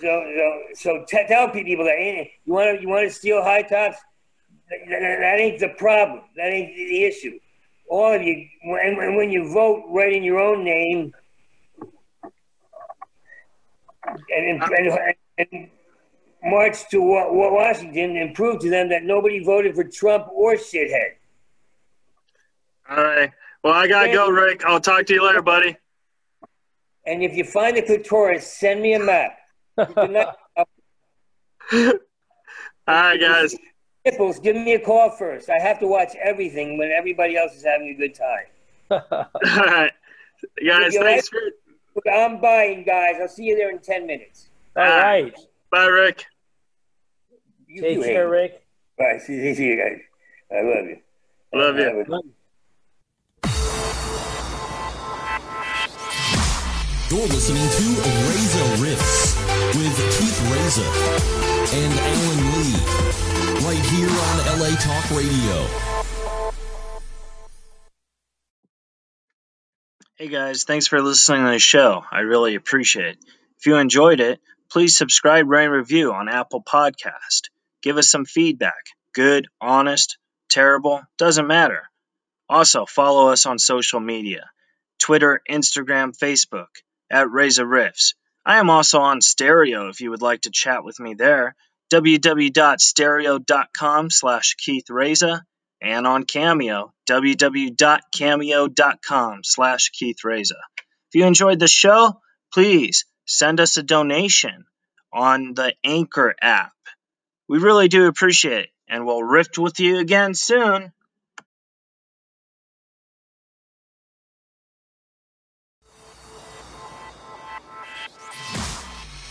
So, 0.00 0.32
so, 0.36 0.62
so 0.74 1.04
t- 1.08 1.24
tell 1.26 1.48
people 1.50 1.84
that 1.84 1.96
hey, 1.96 2.32
you 2.44 2.52
want 2.52 2.76
to 2.76 2.82
you 2.82 2.88
want 2.88 3.08
to 3.08 3.14
steal 3.14 3.42
high 3.42 3.62
tops. 3.62 3.98
That, 4.68 4.78
that, 4.88 5.00
that 5.20 5.40
ain't 5.40 5.60
the 5.60 5.70
problem. 5.78 6.22
That 6.36 6.52
ain't 6.52 6.76
the 6.76 7.04
issue. 7.04 7.38
All 7.88 8.12
of 8.12 8.22
you, 8.22 8.48
and, 8.64 8.98
and 8.98 9.16
when 9.16 9.30
you 9.30 9.52
vote, 9.52 9.84
write 9.90 10.12
in 10.12 10.24
your 10.24 10.40
own 10.40 10.64
name, 10.64 11.12
and, 14.04 14.62
and, 14.62 15.16
and, 15.38 15.70
march 16.46 16.88
to 16.90 17.00
Wa- 17.00 17.32
Wa- 17.32 17.52
Washington 17.52 18.16
and 18.16 18.34
prove 18.34 18.60
to 18.60 18.70
them 18.70 18.88
that 18.88 19.04
nobody 19.04 19.44
voted 19.44 19.74
for 19.74 19.84
Trump 19.84 20.28
or 20.32 20.54
shithead. 20.54 21.14
All 22.90 23.02
right. 23.02 23.30
Well, 23.62 23.74
I 23.74 23.86
gotta 23.86 24.12
go, 24.12 24.28
Rick. 24.30 24.64
I'll 24.64 24.80
talk 24.80 25.06
to 25.06 25.14
you 25.14 25.24
later, 25.24 25.42
buddy. 25.42 25.76
And 27.06 27.22
if 27.22 27.34
you 27.34 27.44
find 27.44 27.76
the 27.76 27.82
clitoris, 27.82 28.46
send 28.52 28.82
me 28.82 28.94
a 28.94 28.98
map. 28.98 29.38
Good. 29.76 30.16
All 32.88 32.94
right, 32.94 33.20
guys. 33.20 33.56
Nipples, 34.04 34.38
give 34.38 34.54
me 34.54 34.74
a 34.74 34.78
call 34.78 35.10
first. 35.10 35.50
I 35.50 35.60
have 35.60 35.80
to 35.80 35.86
watch 35.88 36.14
everything 36.22 36.78
when 36.78 36.92
everybody 36.92 37.36
else 37.36 37.54
is 37.56 37.64
having 37.64 37.88
a 37.88 37.94
good 37.94 38.14
time. 38.14 38.46
All 38.90 39.00
right, 39.42 39.92
guys. 40.64 40.94
you 40.94 41.02
Thanks 41.02 41.28
for. 41.28 41.40
I'm 42.08 42.40
buying, 42.40 42.84
guys. 42.84 43.16
I'll 43.20 43.28
see 43.28 43.44
you 43.44 43.56
there 43.56 43.70
in 43.70 43.80
10 43.80 44.06
minutes. 44.06 44.48
All 44.76 44.84
ah. 44.84 44.98
right. 44.98 45.34
Bye, 45.70 45.86
Rick. 45.86 46.26
You, 47.66 47.82
Take 47.82 48.02
care. 48.04 48.28
Rick. 48.28 48.64
Bye. 48.98 49.18
See, 49.18 49.54
see 49.54 49.64
you 49.64 49.76
guys. 49.76 49.98
I 50.52 50.62
love 50.62 50.84
you. 50.86 50.98
I 51.52 51.56
love 51.56 51.76
you. 51.76 51.84
Have 51.84 52.08
a- 52.08 52.20
You're 57.08 57.20
listening 57.20 57.62
to 57.62 57.84
Reza 58.26 58.82
Riffs 58.82 59.36
with 59.76 59.96
Keith 60.18 60.40
Reza 60.50 60.82
and 61.76 61.92
Alan 62.00 62.40
Lee, 62.50 62.74
right 63.64 63.84
here 63.86 64.10
on 64.10 64.58
LA 64.58 64.74
Talk 64.74 65.10
Radio. 65.12 65.68
Hey 70.16 70.26
guys, 70.26 70.64
thanks 70.64 70.88
for 70.88 71.00
listening 71.00 71.44
to 71.44 71.52
the 71.52 71.60
show. 71.60 72.02
I 72.10 72.20
really 72.22 72.56
appreciate 72.56 73.06
it. 73.06 73.18
If 73.60 73.66
you 73.66 73.76
enjoyed 73.76 74.18
it, 74.18 74.40
please 74.68 74.96
subscribe, 74.96 75.48
rate, 75.48 75.66
and 75.66 75.74
review 75.74 76.12
on 76.12 76.28
Apple 76.28 76.64
Podcast. 76.64 77.50
Give 77.82 77.98
us 77.98 78.10
some 78.10 78.24
feedback. 78.24 78.84
Good, 79.14 79.46
honest, 79.60 80.18
terrible, 80.48 81.02
doesn't 81.18 81.46
matter. 81.46 81.84
Also, 82.48 82.84
follow 82.84 83.28
us 83.28 83.46
on 83.46 83.60
social 83.60 84.00
media. 84.00 84.50
Twitter, 84.98 85.40
Instagram, 85.48 86.18
Facebook, 86.18 86.66
at 87.10 87.30
Reza 87.30 87.62
Riffs. 87.62 88.14
I 88.44 88.58
am 88.58 88.68
also 88.70 89.00
on 89.00 89.20
Stereo 89.20 89.88
if 89.88 90.00
you 90.00 90.10
would 90.10 90.22
like 90.22 90.42
to 90.42 90.50
chat 90.50 90.84
with 90.84 91.00
me 91.00 91.14
there. 91.14 91.56
www.stereo.com 91.92 94.10
slash 94.10 94.54
Keith 94.54 94.90
and 95.82 96.06
on 96.06 96.22
Cameo, 96.24 96.92
www.cameo.com 97.08 99.44
slash 99.44 99.90
Keith. 99.90 100.16
If 100.24 101.14
you 101.14 101.24
enjoyed 101.24 101.58
the 101.58 101.68
show, 101.68 102.20
please 102.52 103.04
send 103.26 103.60
us 103.60 103.76
a 103.76 103.82
donation 103.82 104.64
on 105.12 105.52
the 105.54 105.74
Anchor 105.84 106.34
app. 106.40 106.72
We 107.48 107.58
really 107.58 107.88
do 107.88 108.06
appreciate 108.06 108.64
it, 108.64 108.70
and 108.88 109.04
we'll 109.06 109.22
rift 109.22 109.58
with 109.58 109.78
you 109.80 109.98
again 109.98 110.34
soon. 110.34 110.92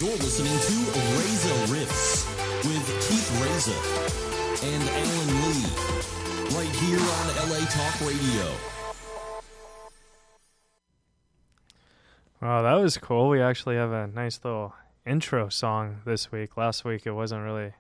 You're 0.06 0.14
listening 0.18 0.52
to 0.52 1.00
Reza 1.18 1.74
Riffs 1.74 2.28
with 2.64 2.86
Keith 3.10 3.28
Reza 3.42 3.74
and 4.64 4.84
Alan 4.88 5.30
Lee, 5.42 5.66
right 6.56 6.70
here 6.76 7.00
on 7.00 7.50
LA 7.50 7.66
Talk 7.66 8.02
Radio. 8.02 8.52
Wow, 12.40 12.62
that 12.62 12.76
was 12.76 13.00
cool. 13.00 13.30
We 13.30 13.42
actually 13.42 13.78
have 13.78 13.92
a 13.92 14.06
nice 14.06 14.40
little 14.44 14.76
intro 15.08 15.50
song 15.50 16.02
this 16.06 16.32
week. 16.32 16.56
Last 16.56 16.86
week 16.86 17.08
it 17.08 17.14
wasn't 17.14 17.44
really 17.44 17.66
it 17.66 17.74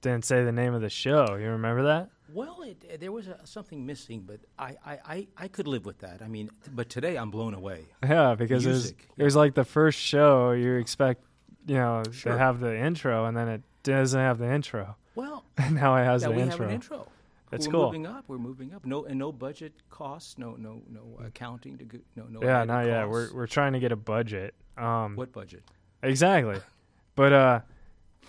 didn't 0.00 0.24
say 0.24 0.42
the 0.42 0.50
name 0.50 0.74
of 0.74 0.80
the 0.80 0.90
show. 0.90 1.36
You 1.36 1.50
remember 1.50 1.84
that? 1.84 2.10
Well, 2.32 2.62
it, 2.62 2.98
there 2.98 3.12
was 3.12 3.28
a, 3.28 3.38
something 3.44 3.86
missing, 3.86 4.24
but 4.26 4.40
I, 4.58 4.76
I, 4.84 4.98
I, 5.04 5.28
I 5.36 5.48
could 5.48 5.68
live 5.68 5.84
with 5.84 6.00
that. 6.00 6.20
I 6.20 6.26
mean, 6.26 6.50
but 6.72 6.88
today 6.88 7.16
I'm 7.16 7.30
blown 7.30 7.54
away. 7.54 7.86
Yeah, 8.02 8.34
because 8.34 8.66
it 8.66 8.70
was, 8.70 8.82
music, 8.82 9.08
it 9.16 9.22
was 9.22 9.36
like 9.36 9.54
the 9.54 9.64
first 9.64 10.00
show 10.00 10.50
you 10.50 10.74
expect, 10.74 11.22
you 11.66 11.74
know, 11.74 12.02
Sure. 12.12 12.32
to 12.32 12.38
have 12.38 12.60
the 12.60 12.76
intro, 12.76 13.24
and 13.26 13.36
then 13.36 13.48
it 13.48 13.62
doesn't 13.82 14.18
have 14.20 14.38
the 14.38 14.50
intro. 14.52 14.96
Well, 15.14 15.44
And 15.58 15.74
now 15.74 15.96
it 15.96 16.04
has 16.04 16.22
now 16.22 16.30
the 16.30 16.34
we 16.36 16.42
intro. 16.42 16.58
have 16.58 16.68
an 16.68 16.74
intro. 16.74 17.06
That's 17.50 17.66
we're 17.66 17.72
cool. 17.72 17.86
moving 17.86 18.06
up. 18.06 18.24
We're 18.28 18.38
moving 18.38 18.72
up. 18.74 18.86
No, 18.86 19.04
and 19.04 19.18
no 19.18 19.32
budget 19.32 19.72
costs. 19.90 20.38
No, 20.38 20.54
no, 20.56 20.82
no 20.88 21.18
accounting 21.26 21.78
to 21.78 21.84
go. 21.84 21.98
No, 22.14 22.24
no. 22.30 22.40
yeah, 22.42 22.58
added 22.58 22.68
not 22.68 22.86
yet. 22.86 23.08
We're 23.08 23.32
we're 23.34 23.48
trying 23.48 23.72
to 23.72 23.80
get 23.80 23.90
a 23.90 23.96
budget. 23.96 24.54
Um, 24.78 25.16
what 25.16 25.32
budget? 25.32 25.62
Exactly. 26.02 26.56
But 27.16 27.32
uh, 27.32 27.60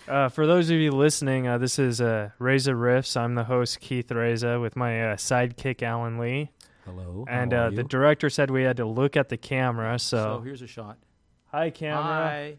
uh, 0.08 0.28
for 0.28 0.46
those 0.46 0.68
of 0.68 0.76
you 0.76 0.90
listening, 0.90 1.46
uh, 1.46 1.56
this 1.56 1.78
is 1.78 2.00
uh, 2.00 2.30
Reza 2.38 2.72
Riffs. 2.72 3.16
I'm 3.16 3.36
the 3.36 3.44
host, 3.44 3.80
Keith 3.80 4.10
Reza, 4.10 4.58
with 4.60 4.74
my 4.76 5.12
uh, 5.12 5.16
sidekick, 5.16 5.82
Alan 5.82 6.18
Lee. 6.18 6.50
Hello. 6.84 7.24
And 7.28 7.52
how 7.52 7.58
uh, 7.58 7.66
are 7.68 7.70
the 7.70 7.84
director 7.84 8.28
said 8.28 8.50
we 8.50 8.64
had 8.64 8.76
to 8.78 8.84
look 8.84 9.16
at 9.16 9.28
the 9.30 9.38
camera. 9.38 9.98
so 10.00 10.16
So, 10.18 10.40
here's 10.40 10.60
a 10.62 10.66
shot. 10.66 10.98
hi, 11.46 11.70
camera. 11.70 12.02
Hi. 12.02 12.58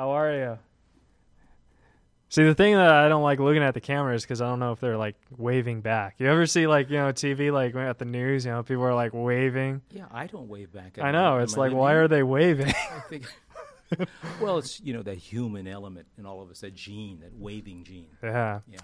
How 0.00 0.12
are 0.12 0.32
you? 0.32 0.58
See, 2.30 2.42
the 2.42 2.54
thing 2.54 2.72
that 2.74 2.88
I 2.90 3.10
don't 3.10 3.22
like 3.22 3.38
looking 3.38 3.62
at 3.62 3.74
the 3.74 3.82
camera 3.82 4.14
is 4.14 4.22
because 4.22 4.40
I 4.40 4.48
don't 4.48 4.58
know 4.58 4.72
if 4.72 4.80
they're 4.80 4.96
like 4.96 5.14
waving 5.36 5.82
back. 5.82 6.14
You 6.16 6.26
ever 6.28 6.46
see 6.46 6.66
like 6.66 6.88
you 6.88 6.96
know 6.96 7.12
TV 7.12 7.52
like 7.52 7.74
at 7.74 7.98
the 7.98 8.06
news? 8.06 8.46
You 8.46 8.52
know, 8.52 8.62
people 8.62 8.82
are 8.84 8.94
like 8.94 9.12
waving. 9.12 9.82
Yeah, 9.90 10.06
I 10.10 10.26
don't 10.26 10.48
wave 10.48 10.72
back. 10.72 10.96
At 10.96 11.04
I 11.04 11.10
know. 11.10 11.40
It's 11.40 11.54
like, 11.58 11.74
why 11.74 11.92
are 11.92 12.08
they 12.08 12.22
waving? 12.22 12.68
I 12.68 13.00
think. 13.10 13.26
well, 14.40 14.56
it's 14.56 14.80
you 14.80 14.94
know 14.94 15.02
that 15.02 15.16
human 15.18 15.66
element 15.68 16.06
in 16.16 16.24
all 16.24 16.40
of 16.40 16.48
us, 16.50 16.60
that 16.60 16.74
gene, 16.74 17.20
that 17.20 17.34
waving 17.34 17.84
gene. 17.84 18.06
yeah. 18.22 18.60
Yeah. 18.72 18.78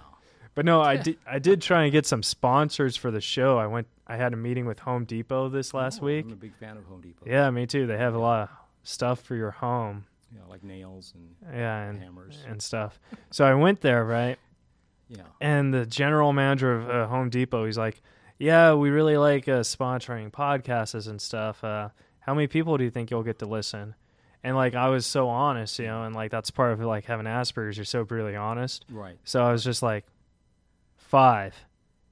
But 0.54 0.66
no, 0.66 0.82
I 0.82 0.96
did. 1.02 1.16
I 1.26 1.38
did 1.38 1.62
try 1.62 1.84
and 1.84 1.92
get 1.92 2.04
some 2.04 2.22
sponsors 2.22 2.94
for 2.94 3.10
the 3.10 3.22
show. 3.22 3.56
I 3.56 3.68
went. 3.68 3.86
I 4.06 4.18
had 4.18 4.34
a 4.34 4.36
meeting 4.36 4.66
with 4.66 4.80
Home 4.80 5.06
Depot 5.06 5.48
this 5.48 5.72
last 5.72 6.02
Oh, 6.02 6.04
week. 6.04 6.26
I'm 6.26 6.32
a 6.32 6.36
big 6.36 6.54
fan 6.56 6.76
of 6.76 6.84
Home 6.84 7.00
Depot. 7.00 7.24
Yeah, 7.26 7.48
me 7.48 7.64
too. 7.66 7.86
They 7.86 7.96
have 7.96 8.14
a 8.14 8.18
lot 8.18 8.42
of 8.42 8.48
stuff 8.82 9.22
for 9.22 9.34
your 9.34 9.52
home. 9.52 10.04
Yeah, 10.34 10.40
like 10.48 10.62
nails 10.64 11.12
and 11.14 11.34
Yeah, 11.54 11.82
and 11.88 12.02
hammers. 12.02 12.44
and 12.48 12.60
stuff. 12.60 12.98
So 13.30 13.44
I 13.44 13.54
went 13.54 13.80
there, 13.80 14.04
right? 14.04 14.38
Yeah. 15.08 15.22
And 15.40 15.72
the 15.72 15.86
general 15.86 16.32
manager 16.32 16.74
of 16.74 16.90
uh, 16.90 17.06
Home 17.06 17.30
Depot, 17.30 17.64
he's 17.64 17.78
like, 17.78 18.02
"Yeah, 18.38 18.74
we 18.74 18.90
really 18.90 19.16
like 19.16 19.46
uh, 19.48 19.60
sponsoring 19.60 20.30
podcasts 20.32 21.08
and 21.08 21.20
stuff. 21.20 21.62
Uh, 21.62 21.90
how 22.20 22.34
many 22.34 22.48
people 22.48 22.76
do 22.76 22.82
you 22.84 22.90
think 22.90 23.10
you'll 23.10 23.22
get 23.22 23.38
to 23.38 23.46
listen?" 23.46 23.94
And 24.42 24.56
like 24.56 24.74
I 24.74 24.88
was 24.88 25.06
so 25.06 25.28
honest, 25.28 25.78
you 25.78 25.86
know, 25.86 26.02
and 26.04 26.14
like 26.14 26.30
that's 26.30 26.50
part 26.50 26.72
of 26.72 26.80
like 26.80 27.04
having 27.04 27.26
Asperger's. 27.26 27.76
You're 27.76 27.84
so 27.84 28.04
brutally 28.04 28.34
honest. 28.36 28.84
Right. 28.90 29.16
So 29.24 29.44
I 29.44 29.52
was 29.52 29.62
just 29.64 29.82
like, 29.82 30.04
five. 30.96 31.54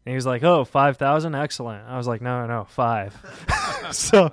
And 0.07 0.13
he 0.13 0.15
was 0.17 0.27
like, 0.27 0.43
oh, 0.43 0.65
5,000? 0.65 1.35
Excellent. 1.35 1.87
I 1.89 1.97
was 1.97 2.07
like, 2.07 2.21
no, 2.21 2.47
no, 2.47 2.65
five. 2.65 3.15
so, 3.91 4.31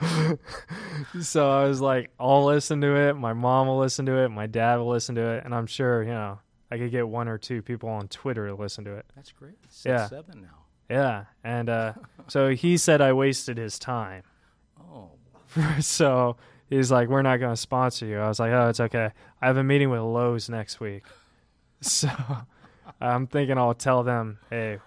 so 1.22 1.49
I 1.49 1.64
was 1.65 1.80
like, 1.80 2.10
I'll 2.19 2.45
listen 2.45 2.81
to 2.81 2.95
it. 3.10 3.14
My 3.15 3.34
mom 3.34 3.68
will 3.68 3.80
listen 3.80 4.06
to 4.07 4.18
it. 4.23 4.30
My 4.30 4.48
dad 4.48 4.77
will 4.77 4.89
listen 4.89 5.15
to 5.15 5.22
it. 5.22 5.45
And 5.45 5.56
I'm 5.56 5.68
sure, 5.68 6.03
you 6.03 6.10
know, 6.10 6.39
I 6.69 6.77
could 6.77 6.91
get 6.91 7.07
one 7.07 7.27
or 7.30 7.38
two 7.38 7.61
people 7.61 7.89
on 7.89 8.07
Twitter 8.10 8.48
to 8.48 8.56
listen 8.56 8.84
to 8.85 8.95
it. 8.95 9.06
That's 9.15 9.31
great. 9.31 9.56
Six, 9.69 9.85
Yeah. 9.85 10.07
seven 10.07 10.41
now. 10.41 10.57
Yeah. 10.89 11.26
And 11.43 11.69
uh, 11.69 11.93
so 12.27 12.49
he 12.49 12.76
said 12.77 12.99
I 12.99 13.14
wasted 13.14 13.57
his 13.57 13.80
time. 13.80 14.23
Oh, 14.80 15.11
so 15.80 16.35
He's 16.69 16.89
like, 16.89 17.10
we're 17.10 17.22
not 17.22 17.35
going 17.41 17.52
to 17.52 17.57
sponsor 17.57 18.06
you. 18.06 18.18
I 18.18 18.30
was 18.30 18.39
like, 18.39 18.53
oh, 18.53 18.69
it's 18.69 18.80
okay. 18.80 19.11
I 19.41 19.48
have 19.48 19.57
a 19.57 19.64
meeting 19.64 19.89
with 19.89 19.99
Lowe's 19.99 20.49
next 20.49 20.80
week, 20.80 21.03
so 21.81 22.07
I'm 23.02 23.27
thinking 23.27 23.57
I'll 23.57 23.73
tell 23.73 24.03
them, 24.03 24.39
hey, 24.49 24.80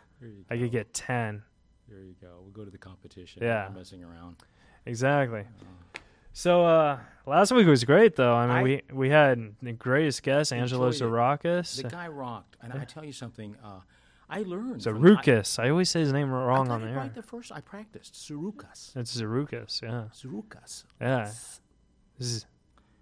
I 0.51 0.57
go. 0.57 0.63
could 0.63 0.73
get 0.73 0.95
ten. 0.95 1.43
There 1.89 2.01
you 2.01 2.15
go. 2.21 2.39
We'll 2.41 2.53
go 2.53 2.65
to 2.65 2.71
the 2.71 2.79
competition. 2.79 3.43
Yeah. 3.43 3.65
Not 3.65 3.77
messing 3.77 4.03
around. 4.03 4.37
Exactly. 4.87 5.45
So 6.33 6.65
uh, 6.65 6.99
last 7.27 7.53
week 7.53 7.67
was 7.67 7.85
great, 7.85 8.17
though. 8.17 8.35
I 8.35 8.47
mean, 8.47 8.57
I- 8.57 8.63
we 8.63 8.83
we 8.93 9.11
had 9.11 9.55
the 9.63 9.73
greatest 9.73 10.23
guest, 10.23 10.53
Angelo. 10.53 10.91
Zarakis. 10.91 11.83
The 11.83 11.89
guy 11.89 12.09
rocked, 12.09 12.57
and 12.61 12.73
I 12.73 12.85
tell 12.85 13.05
you 13.05 13.13
something. 13.13 13.57
Uh, 13.63 13.81
I 14.29 14.43
learned. 14.43 14.81
Zarukas. 14.81 15.59
I, 15.59 15.69
always 15.71 15.91
say 15.91 16.01
his 16.01 16.13
name 16.13 16.33
I, 16.33 16.43
I 16.43 16.45
wrong 16.45 16.71
on 16.71 16.81
the 16.81 16.89
air. 16.89 16.97
right 16.97 17.15
the 17.15 17.23
first. 17.23 17.53
I 17.53 17.61
practiced. 17.61 18.15
Sarukas. 18.15 18.97
It's 18.97 19.17
Zarukas. 19.17 19.83
Yeah. 19.83 20.05
Sarukas. 20.13 20.85
Yeah. 21.01 21.31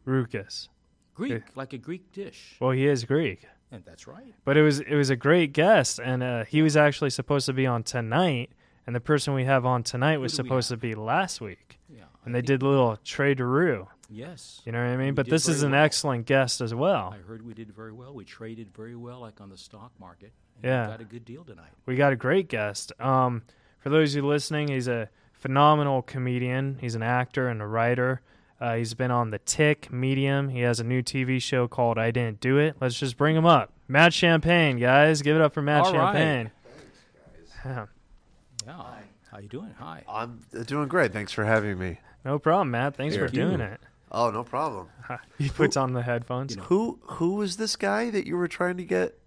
Zarukas. 0.06 0.68
Greek, 1.14 1.42
like 1.54 1.72
a 1.72 1.78
Greek 1.78 2.10
dish, 2.12 2.56
Well, 2.60 2.70
he 2.70 2.86
is 2.86 3.04
Greek. 3.04 3.46
And 3.72 3.84
that's 3.84 4.06
right. 4.06 4.34
But 4.44 4.56
it 4.56 4.62
was 4.62 4.78
it 4.80 4.94
was 4.94 5.10
a 5.10 5.16
great 5.16 5.52
guest, 5.52 5.98
and 5.98 6.22
uh, 6.22 6.44
he 6.44 6.62
was 6.62 6.76
actually 6.76 7.10
supposed 7.10 7.46
to 7.46 7.52
be 7.52 7.66
on 7.66 7.82
tonight, 7.82 8.50
and 8.86 8.94
the 8.94 9.00
person 9.00 9.34
we 9.34 9.44
have 9.44 9.66
on 9.66 9.82
tonight 9.82 10.18
was 10.18 10.32
supposed 10.32 10.68
to 10.68 10.76
be 10.76 10.94
last 10.94 11.40
week, 11.40 11.78
Yeah. 11.88 12.04
and 12.24 12.34
they 12.34 12.42
did 12.42 12.62
a 12.62 12.68
little 12.68 12.96
traderoo. 13.04 13.88
Yes. 14.08 14.60
You 14.66 14.72
know 14.72 14.78
what 14.84 14.90
I 14.90 14.96
mean? 14.98 15.06
We 15.06 15.12
but 15.12 15.28
this 15.30 15.48
is 15.48 15.62
an 15.62 15.72
well. 15.72 15.82
excellent 15.84 16.26
guest 16.26 16.60
as 16.60 16.74
well. 16.74 17.14
I 17.18 17.26
heard 17.26 17.40
we 17.46 17.54
did 17.54 17.74
very 17.74 17.92
well. 17.92 18.12
We 18.14 18.24
traded 18.26 18.68
very 18.76 18.94
well, 18.94 19.20
like 19.20 19.40
on 19.40 19.48
the 19.48 19.56
stock 19.56 19.90
market. 19.98 20.32
Yeah. 20.62 20.82
We 20.86 20.92
got 20.92 21.00
a 21.00 21.04
good 21.04 21.24
deal 21.24 21.44
tonight. 21.44 21.70
We 21.86 21.96
got 21.96 22.12
a 22.12 22.16
great 22.16 22.48
guest. 22.48 22.92
Um, 23.00 23.42
for 23.78 23.88
those 23.88 24.12
of 24.14 24.22
you 24.22 24.28
listening, 24.28 24.68
he's 24.68 24.86
a 24.86 25.08
phenomenal 25.32 26.02
comedian. 26.02 26.76
He's 26.80 26.94
an 26.94 27.02
actor 27.02 27.48
and 27.48 27.62
a 27.62 27.66
writer. 27.66 28.20
Uh, 28.62 28.76
he's 28.76 28.94
been 28.94 29.10
on 29.10 29.30
the 29.30 29.40
Tick 29.40 29.92
Medium. 29.92 30.48
He 30.48 30.60
has 30.60 30.78
a 30.78 30.84
new 30.84 31.02
TV 31.02 31.42
show 31.42 31.66
called 31.66 31.98
I 31.98 32.12
Didn't 32.12 32.38
Do 32.38 32.58
It. 32.58 32.76
Let's 32.80 32.96
just 32.96 33.16
bring 33.16 33.34
him 33.34 33.44
up. 33.44 33.72
Matt 33.88 34.14
Champagne, 34.14 34.78
guys, 34.78 35.20
give 35.20 35.34
it 35.34 35.42
up 35.42 35.52
for 35.52 35.62
Matt 35.62 35.82
All 35.86 35.92
right. 35.94 36.14
Champagne. 36.14 36.50
Yeah. 37.64 37.86
Yeah. 38.66 38.82
How 39.32 39.38
you 39.38 39.48
doing? 39.48 39.74
Hi. 39.78 40.04
I'm 40.08 40.40
doing 40.66 40.86
great. 40.88 41.12
Thanks 41.12 41.32
for 41.32 41.44
having 41.44 41.76
me. 41.78 41.98
No 42.24 42.38
problem, 42.38 42.70
Matt. 42.72 42.96
Thanks 42.96 43.14
Here. 43.16 43.26
for 43.26 43.34
doing 43.34 43.60
it. 43.60 43.80
Oh, 44.12 44.30
no 44.30 44.44
problem. 44.44 44.88
He 45.38 45.48
puts 45.48 45.76
on 45.76 45.92
the 45.92 46.02
headphones. 46.02 46.56
Who 46.62 46.98
who 47.02 47.34
was 47.34 47.56
this 47.56 47.74
guy 47.76 48.10
that 48.10 48.26
you 48.26 48.36
were 48.36 48.48
trying 48.48 48.76
to 48.76 48.84
get 48.84 49.18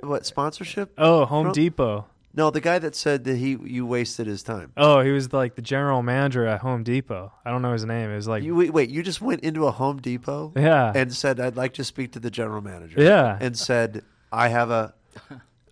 what 0.00 0.26
sponsorship? 0.26 0.92
Oh, 0.96 1.24
Home 1.24 1.46
from? 1.46 1.52
Depot. 1.54 2.06
No, 2.36 2.50
the 2.50 2.60
guy 2.60 2.78
that 2.78 2.94
said 2.94 3.24
that 3.24 3.36
he 3.36 3.56
you 3.64 3.86
wasted 3.86 4.26
his 4.26 4.42
time. 4.42 4.72
Oh, 4.76 5.00
he 5.00 5.10
was 5.10 5.32
like 5.32 5.54
the 5.54 5.62
general 5.62 6.02
manager 6.02 6.46
at 6.46 6.60
Home 6.60 6.82
Depot. 6.84 7.32
I 7.44 7.50
don't 7.50 7.62
know 7.62 7.72
his 7.72 7.84
name. 7.86 8.10
It 8.10 8.16
was 8.16 8.28
like 8.28 8.42
You 8.44 8.54
wait, 8.54 8.72
wait, 8.72 8.90
you 8.90 9.02
just 9.02 9.20
went 9.22 9.40
into 9.40 9.66
a 9.66 9.70
Home 9.70 9.98
Depot 10.00 10.52
Yeah. 10.54 10.92
and 10.94 11.12
said 11.14 11.40
I'd 11.40 11.56
like 11.56 11.72
to 11.74 11.84
speak 11.84 12.12
to 12.12 12.20
the 12.20 12.30
general 12.30 12.60
manager. 12.60 13.02
Yeah. 13.02 13.38
And 13.40 13.56
said 13.58 14.02
I 14.30 14.48
have 14.48 14.70
a 14.70 14.94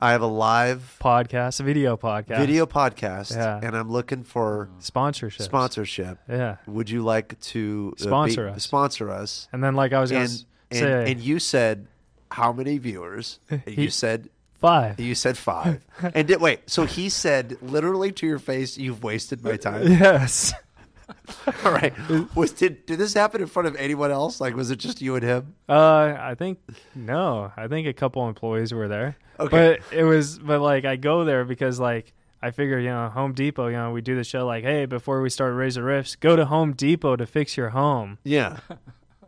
I 0.00 0.12
have 0.12 0.22
a 0.22 0.26
live 0.26 0.96
podcast, 1.00 1.60
a 1.60 1.62
video 1.62 1.96
podcast, 1.96 2.38
video 2.38 2.66
podcast 2.66 3.36
Yeah. 3.36 3.60
and 3.62 3.76
I'm 3.76 3.90
looking 3.90 4.22
for 4.22 4.68
sponsorship. 4.78 5.42
sponsorship. 5.44 6.18
Yeah. 6.28 6.56
Would 6.66 6.90
you 6.90 7.02
like 7.02 7.38
to 7.40 7.94
uh, 7.98 8.02
Sponsor 8.02 8.48
us. 8.48 8.62
sponsor 8.64 9.10
us? 9.10 9.48
And 9.52 9.62
then, 9.62 9.74
like 9.74 9.92
I 9.92 10.00
was 10.00 10.10
and, 10.10 10.24
s- 10.24 10.44
and, 10.70 10.78
say, 10.80 11.12
and 11.12 11.20
you 11.20 11.38
said 11.38 11.86
how 12.30 12.52
many 12.52 12.78
viewers? 12.78 13.38
And 13.50 13.62
He- 13.66 13.82
you 13.82 13.90
said 13.90 14.28
five. 14.54 14.98
You 15.00 15.14
said 15.14 15.36
five. 15.36 15.84
and 16.14 16.28
did, 16.28 16.40
wait, 16.40 16.68
so 16.70 16.84
he 16.84 17.08
said 17.08 17.58
literally 17.60 18.12
to 18.12 18.26
your 18.26 18.38
face, 18.38 18.78
"You've 18.78 19.02
wasted 19.02 19.44
my 19.44 19.56
time." 19.56 19.86
Yes. 19.86 20.52
All 21.64 21.72
right. 21.72 21.92
Was 22.34 22.52
did 22.52 22.86
did 22.86 22.98
this 22.98 23.14
happen 23.14 23.40
in 23.40 23.46
front 23.46 23.68
of 23.68 23.76
anyone 23.76 24.10
else? 24.10 24.40
Like, 24.40 24.56
was 24.56 24.70
it 24.70 24.76
just 24.76 25.02
you 25.02 25.14
and 25.16 25.24
him? 25.24 25.54
Uh, 25.68 26.16
I 26.18 26.34
think 26.34 26.58
no. 26.94 27.52
I 27.56 27.68
think 27.68 27.86
a 27.86 27.92
couple 27.92 28.26
employees 28.28 28.72
were 28.72 28.88
there. 28.88 29.16
Okay. 29.38 29.78
But 29.90 29.96
it 29.96 30.04
was, 30.04 30.38
but 30.38 30.60
like 30.60 30.84
I 30.84 30.96
go 30.96 31.24
there 31.24 31.44
because 31.44 31.78
like 31.78 32.12
I 32.42 32.50
figure 32.50 32.78
you 32.78 32.88
know 32.88 33.08
Home 33.08 33.32
Depot. 33.32 33.66
You 33.68 33.76
know 33.76 33.92
we 33.92 34.00
do 34.00 34.16
the 34.16 34.24
show 34.24 34.46
like 34.46 34.64
hey 34.64 34.86
before 34.86 35.20
we 35.20 35.30
start 35.30 35.54
Reza 35.54 35.80
Riffs, 35.80 36.18
go 36.18 36.36
to 36.36 36.46
Home 36.46 36.72
Depot 36.72 37.16
to 37.16 37.26
fix 37.26 37.56
your 37.56 37.70
home. 37.70 38.18
Yeah. 38.24 38.58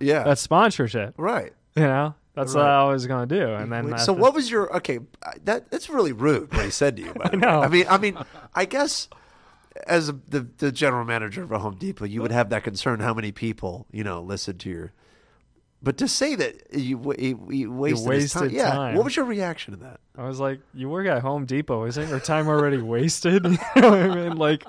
Yeah. 0.01 0.25
That's 0.25 0.41
sponsorship. 0.41 1.15
right. 1.17 1.53
You 1.75 1.83
know 1.83 2.15
that's 2.37 2.55
Right. 2.55 2.61
what 2.63 2.71
I 2.71 2.85
was 2.85 3.07
gonna 3.09 3.27
do. 3.27 3.49
And 3.55 3.73
then 3.73 3.99
so 3.99 4.13
what 4.13 4.33
was 4.35 4.49
your 4.49 4.77
okay? 4.77 5.01
That 5.45 5.71
that's 5.73 5.89
really 5.91 6.13
rude 6.13 6.53
what 6.55 6.65
he 6.65 6.71
said 6.71 6.97
to 6.99 7.03
you. 7.03 7.13
By 7.15 7.29
the 7.31 7.37
way. 7.39 7.41
know. 7.41 7.61
I 7.63 7.69
mean, 7.69 7.87
I 7.89 7.99
mean, 7.99 8.17
I 8.55 8.65
guess 8.67 9.09
as 9.87 10.09
a, 10.09 10.13
the 10.29 10.47
the 10.59 10.71
general 10.71 11.05
manager 11.05 11.43
of 11.43 11.51
a 11.51 11.59
Home 11.59 11.75
Depot, 11.77 12.05
you 12.05 12.23
would 12.23 12.31
have 12.33 12.51
that 12.51 12.63
concern 12.63 13.01
how 13.01 13.13
many 13.15 13.33
people 13.33 13.87
you 13.91 14.05
know 14.05 14.23
listen 14.23 14.59
to 14.59 14.71
your. 14.71 14.93
But 15.83 15.99
to 15.99 16.09
say 16.09 16.35
that 16.37 16.73
you, 16.73 16.97
wa- 16.99 17.15
you, 17.19 17.49
you 17.51 17.71
wasted, 17.71 18.13
his 18.15 18.33
time, 18.33 18.51
yeah. 18.51 18.71
time. 18.73 18.95
What 18.97 19.05
was 19.05 19.15
your 19.15 19.27
reaction 19.27 19.75
to 19.75 19.81
that? 19.81 20.01
I 20.17 20.27
was 20.27 20.41
like, 20.41 20.59
you 20.75 20.89
work 20.89 21.07
at 21.07 21.21
Home 21.23 21.45
Depot, 21.45 21.85
isn't 21.85 22.09
your 22.09 22.19
time 22.19 22.49
already 22.49 22.79
wasted? 22.79 23.45
you 23.45 23.51
know 23.83 23.91
what 23.91 23.99
I 24.01 24.15
mean? 24.29 24.37
Like, 24.39 24.65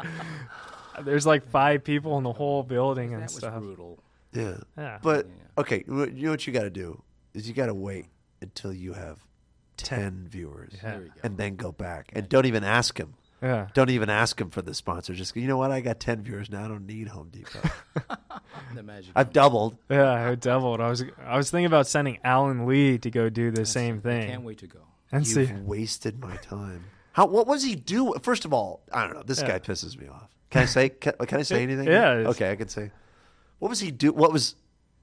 there's 1.03 1.25
like 1.25 1.47
five 1.49 1.83
people 1.85 2.17
in 2.17 2.23
the 2.23 2.33
whole 2.33 2.61
building 2.61 3.13
and 3.13 3.21
That 3.23 3.27
was 3.29 3.37
stuff. 3.37 3.59
brutal. 3.59 3.99
Yeah. 4.33 4.57
Yeah. 4.77 4.99
But 5.01 5.27
okay, 5.57 5.83
you 5.87 5.93
know 6.25 6.31
what 6.31 6.45
you 6.45 6.51
got 6.53 6.63
to 6.63 6.69
do 6.69 7.01
is 7.37 7.47
you 7.47 7.53
got 7.53 7.67
to 7.67 7.73
wait 7.73 8.07
until 8.41 8.73
you 8.73 8.93
have 8.93 9.19
ten 9.77 10.27
viewers, 10.29 10.73
Yeah. 10.75 10.91
There 10.91 10.99
go. 11.01 11.11
and 11.23 11.37
then 11.37 11.55
go 11.55 11.71
back 11.71 12.09
and 12.13 12.27
don't 12.27 12.45
even 12.45 12.63
ask 12.63 12.97
him. 12.99 13.13
Yeah. 13.41 13.67
Don't 13.75 13.91
even 13.91 14.09
ask 14.09 14.41
him 14.41 14.49
for 14.49 14.63
the 14.63 14.73
sponsor. 14.73 15.13
Just 15.13 15.35
go, 15.35 15.39
you 15.39 15.47
know 15.47 15.57
what? 15.57 15.71
I 15.71 15.79
got 15.81 15.99
ten 15.99 16.23
viewers 16.23 16.49
now. 16.49 16.65
I 16.65 16.67
don't 16.67 16.87
need 16.87 17.07
Home 17.09 17.29
Depot. 17.29 17.59
The 18.73 18.81
magic. 18.81 19.11
I've 19.15 19.31
doubled. 19.31 19.77
Yeah, 19.89 20.11
I 20.29 20.35
doubled. 20.35 20.81
I 20.81 20.89
was 20.89 21.03
I 21.23 21.37
was 21.37 21.51
thinking 21.51 21.67
about 21.67 21.85
sending 21.87 22.17
Alan 22.23 22.65
Lee 22.65 22.97
to 22.97 23.11
go 23.11 23.29
do 23.29 23.51
the 23.51 23.65
same 23.65 24.01
thing. 24.01 24.23
I 24.23 24.27
can't 24.31 24.43
wait 24.43 24.57
to 24.59 24.67
go. 24.67 24.79
And 25.11 25.25
see, 25.27 25.41
You've 25.41 25.61
wasted 25.65 26.19
my 26.19 26.35
time. 26.37 26.85
How? 27.13 27.27
What 27.27 27.45
was 27.47 27.63
he 27.63 27.75
do? 27.75 28.13
First 28.23 28.45
of 28.45 28.53
all, 28.53 28.81
I 28.91 29.03
don't 29.05 29.13
know. 29.15 29.23
This 29.23 29.41
Yeah. 29.41 29.47
guy 29.49 29.59
pisses 29.59 29.97
me 29.99 30.07
off. 30.07 30.27
Can 30.49 30.63
I 30.63 30.65
say? 30.65 30.89
Can, 30.89 31.13
can 31.27 31.39
I 31.39 31.43
say 31.43 31.61
anything? 31.63 31.87
Yeah, 31.87 32.13
it's- 32.19 32.27
Okay, 32.35 32.51
I 32.51 32.55
can 32.55 32.67
say. 32.67 32.89
What 33.59 33.69
was 33.69 33.79
he 33.79 33.91
do? 33.91 34.11
What 34.11 34.33
was? 34.33 34.55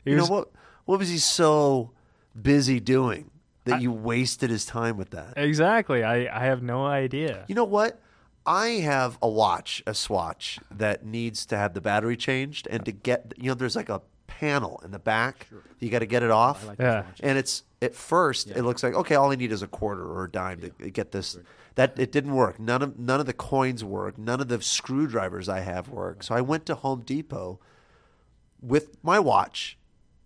He 0.04 0.10
you 0.10 0.16
was- 0.16 0.28
know 0.28 0.34
what? 0.36 0.50
What 0.84 0.98
was 0.98 1.08
he 1.08 1.18
so 1.18 1.92
busy 2.40 2.80
doing 2.80 3.30
that 3.64 3.80
you 3.80 3.90
wasted 3.92 4.50
his 4.50 4.64
time 4.66 4.96
with 4.96 5.10
that? 5.10 5.34
exactly. 5.36 6.04
I 6.04 6.26
I 6.34 6.44
have 6.46 6.62
no 6.62 6.84
idea. 6.86 7.44
You 7.48 7.54
know 7.54 7.64
what? 7.64 8.00
I 8.46 8.66
have 8.82 9.16
a 9.22 9.28
watch, 9.28 9.82
a 9.86 9.94
Swatch 9.94 10.58
that 10.70 11.04
needs 11.06 11.46
to 11.46 11.56
have 11.56 11.72
the 11.72 11.80
battery 11.80 12.16
changed, 12.16 12.68
and 12.70 12.84
to 12.84 12.92
get 12.92 13.32
you 13.38 13.48
know, 13.48 13.54
there's 13.54 13.76
like 13.76 13.88
a 13.88 14.02
panel 14.26 14.82
in 14.84 14.90
the 14.90 14.98
back. 14.98 15.48
You 15.78 15.88
got 15.90 16.00
to 16.00 16.06
get 16.06 16.22
it 16.22 16.30
off, 16.30 16.66
like 16.66 16.78
Yeah. 16.78 17.04
and 17.20 17.38
it's 17.38 17.62
at 17.80 17.94
first 17.94 18.50
it 18.50 18.62
looks 18.62 18.82
like 18.82 18.94
okay, 18.94 19.14
all 19.14 19.30
I 19.32 19.36
need 19.36 19.52
is 19.52 19.62
a 19.62 19.66
quarter 19.66 20.04
or 20.04 20.24
a 20.24 20.30
dime 20.30 20.60
to 20.60 20.90
get 20.90 21.12
this. 21.12 21.38
That 21.76 21.98
it 21.98 22.12
didn't 22.12 22.34
work. 22.34 22.60
None 22.60 22.82
of 22.82 22.98
none 22.98 23.18
of 23.18 23.26
the 23.26 23.32
coins 23.32 23.82
work. 23.82 24.18
None 24.18 24.40
of 24.40 24.48
the 24.48 24.60
screwdrivers 24.60 25.48
I 25.48 25.60
have 25.60 25.88
work. 25.88 26.22
So 26.22 26.34
I 26.34 26.40
went 26.40 26.66
to 26.66 26.74
Home 26.74 27.00
Depot 27.00 27.58
with 28.60 28.96
my 29.02 29.18
watch, 29.18 29.78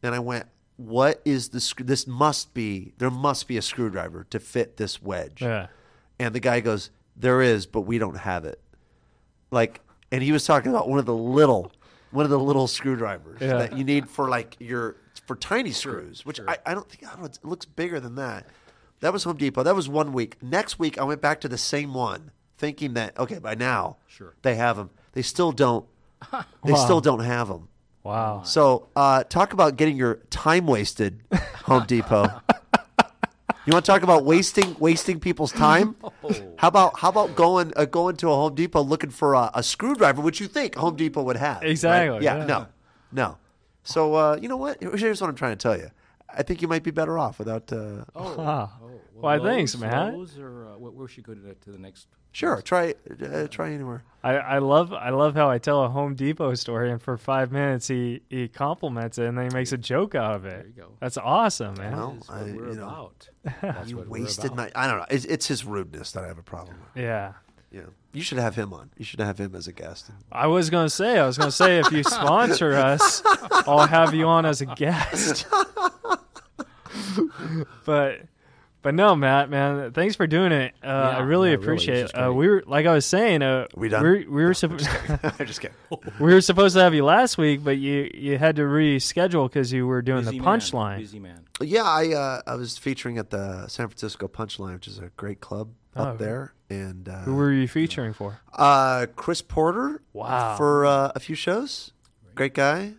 and 0.02 0.14
I 0.14 0.18
went. 0.18 0.46
What 0.78 1.20
is 1.24 1.48
the 1.50 1.60
screw? 1.60 1.84
This 1.84 2.06
must 2.06 2.54
be 2.54 2.92
there. 2.98 3.10
Must 3.10 3.46
be 3.46 3.56
a 3.58 3.62
screwdriver 3.62 4.24
to 4.30 4.38
fit 4.40 4.76
this 4.78 5.02
wedge. 5.02 5.42
Yeah. 5.42 5.66
And 6.18 6.34
the 6.34 6.40
guy 6.40 6.60
goes, 6.60 6.90
"There 7.16 7.42
is, 7.42 7.66
but 7.66 7.80
we 7.82 7.98
don't 7.98 8.16
have 8.18 8.44
it." 8.44 8.60
Like, 9.50 9.80
and 10.12 10.22
he 10.22 10.30
was 10.32 10.44
talking 10.46 10.70
about 10.70 10.88
one 10.88 10.98
of 11.00 11.06
the 11.06 11.14
little, 11.14 11.72
one 12.12 12.24
of 12.24 12.30
the 12.30 12.38
little 12.38 12.66
screwdrivers 12.68 13.40
Yeah. 13.40 13.58
that 13.58 13.76
you 13.76 13.82
need 13.84 14.08
for 14.08 14.28
like 14.28 14.56
your 14.60 14.96
for 15.26 15.34
tiny 15.36 15.72
screws, 15.72 16.24
which 16.24 16.40
I, 16.46 16.58
I 16.64 16.74
don't 16.74 16.88
think 16.88 17.04
I 17.04 17.10
don't 17.10 17.20
know, 17.20 17.26
it 17.26 17.38
looks 17.42 17.66
bigger 17.66 17.98
than 18.00 18.14
that. 18.14 18.46
That 19.00 19.12
was 19.12 19.24
Home 19.24 19.36
Depot. 19.36 19.62
That 19.64 19.74
was 19.76 19.88
one 19.88 20.12
week. 20.12 20.36
Next 20.42 20.78
week, 20.78 20.96
I 20.98 21.04
went 21.04 21.20
back 21.20 21.40
to 21.42 21.48
the 21.48 21.58
same 21.58 21.92
one, 21.92 22.30
thinking 22.56 22.94
that 22.94 23.18
okay, 23.18 23.38
by 23.40 23.54
now, 23.56 23.96
Sure. 24.06 24.34
they 24.42 24.54
have 24.54 24.76
them. 24.76 24.90
They 25.12 25.22
still 25.22 25.50
don't. 25.52 25.86
They 26.64 26.72
Wow. 26.72 26.84
still 26.84 27.00
don't 27.00 27.20
have 27.24 27.48
them. 27.48 27.68
Wow. 28.02 28.42
So, 28.42 28.88
uh, 28.96 29.24
talk 29.24 29.52
about 29.52 29.76
getting 29.76 29.96
your 29.96 30.16
time 30.30 30.66
wasted, 30.66 31.20
Home 31.64 31.84
Depot. 31.86 32.26
You 33.66 33.72
want 33.74 33.84
to 33.84 33.92
talk 33.92 34.02
about 34.02 34.24
wasting 34.24 34.76
wasting 34.78 35.20
people's 35.20 35.52
time? 35.52 35.94
How 36.56 36.68
about 36.68 36.98
how 36.98 37.10
about 37.10 37.36
going 37.36 37.70
uh, 37.76 37.84
going 37.84 38.16
to 38.16 38.30
a 38.30 38.34
Home 38.34 38.54
Depot 38.54 38.80
looking 38.80 39.10
for 39.10 39.34
a, 39.34 39.50
a 39.52 39.62
screwdriver, 39.62 40.22
which 40.22 40.40
you 40.40 40.46
think 40.46 40.74
Home 40.76 40.96
Depot 40.96 41.22
would 41.22 41.36
have? 41.36 41.60
right? 41.60 41.68
Exactly, 41.70 42.24
Yeah, 42.24 42.38
yeah. 42.38 42.46
No. 42.46 42.66
No. 43.12 43.36
So 43.84 44.14
uh, 44.14 44.38
you 44.40 44.48
know 44.48 44.56
what? 44.56 44.82
Here's 44.82 45.20
what 45.20 45.28
I'm 45.28 45.36
trying 45.36 45.52
to 45.52 45.56
tell 45.62 45.76
you. 45.76 45.90
I 46.34 46.42
think 46.44 46.62
you 46.62 46.68
might 46.68 46.82
be 46.82 46.92
better 46.92 47.18
off 47.18 47.38
without. 47.38 47.70
Uh, 47.70 48.04
Oh, 48.14 48.70
Wow. 49.20 49.38
Why, 49.38 49.44
thanks, 49.44 49.76
man. 49.76 49.90
Matt. 49.90 50.14
Lowe's 50.14 50.38
or 50.38 50.66
uh, 50.66 50.78
where, 50.78 50.90
where 50.92 51.08
should 51.08 51.24
go 51.24 51.34
to 51.34 51.40
the, 51.40 51.54
to 51.54 51.70
the 51.70 51.78
next? 51.78 52.06
sure, 52.30 52.60
try 52.62 52.94
uh, 53.22 53.48
try 53.48 53.72
anywhere. 53.72 54.04
I, 54.22 54.34
I 54.36 54.58
love 54.58 54.92
I 54.92 55.10
love 55.10 55.34
how 55.34 55.50
I 55.50 55.58
tell 55.58 55.82
a 55.84 55.88
Home 55.88 56.14
Depot 56.14 56.54
story 56.54 56.90
and 56.90 57.00
for 57.02 57.16
five 57.16 57.50
minutes 57.50 57.88
he, 57.88 58.20
he 58.28 58.48
compliments 58.48 59.18
it 59.18 59.24
and 59.26 59.36
then 59.38 59.48
he 59.50 59.54
makes 59.54 59.72
a 59.72 59.78
joke 59.78 60.14
out 60.14 60.34
of 60.36 60.44
it. 60.44 60.50
There 60.50 60.66
you 60.66 60.72
go. 60.82 60.88
That's 61.00 61.16
awesome, 61.16 61.74
man. 61.74 61.92
Well, 61.96 62.12
That's 62.14 62.28
what 62.28 62.38
I- 62.38 62.42
we're 62.42 62.68
you 62.70 62.74
know, 62.76 62.82
about. 62.84 63.28
That's 63.62 63.90
You 63.90 63.96
what 63.96 64.08
we're 64.08 64.20
wasted 64.20 64.52
about. 64.52 64.56
my. 64.56 64.70
I 64.74 64.86
don't 64.88 64.98
know. 64.98 65.06
It's, 65.10 65.24
it's 65.24 65.46
his 65.46 65.64
rudeness 65.64 66.12
that 66.12 66.24
I 66.24 66.28
have 66.28 66.38
a 66.38 66.42
problem 66.42 66.76
with. 66.94 67.02
Yeah. 67.02 67.32
Yeah, 67.70 67.82
you 68.14 68.22
should 68.22 68.38
have 68.38 68.54
him 68.54 68.72
on. 68.72 68.88
You 68.96 69.04
should 69.04 69.20
have 69.20 69.38
him 69.38 69.54
as 69.54 69.66
a 69.66 69.72
guest. 69.74 70.10
I 70.32 70.46
was 70.46 70.70
gonna 70.70 70.88
say, 70.88 71.18
I 71.18 71.26
was 71.26 71.36
gonna 71.36 71.50
say, 71.50 71.78
if 71.78 71.92
you 71.92 72.02
sponsor 72.02 72.72
us, 72.72 73.20
I'll 73.66 73.86
have 73.86 74.14
you 74.14 74.24
on 74.26 74.46
as 74.46 74.62
a 74.62 74.66
guest. 74.66 75.46
but, 77.84 78.20
but 78.88 78.94
no, 78.94 79.14
Matt, 79.14 79.50
man, 79.50 79.92
thanks 79.92 80.16
for 80.16 80.26
doing 80.26 80.50
it. 80.50 80.72
Uh, 80.82 80.86
I 80.86 81.18
really 81.18 81.50
yeah, 81.50 81.56
really, 81.56 81.62
appreciate 81.62 81.94
this 82.04 82.10
it. 82.12 82.16
is 82.16 82.26
Uh, 82.28 82.32
we 82.32 82.48
were, 82.48 82.64
like 82.66 82.86
I 82.86 82.94
was 82.94 83.04
saying, 83.04 83.42
uh, 83.42 83.66
We 83.74 83.90
done? 83.90 84.02
We, 84.02 84.24
we 84.24 84.42
were 84.44 84.54
supposed, 84.54 84.88
I'm 84.88 85.46
just 85.46 85.60
kidding. 85.60 85.76
we 86.18 86.32
were 86.32 86.40
supposed 86.40 86.74
to 86.74 86.80
have 86.80 86.94
you 86.94 87.04
last 87.04 87.36
week, 87.36 87.62
but 87.62 87.76
you 87.76 88.10
you 88.14 88.38
had 88.38 88.56
to 88.56 88.62
reschedule 88.62 89.46
because 89.46 89.70
you 89.74 89.86
were 89.86 90.00
doing 90.00 90.24
Busy 90.24 90.38
the 90.38 90.44
punchline. 90.44 90.96
Busy 91.00 91.18
man. 91.18 91.44
Yeah, 91.60 91.82
I 91.82 92.14
uh, 92.14 92.40
I 92.46 92.54
was 92.54 92.78
featuring 92.78 93.18
at 93.18 93.28
the 93.28 93.68
San 93.68 93.88
Francisco 93.88 94.26
Punchline, 94.26 94.72
which 94.72 94.88
is 94.88 94.98
a 94.98 95.10
great 95.18 95.40
club 95.42 95.68
Oh, 95.94 96.02
up 96.04 96.08
okay. 96.14 96.24
there, 96.24 96.54
and 96.70 97.08
uh, 97.10 97.18
Who 97.24 97.34
were 97.34 97.52
you 97.52 97.68
featuring 97.68 98.14
for? 98.14 98.40
uh, 98.54 99.04
Chris 99.16 99.42
Porter. 99.42 100.00
Wow. 100.14 100.56
for 100.56 100.86
uh, 100.86 101.12
a 101.14 101.20
few 101.20 101.34
shows. 101.34 101.92
Great 102.38 102.54
guy, 102.54 102.92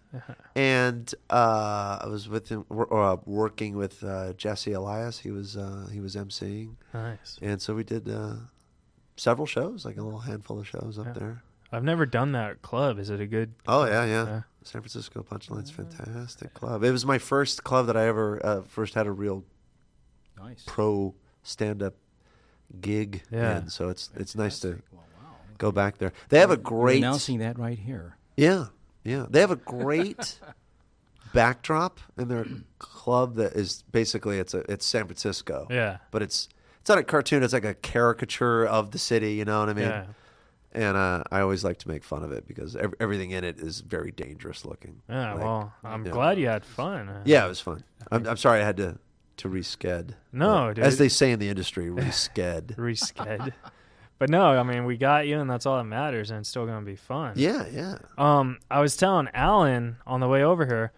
and 0.55 1.15
uh, 1.29 1.99
I 2.01 2.07
was 2.07 2.27
with 2.27 2.49
him 2.49 2.65
wor- 2.69 2.93
uh, 2.93 3.17
working 3.25 3.75
with 3.77 4.03
uh, 4.03 4.33
Jesse 4.33 4.73
Elias. 4.73 5.17
He 5.19 5.31
was 5.31 5.55
uh, 5.55 5.87
he 5.91 5.99
was 6.01 6.15
emceeing, 6.15 6.75
Nice. 6.93 7.39
and 7.41 7.61
so 7.61 7.73
we 7.73 7.83
did 7.85 8.09
uh, 8.09 8.33
several 9.15 9.47
shows, 9.47 9.85
like 9.85 9.97
a 9.97 10.01
little 10.03 10.19
handful 10.19 10.59
of 10.59 10.67
shows 10.67 10.99
up 10.99 11.13
there. 11.17 11.41
I've 11.71 11.83
never 11.85 12.05
done 12.05 12.33
that 12.33 12.61
club. 12.61 12.99
Is 12.99 13.09
it 13.09 13.19
a 13.21 13.25
good? 13.27 13.53
Oh 13.67 13.85
yeah, 13.85 14.03
yeah. 14.05 14.25
Yeah. 14.25 14.41
San 14.63 14.81
Francisco 14.81 15.23
Punchline's 15.23 15.71
fantastic 15.71 16.53
club. 16.53 16.83
It 16.83 16.91
was 16.91 17.05
my 17.05 17.17
first 17.17 17.63
club 17.63 17.87
that 17.87 17.95
I 17.95 18.07
ever 18.07 18.45
uh, 18.45 18.61
first 18.63 18.93
had 18.93 19.07
a 19.07 19.11
real 19.11 19.45
Nice. 20.37 20.63
pro 20.67 21.15
stand 21.43 21.81
up 21.81 21.95
gig. 22.81 23.23
Yeah. 23.31 23.59
in, 23.59 23.69
so 23.69 23.87
it's 23.89 24.09
it's 24.17 24.35
nice 24.35 24.59
to 24.59 24.81
Well, 24.91 25.03
wow. 25.23 25.29
go 25.57 25.71
back 25.71 25.97
there. 25.97 26.11
They 26.27 26.39
have 26.39 26.49
a 26.51 26.55
We're 26.55 26.61
great 26.61 26.97
announcing 26.97 27.39
that 27.39 27.57
right 27.57 27.79
here. 27.79 28.17
Yeah, 28.35 28.65
yeah. 29.03 29.25
They 29.29 29.39
have 29.39 29.51
a 29.51 29.55
great 29.55 30.39
backdrop 31.33 31.99
in 32.17 32.27
their 32.27 32.45
club 32.79 33.35
that 33.35 33.53
is 33.53 33.83
basically 33.91 34.39
it's 34.39 34.53
a 34.53 34.59
it's 34.71 34.85
San 34.85 35.05
Francisco. 35.05 35.67
Yeah. 35.69 35.97
But 36.11 36.21
it's 36.21 36.49
it's 36.81 36.89
not 36.89 36.97
a 36.97 37.03
cartoon. 37.03 37.43
It's 37.43 37.53
like 37.53 37.65
a 37.65 37.73
caricature 37.73 38.65
of 38.65 38.91
the 38.91 38.99
city. 38.99 39.33
You 39.33 39.45
know 39.45 39.59
what 39.59 39.69
I 39.69 39.73
mean? 39.73 39.85
Yeah. 39.85 40.05
And 40.71 40.97
uh, 40.97 41.23
I 41.31 41.41
always 41.41 41.63
like 41.63 41.79
to 41.79 41.87
make 41.87 42.03
fun 42.03 42.23
of 42.23 42.31
it 42.31 42.47
because 42.47 42.75
ev- 42.75 42.93
everything 42.99 43.31
in 43.31 43.43
it 43.43 43.57
is 43.57 43.81
very 43.81 44.11
dangerous 44.11 44.65
looking. 44.65 45.01
Yeah. 45.09 45.33
Like, 45.33 45.43
well, 45.43 45.73
I'm 45.83 46.05
yeah. 46.05 46.11
glad 46.11 46.37
you 46.37 46.47
had 46.47 46.63
fun. 46.63 47.09
Yeah, 47.25 47.45
it 47.45 47.49
was 47.49 47.59
fun. 47.59 47.83
I'm, 48.11 48.27
I'm 48.27 48.37
sorry 48.37 48.61
I 48.61 48.65
had 48.65 48.77
to 48.77 48.99
to 49.37 49.49
resked. 49.49 50.11
No, 50.31 50.73
But. 50.75 50.83
As 50.83 50.97
they 50.97 51.09
say 51.09 51.31
in 51.31 51.39
the 51.39 51.49
industry, 51.49 51.87
resked. 51.87 52.75
Resched. 52.77 53.53
But 54.19 54.29
no, 54.29 54.51
I 54.51 54.63
mean 54.63 54.85
we 54.85 54.97
got 54.97 55.25
you, 55.27 55.39
and 55.39 55.49
that's 55.49 55.65
all 55.65 55.77
that 55.77 55.85
matters, 55.85 56.29
and 56.29 56.39
it's 56.41 56.49
still 56.49 56.65
gonna 56.65 56.85
be 56.85 56.95
fun. 56.95 57.33
yeah, 57.35 57.65
yeah. 57.73 57.95
Um, 58.17 58.59
I 58.69 58.81
was 58.81 58.95
telling 58.95 59.27
Alan 59.33 59.97
on 60.05 60.19
the 60.19 60.27
way 60.27 60.43
over 60.43 60.65
here. 60.65 60.91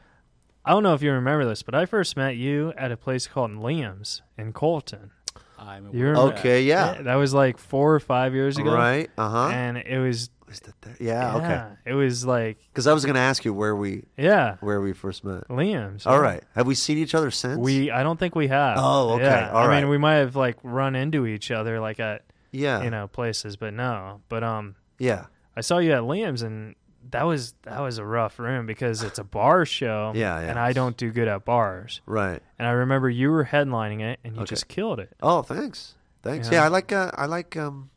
I 0.66 0.72
don't 0.72 0.84
know 0.84 0.94
if 0.94 1.02
you 1.02 1.12
remember 1.12 1.46
this, 1.46 1.64
but 1.64 1.74
I 1.74 1.86
first 1.86 2.16
met 2.18 2.36
you 2.36 2.74
at 2.78 2.92
a 2.92 2.98
place 2.98 3.26
called 3.28 3.52
Liam's 3.52 4.22
in 4.38 4.54
Colton. 4.54 5.12
I'm 5.58 5.86
You 5.86 5.90
aware 6.10 6.14
remember? 6.14 6.34
Okay, 6.40 6.64
yeah. 6.64 7.02
that 7.02 7.16
was 7.16 7.34
like 7.34 7.58
four 7.58 7.94
or 7.96 8.00
five 8.00 8.34
years 8.34 8.58
ago, 8.58 8.74
Right. 8.74 9.10
Uh 9.18 9.30
huh. 9.30 9.48
And 9.50 9.78
it 9.78 10.00
was 10.00 10.30
Was 10.48 10.60
that 10.62 10.74
there? 10.82 10.98
Yeah. 11.00 11.36
Okay. 11.38 11.64
it 11.86 11.94
was 11.94 12.26
like 12.26 12.58
Because 12.74 12.86
I 12.88 12.94
was 12.94 13.06
going 13.06 13.14
to 13.16 13.22
ask 13.22 13.46
you 13.46 13.54
where 13.54 13.76
we 13.76 14.04
yeah, 14.18 14.58
where 14.60 14.82
we 14.82 14.94
first 14.94 15.24
met. 15.24 15.48
Liam's. 15.50 16.06
All 16.06 16.14
yeah. 16.16 16.20
right. 16.20 16.44
Have 16.56 16.68
we 16.68 16.76
seen 16.76 16.98
each 16.98 17.16
other 17.16 17.32
since? 17.32 17.58
We 17.60 17.90
I 17.90 18.02
don't 18.04 18.20
think 18.20 18.36
we 18.36 18.48
have. 18.50 18.78
Oh, 18.80 19.14
okay. 19.14 19.24
Yeah. 19.24 19.52
All 19.52 19.64
I 19.64 19.68
right. 19.68 19.82
mean, 19.82 19.90
we 19.90 19.98
might 19.98 20.16
have 20.16 20.36
like 20.36 20.58
run 20.64 20.96
into 20.96 21.26
each 21.26 21.50
other 21.52 21.80
like 21.80 22.00
at 22.00 22.24
yeah. 22.52 22.84
you 22.84 22.90
know 22.90 23.08
places, 23.08 23.56
but 23.56 23.74
no. 23.74 24.22
But 24.30 24.44
um, 24.44 24.76
Yeah. 25.00 25.26
I 25.56 25.62
saw 25.62 25.80
you 25.80 25.92
at 25.94 26.04
Liam's, 26.04 26.42
and 26.44 26.76
that 27.10 27.24
was 27.24 27.54
that 27.64 27.80
was 27.82 27.98
a 27.98 28.06
rough 28.06 28.40
room 28.40 28.66
because 28.66 29.04
it's 29.04 29.20
a 29.20 29.24
bar 29.24 29.66
show. 29.66 30.14
Yeah, 30.16 30.40
yeah. 30.40 30.50
And 30.50 30.60
I 30.60 30.72
don't 30.74 30.96
do 30.96 31.12
good 31.12 31.28
at 31.28 31.44
bars. 31.46 32.02
Right. 32.06 32.42
And 32.60 32.68
I 32.68 32.72
remember 32.72 33.10
you 33.10 33.32
were 33.32 33.46
headlining 33.46 34.02
it, 34.02 34.20
and 34.24 34.36
you 34.36 34.42
Okay. 34.44 34.50
just 34.50 34.68
killed 34.68 35.00
it. 35.00 35.12
Oh, 35.22 35.42
thanks. 35.42 35.96
Thanks. 36.24 36.48
Yeah. 36.50 36.60
Yeah, 36.60 36.66
I 36.66 36.68
like 36.68 36.92
uh, 36.92 37.12
I 37.16 37.26
like 37.26 37.58
um 37.58 37.90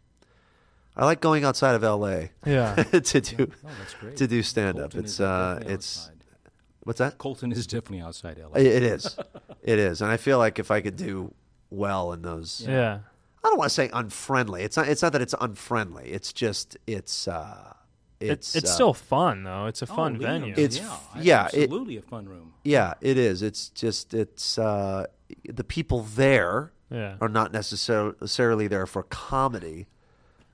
I 0.97 1.05
like 1.05 1.20
going 1.20 1.44
outside 1.44 1.74
of 1.74 1.82
LA 1.82 2.28
Yeah. 2.47 2.74
to 2.82 3.20
do 3.20 3.51
Oh, 3.64 3.68
that's 3.78 3.94
great. 3.94 4.16
to 4.16 4.26
do 4.26 4.43
stand 4.43 4.78
up. 4.78 4.94
It's 4.94 5.20
uh 5.20 5.60
it's 5.66 5.98
outside. 6.09 6.24
what's 6.85 6.98
that? 6.98 7.18
Colton 7.18 7.52
is 7.52 7.66
definitely 7.66 8.01
outside 8.01 8.39
LA. 8.39 8.60
It- 8.60 8.66
it 8.66 8.82
is. 8.82 9.16
It 9.62 9.78
is. 9.78 10.01
And 10.02 10.10
I 10.10 10.16
feel 10.16 10.39
like 10.39 10.59
if 10.59 10.70
I 10.70 10.81
could 10.81 10.97
do 10.97 11.35
well 11.70 12.12
in 12.12 12.22
those 12.22 12.64
Yeah. 12.66 13.01
I 13.45 13.49
don't 13.49 13.59
want 13.59 13.69
to 13.69 13.75
say 13.75 13.91
unfriendly. 13.93 14.62
It's 14.62 14.77
not 14.77 14.89
it's 14.89 15.03
not 15.03 15.12
that 15.12 15.23
it's 15.23 15.35
unfriendly. 15.41 16.11
It's 16.11 16.33
just 16.33 16.77
it's 16.87 17.29
uh 17.29 17.75
It's 18.21 18.55
it's 18.55 18.65
it's 18.65 18.71
uh, 18.71 18.75
still 18.75 18.95
fun 18.95 19.45
though. 19.45 19.66
It's 19.66 19.83
a 19.83 19.87
Oh, 19.91 19.95
fun 19.95 20.15
Liam's, 20.16 20.23
venue. 20.25 20.53
It's- 20.53 20.79
yeah, 20.79 20.97
I- 21.15 21.21
yeah, 21.21 21.47
it- 21.53 21.62
absolutely 21.65 21.97
a 21.99 22.03
fun 22.03 22.27
room. 22.27 22.55
Yeah, 22.65 22.95
it 23.01 23.19
is. 23.19 23.43
It's 23.43 23.69
just 23.71 24.15
it's 24.15 24.57
uh 24.59 25.07
the 25.49 25.65
people 25.65 26.03
there 26.03 26.73
yeah. 26.91 27.16
are 27.21 27.29
not 27.29 27.53
necessarily 27.53 28.66
there 28.69 28.87
for 28.87 29.03
comedy. 29.05 29.87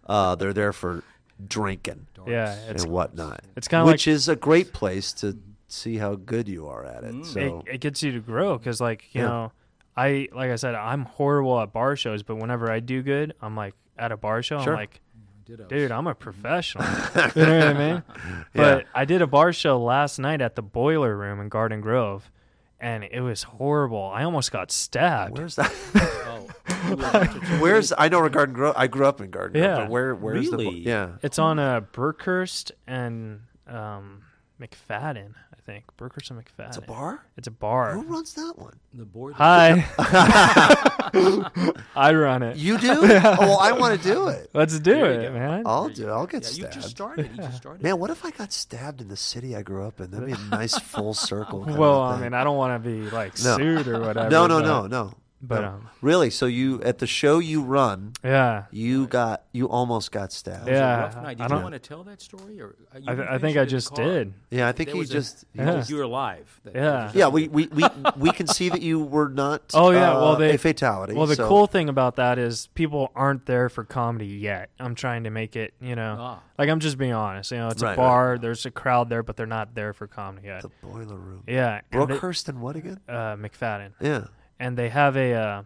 Uh, 0.07 0.35
they're 0.35 0.53
there 0.53 0.73
for 0.73 1.05
drinking 1.47 2.07
Yeah. 2.27 2.55
It's 2.69 2.83
and 2.83 2.93
whatnot. 2.93 3.43
it's 3.57 3.69
kinda 3.69 3.85
like- 3.85 3.93
which 3.95 4.09
is 4.09 4.29
a 4.29 4.37
great 4.37 4.73
place 4.73 5.13
to 5.15 5.39
see 5.69 5.99
how 5.99 6.17
good 6.17 6.49
you 6.49 6.67
are 6.67 6.85
at 6.85 7.05
it. 7.05 7.25
So 7.27 7.63
it, 7.67 7.75
it 7.75 7.81
gets 7.81 8.03
you 8.03 8.11
to 8.13 8.21
grow 8.21 8.59
because 8.59 8.81
like 8.81 9.05
you 9.15 9.21
Yeah. 9.23 9.29
know 9.29 9.53
i 9.97 10.29
like 10.35 10.51
i 10.51 10.57
said 10.57 10.75
i'm 10.75 11.05
horrible 11.05 11.61
at 11.61 11.73
bar 11.73 11.97
shows 11.97 12.23
but 12.23 12.37
whenever 12.37 12.71
i 12.71 12.81
do 12.81 13.03
good 13.03 13.35
i'm 13.43 13.57
like 13.57 13.75
at 13.99 14.13
a 14.13 14.17
bar 14.17 14.43
show 14.43 14.63
Sure. 14.63 14.73
i'm 14.75 14.79
like 14.81 15.01
Ditto. 15.45 15.65
dude 15.67 15.91
i'm 15.91 16.07
a 16.07 16.15
professional 16.15 16.85
you 17.35 17.45
know 17.47 17.59
what 17.59 17.69
i 17.69 17.73
mean 17.75 18.03
but 18.55 18.87
i 18.95 19.05
did 19.05 19.21
a 19.23 19.27
bar 19.27 19.53
show 19.53 19.83
last 19.83 20.19
night 20.19 20.41
at 20.41 20.55
the 20.55 20.63
boiler 20.63 21.17
room 21.17 21.41
in 21.41 21.49
garden 21.49 21.81
grove 21.81 22.31
and 22.79 23.05
it 23.05 23.21
was 23.21 23.43
horrible 23.43 24.11
i 24.15 24.23
almost 24.23 24.53
got 24.53 24.71
stabbed 24.71 25.37
where's 25.39 25.57
that? 25.57 25.73
Oh, 26.33 26.47
you 26.89 26.97
were 26.97 27.03
about 27.05 27.33
to- 27.33 27.41
where's 27.59 27.93
I 27.99 28.09
know 28.09 28.21
where 28.21 28.29
Garden 28.31 28.55
Grove. 28.55 28.75
I 28.77 28.87
grew 28.87 29.05
up 29.05 29.21
in 29.21 29.31
Garden 29.31 29.61
Grove. 29.61 29.71
Yeah. 29.79 29.83
But 29.83 29.91
where 29.91 30.15
where's 30.15 30.49
the 30.51 30.57
Really? 30.59 30.79
yeah? 30.81 31.17
it's 31.23 31.39
on 31.41 31.59
uh 31.59 31.81
brookhurst 31.81 32.71
and 32.87 33.41
um 33.67 34.23
mcfadden 34.61 35.35
i 35.50 35.50
think 35.71 35.85
brookhurst 35.97 36.31
and 36.31 36.41
mcfadden 36.41 36.69
It's 36.69 36.77
a 36.79 36.81
bar. 36.83 37.25
it's 37.37 37.47
a 37.49 37.51
bar 37.53 37.93
Who 37.95 38.03
runs 38.03 38.35
that 38.35 38.55
one? 38.59 38.79
the 38.95 39.05
board. 39.05 39.35
hi 39.35 39.85
i 41.97 42.13
run 42.13 42.43
it 42.43 42.57
You 42.57 42.79
do? 42.79 42.91
Oh, 43.03 43.37
well, 43.41 43.59
I 43.59 43.73
want 43.73 44.01
to 44.01 44.09
do 44.09 44.29
it. 44.29 44.51
let's 44.55 44.79
do 44.79 44.93
There 44.95 45.13
you 45.15 45.21
it 45.21 45.27
go. 45.29 45.33
man 45.33 45.63
I'll 45.67 45.89
do. 45.89 46.09
it. 46.09 46.11
I'll 46.11 46.27
get 46.27 46.43
Yeah, 46.43 46.49
you 46.49 46.55
stabbed. 46.55 46.75
just 46.75 46.89
started. 46.91 47.31
You 47.31 47.37
just 47.37 47.57
started. 47.59 47.83
Man, 47.83 47.99
what 47.99 48.11
if 48.11 48.25
I 48.25 48.31
got 48.31 48.53
stabbed 48.53 49.01
in 49.01 49.09
the 49.09 49.17
city 49.17 49.55
I 49.57 49.63
grew 49.63 49.87
up 49.87 50.01
in? 50.01 50.11
That'd 50.11 50.27
be 50.27 50.33
a 50.33 50.39
nice 50.51 50.79
full 50.79 51.15
circle. 51.15 51.61
kind 51.61 51.73
of 51.73 51.79
Well, 51.79 52.01
I 52.03 52.13
thing. 52.15 52.23
mean, 52.23 52.35
I 52.35 52.45
don't 52.45 52.57
want 52.57 52.83
to 52.83 52.89
be 52.89 53.11
like 53.11 53.33
No. 53.43 53.57
sued 53.57 53.87
or 53.89 54.01
whatever. 54.01 54.31
no, 54.31 54.47
no, 54.47 54.61
but- 54.61 54.67
no, 54.67 54.87
no. 54.87 55.13
But, 55.43 55.61
no. 55.63 55.69
um, 55.69 55.89
really. 56.03 56.31
So 56.31 56.47
you 56.47 56.83
at 56.83 56.99
the 56.99 57.07
show 57.07 57.39
you 57.39 57.63
run, 57.63 58.13
Yeah, 58.23 58.65
you 58.71 59.07
got 59.07 59.45
you 59.53 59.69
almost 59.69 60.13
got 60.13 60.33
stabbed. 60.33 60.69
Yeah, 60.69 61.01
rough 61.01 61.17
night? 61.17 61.41
I 61.41 61.49
don't- 61.49 61.63
want 61.63 61.73
to 61.75 61.79
tell 61.79 62.05
that 62.05 62.21
story, 62.21 62.61
or 62.61 62.77
uh, 62.95 62.99
I, 63.07 63.15
were 63.15 63.23
I 63.29 63.39
think 63.39 63.57
I 63.57 63.61
finishing 63.61 63.61
in 63.61 63.65
the 63.65 63.71
just 63.71 63.95
did. 63.95 64.35
Yeah, 64.51 64.69
I 64.69 64.73
think 64.73 64.89
There 64.89 64.95
he 64.95 65.01
was 65.01 65.11
a- 65.11 65.13
just. 65.15 65.45
he 65.53 65.59
Yeah. 65.61 65.73
just- 65.77 65.91
You 65.91 65.97
were 65.97 66.03
alive. 66.03 66.61
That- 66.65 66.75
Yeah. 66.75 67.11
yeah, 67.15 67.29
we, 67.29 67.49
we, 67.49 67.67
we, 67.69 67.85
we 68.17 68.31
can 68.33 68.47
see 68.47 68.69
that 68.69 68.83
you 68.83 69.01
were 69.01 69.29
not. 69.29 69.63
Oh 69.75 69.91
yeah, 69.91 70.13
uh, 70.13 70.21
well 70.21 70.37
they 70.37 70.55
a 70.55 70.59
fatality. 70.59 71.15
Well, 71.15 71.27
the 71.27 71.37
so- 71.37 71.49
cool 71.49 71.67
thing 71.67 71.89
about 71.89 72.17
that 72.17 72.39
is 72.39 72.69
people 72.75 73.11
aren't 73.15 73.47
there 73.47 73.69
for 73.69 73.85
comedy 73.85 74.27
yet. 74.27 74.71
I'm 74.79 74.95
trying 74.95 75.25
to 75.25 75.31
make 75.31 75.57
it, 75.57 75.73
you 75.81 75.97
know, 75.97 76.17
Ah. 76.19 76.39
like 76.59 76.69
I'm 76.69 76.81
just 76.81 76.99
being 76.99 77.13
honest. 77.13 77.51
You 77.51 77.59
know, 77.59 77.69
it's 77.69 77.83
Right, 77.83 77.95
a 77.95 77.97
bar. 77.97 78.39
There's 78.39 78.67
a 78.67 78.71
crowd 78.71 79.09
there, 79.09 79.23
but 79.23 79.37
they're 79.37 79.47
not 79.47 79.75
there 79.75 79.93
for 79.93 80.07
comedy 80.07 80.49
yet. 80.49 80.63
the 80.63 80.71
boiler 80.83 81.17
room. 81.17 81.45
yeah, 81.47 81.81
and 81.93 82.09
they- 82.09 82.15
Brookhurst 82.15 82.49
and 82.49 82.61
what 82.61 82.77
again? 82.77 83.01
uh, 83.09 83.37
McFadden, 83.37 83.93
Yeah. 84.01 84.25
And 84.61 84.77
they 84.77 84.91
have 84.91 85.17
a 85.17 85.33
uh, 85.33 85.63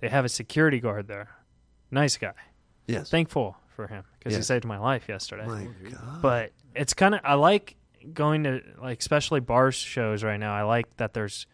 they 0.00 0.08
have 0.08 0.24
a 0.24 0.28
security 0.30 0.80
guard 0.80 1.06
there. 1.08 1.28
Nice 1.90 2.16
guy. 2.16 2.32
Yes. 2.86 3.10
Thankful 3.10 3.56
for 3.76 3.86
him 3.88 4.04
because 4.18 4.32
Yeah. 4.32 4.38
he 4.38 4.42
saved 4.44 4.64
my 4.64 4.78
life 4.78 5.08
yesterday. 5.08 5.46
My 5.46 5.66
God. 5.90 6.22
but 6.22 6.52
it's 6.74 6.94
kind 6.94 7.14
of 7.14 7.20
I 7.24 7.34
like 7.34 7.76
going 8.12 8.44
to 8.44 8.62
like 8.80 9.00
especially 9.00 9.40
bar 9.40 9.70
shows 9.72 10.22
right 10.24 10.38
now. 10.38 10.54
I 10.54 10.62
like 10.62 10.96
that 10.96 11.12
there's 11.12 11.46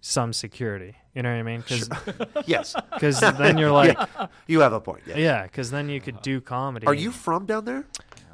some 0.00 0.32
security. 0.32 0.96
You 1.14 1.22
know 1.22 1.30
what 1.32 1.38
I 1.40 1.42
mean? 1.42 1.60
Because 1.60 1.88
yes. 2.46 2.74
Because 2.92 3.20
then 3.20 3.58
you're 3.58 3.72
like, 3.72 3.96
Yeah, 3.98 4.26
you 4.46 4.60
have 4.60 4.72
a 4.72 4.80
point. 4.80 5.02
Yeah. 5.06 5.16
yeah, 5.16 5.42
because 5.42 5.70
then 5.70 5.88
you 5.88 6.00
could 6.00 6.22
do 6.22 6.40
comedy. 6.40 6.86
Are 6.86 6.94
you 6.94 7.10
from 7.10 7.46
down 7.46 7.64
there? 7.64 7.84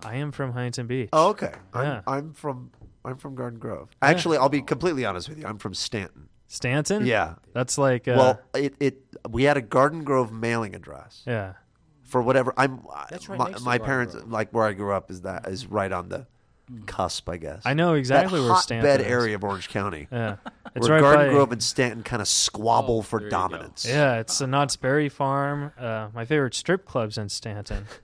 I 0.04 0.16
am 0.16 0.30
from 0.32 0.52
Huntington 0.52 0.86
Beach. 0.86 1.08
Oh, 1.14 1.30
okay. 1.30 1.52
I'm, 1.72 1.84
Yeah. 1.84 2.00
I'm 2.06 2.32
from 2.34 2.70
I'm 3.06 3.16
from 3.16 3.34
Garden 3.34 3.58
Grove. 3.58 3.88
Actually, 4.02 4.36
I'll 4.38 4.48
be 4.50 4.62
completely 4.62 5.04
honest 5.06 5.28
with 5.28 5.38
you. 5.38 5.46
I'm 5.46 5.58
from 5.58 5.72
Stanton. 5.74 6.28
Stanton. 6.54 7.04
Yeah. 7.06 7.34
that's 7.52 7.76
like 7.76 8.08
uh, 8.08 8.14
well, 8.16 8.40
it, 8.54 8.74
it 8.80 9.02
we 9.28 9.44
had 9.44 9.56
a 9.56 9.62
Garden 9.62 10.04
Grove 10.04 10.32
mailing 10.32 10.74
address 10.74 11.22
yeah, 11.26 11.54
for 12.02 12.22
whatever. 12.22 12.54
I'm 12.56 12.82
That's 13.10 13.28
right 13.28 13.38
My, 13.38 13.46
next 13.46 13.58
to 13.60 13.64
my 13.64 13.78
Garden 13.78 13.86
parents 13.86 14.14
Grove. 14.14 14.30
like 14.30 14.50
where 14.52 14.64
I 14.64 14.72
grew 14.72 14.92
up 14.92 15.10
is 15.10 15.22
that 15.22 15.48
is 15.48 15.66
right 15.66 15.90
on 15.90 16.08
the 16.08 16.26
cusp, 16.86 17.28
I 17.28 17.36
guess. 17.36 17.62
I 17.64 17.74
know 17.74 17.94
exactly 17.94 18.38
that 18.40 18.44
where 18.44 18.54
hotbed 18.54 18.62
Stanton 18.64 19.00
is. 19.00 19.06
area 19.06 19.34
of 19.34 19.44
Orange 19.44 19.68
County. 19.68 20.08
Yeah. 20.10 20.36
It's 20.74 20.88
where 20.88 20.96
right 20.96 21.00
Garden 21.02 21.26
by- 21.28 21.32
Grove 21.34 21.52
and 21.52 21.62
Stanton 21.62 22.02
kind 22.02 22.20
of 22.22 22.28
squabble 22.28 23.02
for 23.02 23.18
there 23.20 23.26
you 23.26 23.30
go. 23.30 23.36
dominance. 23.36 23.86
Yeah, 23.88 24.18
it's 24.18 24.38
the 24.38 24.46
Knott's 24.46 24.76
Berry 24.76 25.08
Farm. 25.08 25.72
Uh, 25.78 26.08
my 26.14 26.24
favorite 26.24 26.54
strip 26.54 26.84
club's 26.86 27.18
in 27.18 27.28
Stanton. 27.28 27.86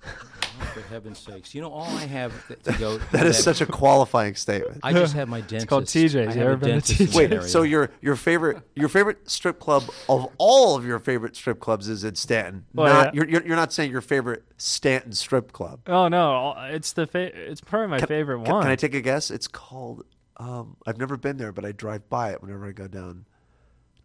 For 0.74 0.82
heaven's 0.82 1.18
sakes, 1.18 1.54
you 1.54 1.62
know 1.62 1.70
all 1.72 1.84
I 1.96 2.04
have 2.04 2.32
to 2.64 2.72
go. 2.74 2.98
That 3.12 3.24
is 3.26 3.42
such 3.42 3.62
a 3.62 3.66
qualifying 3.66 4.34
statement. 4.34 4.80
I 4.82 4.92
just 4.92 5.14
have 5.14 5.26
my 5.26 5.40
dentist. 5.40 5.54
It's 5.62 5.64
called 5.64 5.84
TJ's. 5.84 6.14
I 6.36 6.38
You 6.38 6.42
ever 6.42 6.52
a 6.52 6.56
been 6.58 6.68
to 6.82 6.88
dentist 6.88 7.00
TJ's? 7.00 7.14
Wait, 7.14 7.32
area. 7.32 7.48
so 7.48 7.62
your 7.62 7.90
your 8.02 8.14
favorite 8.14 8.58
your 8.74 8.90
favorite 8.90 9.30
strip 9.30 9.58
club 9.58 9.84
of 10.08 10.28
all 10.36 10.76
of 10.76 10.84
your 10.84 10.98
favorite 10.98 11.34
strip 11.34 11.60
clubs 11.60 11.88
is 11.88 12.04
in 12.04 12.14
Stanton. 12.14 12.66
Well, 12.74 12.92
not, 12.92 13.06
yeah. 13.06 13.10
you're, 13.22 13.30
you're 13.30 13.46
you're 13.46 13.56
not 13.56 13.72
saying 13.72 13.90
your 13.90 14.02
favorite 14.02 14.42
Stanton 14.58 15.12
strip 15.12 15.50
club. 15.52 15.80
Oh 15.86 16.08
no, 16.08 16.54
it's 16.68 16.92
the 16.92 17.06
fa- 17.06 17.30
it's 17.34 17.62
probably 17.62 17.88
my 17.88 18.00
favorite 18.00 18.44
Can, 18.44 18.49
one. 18.52 18.62
can 18.62 18.70
I 18.70 18.76
take 18.76 18.94
a 18.94 19.00
guess? 19.00 19.30
It's 19.30 19.48
called. 19.48 20.04
Um, 20.36 20.76
I've 20.86 20.98
never 20.98 21.16
been 21.16 21.36
there, 21.36 21.52
but 21.52 21.64
I 21.64 21.72
drive 21.72 22.08
by 22.08 22.30
it 22.32 22.40
whenever 22.42 22.66
I 22.66 22.72
go 22.72 22.88
down 22.88 23.26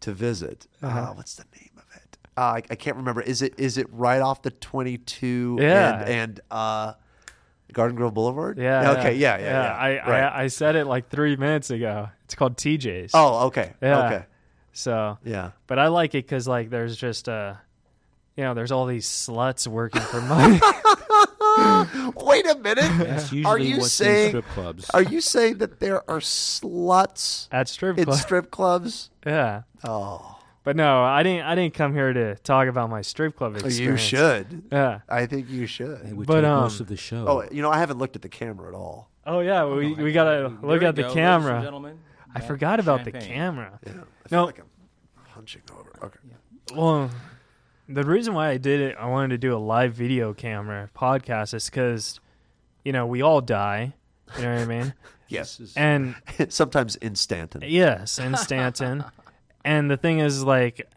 to 0.00 0.12
visit. 0.12 0.66
Uh-huh. 0.82 0.98
Uh, 1.00 1.14
what's 1.14 1.34
the 1.36 1.44
name 1.58 1.70
of 1.78 1.84
it? 1.96 2.18
Uh, 2.36 2.40
I, 2.40 2.62
I 2.70 2.74
can't 2.74 2.96
remember. 2.98 3.22
Is 3.22 3.40
it 3.42 3.54
is 3.58 3.78
it 3.78 3.86
right 3.90 4.20
off 4.20 4.42
the 4.42 4.50
22 4.50 5.56
Yeah. 5.60 6.00
and, 6.00 6.08
and 6.10 6.40
uh, 6.50 6.92
Garden 7.72 7.96
Grove 7.96 8.12
Boulevard? 8.14 8.58
yeah. 8.58 8.92
Okay. 8.92 9.14
Yeah. 9.14 9.38
Yeah. 9.38 9.44
Yeah. 9.44 9.72
I, 9.74 9.88
right. 10.08 10.22
I 10.24 10.42
I 10.44 10.46
said 10.48 10.76
it 10.76 10.84
like 10.86 11.08
three 11.08 11.36
minutes 11.36 11.70
ago. 11.70 12.10
It's 12.26 12.34
called 12.34 12.56
TJ's. 12.56 13.12
oh. 13.14 13.46
Okay. 13.46 13.72
Yeah. 13.80 14.06
Okay. 14.06 14.24
So, 14.72 15.16
Yeah. 15.24 15.52
but 15.66 15.78
I 15.78 15.86
like 15.88 16.14
it 16.14 16.26
because 16.26 16.46
like 16.46 16.68
there's 16.68 16.96
just 16.96 17.28
uh, 17.30 17.54
you 18.36 18.44
know, 18.44 18.52
there's 18.52 18.72
all 18.72 18.84
these 18.84 19.06
sluts 19.06 19.66
working 19.66 20.02
for 20.02 20.20
money. 20.20 20.60
Wait 22.16 22.46
a 22.46 22.54
minute. 22.56 22.90
That's 22.98 23.32
usually 23.32 23.44
are 23.44 23.58
you 23.58 23.78
what's 23.78 24.00
in 24.00 24.06
saying? 24.06 24.28
strip 24.30 24.44
clubs. 24.48 24.90
Are 24.90 25.02
you 25.02 25.20
saying 25.20 25.58
that 25.58 25.80
there 25.80 26.08
are 26.10 26.20
sluts 26.20 27.48
at 27.52 27.68
strip 27.68 27.98
in 27.98 28.04
clubs. 28.04 28.20
strip 28.22 28.50
clubs? 28.50 29.10
yeah. 29.26 29.62
Oh, 29.84 30.38
But 30.64 30.76
no, 30.76 31.02
I 31.04 31.22
didn't. 31.22 31.46
I 31.46 31.54
didn't 31.54 31.74
come 31.74 31.92
here 31.94 32.12
to 32.12 32.34
talk 32.36 32.68
about 32.68 32.90
my 32.90 33.02
strip 33.02 33.36
club 33.36 33.54
experience. 33.56 33.80
you 33.80 33.96
should. 33.96 34.64
Yeah. 34.72 35.00
I 35.08 35.26
think 35.26 35.48
you 35.48 35.66
should. 35.66 36.00
It 36.06 36.16
would 36.16 36.26
But, 36.26 36.40
take 36.42 36.50
um, 36.50 36.60
most 36.62 36.80
of 36.80 36.86
the 36.88 36.96
show. 36.96 37.24
Oh, 37.28 37.48
you 37.50 37.62
know, 37.62 37.70
I 37.70 37.78
haven't 37.78 37.98
looked 37.98 38.16
at 38.16 38.22
the 38.22 38.28
camera 38.28 38.68
at 38.68 38.74
all. 38.74 39.10
Oh 39.26 39.40
yeah, 39.40 39.64
we 39.64 39.92
we 39.94 40.12
gotta 40.12 40.48
There 40.60 40.70
look 40.70 40.82
you 40.82 40.88
at 40.88 40.94
the 40.96 41.02
go, 41.02 41.08
ladies 41.08 41.16
and 41.18 41.26
camera. 41.42 41.62
gentlemen. 41.62 41.98
I 42.34 42.40
That 42.40 42.46
forgot 42.48 42.80
about 42.80 43.04
the 43.04 43.10
champagne. 43.12 43.28
camera. 43.32 43.78
Yeah. 43.84 43.92
I 44.24 44.28
feel 44.28 44.38
No. 44.40 44.44
like 44.46 44.58
I'm 44.60 44.66
hunching 45.34 45.62
over. 45.76 45.90
Okay. 46.04 46.18
Well, 46.74 47.10
the 47.88 48.04
reason 48.04 48.34
why 48.34 48.50
I 48.50 48.56
did 48.56 48.80
it, 48.80 48.96
I 48.98 49.06
wanted 49.06 49.28
to 49.30 49.38
do 49.38 49.54
a 49.54 49.58
live 49.58 49.94
video 49.94 50.32
camera 50.34 50.90
podcast, 50.96 51.54
is 51.54 51.70
because, 51.70 52.20
you 52.84 52.92
know, 52.92 53.06
we 53.06 53.22
all 53.22 53.40
die. 53.40 53.94
You 54.36 54.42
know 54.42 54.52
what 54.54 54.60
I 54.62 54.66
mean? 54.66 54.94
Yes. 55.28 55.60
And 55.76 56.14
Sometimes 56.50 56.94
in 56.94 57.16
Stanton. 57.16 57.60
yes, 57.66 58.20
in 58.20 58.36
Stanton. 58.36 59.04
and 59.64 59.90
the 59.90 59.96
thing 59.96 60.20
is, 60.20 60.44
like, 60.44 60.88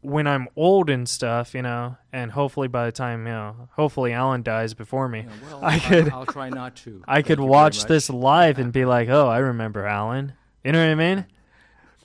when 0.00 0.26
I'm 0.26 0.48
old 0.56 0.90
and 0.90 1.08
stuff, 1.08 1.54
you 1.54 1.62
know, 1.62 1.96
and 2.12 2.32
hopefully 2.32 2.66
by 2.66 2.86
the 2.86 2.92
time, 2.92 3.24
you 3.24 3.32
know, 3.32 3.68
hopefully 3.76 4.12
Alan 4.12 4.42
dies 4.42 4.74
before 4.74 5.08
me, 5.08 5.20
Yeah, 5.28 5.48
well, 5.48 5.64
I 5.64 5.76
I- 5.76 5.78
could, 5.78 6.08
I'll 6.12 6.26
try 6.26 6.48
not 6.48 6.74
to. 6.78 7.04
I 7.06 7.16
Thank 7.16 7.26
could 7.26 7.38
watch 7.40 7.84
this 7.84 8.10
live 8.10 8.58
and 8.58 8.72
be 8.72 8.84
like, 8.84 9.08
oh, 9.08 9.28
I 9.28 9.38
remember 9.38 9.86
Alan. 9.86 10.32
You 10.64 10.72
know 10.72 10.80
what 10.84 10.90
I 10.90 10.94
mean? 10.96 11.26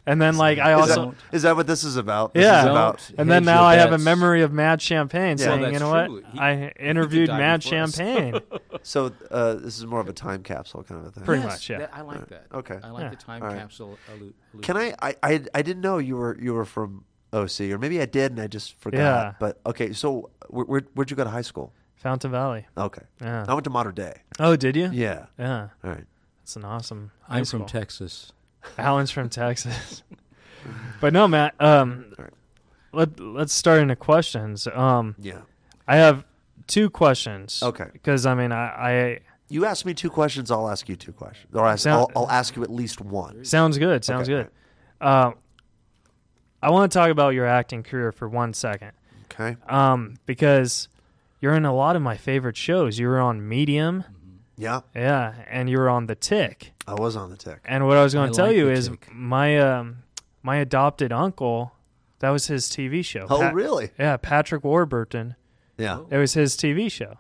And 0.06 0.20
then, 0.22 0.36
like, 0.36 0.58
I 0.58 0.74
Is 0.74 0.90
also. 0.90 1.12
that, 1.12 1.36
is 1.36 1.42
that 1.44 1.56
what 1.56 1.68
this 1.68 1.84
is 1.84 1.96
about? 1.96 2.34
This 2.34 2.44
Yeah. 2.44 2.62
Is 2.62 2.66
about, 2.66 3.12
And 3.20 3.30
then 3.30 3.46
now 3.46 3.62
your 3.62 3.66
I 3.70 3.76
have 3.76 3.92
a 3.94 4.00
memory 4.00 4.42
of 4.42 4.52
Matt 4.52 4.82
Champagne 4.82 5.38
Yeah. 5.38 5.46
saying, 5.46 5.62
Well, 5.62 5.72
you 5.74 5.80
know 5.80 6.06
true. 6.06 6.22
what? 6.24 6.26
He- 6.34 6.40
I 6.40 6.68
interviewed 6.80 7.30
Matt. 7.30 7.62
Champagne. 7.62 8.40
so 8.82 9.12
uh, 9.30 9.54
this 9.54 9.78
is 9.78 9.86
more 9.86 10.00
of 10.00 10.08
a 10.10 10.14
time 10.14 10.42
capsule 10.42 10.84
kind 10.84 11.02
of 11.02 11.08
a 11.08 11.12
thing. 11.12 11.24
Pretty 11.24 11.44
Yes, 11.44 11.52
much, 11.52 11.70
yeah. 11.70 11.78
that- 11.80 11.92
I 11.94 12.02
like 12.02 12.28
that. 12.30 12.46
Okay. 12.54 12.80
I 12.84 12.90
like 12.90 13.04
Yeah. 13.04 13.10
the 13.12 13.16
time 13.18 13.44
All 13.44 13.50
right. 13.50 13.60
capsule. 13.60 13.98
Allude, 14.12 14.34
allude. 14.54 14.64
Can 14.64 14.76
I, 14.78 14.96
I? 15.02 15.16
I 15.22 15.42
I 15.54 15.62
didn't 15.62 15.82
know 15.82 16.00
you 16.00 16.16
were 16.18 16.36
you 16.42 16.54
were 16.56 16.66
from 16.66 17.06
OC, 17.32 17.72
or 17.72 17.78
maybe 17.78 18.02
I 18.02 18.06
did 18.08 18.32
and 18.32 18.42
I 18.42 18.48
just 18.48 18.80
forgot. 18.82 18.98
Yeah. 18.98 19.34
But 19.40 19.60
okay, 19.68 19.94
so 19.94 20.32
where, 20.50 20.66
where, 20.66 20.82
where'd 20.96 21.12
you 21.12 21.16
go 21.16 21.24
to 21.24 21.30
high 21.30 21.42
school? 21.44 21.74
Fountain 21.96 22.32
Valley. 22.32 22.66
Okay. 22.76 23.04
Yeah. 23.22 23.46
I 23.48 23.54
went 23.54 23.64
to 23.66 23.70
Modern 23.70 23.94
Day. 23.94 24.24
Oh, 24.40 24.56
did 24.56 24.76
you? 24.76 24.90
Yeah. 24.92 25.28
Yeah. 25.38 25.68
All 25.84 25.92
right. 25.92 26.06
It's 26.42 26.56
an 26.56 26.66
awesome. 26.66 27.12
high 27.22 27.38
I'm 27.38 27.46
from. 27.46 27.66
Texas. 27.68 28.34
Alan's 28.78 29.12
from 29.12 29.30
Texas. 29.30 30.04
but 31.00 31.14
no, 31.14 31.28
Matt. 31.28 31.56
Um, 31.60 32.06
right. 32.18 32.30
let 32.94 33.20
let's 33.20 33.54
start 33.54 33.82
into 33.82 33.96
questions. 33.96 34.68
Um, 34.68 35.16
Yeah. 35.20 35.42
I 35.88 35.98
have 35.98 36.24
two 36.68 36.90
questions. 36.90 37.62
Okay. 37.64 37.88
Because 37.92 38.26
I 38.26 38.34
mean, 38.36 38.52
I, 38.52 39.20
You 39.50 39.66
ask 39.66 39.86
me 39.86 39.94
two 39.94 40.10
questions, 40.10 40.50
I'll 40.52 40.70
ask 40.70 40.88
you 40.88 40.96
two 40.96 41.12
questions, 41.12 41.54
or 41.54 41.68
ask, 41.68 41.84
Sound- 41.84 42.12
I'll, 42.16 42.24
I'll 42.24 42.32
ask 42.32 42.56
you 42.56 42.64
at 42.64 42.70
least 42.72 43.02
one. 43.02 43.44
Sounds 43.44 43.78
good. 43.78 44.06
Sounds 44.06 44.30
Okay, 44.30 44.44
good. 44.44 44.52
Uh, 45.06 45.32
I 46.64 46.70
want 46.70 46.92
to 46.92 46.98
talk 46.98 47.10
about 47.10 47.34
your 47.34 47.46
acting 47.48 47.84
career 47.84 48.12
for 48.12 48.30
one 48.30 48.54
second. 48.54 48.92
Okay. 49.34 49.58
Um, 49.68 50.16
because 50.26 50.88
you're 51.42 51.56
in 51.56 51.66
a 51.66 51.74
lot 51.74 51.96
of 51.96 52.02
my 52.02 52.16
favorite 52.18 52.56
shows. 52.56 53.00
You 53.00 53.08
were 53.08 53.20
on 53.20 53.48
Medium, 53.48 54.04
Yeah, 54.58 54.82
yeah, 54.96 55.34
and 55.50 55.70
you 55.70 55.80
were 55.80 55.90
on 55.90 56.06
The 56.06 56.16
Tick. 56.16 56.71
I 56.92 57.00
was 57.02 57.16
on 57.16 57.30
the 57.30 57.38
tick. 57.38 57.60
And 57.66 57.88
what 57.88 57.98
I 57.98 58.04
was 58.04 58.14
going 58.14 58.30
to 58.32 58.36
tell 58.36 58.48
like 58.48 58.56
you 58.56 58.70
is 58.70 58.90
Tick. 58.90 59.08
my 59.14 59.58
um, 59.60 60.04
my 60.44 60.58
adopted 60.58 61.12
uncle, 61.12 61.72
that 62.20 62.30
was 62.30 62.48
his 62.48 62.68
TV 62.68 63.04
show. 63.04 63.26
Oh, 63.30 63.40
Pat- 63.40 63.54
really? 63.54 63.92
Yeah, 63.98 64.18
Patrick 64.18 64.64
Warburton. 64.64 65.36
Yeah. 65.78 66.02
It 66.10 66.18
was 66.18 66.34
his 66.34 66.56
TV 66.56 66.92
show. 66.92 67.16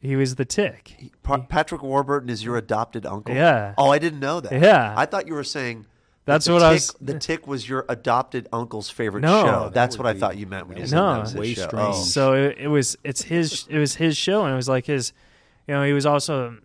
He 0.00 0.14
was 0.16 0.34
the 0.36 0.44
Tick. 0.44 0.94
Pa- 1.22 1.38
Patrick 1.38 1.82
Warburton 1.82 2.28
is 2.30 2.44
your 2.44 2.56
adopted 2.56 3.04
uncle. 3.06 3.34
Yeah. 3.34 3.74
Oh, 3.78 3.90
I 3.90 3.98
didn't 3.98 4.20
know 4.20 4.40
that. 4.40 4.52
Yeah. 4.60 4.94
I 4.96 5.06
thought 5.06 5.26
you 5.26 5.34
were 5.34 5.44
saying. 5.44 5.86
That's 6.24 6.44
the 6.44 6.52
what 6.52 6.62
I 6.62 6.74
Tick- 6.74 6.74
was- 6.74 6.96
The 7.00 7.18
Tick 7.18 7.46
was 7.46 7.68
your 7.68 7.86
adopted 7.88 8.48
uncle's 8.52 8.90
favorite 8.90 9.22
No. 9.22 9.44
show. 9.44 9.60
That 9.64 9.74
That's 9.74 9.96
would 9.96 10.04
what 10.04 10.10
I 10.10 10.12
be- 10.12 10.20
thought 10.20 10.36
you 10.36 10.46
meant 10.46 10.68
when 10.68 10.76
you 10.76 10.86
said 10.86 10.96
would 11.00 11.04
that 11.04 11.14
be 11.14 11.20
was 11.20 11.30
his 11.32 11.40
way 11.40 11.54
show. 11.54 11.68
strange. 11.68 11.94
Oh. 11.96 12.02
So 12.02 12.32
it, 12.34 12.58
it 12.58 12.68
was 12.68 12.96
it's 13.02 13.22
his 13.22 13.66
it 13.70 13.78
was 13.78 13.94
his 13.96 14.16
show 14.16 14.44
and 14.44 14.52
it 14.52 14.56
was 14.56 14.68
like 14.68 14.86
his 14.86 15.12
you 15.66 15.74
know, 15.74 15.82
he 15.84 15.92
was 15.92 16.06
also 16.06 16.58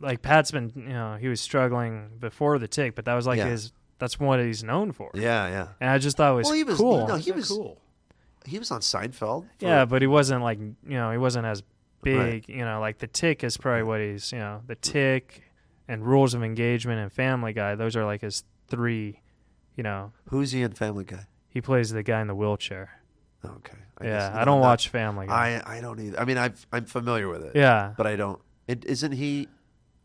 like 0.00 0.22
Pat's 0.22 0.50
been 0.50 0.72
you 0.74 0.92
know, 0.92 1.16
he 1.20 1.28
was 1.28 1.40
struggling 1.40 2.10
before 2.20 2.58
the 2.58 2.68
tick, 2.68 2.94
but 2.94 3.04
that 3.06 3.14
was 3.14 3.26
like 3.26 3.38
Yeah. 3.38 3.46
his 3.48 3.72
that's 3.98 4.18
what 4.18 4.40
he's 4.40 4.64
known 4.64 4.92
for. 4.92 5.10
Yeah, 5.14 5.48
yeah. 5.48 5.68
And 5.80 5.90
I 5.90 5.98
just 5.98 6.16
thought 6.16 6.32
it 6.32 6.36
was, 6.36 6.46
Well, 6.46 6.54
he 6.54 6.64
was- 6.64 6.78
cool. 6.78 7.00
you 7.02 7.06
know, 7.06 7.14
he 7.16 7.32
was- 7.32 7.48
cool. 7.48 7.80
He 8.44 8.58
was 8.58 8.70
on 8.70 8.80
Seinfeld. 8.80 9.44
for- 9.58 9.64
yeah, 9.64 9.84
but 9.86 10.02
he 10.02 10.06
wasn't 10.08 10.42
like 10.42 10.58
you 10.58 10.74
know, 10.84 11.10
he 11.10 11.18
wasn't 11.18 11.46
as 11.46 11.62
big, 12.02 12.18
Right. 12.18 12.48
you 12.48 12.64
know, 12.64 12.80
like 12.80 12.98
the 12.98 13.06
tick 13.06 13.42
is 13.44 13.56
probably 13.56 13.84
what 13.84 14.00
he's 14.00 14.32
you 14.32 14.38
know, 14.38 14.60
the 14.66 14.74
tick 14.74 15.42
and 15.88 16.04
rules 16.04 16.34
of 16.34 16.42
engagement 16.42 16.98
and 17.00 17.10
family 17.12 17.52
guy, 17.52 17.74
those 17.74 17.96
are 17.96 18.04
like 18.04 18.20
his 18.22 18.44
three 18.68 19.20
you 19.76 19.82
know. 19.82 20.12
Who's 20.28 20.52
he 20.52 20.62
in 20.62 20.72
Family 20.72 21.04
Guy? 21.04 21.26
He 21.48 21.60
plays 21.60 21.90
the 21.90 22.02
guy 22.02 22.20
in 22.20 22.26
the 22.28 22.34
wheelchair. 22.34 23.00
Okay. 23.44 23.76
I 23.98 24.04
guess 24.04 24.32
yeah, 24.32 24.40
I 24.40 24.44
don't 24.44 24.60
not- 24.60 24.66
watch 24.66 24.88
Family 24.88 25.26
Guy. 25.26 25.60
I 25.64 25.78
I 25.78 25.80
don't 25.80 25.98
either. 26.00 26.18
I 26.20 26.24
mean, 26.24 26.38
I've, 26.38 26.66
I'm 26.72 26.84
familiar 26.84 27.28
with 27.28 27.42
it. 27.42 27.52
Yeah. 27.56 27.92
But 27.96 28.06
I 28.06 28.16
don't. 28.16 28.40
It, 28.68 28.84
isn't 28.84 29.12
he? 29.12 29.48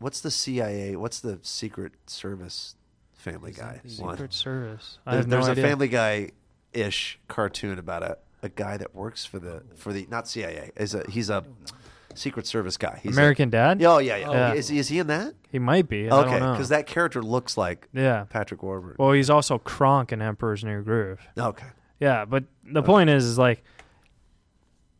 What's 0.00 0.20
the 0.20 0.30
CIA? 0.30 0.96
What's 0.96 1.20
the 1.20 1.38
Secret 1.42 1.92
Service 2.06 2.74
Family 3.14 3.52
Guy? 3.52 3.80
one? 3.98 4.16
Secret 4.16 4.32
Service. 4.34 4.98
I 5.06 5.12
There- 5.12 5.18
have 5.20 5.28
no 5.28 5.36
there's 5.36 5.48
idea. 5.50 5.64
a 5.64 5.68
Family 5.68 5.88
Guy 5.88 6.30
ish 6.72 7.18
cartoon 7.28 7.78
about 7.78 8.02
a, 8.02 8.18
a 8.42 8.48
guy 8.48 8.76
that 8.76 8.94
works 8.94 9.24
for 9.24 9.38
the 9.38 9.62
for 9.76 9.92
the 9.92 10.06
not 10.10 10.26
CIA. 10.26 10.72
Is 10.76 10.94
a 10.94 11.04
he's 11.08 11.30
a 11.30 11.44
Secret 12.14 12.46
Service 12.46 12.76
guy. 12.76 12.98
He's 13.02 13.16
a- 13.16 13.20
American 13.20 13.50
Dad? 13.50 13.82
oh 13.84 13.98
yeah, 13.98 14.16
yeah. 14.16 14.30
Yeah. 14.32 14.52
Is 14.54 14.68
he 14.68 14.78
is 14.78 14.88
he 14.88 14.98
in 14.98 15.06
that? 15.08 15.34
He 15.52 15.58
might 15.58 15.88
be. 15.88 16.08
I 16.10 16.16
okay, 16.22 16.30
don't 16.32 16.40
know. 16.40 16.52
because 16.52 16.70
that 16.70 16.86
character 16.86 17.22
looks 17.22 17.56
like 17.56 17.86
Yeah. 17.92 18.24
Patrick 18.30 18.62
Warburton. 18.62 18.96
Well, 18.98 19.12
he's 19.12 19.30
also 19.30 19.58
Kronk 19.58 20.12
in 20.12 20.20
Emperor's 20.22 20.64
New 20.64 20.82
Groove. 20.82 21.20
okay. 21.38 21.66
Yeah, 22.00 22.24
but 22.24 22.44
the 22.64 22.82
point 22.82 23.10
is, 23.10 23.24
is 23.26 23.36
like, 23.36 23.62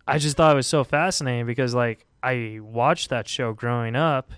I 0.06 0.18
just 0.18 0.36
thought 0.36 0.52
it 0.52 0.56
was 0.56 0.66
so 0.66 0.84
fascinating 0.84 1.46
because, 1.46 1.72
like, 1.74 2.04
I 2.22 2.58
watched 2.60 3.08
that 3.10 3.26
show 3.28 3.52
growing 3.54 3.96
up, 3.96 4.32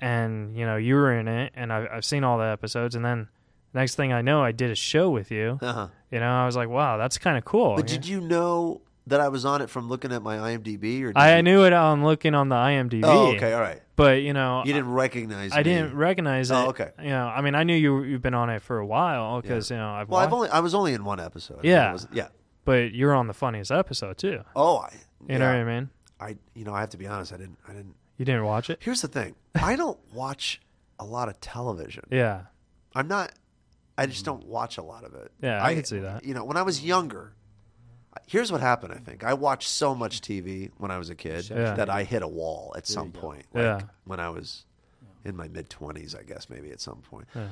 and 0.00 0.56
you 0.56 0.66
know, 0.66 0.76
you 0.76 0.94
were 0.94 1.12
in 1.18 1.28
it, 1.28 1.52
and 1.54 1.72
I've, 1.72 1.88
I've 1.92 2.04
seen 2.04 2.24
all 2.24 2.38
the 2.38 2.44
episodes, 2.46 2.94
and 2.94 3.04
then 3.04 3.28
next 3.74 3.94
thing 3.94 4.12
I 4.12 4.22
know, 4.22 4.42
I 4.42 4.52
did 4.52 4.70
a 4.70 4.74
show 4.74 5.10
with 5.10 5.30
you. 5.30 5.58
Uh-huh. 5.62 5.88
You 6.10 6.20
know, 6.20 6.30
I 6.30 6.46
was 6.46 6.56
like, 6.56 6.68
wow, 6.68 6.96
that's 6.96 7.18
kind 7.18 7.38
of 7.38 7.44
cool. 7.44 7.76
But 7.76 7.86
did 7.86 8.06
you 8.06 8.20
know 8.20 8.80
that 9.06 9.20
I 9.20 9.28
was 9.28 9.44
on 9.44 9.60
it 9.62 9.70
from 9.70 9.88
looking 9.88 10.12
at 10.12 10.22
my 10.22 10.36
IMDb? 10.36 11.02
Or 11.02 11.08
did 11.08 11.16
I 11.16 11.36
you- 11.36 11.42
knew 11.42 11.64
it 11.64 11.72
on 11.72 12.02
looking 12.04 12.34
on 12.34 12.48
the 12.48 12.56
IMDb. 12.56 13.02
Oh, 13.04 13.34
okay, 13.34 13.52
all 13.52 13.60
right. 13.60 13.80
But 13.96 14.22
you 14.22 14.32
know, 14.32 14.62
You 14.64 14.72
didn't 14.72 14.90
recognize. 14.92 15.52
I 15.52 15.58
me. 15.58 15.62
didn't 15.64 15.94
recognize 15.94 16.50
it. 16.50 16.54
Oh, 16.54 16.68
okay. 16.68 16.90
You 17.02 17.10
know, 17.10 17.26
I 17.26 17.42
mean, 17.42 17.54
I 17.54 17.64
knew 17.64 17.74
you 17.76 18.02
you've 18.02 18.22
been 18.22 18.34
on 18.34 18.48
it 18.48 18.62
for 18.62 18.78
a 18.78 18.86
while 18.86 19.40
because 19.42 19.70
you 19.70 19.76
know 19.76 19.90
I've 19.90 20.08
Well, 20.08 20.20
I've 20.20 20.32
only 20.32 20.48
I 20.48 20.60
was 20.60 20.74
only 20.74 20.94
in 20.94 21.04
one 21.04 21.20
episode. 21.20 21.60
Yeah. 21.64 21.92
was- 21.92 22.08
yeah. 22.12 22.28
but 22.64 22.92
you're 22.94 23.14
on 23.14 23.26
the 23.26 23.34
funniest 23.34 23.70
episode 23.70 24.16
too. 24.16 24.40
Oh, 24.56 24.78
I. 24.78 24.94
You 25.28 25.38
know 25.38 25.46
what 25.46 25.56
I 25.56 25.64
mean? 25.64 25.90
I 26.18 26.36
you 26.54 26.64
know 26.64 26.72
I 26.72 26.80
have 26.80 26.90
to 26.90 26.96
be 26.96 27.06
honest. 27.06 27.32
I 27.32 27.36
didn't. 27.36 27.58
I 27.68 27.72
didn't. 27.72 27.94
You 28.20 28.26
didn't 28.26 28.44
watch 28.44 28.68
it? 28.68 28.76
Here's 28.82 29.00
the 29.00 29.08
thing. 29.08 29.34
I 29.54 29.76
don't 29.76 29.98
watch 30.12 30.60
a 30.98 31.06
lot 31.06 31.30
of 31.30 31.40
television. 31.40 32.04
Yeah. 32.10 32.42
I'm 32.94 33.08
not. 33.08 33.32
I 33.96 34.04
just 34.04 34.26
don't 34.26 34.44
watch 34.44 34.76
a 34.76 34.82
lot 34.82 35.04
of 35.04 35.14
it. 35.14 35.32
Yeah, 35.42 35.64
I 35.64 35.74
can 35.74 35.84
see 35.84 36.00
that. 36.00 36.22
You 36.22 36.34
know, 36.34 36.44
when 36.44 36.58
I 36.58 36.62
was 36.62 36.84
younger, 36.84 37.32
here's 38.26 38.52
what 38.52 38.60
happened. 38.60 38.92
I 38.92 38.98
think 38.98 39.24
I 39.24 39.32
watched 39.32 39.68
so 39.70 39.94
much 39.94 40.20
TV 40.20 40.70
when 40.76 40.90
I 40.90 40.98
was 40.98 41.08
a 41.08 41.14
kid 41.14 41.48
Yeah. 41.48 41.72
that 41.76 41.88
I 41.88 42.04
hit 42.04 42.20
a 42.22 42.28
wall 42.28 42.74
at 42.76 42.86
some 42.86 43.10
point. 43.10 43.46
Like 43.54 43.62
Yeah. 43.62 43.80
when 44.04 44.20
I 44.20 44.28
was 44.28 44.66
in 45.24 45.34
my 45.34 45.48
mid 45.48 45.70
twenties, 45.70 46.14
I 46.14 46.22
guess 46.22 46.50
maybe 46.50 46.70
at 46.72 46.80
some 46.82 46.98
point. 47.10 47.26
Yeah. 47.34 47.48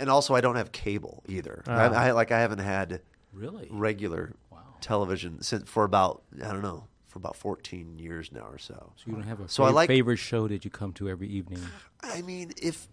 And 0.00 0.10
also, 0.10 0.34
I 0.34 0.40
don't 0.40 0.56
have 0.56 0.72
cable 0.72 1.22
either. 1.28 1.62
Oh. 1.68 1.72
I, 1.72 1.84
I 2.08 2.10
like 2.10 2.32
I 2.32 2.40
haven't 2.40 2.58
had 2.58 3.00
Really? 3.32 3.68
regular 3.70 4.34
television 4.80 5.40
since 5.42 5.68
for 5.70 5.84
about 5.84 6.22
I 6.44 6.48
don't 6.52 6.62
know 6.62 6.88
for 7.10 7.18
about 7.18 7.36
fourteen 7.36 7.98
years 7.98 8.30
now 8.32 8.46
or 8.50 8.58
so. 8.58 8.92
So 8.96 9.04
you 9.06 9.12
don't 9.12 9.24
have 9.24 9.40
a 9.40 9.48
So 9.48 9.64
I 9.64 9.70
like 9.70 9.88
favorite 9.88 10.18
show 10.18 10.48
that 10.48 10.64
you 10.64 10.70
come 10.70 10.92
to 10.94 11.08
every 11.08 11.28
evening. 11.28 11.60
I 12.02 12.22
mean, 12.22 12.52
if 12.62 12.88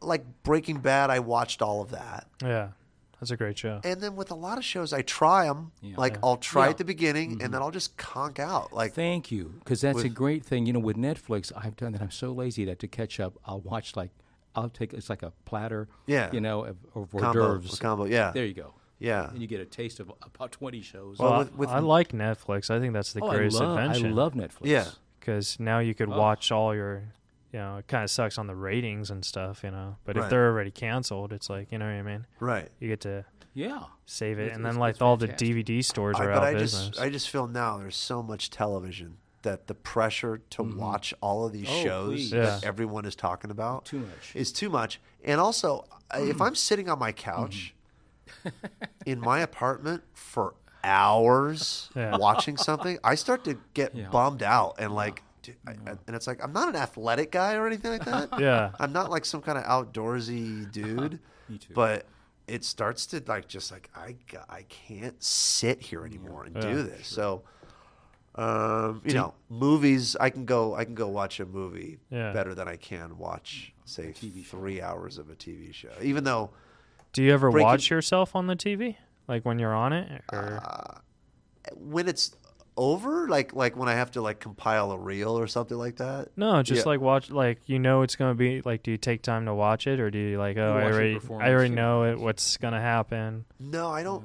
like 0.00 0.24
Breaking 0.42 0.78
Bad, 0.78 1.10
I 1.10 1.20
watched 1.20 1.62
all 1.62 1.82
of 1.82 1.90
that. 1.90 2.26
Yeah, 2.42 2.68
that's 3.20 3.30
a 3.30 3.36
great 3.36 3.58
show. 3.58 3.80
And 3.84 4.00
then 4.00 4.16
with 4.16 4.30
a 4.30 4.34
lot 4.34 4.58
of 4.58 4.64
shows, 4.64 4.92
I 4.92 5.02
try 5.02 5.46
them. 5.46 5.72
Yeah. 5.82 5.96
Like 5.96 6.14
Yeah. 6.14 6.20
I'll 6.24 6.38
try 6.38 6.64
Yeah. 6.64 6.70
at 6.70 6.78
the 6.78 6.84
beginning, 6.84 7.32
and 7.32 7.40
mm-hmm. 7.40 7.52
then 7.52 7.62
I'll 7.62 7.70
just 7.70 7.96
conk 7.98 8.38
out. 8.38 8.72
Like 8.72 8.94
Thank 8.94 9.30
you, 9.30 9.54
because 9.58 9.82
that's 9.82 10.02
a 10.02 10.08
great 10.08 10.44
thing. 10.44 10.66
You 10.66 10.72
know, 10.72 10.80
with 10.80 10.96
Netflix, 10.96 11.52
I've 11.54 11.76
done 11.76 11.92
that. 11.92 12.00
I'm 12.00 12.10
so 12.10 12.32
lazy 12.32 12.64
that 12.64 12.78
to 12.80 12.88
catch 12.88 13.20
up, 13.20 13.38
I'll 13.44 13.60
watch 13.60 13.94
like 13.94 14.10
I'll 14.54 14.70
take 14.70 14.92
it's 14.94 15.10
like 15.10 15.22
a 15.22 15.32
platter. 15.44 15.88
Yeah. 16.06 16.30
You 16.32 16.40
know, 16.40 16.64
of, 16.64 16.76
of 16.94 17.12
hors 17.12 17.20
Combo, 17.20 17.40
d'oeuvres. 17.40 17.74
a 17.74 17.80
combo, 17.80 18.04
yeah. 18.04 18.32
There 18.32 18.46
you 18.46 18.54
go. 18.54 18.74
Yeah. 19.02 19.28
And 19.30 19.40
you 19.40 19.46
get 19.46 19.60
a 19.60 19.64
taste 19.64 20.00
of 20.00 20.10
about 20.22 20.52
20 20.52 20.80
shows. 20.82 21.18
Well, 21.18 21.48
I, 21.60 21.64
I 21.64 21.78
like 21.80 22.12
Netflix. 22.12 22.70
I 22.70 22.78
think 22.80 22.92
that's 22.92 23.12
the 23.12 23.20
Oh, 23.22 23.28
I 23.28 23.36
greatest 23.36 23.60
love- 23.60 23.76
I 23.78 23.84
invention. 23.84 24.14
love 24.14 24.34
Netflix. 24.34 24.60
Yeah. 24.66 24.86
because 25.20 25.58
now 25.60 25.78
you 25.78 25.94
could 25.94 26.08
Oh. 26.08 26.18
watch 26.18 26.50
all 26.50 26.74
your. 26.74 27.02
You 27.52 27.58
know, 27.58 27.76
it 27.76 27.86
kind 27.86 28.02
of 28.02 28.10
sucks 28.10 28.38
on 28.38 28.46
the 28.46 28.54
ratings 28.56 29.10
and 29.10 29.22
stuff. 29.24 29.62
You 29.62 29.70
know, 29.72 29.96
but 30.06 30.16
if 30.16 30.30
they're 30.30 30.48
already 30.48 30.70
canceled, 30.70 31.32
it's 31.34 31.50
like 31.50 31.70
you 31.70 31.78
know 31.78 31.84
what 31.84 31.92
I 31.92 32.02
mean. 32.02 32.26
Right. 32.40 32.68
You 32.80 32.88
get 32.88 33.00
to. 33.02 33.24
Yeah. 33.54 33.82
Save 34.06 34.38
it, 34.38 34.42
It's- 34.44 34.56
and 34.56 34.64
then 34.64 34.76
like 34.76 35.02
all 35.02 35.18
fantastic. 35.18 35.38
the 35.38 35.62
DVD 35.62 35.84
stores 35.84 36.16
are 36.18 36.26
but 36.28 36.36
out 36.38 36.42
I 36.44 36.50
of 36.52 36.58
business. 36.58 36.88
just 36.88 37.00
I 37.00 37.10
just 37.10 37.28
feel 37.28 37.46
now 37.46 37.76
there's 37.78 37.96
so 37.96 38.22
much 38.22 38.48
television 38.50 39.18
that 39.42 39.66
the 39.66 39.74
pressure 39.74 40.40
to 40.50 40.62
mm-hmm. 40.62 40.78
watch 40.78 41.12
all 41.20 41.44
of 41.44 41.52
these 41.52 41.66
Oh, 41.68 41.82
shows 41.82 42.14
please. 42.14 42.30
that 42.30 42.62
Yeah. 42.62 42.68
everyone 42.68 43.04
is 43.04 43.14
talking 43.14 43.50
about 43.50 43.84
Too 43.84 43.98
much. 43.98 44.32
is 44.34 44.50
too 44.52 44.70
much. 44.70 45.00
And 45.22 45.38
also, 45.40 45.84
I- 46.10 46.20
if 46.22 46.40
I'm 46.46 46.54
sitting 46.54 46.88
on 46.88 46.98
my 46.98 47.12
couch 47.12 47.74
mm-hmm. 47.74 47.78
in 49.06 49.20
my 49.20 49.40
apartment 49.40 50.02
for 50.14 50.54
hours 50.84 51.90
Yeah. 51.96 52.16
watching 52.16 52.56
something, 52.56 52.98
I 53.04 53.14
start 53.14 53.44
to 53.44 53.58
get 53.74 53.94
Yeah. 53.94 54.08
bummed 54.08 54.42
out 54.42 54.76
and 54.78 54.94
like. 54.94 55.22
dude, 55.42 55.56
I, 55.66 55.72
I- 55.72 55.96
and 56.06 56.14
it's 56.16 56.26
like 56.26 56.42
I'm 56.42 56.52
not 56.52 56.68
an 56.68 56.76
athletic 56.76 57.30
guy 57.32 57.54
or 57.54 57.66
anything 57.66 57.92
like 57.92 58.04
that. 58.04 58.28
Yeah. 58.40 58.70
I'm 58.80 58.92
not 58.92 59.10
like 59.10 59.24
some 59.24 59.42
kind 59.42 59.58
of 59.58 59.64
outdoorsy 59.64 60.70
dude. 60.72 61.18
Me 61.48 61.58
too. 61.58 61.74
But 61.74 62.06
it 62.48 62.64
starts 62.64 63.06
to 63.06 63.22
like 63.26 63.46
just 63.48 63.70
like 63.72 63.88
I 63.94 64.16
I 64.48 64.62
can't 64.68 65.22
sit 65.22 65.80
here 65.80 66.04
anymore 66.04 66.44
and 66.44 66.54
Yeah, 66.56 66.62
do 66.62 66.82
this. 66.82 67.06
So, 67.06 67.42
um, 68.34 69.02
you 69.04 69.14
know, 69.14 69.34
movies 69.48 70.16
I 70.18 70.30
can 70.30 70.44
go 70.44 70.74
I 70.74 70.84
can 70.84 70.94
go 70.94 71.08
watch 71.08 71.38
a 71.40 71.46
movie 71.46 71.98
Yeah. 72.10 72.32
better 72.32 72.54
than 72.54 72.66
I 72.68 72.76
can 72.76 73.18
watch 73.18 73.72
say 73.84 74.12
three 74.12 74.80
hours 74.80 75.18
of 75.18 75.28
a 75.30 75.34
TV 75.34 75.72
show. 75.74 75.90
Even 76.00 76.24
though 76.24 76.50
Do 77.12 77.22
you 77.22 77.32
ever 77.32 77.50
Breaking- 77.50 77.66
watch 77.66 77.90
yourself 77.90 78.34
on 78.34 78.46
the 78.46 78.56
TV, 78.56 78.96
like 79.28 79.44
when 79.44 79.58
you're 79.58 79.74
on 79.74 79.92
it? 79.92 80.22
Or 80.32 80.60
Uh, 80.64 80.98
when 81.76 82.08
it's 82.08 82.34
over, 82.76 83.28
like 83.28 83.52
like 83.54 83.76
when 83.76 83.88
I 83.88 83.92
have 83.94 84.10
to 84.12 84.22
like 84.22 84.40
compile 84.40 84.92
a 84.92 84.98
reel 84.98 85.38
or 85.38 85.46
something 85.46 85.76
like 85.76 85.96
that. 85.96 86.28
no, 86.36 86.62
just 86.62 86.84
yeah. 86.84 86.88
like 86.88 87.00
watch, 87.00 87.30
like 87.30 87.58
you 87.68 87.78
know 87.78 88.02
it's 88.02 88.16
gonna 88.16 88.34
be. 88.34 88.62
Like, 88.62 88.82
do 88.82 88.90
you 88.90 88.96
take 88.96 89.22
time 89.22 89.44
to 89.46 89.54
watch 89.54 89.86
it, 89.86 90.00
or 90.00 90.10
do 90.10 90.18
you 90.18 90.38
like, 90.38 90.56
oh, 90.56 90.76
I 90.76 90.84
already, 90.84 91.18
I 91.38 91.50
already 91.52 91.74
know 91.74 92.04
it, 92.04 92.18
what's 92.18 92.56
gonna 92.56 92.80
happen? 92.80 93.44
No, 93.60 93.90
I 93.90 94.02
don't. 94.02 94.24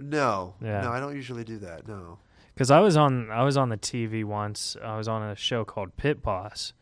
No, 0.00 0.54
Yeah. 0.60 0.80
no, 0.82 0.90
I 0.90 0.98
don't 0.98 1.14
usually 1.14 1.44
do 1.44 1.58
that. 1.58 1.86
No. 1.86 2.18
Because 2.52 2.70
I 2.70 2.80
was 2.80 2.96
on, 2.96 3.30
I 3.30 3.42
was 3.44 3.56
on 3.56 3.68
the 3.68 3.76
TV 3.76 4.24
once. 4.24 4.76
I 4.82 4.96
was 4.96 5.06
on 5.08 5.22
a 5.22 5.36
show 5.36 5.64
called 5.64 5.96
Pit 5.96 6.22
Boss, 6.22 6.72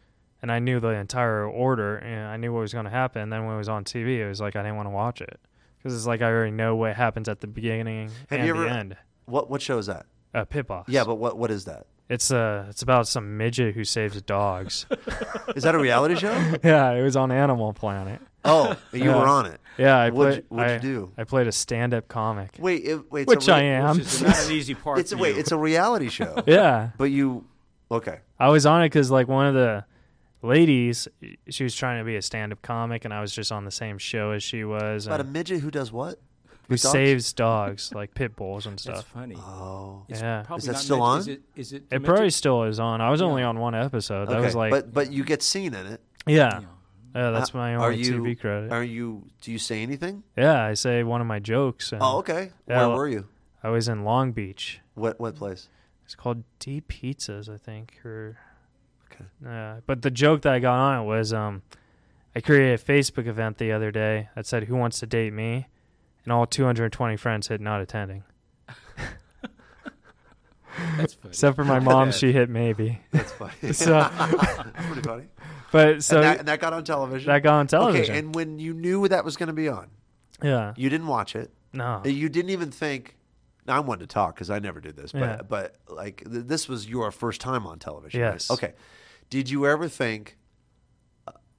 and 0.42 0.50
I 0.52 0.58
knew 0.58 0.80
the 0.80 0.88
entire 0.88 1.46
order, 1.46 1.96
and 1.98 2.26
I 2.28 2.36
knew 2.36 2.52
what 2.52 2.60
was 2.60 2.72
gonna 2.74 2.90
happen. 2.90 3.30
then 3.30 3.44
when 3.46 3.54
it 3.54 3.58
was 3.58 3.68
on 3.68 3.84
TV, 3.84 4.18
it 4.18 4.28
was 4.28 4.40
like 4.40 4.56
I 4.56 4.62
didn't 4.62 4.76
want 4.76 4.86
to 4.86 4.90
watch 4.90 5.20
it 5.20 5.40
because 5.78 5.96
it's 5.96 6.06
like 6.06 6.20
I 6.22 6.26
already 6.30 6.50
know 6.52 6.76
what 6.76 6.94
happens 6.96 7.28
at 7.28 7.40
the 7.40 7.46
beginning 7.46 8.08
Have 8.30 8.38
and 8.40 8.46
you 8.46 8.54
ever? 8.54 8.64
the 8.64 8.70
end. 8.70 8.96
What 9.26 9.48
what 9.48 9.62
show 9.62 9.78
is 9.78 9.86
that? 9.86 10.06
Uh, 10.34 10.44
Pit 10.44 10.66
Boss. 10.66 10.86
Yeah, 10.88 11.04
but 11.04 11.14
what 11.16 11.36
what 11.38 11.50
is 11.50 11.64
that? 11.66 11.86
It's 12.08 12.30
uh, 12.30 12.66
it's 12.68 12.82
about 12.82 13.06
some 13.08 13.38
midget 13.38 13.74
who 13.74 13.84
saves 13.84 14.20
dogs. 14.22 14.84
Is 15.56 15.62
that 15.62 15.74
a 15.74 15.78
reality 15.78 16.14
show? 16.16 16.32
yeah, 16.64 16.90
it 16.90 17.02
was 17.02 17.16
on 17.16 17.30
Animal 17.32 17.72
Planet. 17.72 18.20
Oh, 18.44 18.76
you 18.92 19.04
Yeah. 19.04 19.16
were 19.18 19.26
on 19.26 19.46
it. 19.46 19.60
Yeah, 19.78 19.96
I 19.96 20.10
What'd 20.10 20.34
played. 20.34 20.44
you- 20.50 20.56
what'd 20.56 20.84
you 20.84 20.90
do? 20.94 21.12
I 21.16 21.24
played 21.24 21.46
a 21.46 21.52
stand-up 21.52 22.08
comic. 22.08 22.56
Wait, 22.58 22.84
it, 22.84 23.10
wait, 23.10 23.26
which 23.28 23.44
so 23.44 23.54
I 23.54 23.60
am. 23.62 23.96
Which 23.96 24.06
is 24.06 24.20
not 24.22 24.44
an 24.44 24.52
easy 24.52 24.74
part 24.84 24.98
It's 24.98 25.12
for 25.12 25.18
wait, 25.18 25.38
it's 25.38 25.52
a 25.52 25.56
reality 25.56 26.08
show. 26.10 26.42
yeah, 26.46 26.90
But 26.98 27.04
you, 27.04 27.46
okay. 27.90 28.18
I 28.38 28.48
was 28.50 28.66
on 28.66 28.82
it 28.82 28.86
because 28.86 29.10
like 29.10 29.28
one 29.28 29.46
of 29.46 29.54
the 29.54 29.84
ladies, 30.42 31.08
she 31.48 31.64
was 31.64 31.74
trying 31.74 31.98
to 32.00 32.04
be 32.04 32.16
a 32.16 32.22
stand-up 32.22 32.62
comic, 32.62 33.04
and 33.04 33.14
I 33.14 33.20
was 33.20 33.32
just 33.32 33.50
on 33.52 33.64
the 33.64 33.70
same 33.70 33.98
show 33.98 34.32
as 34.32 34.42
she 34.42 34.64
was. 34.64 35.06
About 35.06 35.20
a 35.20 35.24
midget 35.24 35.60
who 35.60 35.70
does 35.70 35.92
what? 35.92 36.18
who 36.68 36.76
dogs? 36.76 36.82
saves 36.92 37.32
dogs, 37.32 37.92
like 37.92 38.14
pit 38.14 38.36
bulls 38.36 38.66
and 38.66 38.74
That's 38.74 38.82
stuff. 38.84 39.06
funny. 39.06 39.34
Oh, 39.36 40.04
It's 40.08 40.20
Yeah. 40.20 40.44
Is 40.56 40.64
that 40.66 40.76
still 40.78 41.02
on? 41.02 41.18
Is 41.20 41.28
it? 41.28 41.42
Is 41.56 41.72
it? 41.72 41.84
It 41.90 42.02
probably 42.04 42.30
still 42.30 42.62
is 42.64 42.78
on. 42.80 43.00
I 43.00 43.10
was 43.10 43.20
only 43.20 43.42
on 43.42 43.58
one 43.58 43.74
episode. 43.74 44.28
That 44.28 44.36
okay. 44.36 44.44
was 44.46 44.54
like, 44.54 44.70
but 44.70 44.92
but 44.92 45.12
you 45.12 45.24
get 45.24 45.42
seen 45.42 45.74
in 45.74 45.86
it. 45.86 46.00
yeah, 46.26 46.60
Yeah. 46.60 46.66
yeah, 47.16 47.30
that's 47.30 47.54
Uh, 47.54 47.58
my 47.58 47.74
are 47.74 47.90
only 47.90 48.02
you, 48.02 48.22
TV 48.22 48.38
credit. 48.40 48.72
Are 48.72 48.84
you? 48.84 49.24
Do 49.42 49.50
you 49.52 49.58
say 49.58 49.82
anything? 49.82 50.22
yeah, 50.36 50.64
I 50.64 50.74
say 50.74 51.02
one 51.02 51.20
of 51.20 51.26
my 51.26 51.40
jokes. 51.40 51.92
And 51.92 52.00
Oh, 52.02 52.18
okay. 52.18 52.52
Yeah, 52.68 52.86
Where 52.86 52.96
were 52.96 53.08
you? 53.08 53.26
I 53.62 53.68
was 53.70 53.88
in 53.88 54.04
Long 54.04 54.32
Beach. 54.32 54.80
What 54.94 55.18
what 55.20 55.34
place? 55.34 55.68
It's 56.04 56.14
called 56.14 56.44
Deep 56.58 56.88
Pizzas, 56.88 57.52
I 57.52 57.56
think. 57.58 58.00
Or 58.04 58.38
Okay. 59.44 59.76
uh, 59.76 59.80
but 59.86 60.02
the 60.02 60.10
joke 60.10 60.42
that 60.42 60.52
I 60.52 60.58
got 60.58 60.74
on 60.78 61.02
it 61.02 61.06
was 61.06 61.32
um, 61.32 61.62
I 62.36 62.40
created 62.40 62.78
a 62.80 62.82
Facebook 62.82 63.26
event 63.26 63.58
the 63.58 63.72
other 63.72 63.90
day 63.90 64.28
that 64.34 64.46
said 64.46 64.64
"Who 64.64 64.76
wants 64.76 65.00
to 65.00 65.06
date 65.06 65.32
me?" 65.32 65.66
and 66.24 66.32
all 66.32 66.46
220 66.46 67.16
friends 67.16 67.48
hit 67.48 67.60
not 67.60 67.80
attending, 67.80 68.22
That's 70.96 71.14
funny. 71.14 71.30
except 71.30 71.56
for 71.56 71.64
my 71.64 71.78
mom. 71.80 72.12
she 72.12 72.32
hit 72.32 72.48
maybe. 72.48 73.00
That's 73.10 73.32
funny. 73.32 73.52
So- 73.72 73.92
That's 74.18 74.86
pretty 74.86 75.02
funny. 75.02 75.24
But 75.70 76.02
so 76.04 76.16
and, 76.16 76.24
that, 76.24 76.38
and 76.40 76.48
that 76.48 76.60
got 76.60 76.72
on 76.72 76.84
television. 76.84 77.28
that 77.28 77.42
got 77.42 77.54
on 77.54 77.66
television. 77.66 78.10
Okay, 78.14 78.18
and 78.18 78.34
when 78.34 78.58
you 78.58 78.74
knew 78.74 79.08
that 79.08 79.24
was 79.24 79.36
going 79.36 79.46
to 79.46 79.52
be 79.54 79.68
on, 79.68 79.88
yeah, 80.42 80.74
you 80.76 80.90
didn't 80.90 81.06
watch 81.06 81.34
it. 81.34 81.50
no, 81.72 82.02
You 82.04 82.28
didn't 82.28 82.50
even 82.50 82.70
think. 82.70 83.16
Now 83.66 83.78
I'm 83.78 83.86
one 83.86 84.00
to 84.00 84.06
talk 84.06 84.34
because 84.34 84.50
I 84.50 84.58
never 84.58 84.80
did 84.80 84.96
this, 84.96 85.12
but 85.12 85.20
Yeah. 85.20 85.40
but 85.48 85.76
like 85.88 86.24
th- 86.30 86.46
this 86.46 86.68
was 86.68 86.88
your 86.88 87.10
first 87.10 87.40
time 87.40 87.66
on 87.66 87.78
television. 87.78 88.20
right? 88.20 88.32
Yes. 88.32 88.50
Okay. 88.50 88.72
Did 89.32 89.48
you 89.48 89.66
ever 89.66 89.88
think 89.88 90.36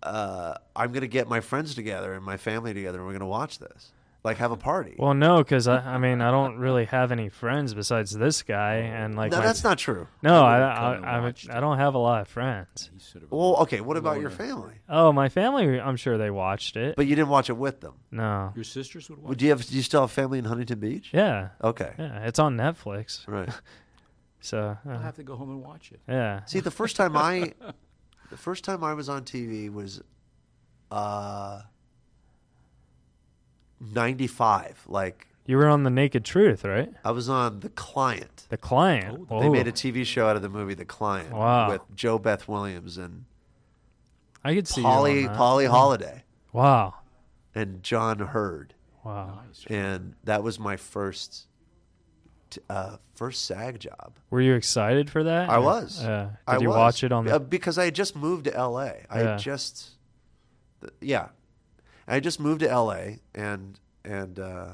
uh, 0.03 0.53
I'm 0.75 0.91
going 0.91 1.01
to 1.01 1.07
get 1.07 1.27
my 1.27 1.39
friends 1.39 1.73
together 1.73 2.13
and 2.13 2.23
my 2.23 2.37
family 2.37 2.71
together 2.71 2.99
and 2.99 3.07
we're 3.07 3.13
going 3.13 3.21
to 3.21 3.25
watch 3.25 3.57
this? 3.57 3.91
Like 4.23 4.37
have 4.37 4.51
a 4.51 4.55
party? 4.57 4.95
well, 4.97 5.13
no, 5.15 5.39
because 5.39 5.67
I, 5.67 5.79
I 5.79 5.97
mean, 5.97 6.21
I 6.21 6.29
don't 6.31 6.57
really 6.57 6.85
have 6.85 7.11
any 7.11 7.27
friends 7.27 7.73
besides 7.73 8.11
this 8.13 8.41
guy, 8.41 8.75
and 8.75 9.15
like, 9.17 9.31
no, 9.33 9.39
my- 9.39 9.45
that's 9.45 9.65
not 9.65 9.77
true. 9.77 10.07
no, 10.21 10.45
I 10.45 10.59
I, 10.59 10.93
I, 10.93 11.27
I, 11.27 11.33
I 11.49 11.59
don't 11.59 11.77
have 11.77 11.93
a 11.95 11.97
lot 11.97 12.21
of 12.21 12.29
friends. 12.29 12.89
He's 12.93 13.13
Well, 13.29 13.57
okay. 13.63 13.81
What 13.81 13.97
about 13.97 14.21
your 14.21 14.29
family? 14.29 14.75
Oh, 14.87 15.11
my 15.11 15.27
family, 15.27 15.77
I'm 15.77 15.97
sure 15.97 16.17
they 16.17 16.29
watched 16.31 16.77
it. 16.77 16.95
But 16.95 17.07
you 17.07 17.17
didn't 17.17 17.27
watch 17.27 17.49
it 17.49 17.57
with 17.57 17.81
them. 17.81 17.95
no, 18.11 18.53
Your 18.55 18.63
sisters 18.63 19.09
would 19.09 19.19
watch. 19.19 19.27
Would 19.27 19.41
you 19.41 19.49
have? 19.49 19.67
Do 19.67 19.75
you 19.75 19.81
still 19.83 19.99
have 20.01 20.11
family 20.11 20.39
in 20.39 20.45
Huntington 20.45 20.79
Beach? 20.79 21.09
yeah, 21.11 21.49
Okay. 21.61 21.91
yeah, 21.99 22.25
it's 22.25 22.39
on 22.39 22.55
Netflix. 22.55 23.27
Right. 23.27 23.49
So 24.43 24.77
I'll 24.85 24.97
uh, 24.97 24.99
have 24.99 25.15
to 25.15 25.23
go 25.23 25.37
home 25.37 25.49
and 25.51 25.63
watch 25.63 25.91
it. 25.93 26.01
yeah, 26.07 26.43
See, 26.45 26.59
the 26.59 26.69
first 26.69 26.97
time 26.97 27.15
I, 27.15 27.53
the 28.29 28.35
first 28.37 28.65
time 28.65 28.83
I 28.83 28.93
was 28.93 29.07
on 29.07 29.23
TV 29.23 29.71
was, 29.71 30.01
uh, 30.91 31.61
ninety 33.79 34.27
five. 34.27 34.83
Like 34.87 35.27
you 35.45 35.55
were 35.57 35.67
on 35.67 35.83
the 35.83 35.89
Naked 35.89 36.25
Truth, 36.25 36.65
right? 36.65 36.91
I 37.05 37.11
was 37.11 37.29
on 37.29 37.61
The 37.61 37.69
Client. 37.69 38.45
The 38.49 38.57
client. 38.57 39.29
They 39.29 39.35
Oh, 39.35 39.49
made 39.51 39.67
a 39.67 39.71
TV 39.71 40.05
show 40.05 40.27
out 40.27 40.35
of 40.35 40.41
the 40.41 40.49
movie 40.49 40.73
The 40.73 40.85
Client 40.85 41.31
Wow. 41.31 41.69
with 41.69 41.81
JoBeth 41.95 42.47
Williams 42.47 42.97
and 42.97 43.25
I 44.43 44.53
could 44.55 44.67
see 44.67 44.81
you 44.81 44.87
Polly. 44.87 45.27
Polly 45.29 45.65
Holliday 45.65 46.23
Wow, 46.51 46.95
and 47.55 47.81
John 47.81 48.19
Heard, 48.19 48.73
wow. 49.05 49.39
Nice. 49.47 49.65
and 49.69 50.15
that 50.25 50.43
was 50.43 50.59
my 50.59 50.75
first, 50.77 51.31
t- 51.33 51.47
uh, 52.69 52.97
first 53.15 53.45
SAG 53.45 53.79
job. 53.79 54.13
Were 54.29 54.41
you 54.41 54.53
excited 54.55 55.09
for 55.09 55.23
that? 55.23 55.49
I 55.49 55.57
was. 55.59 56.01
Yeah. 56.03 56.23
Did 56.25 56.37
I 56.47 56.57
you 56.59 56.69
was. 56.69 56.77
watch 56.77 57.03
it 57.03 57.11
on 57.11 57.25
the? 57.25 57.35
Uh, 57.35 57.39
because 57.39 57.77
I 57.77 57.85
had 57.85 57.95
just 57.95 58.15
moved 58.15 58.45
to 58.45 58.53
L.A. 58.55 59.05
I 59.09 59.21
Yeah. 59.21 59.37
just, 59.37 59.91
yeah, 61.01 61.29
I 62.07 62.19
just 62.19 62.39
moved 62.39 62.61
to 62.61 62.69
L.A. 62.69 63.19
and 63.35 63.79
and 64.05 64.39
uh, 64.39 64.73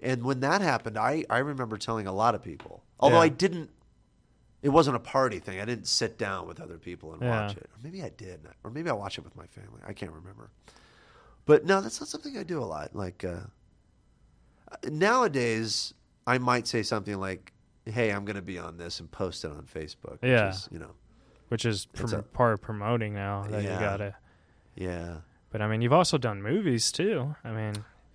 and 0.00 0.22
when 0.24 0.40
that 0.40 0.60
happened, 0.62 0.96
I 0.98 1.24
I 1.30 1.38
remember 1.38 1.76
telling 1.78 2.06
a 2.06 2.12
lot 2.12 2.34
of 2.34 2.42
people, 2.42 2.82
although 3.00 3.16
Yeah. 3.16 3.22
I 3.22 3.28
didn't. 3.28 3.70
It 4.62 4.70
wasn't 4.70 4.96
a 4.96 5.00
party 5.00 5.38
thing. 5.38 5.60
I 5.60 5.64
didn't 5.64 5.86
sit 5.86 6.18
down 6.18 6.48
with 6.48 6.60
other 6.60 6.78
people 6.78 7.12
and 7.12 7.22
Yeah. 7.22 7.42
watch 7.46 7.56
it. 7.56 7.64
Or 7.64 7.78
maybe 7.84 8.02
I 8.02 8.08
did, 8.08 8.40
or 8.64 8.70
maybe 8.70 8.90
I 8.90 8.94
watched 8.94 9.18
it 9.18 9.24
with 9.24 9.36
my 9.36 9.46
family. 9.46 9.80
I 9.86 9.92
can't 9.92 10.10
remember. 10.12 10.50
But 11.44 11.64
no, 11.64 11.80
that's 11.80 12.00
not 12.00 12.08
something 12.08 12.36
I 12.36 12.42
do 12.42 12.60
a 12.60 12.64
lot. 12.64 12.96
Like 12.96 13.22
uh, 13.24 13.40
nowadays, 14.90 15.94
I 16.26 16.38
might 16.38 16.66
say 16.66 16.82
something 16.82 17.18
like, 17.18 17.52
"Hey, 17.84 18.10
I'm 18.10 18.24
going 18.24 18.36
to 18.36 18.42
be 18.42 18.58
on 18.58 18.76
this," 18.78 19.00
and 19.00 19.10
post 19.10 19.44
it 19.44 19.50
on 19.50 19.62
Facebook. 19.64 20.20
which 20.20 20.30
Yeah. 20.30 20.50
is, 20.50 20.68
you 20.72 20.78
know. 20.78 20.92
which 21.48 21.64
is 21.64 21.86
a- 22.12 22.22
part 22.22 22.54
of 22.54 22.60
promoting 22.60 23.14
now 23.14 23.44
that 23.44 23.62
Yeah. 23.62 23.74
you 23.74 23.78
gotta. 23.80 24.14
Yeah. 24.74 25.16
But 25.50 25.62
I 25.62 25.68
mean, 25.68 25.80
you've 25.80 25.92
also 25.92 26.18
done 26.18 26.42
movies 26.42 26.90
too. 26.90 27.36
I 27.44 27.52
mean, 27.52 27.74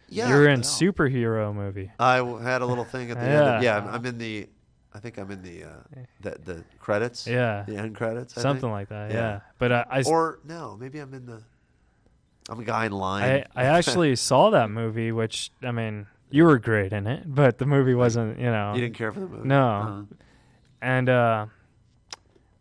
Yeah, 0.09 0.27
you're 0.27 0.49
in 0.49 0.59
I 0.59 0.63
superhero 0.63 1.55
movie. 1.55 1.89
I 1.97 2.17
w- 2.17 2.39
had 2.39 2.61
a 2.61 2.65
little 2.65 2.83
thing 2.83 3.09
at 3.09 3.17
the 3.17 3.23
end. 3.23 3.31
Yeah. 3.31 3.55
Of, 3.57 3.63
yeah, 3.63 3.77
I'm, 3.77 3.87
I'm 3.87 4.05
in 4.05 4.17
the. 4.17 4.49
I 4.93 4.99
think 4.99 5.17
I'm 5.17 5.31
in 5.31 5.41
the 5.41 5.63
uh, 5.63 5.69
the, 6.19 6.31
the 6.43 6.63
credits. 6.79 7.25
Yeah. 7.25 7.63
the 7.65 7.77
end 7.77 7.95
credits. 7.95 8.37
I 8.37 8.41
Something 8.41 8.63
think. 8.63 8.71
like 8.73 8.89
that, 8.89 9.11
yeah. 9.11 9.39
But 9.57 9.71
I 9.71 10.03
or 10.05 10.39
no, 10.43 10.75
maybe 10.77 10.99
I'm 10.99 11.13
in 11.13 11.25
the. 11.25 11.41
I'm 12.49 12.59
a 12.59 12.63
guy 12.65 12.85
in 12.87 12.91
I 12.91 12.95
line. 12.97 13.45
I 13.55 13.63
actually 13.77 14.17
saw 14.17 14.49
that 14.49 14.69
movie, 14.69 15.13
which 15.13 15.51
I 15.63 15.71
mean, 15.71 16.07
you 16.31 16.43
were 16.45 16.57
great 16.59 16.93
in 16.93 17.07
it, 17.07 17.23
but 17.25 17.57
the 17.57 17.65
movie 17.65 17.93
wasn't. 17.93 18.39
You 18.39 18.45
know, 18.45 18.73
You 18.75 18.81
didn't 18.81 18.95
care 18.95 19.11
for 19.11 19.19
the 19.19 19.27
movie? 19.27 19.47
No. 19.47 19.67
Uh-huh. 19.67 20.03
And 20.81 21.09
uh, 21.09 21.45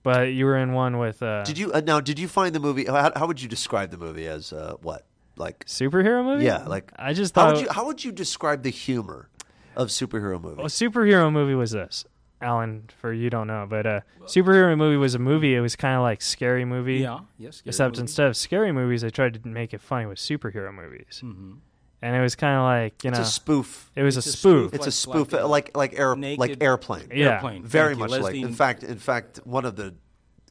but 0.03 0.33
you 0.33 0.45
were 0.47 0.57
in 0.59 0.73
one 0.73 0.99
with 0.99 1.23
uh, 1.23 1.43
Did 1.45 1.59
you 1.59 1.73
uh, 1.73 1.81
now? 1.81 2.01
Did 2.01 2.19
you 2.19 2.29
find 2.29 2.55
the 2.55 2.61
movie? 2.61 2.85
How, 2.87 3.13
how 3.15 3.27
would 3.27 3.41
you 3.41 3.49
describe 3.49 3.91
the 3.91 3.99
movie 3.99 4.27
as 4.27 4.53
uh, 4.53 4.75
what? 4.83 5.07
Like 5.37 5.65
superhero 5.67 6.25
movie? 6.25 6.45
Yeah, 6.45 6.67
like 6.67 6.93
I 6.97 7.13
just 7.15 7.35
how 7.35 7.43
thought 7.47 7.55
would 7.57 7.63
you 7.65 7.71
how 7.71 7.87
would 7.87 8.05
you 8.05 8.13
describe 8.13 8.63
the 8.63 8.71
humor 8.71 9.29
of 9.77 9.89
superhero 9.89 10.41
movies? 10.41 10.81
a 10.81 10.85
superhero 10.85 11.33
movie 11.33 11.55
was 11.55 11.71
this. 11.71 12.05
Alan, 12.43 12.89
for 12.99 13.13
you 13.13 13.29
don't 13.29 13.47
know, 13.47 13.67
but 13.69 13.85
a 13.87 14.03
superhero 14.25 14.77
movie 14.77 14.97
was 14.97 15.15
a 15.15 15.19
movie. 15.19 15.55
It 15.55 15.61
was 15.61 15.77
kind 15.77 15.97
of 15.97 16.03
like 16.03 16.23
scary 16.23 16.65
movie. 16.65 16.97
Yeah, 16.97 17.21
yes, 17.39 17.57
scary 17.57 17.69
Except 17.71 17.93
movie. 17.97 18.01
instead 18.03 18.27
of 18.29 18.37
scary 18.37 18.73
movies, 18.73 19.03
they 19.03 19.11
tried 19.11 19.35
to 19.43 19.47
make 19.49 19.75
it 19.75 19.81
funny 19.83 20.07
with 20.07 20.19
superhero 20.19 20.73
movies. 20.75 21.21
Mhm. 21.23 21.59
And 22.03 22.17
it 22.17 22.21
was 22.21 22.35
kind 22.35 22.57
of 22.57 22.63
like 22.65 23.05
you 23.05 23.11
know, 23.11 23.19
It's 23.19 23.19
know, 23.19 23.23
a 23.25 23.27
spoof. 23.27 23.91
It 23.95 24.03
was 24.03 24.17
It's 24.17 24.27
a 24.27 24.31
a 24.31 24.33
spoof. 24.33 24.75
It's 24.75 24.87
a 24.87 24.93
spoof, 24.93 25.35
uh, 25.35 25.47
like 25.47 25.77
like 25.77 25.99
air 25.99 26.17
like 26.17 26.57
airplane. 26.63 27.09
Yeah. 27.13 27.35
Airplane. 27.35 27.63
very 27.65 27.89
Thank 27.95 27.97
you, 27.97 28.01
much 28.01 28.11
like. 28.11 28.23
Leslie- 28.23 28.43
In 28.43 28.55
fact, 28.55 28.83
in 28.83 28.99
fact, 28.99 29.41
one 29.45 29.65
of 29.67 29.77
the 29.77 29.95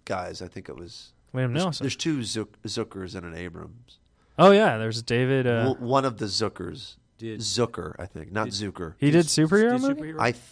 guys, 0.05 0.41
I 0.43 0.47
think 0.47 0.69
it 0.69 0.75
was 0.77 1.11
Liam 1.33 1.51
there's, 1.51 1.51
Nielsen. 1.63 1.83
There's 1.83 1.95
two 1.95 2.23
Zook, 2.23 2.61
Zuckers 2.63 3.15
and 3.15 3.25
an 3.25 3.35
Abrahams. 3.35 3.97
Oh 4.37 4.51
yeah, 4.51 4.77
there's 4.77 5.01
David. 5.01 5.47
Uh, 5.47 5.65
W- 5.73 5.85
one 5.87 6.05
of 6.05 6.17
the 6.17 6.25
Zuckers, 6.25 6.95
Did- 7.17 7.39
Zucker, 7.39 7.95
I 7.99 8.05
think, 8.05 8.31
not 8.31 8.49
Zucker. 8.49 8.93
he 8.99 9.09
did 9.11 9.25
superhero 9.25 9.71
did 9.73 9.81
movie. 9.81 10.01
superhero- 10.13 10.19
I, 10.19 10.31
th- 10.31 10.43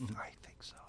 I 0.00 0.04
think 0.04 0.16
so. 0.16 0.39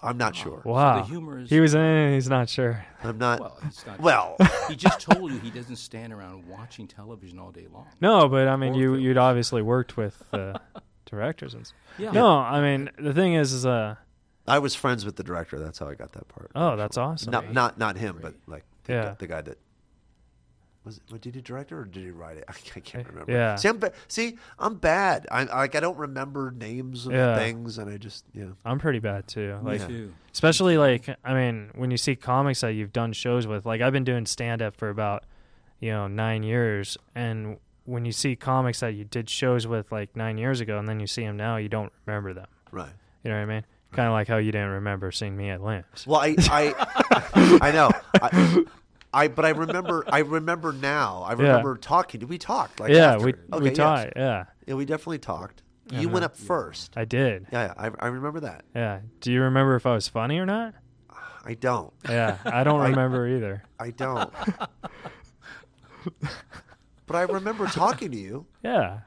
I'm 0.02 0.16
not 0.18 0.34
sure. 0.34 0.62
Wow, 0.64 1.00
the 1.02 1.04
humor 1.04 1.38
is- 1.38 1.48
he 1.50 1.60
was 1.60 1.74
in. 1.74 2.12
He's 2.14 2.28
not 2.28 2.48
sure. 2.48 2.84
I'm 3.04 3.18
not. 3.18 3.40
Well, 3.40 3.56
he's 3.64 3.86
not. 3.86 4.00
Well, 4.08 4.36
he 4.68 4.74
just 4.74 5.00
told 5.00 5.30
you 5.32 5.38
he 5.38 5.50
doesn't 5.50 5.76
stand 5.76 6.12
around 6.12 6.48
watching 6.48 6.86
television 6.88 7.38
all 7.38 7.50
day 7.52 7.66
long. 7.72 7.86
No, 8.00 8.28
but 8.28 8.48
I 8.48 8.56
mean, 8.56 8.74
Or 8.74 8.78
you 8.78 8.90
films. 8.92 9.02
you'd 9.04 9.16
obviously 9.18 9.62
worked 9.62 9.96
with 9.96 10.22
uh, 10.32 10.58
directors 11.06 11.54
and. 11.54 11.62
s- 11.62 11.72
Yeah. 11.98 12.10
No, 12.12 12.26
I 12.38 12.60
mean 12.60 12.90
the 12.98 13.12
thing 13.14 13.34
is, 13.34 13.52
is 13.52 13.64
uh, 13.66 13.94
I 14.46 14.58
was 14.58 14.74
friends 14.74 15.04
with 15.04 15.16
the 15.16 15.22
director. 15.22 15.58
That's 15.58 15.78
how 15.78 15.88
I 15.88 15.94
got 15.94 16.12
that 16.12 16.26
part. 16.28 16.50
Oh, 16.54 16.76
that's 16.76 16.96
awesome. 16.98 17.30
Not 17.30 17.52
not 17.52 17.78
not 17.78 17.96
him, 17.96 18.18
but 18.20 18.34
like 18.46 18.64
the, 18.84 18.92
Yeah. 18.92 19.02
guy, 19.04 19.14
the 19.18 19.26
guy 19.28 19.40
that 19.42 19.58
was. 20.84 20.98
It, 20.98 21.02
what, 21.10 21.20
did 21.20 21.34
he 21.34 21.40
direct 21.40 21.72
it 21.72 21.74
or 21.74 21.84
did 21.84 22.02
he 22.02 22.10
write 22.10 22.36
it? 22.38 22.44
I, 22.48 22.52
I 22.76 22.80
can't 22.80 23.06
eh, 23.06 23.10
remember. 23.10 23.32
yeah. 23.32 23.54
See, 23.56 23.68
I'm 23.68 23.78
ba- 23.78 23.92
see, 24.08 24.36
I'm 24.58 24.74
bad. 24.76 25.26
I 25.30 25.44
like 25.44 25.74
I 25.74 25.80
don't 25.80 25.96
remember 25.98 26.50
names 26.50 27.06
of 27.06 27.12
Yeah. 27.12 27.36
things, 27.36 27.78
and 27.78 27.90
I 27.90 27.96
just 27.96 28.24
yeah. 28.34 28.46
I'm 28.64 28.78
pretty 28.78 28.98
bad 28.98 29.26
too. 29.28 29.58
Me 29.62 29.78
Like, 29.78 29.86
too. 29.88 30.12
especially 30.32 30.78
like 30.78 31.08
I 31.24 31.34
mean, 31.34 31.70
when 31.74 31.90
you 31.90 31.96
see 31.96 32.16
comics 32.16 32.60
that 32.60 32.74
you've 32.74 32.92
done 32.92 33.12
shows 33.12 33.46
with, 33.46 33.64
like 33.66 33.80
I've 33.80 33.92
been 33.92 34.04
doing 34.04 34.26
stand 34.26 34.62
up 34.62 34.76
for 34.76 34.88
about 34.90 35.24
you 35.80 35.90
know 35.90 36.06
nine 36.08 36.42
years, 36.42 36.96
and 37.14 37.58
when 37.84 38.04
you 38.04 38.12
see 38.12 38.36
comics 38.36 38.80
that 38.80 38.94
you 38.94 39.04
did 39.04 39.28
shows 39.28 39.66
with 39.66 39.90
like 39.90 40.14
nine 40.16 40.38
years 40.38 40.60
ago, 40.60 40.78
and 40.78 40.88
then 40.88 41.00
you 41.00 41.06
see 41.06 41.22
them 41.24 41.36
now, 41.36 41.56
you 41.56 41.68
don't 41.68 41.92
remember 42.06 42.32
them. 42.32 42.46
Right. 42.70 42.92
You 43.24 43.30
know 43.30 43.36
what 43.38 43.42
I 43.42 43.46
mean? 43.54 43.64
Kind 43.92 44.06
of 44.08 44.12
like 44.14 44.26
how 44.28 44.38
you 44.38 44.52
didn't 44.52 44.70
remember 44.70 45.10
seeing 45.12 45.36
me 45.36 45.50
at 45.50 45.60
Liam's. 45.60 46.06
Well, 46.06 46.20
I 46.20 46.34
I, 46.48 47.58
I 47.60 47.72
know. 47.72 47.90
I, 48.22 48.64
I 49.14 49.28
but 49.28 49.44
I 49.44 49.50
remember 49.50 50.04
I 50.08 50.20
remember 50.20 50.72
now. 50.72 51.22
I 51.22 51.32
Yeah. 51.32 51.42
remember 51.42 51.76
talking. 51.76 52.20
Did 52.20 52.28
we 52.28 52.38
talked 52.38 52.80
like 52.80 52.90
Yeah, 52.92 53.12
after. 53.14 53.24
we- 53.26 53.34
okay, 53.52 53.58
we 53.62 53.68
yes. 53.68 53.76
talked, 53.76 54.12
yeah. 54.16 54.44
yeah, 54.66 54.74
we 54.74 54.84
definitely 54.84 55.18
talked. 55.18 55.62
I 55.92 56.00
You 56.00 56.08
went 56.08 56.24
up 56.24 56.36
first. 56.36 56.96
I 56.96 57.04
did. 57.04 57.46
Yeah, 57.52 57.74
yeah, 57.76 57.90
I, 58.00 58.06
I 58.06 58.08
remember 58.08 58.40
that. 58.40 58.64
Yeah. 58.74 59.00
Do 59.20 59.30
you 59.32 59.42
remember 59.42 59.74
if 59.76 59.84
I 59.84 59.92
was 59.92 60.08
funny 60.08 60.38
or 60.38 60.46
not? 60.46 60.74
I 61.44 61.54
don't. 61.54 61.92
Yeah, 62.08 62.38
I 62.44 62.64
don't 62.64 62.80
I- 62.86 62.88
remember 62.88 63.26
either. 63.28 63.64
I 63.78 63.90
don't. 63.90 64.32
but 67.06 67.16
I 67.16 67.22
remember 67.22 67.66
talking 67.66 68.10
to 68.12 68.16
you, 68.16 68.46
Yeah. 68.62 69.00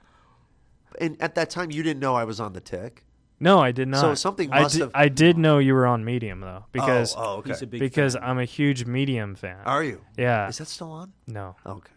and 0.99 1.19
at 1.21 1.35
that 1.35 1.49
time 1.49 1.71
you 1.71 1.81
didn't 1.83 1.99
know 1.99 2.15
I 2.15 2.23
was 2.25 2.39
on 2.39 2.53
the 2.53 2.61
tick. 2.61 3.04
No, 3.39 3.59
I 3.59 3.71
did 3.71 3.87
not. 3.87 4.01
So 4.01 4.15
something 4.15 4.51
I 4.51 4.61
must 4.61 4.75
did, 4.75 4.81
have- 4.81 4.91
I 4.95 5.09
did 5.09 5.37
know 5.37 5.57
you 5.59 5.73
were 5.73 5.85
on 5.85 6.05
Medium 6.05 6.39
though, 6.39 6.65
because 6.71 7.13
oh, 7.17 7.37
okay. 7.37 7.49
He's 7.49 7.61
a 7.61 7.67
big 7.67 7.79
because 7.79 8.15
I'm 8.15 8.39
a 8.39 8.45
huge 8.45 8.85
Medium 8.85 9.35
fan. 9.35 9.57
Are 9.65 9.83
you? 9.83 10.01
Yeah. 10.17 10.47
Is 10.47 10.57
that 10.59 10.67
still 10.67 10.91
on? 10.91 11.11
No. 11.27 11.55
Okay. 11.65 11.91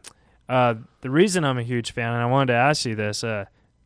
Uh, 0.48 0.74
the 1.02 1.10
reason 1.10 1.44
I'm 1.44 1.58
a 1.58 1.62
huge 1.62 1.92
fan, 1.92 2.12
and 2.14 2.22
I 2.22 2.26
wanted 2.26 2.52
to 2.54 2.58
ask 2.58 2.84
you 2.86 2.94
this, 2.94 3.22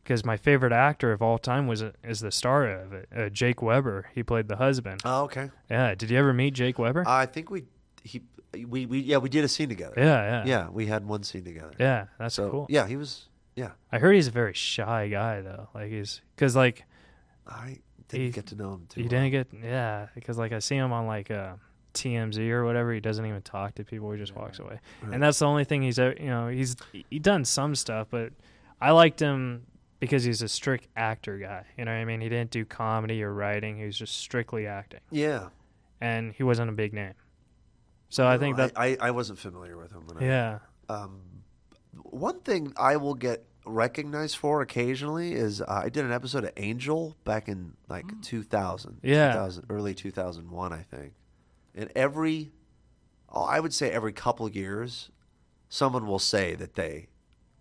because 0.03 0.25
my 0.25 0.37
favorite 0.37 0.71
actor 0.73 1.11
of 1.11 1.21
all 1.21 1.37
time 1.37 1.67
was 1.67 1.83
is 2.03 2.21
the 2.21 2.31
star 2.31 2.67
of 2.67 2.93
it, 2.93 3.07
uh, 3.15 3.29
Jake 3.29 3.61
Weber. 3.61 4.09
He 4.15 4.23
played 4.23 4.47
the 4.47 4.55
husband. 4.55 5.01
Oh, 5.05 5.23
okay. 5.23 5.51
Yeah. 5.69 5.93
Did 5.95 6.09
you 6.09 6.17
ever 6.17 6.33
meet 6.33 6.53
Jake 6.55 6.79
Weber? 6.79 7.03
I 7.07 7.25
think 7.25 7.49
we 7.51 7.65
he 8.03 8.21
we, 8.67 8.85
we 8.85 8.99
yeah 8.99 9.17
we 9.17 9.29
did 9.29 9.43
a 9.43 9.47
scene 9.47 9.69
together. 9.69 9.93
Yeah, 9.97 10.03
yeah. 10.05 10.43
Yeah, 10.45 10.69
we 10.69 10.85
had 10.87 11.05
one 11.05 11.23
scene 11.23 11.43
together. 11.43 11.73
yeah, 11.79 12.05
that's 12.17 12.35
So 12.35 12.49
cool. 12.49 12.65
yeah, 12.69 12.87
he 12.87 12.95
was 12.97 13.27
yeah. 13.55 13.71
I 13.91 13.99
heard 13.99 14.13
he's 14.15 14.27
a 14.27 14.31
very 14.31 14.53
shy 14.53 15.07
guy 15.09 15.41
though. 15.41 15.69
Like 15.75 15.89
he's 15.91 16.21
because 16.35 16.55
like 16.55 16.85
I 17.47 17.79
didn't 18.07 18.25
he- 18.27 18.31
get 18.31 18.45
to 18.47 18.55
know 18.55 18.73
him 18.73 18.85
too. 18.89 19.01
You 19.03 19.09
didn't 19.09 19.31
get 19.31 19.47
yeah 19.63 20.07
because 20.15 20.37
like 20.37 20.51
I 20.53 20.59
see 20.59 20.75
him 20.75 20.91
on 20.91 21.07
like 21.07 21.29
uh, 21.31 21.53
TMZ 21.93 22.49
or 22.49 22.65
whatever. 22.65 22.93
He 22.93 22.99
doesn't 22.99 23.25
even 23.25 23.41
talk 23.41 23.75
to 23.75 23.83
people. 23.83 24.11
He 24.11 24.17
just 24.17 24.35
walks 24.35 24.59
away, 24.59 24.79
Right. 25.01 25.13
and 25.13 25.21
that's 25.23 25.39
the 25.39 25.45
only 25.45 25.63
thing 25.65 25.81
he's 25.81 25.99
ever- 25.99 26.15
you 26.19 26.27
know 26.27 26.47
he's 26.47 26.75
he 27.09 27.19
done 27.19 27.45
some 27.45 27.75
stuff, 27.75 28.07
but 28.09 28.33
I 28.81 28.91
liked 28.91 29.19
him 29.19 29.65
because 29.99 30.23
he's 30.23 30.41
a 30.41 30.47
strict 30.49 30.87
actor 30.97 31.37
guy. 31.37 31.65
You 31.77 31.85
know 31.85 31.91
what 31.91 31.97
I 31.97 32.05
mean? 32.05 32.19
He 32.19 32.27
didn't 32.29 32.51
do 32.51 32.65
comedy 32.65 33.23
or 33.23 33.33
writing. 33.33 33.77
He 33.77 33.85
was 33.85 33.97
just 33.97 34.17
strictly 34.17 34.67
acting, 34.67 34.99
Yeah. 35.11 35.49
and 36.01 36.33
he 36.33 36.43
wasn't 36.43 36.69
a 36.69 36.73
big 36.73 36.93
name. 36.93 37.13
So 38.09 38.27
I 38.27 38.37
think 38.37 38.57
that 38.57 38.73
I, 38.75 38.97
I 38.99 39.11
wasn't 39.11 39.39
familiar 39.39 39.77
with 39.77 39.91
him. 39.91 40.05
When 40.07 40.17
I- 40.23 40.25
yeah 40.25 40.59
um, 40.89 41.21
one 42.03 42.39
thing 42.41 42.73
I 42.77 42.97
will 42.97 43.13
get 43.15 43.45
recognized 43.65 44.37
for 44.37 44.61
occasionally 44.61 45.33
is 45.33 45.61
uh, 45.61 45.65
I 45.85 45.89
did 45.89 46.05
an 46.05 46.11
episode 46.11 46.43
of 46.43 46.51
Angel 46.57 47.15
back 47.23 47.47
in 47.47 47.73
like 47.87 48.05
2000, 48.21 48.99
Yeah. 49.03 49.31
2000 49.33 49.65
early 49.69 49.93
2001, 49.93 50.73
I 50.73 50.81
think. 50.83 51.13
And 51.75 51.89
every, 51.95 52.51
oh, 53.29 53.43
I 53.43 53.59
would 53.59 53.73
say 53.73 53.89
every 53.91 54.13
couple 54.13 54.45
of 54.45 54.55
years, 54.55 55.09
someone 55.69 56.05
will 56.07 56.19
say 56.19 56.55
that 56.55 56.75
they 56.75 57.07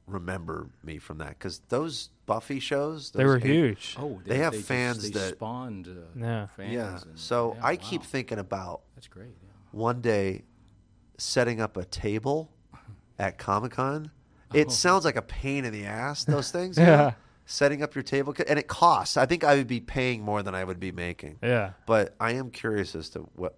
remember 0.07 0.69
me 0.83 0.99
from 0.99 1.19
that 1.19 1.31
because 1.39 1.61
those 1.69 2.11
Buffy 2.27 2.61
shows, 2.61 3.11
They 3.13 3.25
were 3.25 3.39
huge. 3.39 3.97
Oh, 3.99 4.21
they, 4.25 4.35
they- 4.37 4.39
have 4.43 4.53
they 4.53 4.59
just- 4.59 4.69
fans 4.69 5.03
they 5.11 5.19
that 5.19 5.35
spawned, 5.37 5.89
uh, 5.89 6.19
Yeah. 6.19 6.47
fans 6.47 6.73
yeah. 6.73 7.01
and- 7.03 7.19
So 7.19 7.55
yeah, 7.57 7.67
I 7.67 7.77
keep 7.77 8.03
thinking 8.03 8.39
about 8.39 8.83
That's 8.95 9.09
great. 9.09 9.29
Yeah. 9.43 9.49
one 9.71 10.01
day 10.01 10.45
setting 11.19 11.61
up 11.61 11.77
a 11.77 11.85
table 11.85 12.51
at 13.19 13.39
Comic 13.39 13.73
Con. 13.73 14.11
It 14.55 14.69
oh. 14.69 14.71
sounds 14.71 15.05
like 15.05 15.17
a 15.17 15.23
pain 15.23 15.65
in 15.65 15.73
the 15.73 15.87
ass, 15.87 16.25
those 16.25 16.51
things. 16.57 16.79
you 16.79 16.85
know? 16.85 16.93
Yeah. 16.93 17.13
Setting 17.45 17.83
up 17.83 17.95
your 17.95 18.05
table, 18.05 18.35
and 18.49 18.59
it 18.59 18.69
costs. 18.69 19.17
I 19.17 19.27
think 19.27 19.43
I 19.43 19.57
would 19.57 19.67
be 19.67 19.81
paying 19.81 20.23
more 20.23 20.43
than 20.45 20.55
I 20.55 20.63
would 20.63 20.79
be 20.79 20.93
making. 20.93 21.39
Yeah. 21.43 21.73
But 21.87 22.15
I 22.21 22.33
am 22.33 22.51
curious 22.51 22.95
as 22.95 23.11
to 23.11 23.29
what 23.35 23.57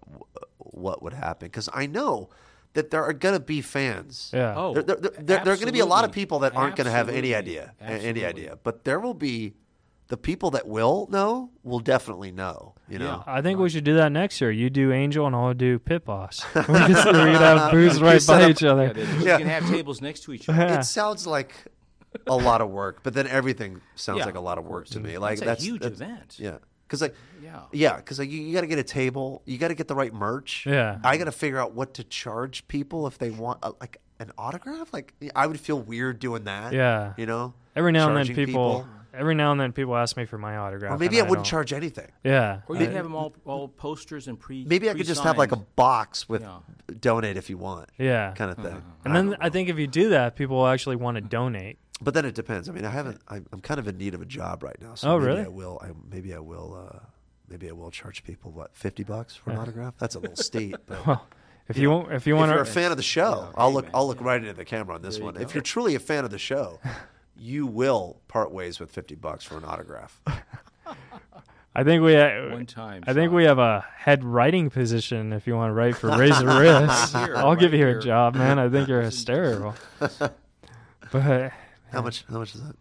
what 0.57 1.03
would 1.03 1.13
happen 1.13 1.47
because 1.47 1.69
I 1.71 1.85
know 1.85 2.29
that 2.73 2.89
there 2.91 3.03
are 3.03 3.13
going 3.13 3.35
to 3.35 3.39
be 3.39 3.61
fans. 3.61 4.31
Yeah. 4.33 4.53
Oh, 4.57 4.73
there, 4.73 4.83
there, 4.83 4.95
there, 4.97 5.21
there 5.21 5.53
are 5.53 5.55
going 5.55 5.67
to 5.67 5.71
be 5.71 5.79
a 5.79 5.85
lot 5.85 6.03
of 6.03 6.11
people 6.11 6.39
that 6.39 6.55
aren't 6.55 6.75
going 6.75 6.85
to 6.85 6.91
have 6.91 7.09
any 7.09 7.33
idea, 7.33 7.73
a- 7.79 7.85
any 7.85 8.25
idea. 8.25 8.57
But 8.63 8.83
there 8.83 8.99
will 8.99 9.13
be 9.13 9.53
the 10.07 10.17
people 10.17 10.51
that 10.51 10.67
will 10.67 11.07
know 11.11 11.49
will 11.63 11.79
definitely 11.79 12.31
know. 12.31 12.75
You 12.87 12.99
know. 12.99 13.23
I 13.25 13.41
think 13.41 13.59
we 13.59 13.69
should 13.69 13.83
do 13.83 13.95
that 13.95 14.11
next 14.11 14.39
year. 14.39 14.51
You 14.51 14.69
do 14.69 14.91
Angel 14.91 15.25
and 15.25 15.35
I'll 15.35 15.53
do 15.55 15.79
Pit 15.79 16.05
Boss. 16.05 16.45
we 16.55 16.61
could 16.63 16.69
we 16.87 16.93
could 16.93 17.05
have 17.41 17.71
booths 17.71 17.99
right 17.99 18.23
by 18.27 18.43
up- 18.43 18.49
each 18.51 18.63
other. 18.63 18.85
Yeah, 18.85 18.93
they, 18.93 19.01
you 19.31 19.37
can 19.39 19.47
have 19.47 19.67
tables 19.69 20.01
next 20.01 20.21
to 20.25 20.33
each 20.33 20.47
other. 20.47 20.59
Yeah. 20.59 20.79
It 20.79 20.83
sounds 20.83 21.25
like 21.25 21.53
a 22.27 22.35
lot 22.35 22.61
of 22.61 22.69
work, 22.69 22.99
but 23.03 23.13
then 23.13 23.27
everything 23.27 23.81
sounds 23.95 24.19
Yeah, 24.19 24.25
like 24.25 24.35
a 24.35 24.39
lot 24.39 24.57
of 24.57 24.65
of 24.65 24.69
work 24.71 24.85
to 24.87 24.99
me. 24.99 25.17
Like 25.17 25.41
a 25.41 25.45
that's 25.45 25.63
huge 25.63 25.81
that's- 25.81 25.99
event. 25.99 26.35
Yeah, 26.39 26.57
because 26.87 27.01
like 27.01 27.15
Yeah. 27.43 27.61
yeah, 27.71 27.95
because 27.97 28.19
like 28.19 28.29
you, 28.29 28.41
you 28.41 28.53
got 28.53 28.61
to 28.61 28.67
get 28.67 28.77
a 28.79 28.83
table, 28.83 29.41
you 29.45 29.57
got 29.57 29.69
to 29.69 29.75
get 29.75 29.87
the 29.87 29.95
right 29.95 30.13
merch. 30.13 30.65
Yeah. 30.67 30.99
I 31.03 31.17
got 31.17 31.25
to 31.25 31.31
figure 31.31 31.57
out 31.59 31.73
what 31.73 31.95
to 31.95 32.03
charge 32.03 32.67
people 32.67 33.07
if 33.07 33.17
they 33.17 33.31
want 33.31 33.59
uh, 33.63 33.71
like 33.81 33.97
an 34.19 34.31
autograph. 34.37 34.93
Like 34.93 35.13
I 35.35 35.47
would 35.47 35.59
feel 35.59 35.79
weird 35.79 36.19
doing 36.19 36.43
that. 36.43 36.71
Yeah. 36.73 37.13
you 37.17 37.25
know. 37.25 37.53
Every 37.75 37.91
now 37.91 38.07
and 38.07 38.15
then, 38.15 38.25
Charging 38.27 38.45
people, 38.45 38.87
Every 39.17 39.35
now 39.35 39.51
and 39.51 39.59
then, 39.59 39.71
people 39.71 39.95
ask 39.95 40.15
me 40.17 40.25
for 40.25 40.37
my 40.37 40.57
autograph. 40.57 40.91
Or 40.93 40.97
maybe 40.97 41.19
and 41.19 41.27
I 41.27 41.29
wouldn't 41.29 41.45
don't. 41.45 41.49
charge 41.51 41.73
anything. 41.73 42.07
Yeah. 42.23 42.61
Or 42.67 42.75
you 42.75 42.85
I- 42.85 42.89
have 42.89 43.03
them 43.03 43.15
all, 43.15 43.33
all 43.45 43.67
posters 43.67 44.27
and 44.27 44.39
pre. 44.39 44.65
Maybe 44.65 44.89
I 44.89 44.93
could 44.93 45.05
just 45.05 45.23
have 45.23 45.37
like 45.37 45.51
a 45.51 45.57
box 45.57 46.27
with 46.29 46.41
Yeah. 46.41 46.57
donate 46.99 47.37
if 47.37 47.49
you 47.49 47.57
want. 47.57 47.89
Yeah. 47.97 48.33
kind 48.35 48.51
of 48.51 48.57
thing. 48.57 48.81
And 49.05 49.15
then 49.15 49.35
I 49.39 49.49
think 49.49 49.69
if 49.69 49.77
you 49.79 49.87
do 49.87 50.09
that, 50.09 50.35
people 50.35 50.57
will 50.57 50.67
actually 50.67 50.95
want 50.97 51.15
to 51.15 51.21
donate. 51.21 51.77
But 52.01 52.13
then 52.13 52.25
it 52.25 52.35
depends. 52.35 52.67
I 52.67 52.73
mean, 52.73 52.83
I 52.85 52.89
haven't. 52.89 53.21
I'm, 53.29 53.45
I'm 53.53 53.61
kind 53.61 53.79
of 53.79 53.87
in 53.87 53.97
need 53.97 54.13
of 54.13 54.21
a 54.21 54.25
job 54.25 54.63
right 54.63 54.75
now. 54.81 54.95
So 54.95 55.11
Oh, 55.11 55.17
maybe 55.17 55.27
really? 55.31 55.45
I 55.45 55.47
will. 55.47 55.79
I, 55.81 55.91
maybe 56.11 56.33
I 56.33 56.39
will. 56.39 56.89
Uh, 56.93 56.99
maybe 57.47 57.69
I 57.69 57.71
will 57.71 57.89
charge 57.89 58.23
people 58.25 58.51
what 58.51 58.75
fifty 58.75 59.03
bucks 59.03 59.33
for 59.35 59.51
an 59.51 59.57
autograph. 59.57 59.93
That's 59.97 60.15
a 60.15 60.19
little 60.19 60.35
steep. 60.51 60.75
But 60.87 61.07
Well, 61.07 61.25
If 61.69 61.77
you 61.77 61.89
want, 61.89 62.11
if 62.11 62.27
you 62.27 62.35
want, 62.35 62.49
if 62.51 62.55
want 62.57 62.57
you're 62.57 62.61
a 62.63 62.65
fan 62.65 62.91
of 62.91 62.97
the 62.97 63.03
show, 63.03 63.49
I'll 63.55 63.71
look. 63.71 63.87
I'll 63.93 64.07
look 64.07 64.19
right 64.19 64.41
into 64.41 64.51
the 64.53 64.65
camera 64.65 64.93
on 64.95 65.01
this 65.03 65.19
one. 65.19 65.37
If 65.37 65.53
you're 65.55 65.63
truly 65.63 65.95
a 65.95 65.99
fan 65.99 66.25
of 66.25 66.31
the 66.31 66.37
show, 66.37 66.81
you 67.37 67.65
will 67.67 68.21
part 68.27 68.51
ways 68.51 68.79
with 68.79 68.91
fifty 68.91 69.15
bucks 69.15 69.43
for 69.43 69.57
an 69.57 69.65
autograph. 69.65 70.19
I 71.77 71.83
think 71.83 72.03
we 72.03 72.15
uh, 72.15 72.51
One 72.53 72.65
time, 72.65 73.03
I 73.05 73.13
think 73.13 73.33
we 73.33 73.43
have 73.43 73.59
a 73.59 73.85
head 73.97 74.23
writing 74.23 74.69
position. 74.69 75.33
If 75.33 75.45
you 75.45 75.55
want 75.57 75.69
to 75.71 75.73
write 75.73 75.97
for 75.97 76.07
Reza 76.17 76.45
Rifts, 76.45 77.11
Here, 77.11 77.35
I'll 77.35 77.55
give 77.57 77.73
you 77.73 77.79
here. 77.79 77.99
a 77.99 78.01
job, 78.01 78.35
man. 78.35 78.57
I 78.59 78.69
think 78.69 78.87
you're 78.87 79.01
hysterical. 79.01 79.75
But 81.11 81.51
How 81.91 82.01
much? 82.01 82.23
How 82.29 82.39
much 82.39 82.55
is 82.55 82.61
that? 82.61 82.75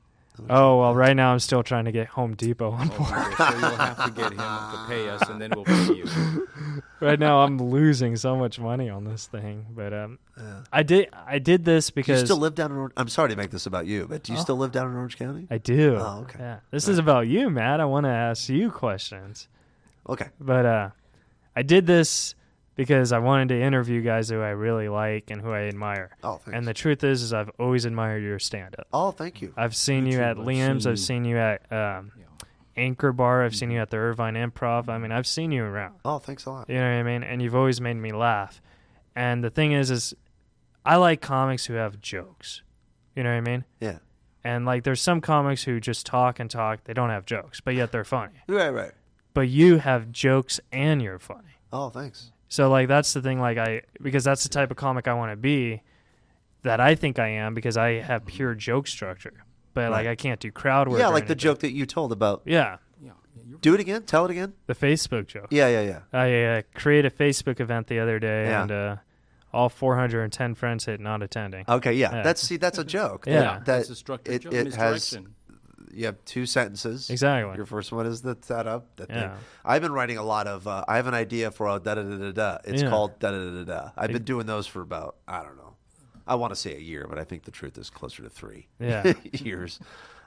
Oh 0.50 0.80
well, 0.80 0.94
right 0.94 1.14
now 1.14 1.32
I'm 1.32 1.38
still 1.38 1.62
trying 1.62 1.84
to 1.84 1.92
get 1.92 2.08
Home 2.08 2.34
Depot 2.34 2.70
on 2.72 2.88
board. 2.88 3.00
Okay, 3.12 3.34
so 3.36 3.50
you'll 3.58 3.76
have 3.76 4.04
to 4.06 4.10
get 4.10 4.32
him 4.32 4.38
to 4.38 4.84
pay 4.88 5.08
us, 5.08 5.28
and 5.28 5.40
then 5.40 5.50
we'll 5.54 5.64
pay 5.64 5.94
you. 5.94 6.48
right 7.00 7.18
now 7.18 7.40
I'm 7.42 7.58
losing 7.58 8.16
so 8.16 8.36
much 8.36 8.58
money 8.58 8.88
on 8.90 9.04
this 9.04 9.26
thing. 9.26 9.66
But 9.74 9.92
um, 9.92 10.18
I 10.72 10.82
did 10.82 11.08
I 11.26 11.38
did 11.38 11.64
this 11.64 11.86
Do 11.86 11.92
you 11.92 11.94
because 12.04 12.20
still 12.24 12.36
live 12.38 12.54
down 12.54 12.70
in? 12.72 12.76
Or- 12.78 12.92
I'm 12.96 13.08
sorry 13.08 13.30
to 13.30 13.36
make 13.36 13.50
this 13.50 13.66
about 13.66 13.86
you, 13.86 14.06
but 14.08 14.22
do 14.22 14.32
you 14.32 14.38
Oh. 14.38 14.42
still 14.42 14.56
live 14.56 14.72
down 14.72 14.90
in 14.90 14.96
Orange 14.96 15.16
County? 15.18 15.46
I 15.50 15.58
do. 15.58 15.96
Oh, 15.98 16.20
okay. 16.22 16.38
Yeah. 16.40 16.56
This 16.70 16.88
is 16.88 16.98
about 16.98 17.26
you, 17.28 17.48
Matt. 17.50 17.80
I 17.80 17.84
want 17.84 18.04
to 18.04 18.10
ask 18.10 18.48
you 18.48 18.70
questions. 18.70 19.48
Okay. 20.08 20.26
But 20.40 20.66
uh, 20.66 20.90
I 21.56 21.62
did 21.62 21.86
this 21.86 22.34
because 22.76 23.12
I 23.12 23.18
wanted 23.18 23.48
to 23.50 23.60
interview 23.60 24.02
guys 24.02 24.28
who 24.30 24.40
I 24.40 24.50
really 24.50 24.88
like 24.88 25.30
and 25.30 25.40
who 25.40 25.50
I 25.52 25.62
admire. 25.62 26.10
Oh, 26.22 26.36
thanks. 26.36 26.56
And 26.56 26.66
the 26.66 26.74
truth 26.74 27.04
is, 27.04 27.22
is 27.22 27.32
I've 27.32 27.50
always 27.58 27.84
admired 27.84 28.22
your 28.22 28.38
stand-up. 28.38 28.86
Oh, 28.92 29.10
thank 29.10 29.40
you. 29.42 29.52
I've 29.56 29.76
seen 29.76 30.04
Me 30.04 30.10
you 30.12 30.16
too. 30.18 30.22
at 30.22 30.38
I've 30.38 30.44
Liam's. 30.44 30.84
seen 30.84 30.90
I've 30.90 30.98
you- 30.98 31.04
seen 31.04 31.24
you 31.24 31.36
at 31.38 31.72
um, 31.72 32.12
Anchor 32.76 33.12
Bar. 33.12 33.44
I've 33.44 33.54
seen 33.54 33.70
you 33.70 33.80
at 33.80 33.90
the 33.90 33.96
Irvine 33.98 34.34
Improv. 34.34 34.88
I 34.88 34.98
mean, 34.98 35.12
I've 35.12 35.26
seen 35.26 35.52
you 35.52 35.64
around. 35.64 35.94
Oh, 36.04 36.18
thanks 36.18 36.44
a 36.46 36.50
lot. 36.50 36.68
You 36.68 36.74
know 36.76 36.82
what 36.82 36.96
I 36.96 37.02
mean? 37.04 37.22
And 37.22 37.40
you've 37.40 37.54
always 37.54 37.80
made 37.80 37.94
me 37.94 38.12
laugh. 38.12 38.60
And 39.14 39.44
the 39.44 39.50
thing 39.50 39.72
is, 39.72 39.90
is 39.92 40.14
I 40.84 40.96
like 40.96 41.20
comics 41.20 41.66
who 41.66 41.74
have 41.74 42.00
jokes. 42.00 42.62
You 43.14 43.22
know 43.22 43.30
what 43.30 43.36
I 43.36 43.40
mean? 43.42 43.64
Yeah. 43.80 43.98
And 44.42 44.66
like, 44.66 44.82
there's 44.82 45.00
some 45.00 45.20
comics 45.20 45.62
who 45.62 45.78
just 45.80 46.04
talk 46.04 46.40
and 46.40 46.50
talk. 46.50 46.84
They 46.84 46.92
don't 46.92 47.10
have 47.10 47.24
jokes, 47.24 47.60
but 47.60 47.74
yet 47.74 47.92
they're 47.92 48.04
funny. 48.04 48.34
Right, 48.48 48.70
right. 48.70 48.90
But 49.32 49.48
you 49.48 49.78
have 49.78 50.10
jokes 50.12 50.60
and 50.72 51.00
you're 51.00 51.18
funny. 51.20 51.56
Oh, 51.72 51.88
thanks. 51.90 52.32
So 52.54 52.70
like, 52.70 52.86
that's 52.86 53.12
the 53.12 53.20
thing. 53.20 53.40
Like 53.40 53.58
I, 53.58 53.82
because 54.00 54.22
that's 54.22 54.44
the 54.44 54.48
type 54.48 54.70
of 54.70 54.76
comic 54.76 55.08
I 55.08 55.14
want 55.14 55.32
to 55.32 55.36
be. 55.36 55.82
That 56.62 56.78
I 56.80 56.94
think 56.94 57.18
I 57.18 57.26
am 57.28 57.52
because 57.52 57.76
I 57.76 57.94
have 58.00 58.24
pure 58.26 58.54
joke 58.54 58.86
structure. 58.86 59.44
But 59.74 59.90
like, 59.90 60.06
I 60.06 60.14
can't 60.14 60.38
do 60.38 60.52
crowd 60.52 60.88
work. 60.88 61.00
Yeah, 61.00 61.08
like 61.08 61.26
the 61.26 61.34
joke 61.34 61.58
that 61.58 61.72
you 61.72 61.84
told 61.84 62.12
about. 62.12 62.42
Yeah, 62.46 62.76
Do 63.60 63.74
it 63.74 63.80
again. 63.80 64.04
Tell 64.04 64.24
it 64.24 64.30
again. 64.30 64.52
the 64.66 64.74
Facebook 64.74 65.26
joke. 65.26 65.48
Yeah, 65.50 65.68
yeah, 65.68 65.82
yeah. 65.82 66.00
I 66.12 66.42
uh, 66.58 66.62
created 66.74 67.12
a 67.12 67.14
Facebook 67.16 67.58
event 67.58 67.88
the 67.88 67.98
other 67.98 68.18
day, 68.20 68.44
Yeah. 68.46 68.62
and 68.62 68.70
uh, 68.72 68.96
all 69.52 69.68
410 69.68 70.54
friends 70.54 70.84
hit 70.84 71.00
not 71.00 71.22
attending. 71.24 71.64
Okay, 71.68 71.94
yeah. 71.94 72.14
Yeah. 72.14 72.22
That's 72.22 72.40
see, 72.40 72.56
that's 72.56 72.78
a 72.78 72.84
joke. 72.84 73.24
Yeah. 73.26 73.40
That, 73.40 73.64
that 73.64 73.80
It's 73.80 73.90
a 73.90 73.96
structured 73.96 74.34
it, 74.34 74.42
joke, 74.42 74.52
it 74.54 74.74
has. 74.74 74.92
misdirection. 74.92 75.34
You 75.92 76.06
have 76.06 76.24
two 76.24 76.46
sentences. 76.46 77.10
Exactly. 77.10 77.56
Your 77.56 77.66
first 77.66 77.92
one 77.92 78.06
is 78.06 78.22
the 78.22 78.36
setup. 78.40 78.96
The 78.96 79.06
thing. 79.06 79.16
Yeah. 79.16 79.36
I've 79.64 79.82
been 79.82 79.92
writing 79.92 80.18
a 80.18 80.22
lot 80.22 80.46
of. 80.46 80.66
Uh, 80.66 80.84
I 80.88 80.96
have 80.96 81.06
an 81.06 81.14
idea 81.14 81.50
for 81.50 81.66
a 81.68 81.78
da 81.78 81.94
da 81.94 82.02
da 82.02 82.16
da 82.16 82.32
da. 82.32 82.58
It's 82.64 82.82
Yeah. 82.82 82.88
called 82.90 83.18
da 83.18 83.30
da 83.30 83.38
da 83.38 83.50
da 83.50 83.64
da. 83.64 83.90
I've 83.96 84.12
been 84.12 84.24
doing 84.24 84.46
those 84.46 84.66
for 84.66 84.80
about 84.82 85.16
I 85.28 85.42
don't 85.42 85.56
know. 85.56 85.74
I 86.26 86.36
want 86.36 86.52
to 86.52 86.56
say 86.56 86.74
a 86.74 86.80
year, 86.80 87.06
but 87.08 87.18
I 87.18 87.24
think 87.24 87.44
the 87.44 87.50
truth 87.50 87.76
is 87.78 87.90
closer 87.90 88.22
to 88.22 88.30
three. 88.30 88.68
Yeah. 88.80 89.12
years. 89.32 89.78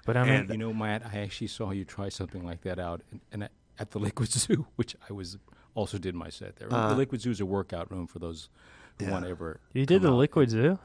But 0.06 0.16
I 0.16 0.24
mean, 0.24 0.34
And- 0.34 0.50
You 0.50 0.58
know, 0.58 0.74
Matt, 0.74 1.04
I 1.06 1.20
actually 1.20 1.48
saw 1.48 1.72
you 1.72 1.84
try 1.86 2.10
something 2.10 2.46
like 2.46 2.62
that 2.62 2.80
out, 2.80 3.02
and, 3.12 3.20
and 3.32 3.44
at- 3.46 3.52
at 3.80 3.92
the 3.92 4.00
Liquid 4.08 4.30
Zoo, 4.32 4.68
which 4.76 4.96
I 5.10 5.14
was 5.14 5.38
also 5.76 5.98
did 5.98 6.16
my 6.16 6.30
set 6.30 6.56
there. 6.58 6.68
Uh, 6.72 6.90
the 6.90 6.96
Liquid 6.96 7.22
Zoo 7.22 7.32
is 7.32 7.42
a 7.42 7.46
workout 7.46 7.92
room 7.92 8.08
for 8.08 8.20
those 8.20 8.50
who 9.00 9.06
Yeah. 9.06 9.12
want 9.12 9.26
to 9.26 9.32
ever. 9.32 9.60
you 9.74 9.86
did 9.86 10.02
the 10.02 10.08
come 10.08 10.14
out. 10.16 10.20
Liquid 10.20 10.50
Zoo? 10.52 10.80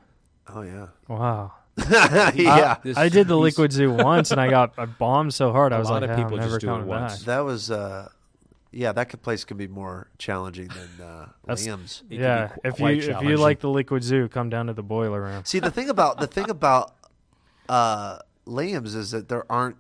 Oh 0.49 0.63
yeah. 0.63 0.89
Wow. 1.09 1.53
yeah. 1.91 2.77
This- 2.83 2.97
I 2.97 3.09
did 3.09 3.29
the 3.29 3.37
Liquid 3.37 3.73
Zoo 3.73 3.93
once, 3.93 4.31
and 4.31 4.41
I 4.41 4.51
got 4.51 4.75
I 4.79 4.85
bombed 4.87 5.33
so 5.35 5.53
hard. 5.53 5.73
I 5.73 5.77
A 5.77 5.79
was 5.81 5.89
lot 5.91 6.03
like, 6.03 6.11
of 6.11 6.19
"Ah, 6.19 6.23
people 6.23 6.35
I'm 6.35 6.41
never 6.41 6.51
just 6.57 6.61
do 6.61 6.67
it 6.69 6.71
coming 6.71 6.89
back. 6.89 7.01
once. 7.01 7.23
That 7.25 7.41
was. 7.41 7.71
uh 7.71 8.09
yeah, 8.75 8.93
that 8.93 9.11
could, 9.11 9.21
place 9.21 9.45
can 9.45 9.59
be 9.59 9.69
more 9.69 10.09
challenging 10.17 10.69
than 10.69 11.07
uh, 11.07 11.27
That's- 11.45 11.67
Liam's. 11.67 11.99
It 11.99 12.01
can 12.01 12.09
be 12.09 12.17
Yeah, 12.17 12.49
qu- 12.49 12.61
if 12.65 12.73
you 12.79 12.83
quite 12.85 12.97
if 12.97 13.05
you 13.05 13.11
challenging. 13.13 13.37
like 13.37 13.61
the 13.61 13.69
Liquid 13.69 14.03
Zoo, 14.03 14.29
come 14.29 14.49
down 14.49 14.67
to 14.69 14.73
the 14.73 14.83
boiler 14.83 15.21
room. 15.21 15.43
See, 15.45 15.59
the 15.59 15.71
thing 15.71 15.91
about 15.91 16.19
the 16.21 16.27
thing 16.27 16.49
about 16.49 16.95
uh, 17.69 18.19
Liam's 18.47 18.95
is 18.95 19.11
that 19.11 19.29
there 19.29 19.45
aren't 19.53 19.77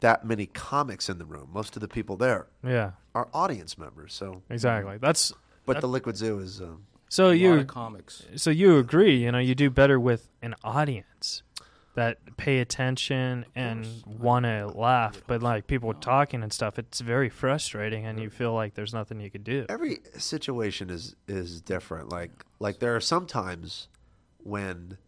that 0.00 0.24
many 0.24 0.46
comics 0.46 1.10
in 1.10 1.18
the 1.18 1.26
room. 1.26 1.50
Most 1.52 1.76
of 1.76 1.80
the 1.82 1.88
people 1.88 2.16
there 2.16 2.46
Yeah, 2.64 2.92
are 3.14 3.28
audience 3.34 3.76
members. 3.76 4.14
So, 4.14 4.42
exactly. 4.48 4.96
That's 4.98 5.32
but 5.66 5.82
the 5.82 5.88
Liquid 5.88 6.16
Zoo 6.16 6.38
is. 6.38 6.60
Um, 6.62 6.86
so 7.16 7.26
a 7.26 7.28
lot 7.28 7.34
you 7.36 7.52
of 7.54 7.66
comics. 7.66 8.22
so 8.36 8.50
you 8.50 8.76
agree. 8.78 9.16
You 9.16 9.32
know, 9.32 9.38
you 9.38 9.54
do 9.54 9.70
better 9.70 9.98
with 9.98 10.28
an 10.42 10.54
audience 10.62 11.42
that 11.94 12.18
pay 12.36 12.58
attention 12.58 13.46
and 13.54 13.86
want 14.06 14.44
to 14.44 14.66
laugh. 14.66 15.22
But 15.26 15.42
like 15.42 15.66
people 15.66 15.94
talking 15.94 16.42
and 16.42 16.52
stuff, 16.52 16.78
it's 16.78 17.00
very 17.00 17.30
frustrating, 17.30 18.04
and 18.04 18.20
you 18.20 18.28
feel 18.28 18.52
like 18.52 18.74
there's 18.74 18.92
nothing 18.92 19.18
you 19.20 19.30
could 19.30 19.44
do. 19.44 19.64
every 19.70 20.00
situation 20.18 20.90
is 20.90 21.16
is 21.26 21.62
different. 21.62 22.10
Like 22.10 22.44
like 22.60 22.80
there 22.80 22.94
are 22.94 23.00
some 23.00 23.26
times 23.26 23.88
when 24.42 24.98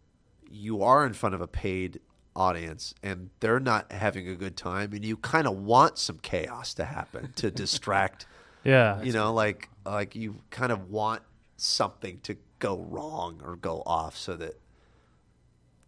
you 0.51 0.83
are 0.83 1.05
in 1.05 1.13
front 1.13 1.35
of 1.35 1.43
a 1.43 1.47
paid 1.47 2.01
audience 2.35 2.95
and 3.03 3.29
they're 3.41 3.61
not 3.61 3.93
having 3.93 4.27
a 4.29 4.35
good 4.35 4.57
time, 4.57 4.95
and 4.95 5.05
you 5.05 5.19
kind 5.19 5.47
of 5.47 5.59
want 5.59 5.99
some 5.99 6.19
chaos 6.23 6.73
to 6.75 6.85
happen 6.87 7.33
to 7.37 7.51
distract. 7.51 8.27
Yeah, 8.65 9.01
you 9.03 9.13
know, 9.13 9.33
like 9.33 9.69
like 9.87 10.17
you 10.17 10.35
kind 10.51 10.73
of 10.73 10.91
want 10.91 11.23
something 11.59 12.21
to 12.23 12.37
go 12.61 12.79
wrong 12.89 13.41
or 13.45 13.57
go 13.57 13.83
off 13.85 14.17
so 14.17 14.37
that 14.37 14.59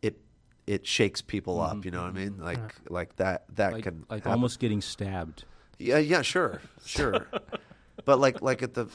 it 0.03 0.19
it 0.67 0.87
shakes 0.87 1.21
people 1.23 1.61
up. 1.61 1.73
Mm-hmm. 1.77 1.81
You 1.85 1.91
know 1.93 2.03
what 2.03 2.09
I 2.09 2.13
mean? 2.13 2.31
Mm-hmm. 2.33 2.45
Like 2.45 2.75
like 2.91 3.17
that 3.17 3.45
that 3.57 3.73
Like, 3.73 3.85
can 3.85 4.05
like 4.11 4.21
happen. 4.21 4.33
almost 4.33 4.61
getting 4.61 4.81
stabbed. 4.83 5.45
yeah 5.79 5.99
yeah 5.99 6.23
sure 6.23 6.61
sure. 6.85 7.27
but 8.05 8.19
like 8.21 8.43
like 8.43 8.63
at 8.63 8.75
the 8.75 8.87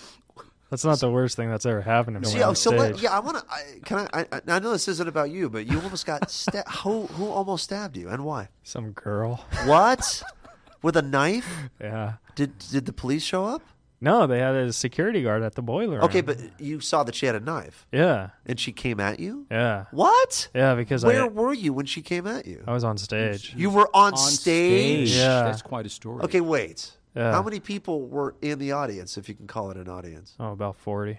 that's 0.69 0.83
not 0.83 0.99
the 0.99 1.09
worst 1.11 1.35
thing 1.37 1.49
that's 1.49 1.65
ever 1.65 1.81
happened 1.81 2.15
to 2.15 2.21
me 2.21 2.27
See, 2.27 2.41
on 2.41 2.49
oh, 2.49 2.53
so 2.53 2.71
let, 2.71 2.99
yeah, 2.99 3.15
I 3.15 3.19
want 3.19 3.37
to. 3.37 3.45
I, 3.49 3.61
can 3.85 4.07
I, 4.13 4.25
I? 4.31 4.41
I 4.47 4.59
know 4.59 4.71
this 4.71 4.87
isn't 4.87 5.07
about 5.07 5.29
you, 5.29 5.47
but 5.47 5.67
you 5.67 5.79
almost 5.79 6.07
got 6.07 6.29
stabbed. 6.31 6.69
who 6.83 7.05
who 7.05 7.27
almost 7.29 7.65
stabbed 7.65 7.95
you 7.95 8.09
and 8.09 8.25
why? 8.25 8.49
Some 8.63 8.91
girl. 8.91 9.45
What? 9.65 10.23
With 10.81 10.97
a 10.97 11.01
knife? 11.03 11.47
Yeah. 11.79 12.13
Did 12.33 12.57
did 12.57 12.85
the 12.87 12.93
police 12.93 13.23
show 13.23 13.45
up? 13.45 13.61
No, 14.05 14.27
they 14.27 14.39
had 14.39 14.55
a 14.55 14.71
security 14.71 15.21
guard 15.23 15.41
at 15.43 15.55
the 15.55 15.61
boiler. 15.61 16.01
Okay, 16.03 16.21
room. 16.21 16.37
but 16.37 16.61
you 16.61 16.79
saw 16.79 17.03
that 17.03 17.15
she 17.15 17.25
had 17.25 17.35
a 17.35 17.39
knife 17.39 17.87
yeah, 17.91 18.29
and 18.45 18.59
she 18.59 18.71
came 18.71 18.99
at 18.99 19.19
you. 19.19 19.47
yeah, 19.51 19.85
What? 19.91 20.47
yeah. 20.53 20.75
Because 20.75 21.03
Where 21.03 21.23
I 21.23 21.27
were 21.27 21.53
you 21.53 21.73
when 21.73 21.85
she 21.87 22.01
came 22.01 22.27
at 22.27 22.45
you? 22.45 22.63
I 22.67 22.71
was 22.73 22.83
on 22.83 22.97
stage. 22.97 23.53
You 23.57 23.69
were 23.69 23.89
on, 23.93 24.13
On 24.13 24.17
stage. 24.17 25.09
stage. 25.09 25.17
Yeah. 25.19 25.43
That's 25.43 25.61
quite 25.61 25.85
a 25.85 25.89
story. 25.89 26.23
Okay, 26.23 26.39
wait. 26.41 26.91
Yeah. 27.15 27.31
How 27.31 27.41
many 27.41 27.59
people 27.59 28.07
were 28.07 28.35
in 28.41 28.59
the 28.59 28.73
audience, 28.73 29.17
if 29.17 29.27
you 29.27 29.35
can 29.35 29.47
call 29.47 29.71
it 29.71 29.77
an 29.77 29.89
audience? 29.89 30.35
Oh, 30.39 30.51
about 30.51 30.75
forty. 30.75 31.17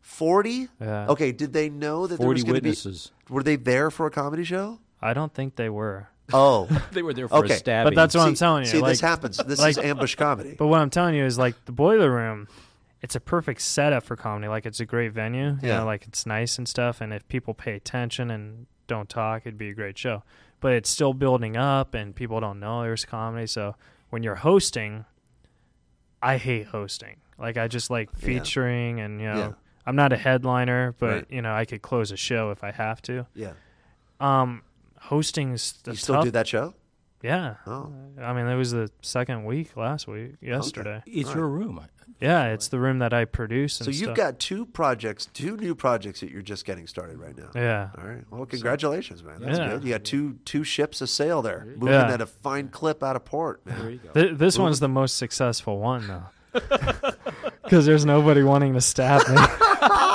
Forty. 0.00 0.68
Yeah. 0.80 1.06
Okay. 1.08 1.32
Did 1.32 1.52
they 1.52 1.68
know 1.70 2.06
that 2.06 2.18
there 2.18 2.28
was 2.28 2.42
going 2.44 2.56
to 2.56 2.60
be? 2.62 2.68
witnesses. 2.70 3.12
Were 3.28 3.42
they 3.42 3.56
there 3.56 3.90
for 3.90 4.06
a 4.06 4.10
comedy 4.10 4.44
show? 4.44 4.80
I 5.00 5.14
don't 5.14 5.32
think 5.32 5.56
they 5.56 5.68
were. 5.68 6.08
Oh, 6.32 6.66
They 6.92 7.02
were 7.02 7.12
there 7.12 7.28
for 7.28 7.36
Okay. 7.44 7.54
a 7.54 7.56
stabbing. 7.56 7.90
But 7.92 7.94
that's 8.00 8.14
what 8.14 8.26
I'm 8.26 8.34
telling 8.34 8.64
you. 8.64 8.70
See, 8.70 8.78
like, 8.80 8.92
this 8.92 9.00
happens. 9.00 9.36
This 9.38 9.58
like- 9.60 9.72
is 9.72 9.78
ambush 9.78 10.14
comedy. 10.14 10.54
But 10.58 10.68
what 10.68 10.80
I'm 10.80 10.90
telling 10.90 11.14
you 11.14 11.24
is 11.24 11.38
like 11.38 11.54
the 11.66 11.72
boiler 11.72 12.10
room. 12.10 12.48
It's 13.02 13.14
a 13.14 13.20
perfect 13.20 13.60
setup 13.60 14.02
for 14.04 14.16
comedy. 14.16 14.48
Like 14.48 14.64
it's 14.64 14.80
a 14.80 14.86
great 14.86 15.12
venue. 15.12 15.58
You 15.62 15.68
Yeah. 15.68 15.78
know, 15.80 15.84
like 15.84 16.06
it's 16.06 16.24
nice 16.24 16.56
and 16.56 16.66
stuff. 16.66 17.02
And 17.02 17.12
if 17.12 17.28
people 17.28 17.52
pay 17.52 17.74
attention 17.76 18.30
and 18.30 18.66
don't 18.86 19.08
talk, 19.10 19.42
it'd 19.44 19.58
be 19.58 19.68
a 19.68 19.74
great 19.74 19.98
show. 19.98 20.22
But 20.60 20.72
it's 20.72 20.88
still 20.88 21.12
building 21.12 21.54
up, 21.58 21.92
and 21.92 22.14
people 22.16 22.40
don't 22.40 22.58
know 22.58 22.80
there's 22.82 23.04
comedy. 23.04 23.46
So 23.46 23.76
when 24.08 24.22
you're 24.22 24.36
hosting, 24.36 25.04
I 26.22 26.38
hate 26.38 26.68
hosting. 26.68 27.16
Like 27.38 27.58
I 27.58 27.68
just 27.68 27.90
like 27.90 28.10
featuring, 28.16 29.00
and 29.00 29.20
you 29.20 29.26
know, 29.26 29.36
Yeah. 29.38 29.52
I'm 29.86 29.96
not 29.96 30.14
a 30.14 30.16
headliner, 30.16 30.94
but 30.98 31.06
Right. 31.10 31.26
you 31.28 31.42
know, 31.42 31.52
I 31.54 31.66
could 31.66 31.82
close 31.82 32.10
a 32.10 32.16
show 32.16 32.50
if 32.52 32.64
I 32.64 32.70
have 32.70 33.02
to. 33.02 33.26
Yeah. 33.34 33.52
Um, 34.20 34.62
hosting's 35.08 35.74
the 35.84 35.92
You 35.92 35.96
still 35.96 36.14
tough- 36.16 36.24
do 36.24 36.30
that 36.32 36.46
show? 36.48 36.74
Yeah. 37.22 37.54
Oh. 37.66 37.90
I 38.20 38.34
mean, 38.34 38.46
it 38.46 38.54
was 38.56 38.72
the 38.72 38.90
second 39.00 39.44
week 39.46 39.76
last 39.78 40.06
week, 40.06 40.32
yesterday. 40.42 41.02
it's 41.06 41.34
your 41.34 41.48
room. 41.48 41.80
Yeah, 42.20 42.48
it's 42.52 42.68
the 42.68 42.78
room 42.78 42.98
that 42.98 43.14
I 43.14 43.24
produce. 43.24 43.80
And 43.80 43.86
So 43.86 43.90
you've 43.90 44.08
stuff. 44.08 44.16
got 44.16 44.38
two 44.38 44.66
projects, 44.66 45.26
two 45.32 45.56
new 45.56 45.74
projects 45.74 46.20
that 46.20 46.30
you're 46.30 46.42
just 46.42 46.64
getting 46.66 46.86
started 46.86 47.18
right 47.18 47.36
now. 47.36 47.48
Yeah. 47.54 47.88
All 47.98 48.06
right. 48.06 48.24
Well, 48.30 48.44
congratulations, 48.44 49.22
man. 49.22 49.40
That's 49.40 49.58
Yeah. 49.58 49.68
good. 49.70 49.84
You 49.84 49.90
got 49.94 50.04
two 50.04 50.34
two 50.44 50.64
ships 50.64 51.00
a 51.00 51.06
sail 51.06 51.40
there, 51.40 51.64
moving 51.66 51.88
Yeah. 51.94 52.12
at 52.12 52.20
a 52.20 52.26
fine 52.26 52.68
clip 52.68 53.02
out 53.02 53.16
of 53.16 53.24
port, 53.24 53.64
man. 53.66 53.78
There 53.80 53.90
you 53.90 53.98
go. 53.98 54.12
Th- 54.12 54.36
this 54.36 54.58
one's 54.58 54.80
the 54.80 54.88
most 54.88 55.16
successful 55.16 55.78
one 55.78 56.06
though, 56.06 56.26
because 57.64 57.86
there's 57.86 58.04
nobody 58.04 58.42
wanting 58.42 58.74
to 58.74 58.80
stab 58.82 59.26
me. 59.28 59.36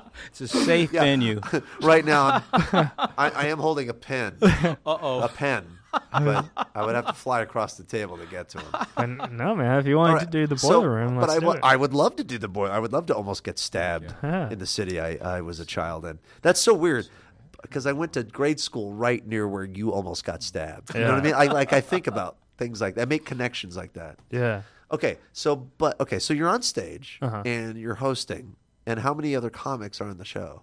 It's 0.28 0.40
a 0.40 0.48
safe 0.48 0.92
Yeah. 0.92 1.02
venue. 1.04 1.40
right 1.82 2.04
now, 2.04 2.42
I'm, 2.52 2.72
I, 3.18 3.30
I 3.30 3.46
am 3.46 3.58
holding 3.58 3.88
a 3.88 3.94
pen. 3.94 4.36
Uh 4.42 4.74
oh. 4.84 5.20
A 5.20 5.28
pen. 5.28 5.64
but 6.12 6.44
I 6.74 6.84
would 6.84 6.94
have 6.94 7.06
to 7.06 7.12
fly 7.14 7.40
across 7.40 7.74
the 7.76 7.84
table 7.84 8.18
to 8.18 8.26
get 8.26 8.50
to 8.50 8.58
him. 8.58 8.72
And 8.98 9.18
no, 9.38 9.54
man, 9.56 9.78
if 9.78 9.86
you 9.86 9.96
wanted 9.96 10.14
All 10.14 10.20
to 10.20 10.26
do 10.26 10.46
the 10.46 10.58
so- 10.58 10.68
boiler 10.68 10.90
room, 10.90 11.14
but 11.18 11.28
let's 11.28 11.36
I, 11.36 11.38
do 11.40 11.50
it. 11.52 11.60
I 11.62 11.76
would 11.76 11.94
love 11.94 12.16
to 12.16 12.24
do 12.24 12.36
the 12.38 12.48
boiler. 12.48 12.72
I 12.72 12.78
would 12.78 12.92
love 12.92 13.06
to 13.06 13.14
almost 13.14 13.44
get 13.44 13.58
stabbed 13.58 14.14
Yeah. 14.22 14.50
in 14.50 14.58
the 14.58 14.66
city 14.66 15.00
I, 15.00 15.16
I 15.38 15.40
was 15.40 15.58
a 15.60 15.64
child 15.64 16.04
in. 16.04 16.18
That's 16.42 16.60
so 16.60 16.74
weird 16.74 17.08
because 17.62 17.86
I 17.86 17.92
went 17.92 18.12
to 18.14 18.22
grade 18.24 18.60
school 18.60 18.92
right 18.92 19.26
near 19.26 19.48
where 19.48 19.64
you 19.64 19.92
almost 19.92 20.24
got 20.24 20.42
stabbed. 20.42 20.94
You 20.94 21.00
know 21.00 21.12
what 21.12 21.20
I 21.20 21.22
mean? 21.22 21.34
I 21.34 21.46
like 21.46 21.72
I 21.72 21.80
think 21.80 22.06
about 22.06 22.36
things 22.58 22.80
like 22.80 22.94
that. 22.96 23.02
I 23.02 23.04
make 23.06 23.24
connections 23.24 23.76
like 23.76 23.92
that. 23.94 24.18
yeah. 24.30 24.62
Okay, 24.92 25.18
so 25.32 25.56
but 25.78 25.98
okay, 26.00 26.18
so 26.20 26.32
you're 26.32 26.48
on 26.48 26.62
stage 26.62 27.18
Uh-huh. 27.20 27.42
and 27.44 27.76
you're 27.76 27.96
hosting, 27.96 28.54
and 28.86 29.00
how 29.00 29.12
many 29.14 29.34
other 29.36 29.50
comics 29.50 30.00
are 30.00 30.08
on 30.08 30.18
the 30.18 30.24
show? 30.24 30.62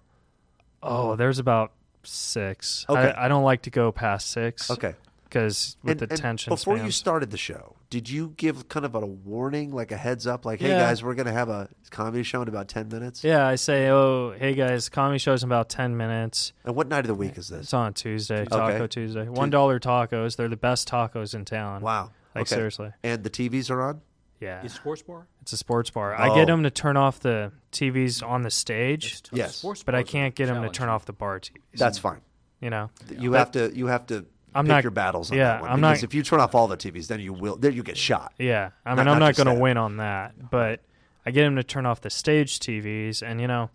Oh, 0.82 1.16
there's 1.16 1.40
about 1.40 1.72
six. 2.04 2.86
Okay. 2.90 3.00
I, 3.12 3.26
I 3.26 3.28
don't 3.28 3.44
like 3.44 3.64
to 3.64 3.70
go 3.70 3.92
past 3.92 4.30
six. 4.32 4.70
Okay. 4.70 4.96
Because 5.26 5.78
with 5.84 5.92
And- 5.94 6.00
the 6.10 6.14
and 6.14 6.22
tension 6.22 6.52
before 6.52 6.78
you 6.78 6.92
started 6.92 7.32
the 7.32 7.38
show, 7.38 7.76
did 7.90 8.08
you 8.10 8.34
give 8.38 8.68
kind 8.70 8.86
of 8.86 8.94
a 8.96 9.00
warning, 9.06 9.72
like 9.74 9.92
a 9.92 9.98
heads 9.98 10.28
up, 10.28 10.46
like, 10.46 10.60
"Hey 10.60 10.70
Yeah. 10.70 10.80
guys, 10.80 11.04
we're 11.04 11.16
going 11.16 11.26
to 11.28 11.32
have 11.34 11.50
a 11.50 11.70
comedy 11.90 12.22
show 12.24 12.42
in 12.44 12.48
about 12.48 12.68
ten 12.68 12.88
minutes"? 12.90 13.24
Yeah, 13.24 13.48
I 13.48 13.56
say, 13.56 13.90
oh, 13.90 14.32
hey 14.38 14.54
guys, 14.54 14.90
comedy 14.90 15.18
show's 15.18 15.42
in 15.44 15.50
about 15.50 15.70
10 15.70 15.96
minutes. 15.98 16.54
And 16.66 16.76
what 16.76 16.88
night 16.88 17.00
of 17.02 17.08
the 17.08 17.16
week 17.16 17.38
is 17.38 17.50
this? 17.50 17.62
It's 17.62 17.74
on 17.74 17.94
Tuesday, 17.94 18.42
Okay. 18.42 18.50
Taco 18.50 18.86
Tuesday. 18.88 19.26
Tu- 19.26 19.32
$1 19.32 19.80
tacos. 19.80 20.36
They're 20.36 20.48
the 20.50 20.56
best 20.58 20.88
tacos 20.90 21.34
in 21.34 21.46
town. 21.46 21.82
Wow. 21.82 22.12
Like, 22.36 22.44
Okay. 22.44 22.56
seriously. 22.56 22.92
And 23.04 23.24
the 23.24 23.30
TVs 23.32 23.70
are 23.72 23.82
on. 23.82 24.02
Yeah. 24.44 24.64
Is 24.64 24.74
sports 24.74 25.02
bar? 25.02 25.28
It's 25.42 25.54
a 25.54 25.58
sports 25.58 25.90
bar. 25.90 26.14
I 26.16 26.28
get 26.36 26.44
Oh. 26.44 26.46
them 26.54 26.64
to 26.64 26.70
turn 26.70 26.98
off 26.98 27.20
the 27.20 27.52
TVs 27.72 28.22
on 28.22 28.42
the 28.44 28.52
stage. 28.52 29.22
tough. 29.24 29.38
Yes. 29.38 29.56
Sports 29.56 29.84
But 29.84 29.96
I 29.96 30.00
bars 30.00 30.10
are 30.10 30.12
can't 30.12 30.36
get 30.36 30.46
them 30.48 30.56
to 30.56 30.60
challenging. 30.62 30.74
turn 30.74 30.90
off 30.90 31.06
the 31.06 31.14
bar 31.14 31.40
TVs. 31.40 31.80
That's 31.80 31.98
fine. 31.98 32.22
You 32.62 32.70
know? 32.70 32.90
You 33.18 33.32
But- 33.32 33.38
have 33.40 33.52
to. 33.52 33.72
You 33.76 33.88
have 33.88 34.06
to. 34.08 34.26
I'm 34.56 34.66
pick 34.66 34.70
not- 34.70 34.84
your 34.84 34.92
battles 34.92 35.32
on 35.32 35.38
yeah, 35.38 35.44
that 35.46 35.62
one. 35.62 35.70
I'm 35.72 35.78
because 35.80 36.02
not- 36.02 36.04
if 36.04 36.14
you 36.14 36.22
turn 36.22 36.40
off 36.40 36.54
all 36.54 36.68
the 36.68 36.78
TVs, 36.78 37.08
then 37.08 37.20
you 37.20 37.34
will. 37.34 37.56
Then 37.56 37.74
you 37.74 37.82
get 37.84 37.98
shot. 37.98 38.34
Yeah, 38.38 38.70
I 38.86 38.90
mean, 38.96 39.06
not 39.06 39.14
I'm 39.14 39.20
not 39.20 39.30
just 39.30 39.38
going 39.38 39.48
to 39.48 39.56
that. 39.56 39.62
win 39.62 39.78
on 39.78 39.98
that, 39.98 40.52
but 40.52 40.82
I 41.26 41.32
get 41.32 41.46
him 41.46 41.56
to 41.56 41.64
turn 41.64 41.86
off 41.88 42.02
the 42.02 42.12
stage 42.12 42.60
TVs, 42.60 43.24
and 43.24 43.42
you 43.42 43.48
know, 43.48 43.72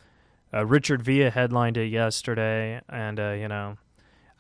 uh, 0.55 0.65
Richard 0.65 1.03
Villa 1.03 1.31
headlined 1.31 1.77
it 1.77 1.87
yesterday, 1.89 2.81
and 2.89 3.19
uh, 3.19 3.31
you 3.31 3.49
know, 3.49 3.77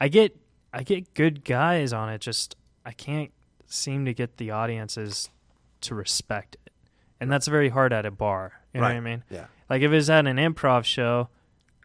I 0.00 0.06
get 0.08 0.36
I 0.72 0.82
get 0.84 1.12
good 1.14 1.44
guys 1.44 1.92
on 1.92 2.08
it, 2.08 2.20
just 2.20 2.54
I 2.86 2.92
can't 2.92 3.32
seem 3.66 4.04
to 4.04 4.14
get 4.14 4.36
the 4.36 4.50
audiences 4.52 5.28
to 5.82 5.94
respect 5.94 6.56
it, 6.66 6.72
and 7.20 7.30
that's 7.30 7.46
very 7.46 7.68
hard 7.68 7.92
at 7.92 8.04
a 8.06 8.10
bar. 8.10 8.52
You 8.74 8.80
know 8.80 8.86
what 8.88 8.96
I 8.96 9.00
mean? 9.00 9.24
Yeah. 9.30 9.46
Like 9.70 9.82
if 9.82 9.92
it's 9.92 10.08
at 10.08 10.26
an 10.26 10.36
improv 10.36 10.84
show, 10.84 11.28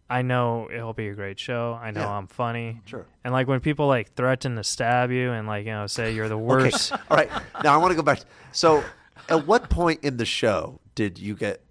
I 0.09 0.21
know 0.21 0.69
it'll 0.71 0.93
be 0.93 1.07
a 1.07 1.13
great 1.13 1.39
show. 1.39 1.79
I 1.81 1.91
know 1.91 2.01
Yeah. 2.01 2.11
I'm 2.17 2.27
funny. 2.27 2.81
Sure. 2.85 3.05
And 3.23 3.33
like 3.33 3.47
when 3.47 3.59
people 3.61 3.87
like 3.87 4.13
threaten 4.13 4.55
to 4.57 4.63
stab 4.63 5.11
you 5.11 5.31
and 5.31 5.47
like 5.47 5.65
you 5.65 5.71
know 5.71 5.87
say 5.87 6.13
you're 6.13 6.29
the 6.29 6.35
Okay. 6.37 6.43
worst. 6.65 6.91
All 7.09 7.17
right. 7.17 7.29
Now 7.63 7.73
I 7.73 7.77
want 7.77 7.91
to 7.91 7.95
go 7.95 8.01
back. 8.03 8.19
So, 8.51 8.83
at 9.29 9.47
what 9.47 9.69
point 9.69 10.03
in 10.03 10.17
the 10.17 10.25
show 10.25 10.79
did 10.95 11.17
you 11.19 11.35
get? 11.35 11.61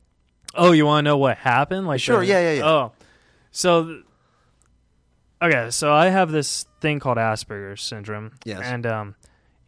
Oh, 0.55 0.73
you 0.73 0.85
want 0.87 1.05
to 1.05 1.11
know 1.11 1.17
what 1.19 1.39
happened? 1.39 1.87
Like, 1.87 2.01
Sure, 2.01 2.21
the- 2.21 2.27
yeah, 2.27 2.41
yeah, 2.41 2.53
yeah. 2.59 2.67
Oh, 2.69 2.93
so 3.53 3.85
th- 3.85 4.01
okay, 5.41 5.71
so 5.71 5.93
I 5.93 6.09
have 6.09 6.31
this 6.31 6.67
thing 6.81 6.99
called 7.01 7.19
Asperger's 7.19 7.83
syndrome. 7.83 8.33
Yes. 8.45 8.61
and 8.63 8.87
um, 8.87 9.15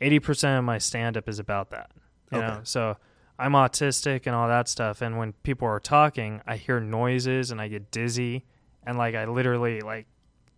eighty 0.01 0.19
percent 0.19 0.59
of 0.59 0.65
my 0.65 0.79
stand 0.79 1.17
up 1.17 1.29
is 1.29 1.39
about 1.39 1.71
that. 1.71 1.91
You 2.35 2.41
Okay. 2.41 2.47
know, 2.49 2.61
so 2.65 2.97
I'm 3.39 3.53
autistic 3.53 4.27
and 4.27 4.35
all 4.35 4.49
that 4.49 4.69
stuff. 4.69 5.03
And 5.03 5.19
when 5.19 5.33
people 5.43 5.67
are 5.69 5.81
talking, 5.81 6.41
I 6.47 6.57
hear 6.57 6.81
noises 6.81 7.51
and 7.51 7.61
I 7.61 7.69
get 7.69 7.91
dizzy, 7.91 8.45
and 8.87 8.99
like 8.99 9.15
I 9.15 9.25
literally 9.27 9.81
like 9.81 10.07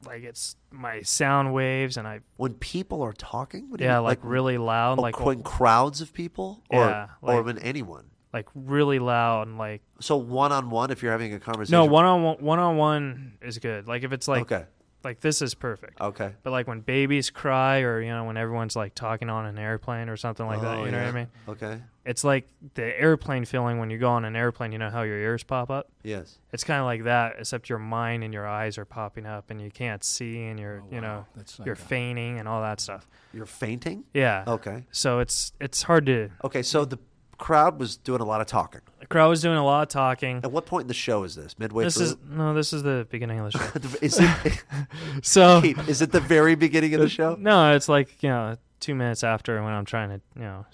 like 0.07 0.23
it's 0.25 0.57
my 0.71 1.01
sound 1.03 1.53
waves 1.55 1.97
and 1.97 2.07
I 2.07 2.21
When 2.37 2.55
people 2.55 3.03
are 3.03 3.13
talking, 3.15 3.69
yeah 3.79 3.95
mean? 3.97 4.05
like, 4.05 4.19
really 4.23 4.59
loud 4.59 4.99
oh, 4.99 5.03
like 5.03 5.19
when 5.19 5.43
crowds 5.43 6.01
of 6.01 6.13
people, 6.13 6.63
or 6.71 6.81
Yeah, 6.81 7.09
or 7.23 7.43
when 7.43 7.59
anyone. 7.59 8.11
like 8.33 8.47
really 8.55 8.99
loud 8.99 9.49
and 9.49 9.57
like 9.59 9.83
So 10.01 10.17
one 10.17 10.53
on 10.53 10.69
one, 10.71 10.91
if 10.91 11.03
you're 11.03 11.13
having 11.13 11.33
a 11.33 11.41
conversation. 11.41 11.73
no 11.79 11.87
one 11.87 12.05
on 12.05 12.23
one 12.23 12.37
one 12.39 12.59
on 12.59 12.77
one 12.77 13.39
is 13.41 13.59
good. 13.59 13.89
Like 13.89 14.03
if 14.05 14.13
it's 14.13 14.29
like 14.29 14.43
Okay. 14.43 14.65
Like 15.07 15.21
this 15.21 15.41
is 15.41 15.55
perfect. 15.55 16.01
Okay. 16.01 16.33
But 16.43 16.51
like 16.51 16.67
when 16.67 16.81
babies 16.81 17.31
cry, 17.31 17.81
or 17.81 18.01
you 18.03 18.11
know 18.11 18.25
when 18.25 18.37
everyone's 18.37 18.77
like 18.77 18.95
talking 18.95 19.31
on 19.31 19.47
an 19.47 19.59
airplane 19.59 20.09
or 20.09 20.17
something 20.17 20.45
like 20.45 20.61
that, 20.61 20.79
Oh, 20.79 20.85
you 20.85 20.91
know 20.91 20.99
oh, 20.99 21.05
what 21.05 21.09
I 21.09 21.13
mean? 21.13 21.29
Okay. 21.49 21.81
It's 22.05 22.25
like 22.25 22.49
the 22.75 23.01
airplane 23.01 23.45
feeling 23.45 23.79
when 23.79 23.91
you 23.91 23.99
go 23.99 24.11
on 24.11 24.25
an 24.25 24.37
airplane. 24.37 24.73
You 24.73 24.79
know 24.79 24.91
how 24.91 25.03
your 25.03 25.17
ears 25.19 25.43
pop 25.45 25.71
up? 25.71 25.91
Yes. 26.03 26.39
It's 26.53 26.65
kind 26.65 26.81
of 26.81 26.87
like 26.87 27.05
that, 27.05 27.37
except 27.39 27.69
your 27.69 27.79
mind 27.79 28.25
and 28.25 28.35
your 28.35 28.47
eyes 28.47 28.79
are 28.79 28.85
popping 28.85 29.27
up, 29.27 29.51
and 29.51 29.61
you 29.61 29.71
can't 29.71 30.03
see, 30.03 30.45
and 30.45 30.59
you're 30.59 30.83
oh, 30.85 30.95
you 30.95 31.01
know 31.01 31.25
That's 31.37 31.59
not 31.59 31.67
you're 31.67 31.77
good. 31.77 31.85
feigning 31.85 32.39
and 32.39 32.49
all 32.49 32.61
that 32.63 32.81
stuff. 32.81 33.09
You're 33.33 33.47
fainting. 33.47 34.05
Yeah. 34.13 34.45
Okay. 34.47 34.85
So 34.91 35.21
it's 35.21 35.53
it's 35.61 35.83
hard 35.83 36.07
to. 36.07 36.31
Okay. 36.45 36.63
So 36.63 36.85
the 36.85 36.99
crowd 37.37 37.79
was 37.79 37.97
doing 37.97 38.21
a 38.21 38.25
lot 38.25 38.41
of 38.41 38.47
talking. 38.47 38.81
The 39.01 39.07
crowd 39.07 39.29
was 39.29 39.43
doing 39.43 39.57
a 39.57 39.65
lot 39.65 39.83
of 39.83 39.89
talking. 39.89 40.41
At 40.43 40.51
what 40.53 40.67
point 40.67 40.83
in 40.85 40.89
the 40.89 40.95
show 40.95 41.23
is 41.25 41.35
this? 41.35 41.59
Midway 41.59 41.85
This 41.85 41.95
through. 41.97 42.05
is 42.07 42.17
no, 42.29 42.55
this 42.55 42.73
is 42.73 42.83
the 42.83 43.07
beginning 43.11 43.39
of 43.41 43.53
the 43.53 43.59
show. 43.59 43.99
is 44.03 44.19
it? 44.21 44.65
so 45.23 45.61
Keith, 45.63 45.89
is 45.89 46.03
it 46.03 46.13
the 46.13 46.21
very 46.21 46.55
beginning 46.55 46.95
of 46.95 47.01
the 47.01 47.09
show? 47.09 47.37
No, 47.39 47.75
it's 47.75 47.89
like 47.89 48.23
you 48.23 48.29
know 48.29 48.57
two 48.81 48.95
minutes 48.95 49.23
after 49.25 49.63
when 49.63 49.73
I'm 49.73 49.85
trying 49.85 50.11
to 50.11 50.21
you 50.35 50.43
know 50.43 50.67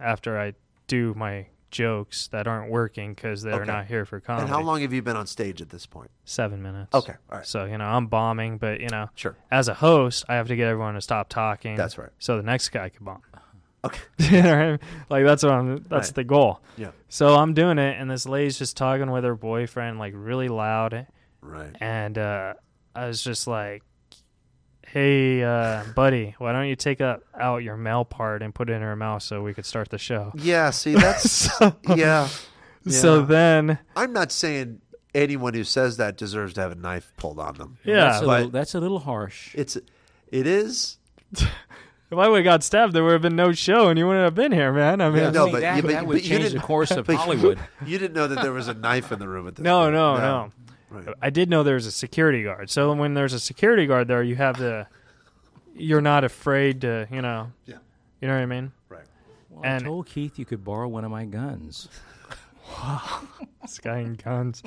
after 0.00 0.38
I 0.38 0.54
do 0.86 1.14
my 1.16 1.46
jokes 1.70 2.28
that 2.28 2.46
aren't 2.46 2.70
working 2.70 3.12
because 3.12 3.42
they're 3.42 3.56
Okay. 3.56 3.66
not 3.70 3.84
here 3.86 4.06
for 4.06 4.20
comedy. 4.20 4.44
And 4.44 4.50
how 4.50 4.62
long 4.62 4.80
have 4.80 4.92
you 4.94 5.02
been 5.02 5.16
on 5.16 5.26
stage 5.26 5.60
at 5.60 5.68
this 5.68 5.84
point? 5.84 6.10
Seven 6.24 6.62
minutes. 6.62 6.94
Okay, 6.94 7.12
all 7.30 7.38
right. 7.38 7.46
So 7.46 7.64
you 7.66 7.76
know 7.76 7.84
I'm 7.84 8.06
bombing, 8.06 8.56
but 8.58 8.80
you 8.80 8.88
know 8.88 9.10
Sure. 9.14 9.36
as 9.50 9.68
a 9.68 9.74
host 9.74 10.24
I 10.28 10.36
have 10.36 10.48
to 10.48 10.56
get 10.56 10.66
everyone 10.68 10.94
to 10.94 11.00
stop 11.02 11.28
talking. 11.28 11.76
That's 11.76 11.98
right. 11.98 12.10
So 12.18 12.36
the 12.38 12.42
next 12.42 12.70
guy 12.70 12.88
can 12.88 13.04
bomb. 13.04 13.22
Okay. 13.84 14.00
you 14.18 14.42
know 14.42 14.54
I 14.54 14.66
mean? 14.72 14.78
Like 15.08 15.24
that's 15.24 15.42
what 15.42 15.52
I'm. 15.52 15.76
That's 15.88 16.08
Right. 16.08 16.14
the 16.16 16.24
goal. 16.24 16.60
Yeah. 16.76 16.90
So 17.08 17.34
I'm 17.36 17.54
doing 17.54 17.78
it, 17.78 17.96
and 18.00 18.10
this 18.10 18.26
lady's 18.26 18.58
just 18.58 18.76
talking 18.76 19.10
with 19.10 19.24
her 19.24 19.34
boyfriend, 19.36 19.98
like 19.98 20.12
really 20.16 20.48
loud, 20.48 21.06
Right. 21.40 21.74
and 21.80 22.18
uh, 22.18 22.54
I 22.94 23.06
was 23.06 23.22
just 23.22 23.46
like, 23.46 23.82
"Hey, 24.86 25.42
uh, 25.42 25.84
buddy, 25.94 26.34
why 26.38 26.52
don't 26.52 26.66
you 26.68 26.76
take 26.76 27.00
up, 27.00 27.22
out 27.38 27.62
your 27.62 27.76
male 27.76 28.04
part 28.04 28.42
and 28.42 28.54
put 28.54 28.68
it 28.70 28.72
in 28.74 28.82
her 28.82 28.96
mouth 28.96 29.22
so 29.22 29.42
we 29.42 29.54
could 29.54 29.66
start 29.66 29.90
the 29.90 29.98
show?" 29.98 30.32
Yeah. 30.34 30.70
See, 30.70 30.94
that's 30.94 31.48
yeah. 31.94 32.28
So 32.88 33.22
then, 33.22 33.78
I'm 33.96 34.12
not 34.12 34.32
saying 34.32 34.80
anyone 35.14 35.54
who 35.54 35.64
says 35.64 35.96
that 35.98 36.16
deserves 36.16 36.54
to 36.54 36.60
have 36.62 36.72
a 36.72 36.76
knife 36.76 37.12
pulled 37.16 37.38
on 37.38 37.54
them. 37.58 37.78
Yeah, 37.84 37.96
that's 38.10 38.22
a, 38.22 38.26
but- 38.26 38.36
little, 38.36 38.50
that's 38.50 38.74
a 38.74 38.80
little 38.80 38.98
harsh. 39.00 39.54
It's 39.54 39.76
it 40.30 40.46
is. 40.46 40.98
if 42.10 42.18
I 42.18 42.28
would 42.28 42.38
have 42.38 42.44
got 42.44 42.62
stabbed, 42.62 42.92
there 42.94 43.04
would 43.04 43.12
have 43.12 43.22
been 43.22 43.36
no 43.36 43.52
show, 43.52 43.88
and 43.88 43.98
you 43.98 44.06
wouldn't 44.06 44.24
have 44.24 44.34
been 44.34 44.52
here, 44.52 44.72
man. 44.72 45.00
I 45.00 45.08
mean, 45.10 45.18
Yeah, 45.24 45.30
no, 45.30 45.46
but, 45.46 45.60
that- 45.60 45.76
yeah, 45.76 45.80
but, 45.80 45.90
that 45.90 46.06
would 46.06 46.14
but 46.14 46.22
you 46.22 46.28
change 46.28 46.44
the 46.44 46.50
didn't- 46.50 46.62
course 46.62 46.90
of 46.90 47.06
but 47.06 47.12
you- 47.12 47.18
Hollywood. 47.18 47.58
You 47.84 47.98
didn't 47.98 48.14
know 48.14 48.26
that 48.28 48.42
there 48.42 48.52
was 48.52 48.68
a 48.68 48.74
knife 48.74 49.12
in 49.12 49.18
the 49.18 49.28
room 49.28 49.46
at 49.48 49.56
this 49.56 49.64
no, 49.64 49.80
point. 49.82 49.94
no, 49.94 50.16
no, 50.16 50.50
Right. 50.90 51.14
I 51.20 51.28
did 51.30 51.50
know 51.50 51.62
there 51.62 51.74
was 51.74 51.84
a 51.86 51.92
security 51.92 52.42
guard. 52.42 52.70
So 52.70 52.92
when 52.94 53.12
there's 53.12 53.34
a 53.34 53.40
security 53.40 53.86
guard 53.86 54.08
there, 54.08 54.22
you 54.22 54.36
have 54.36 54.58
the, 54.58 54.86
You're 55.74 56.00
not 56.00 56.24
afraid 56.24 56.80
to, 56.80 57.06
you 57.12 57.20
know. 57.22 57.52
Yeah. 57.66 57.76
You 58.22 58.28
know 58.28 58.34
what 58.34 58.42
I 58.42 58.46
mean? 58.46 58.72
Right. 58.88 59.04
Well, 59.50 59.64
and- 59.64 59.82
I 59.84 59.86
told 59.86 60.06
Keith 60.06 60.38
you 60.38 60.44
could 60.46 60.64
borrow 60.64 60.88
one 60.88 61.04
of 61.04 61.10
my 61.10 61.24
guns. 61.26 61.88
Sky 63.66 63.98
and 63.98 64.22
guns. 64.22 64.62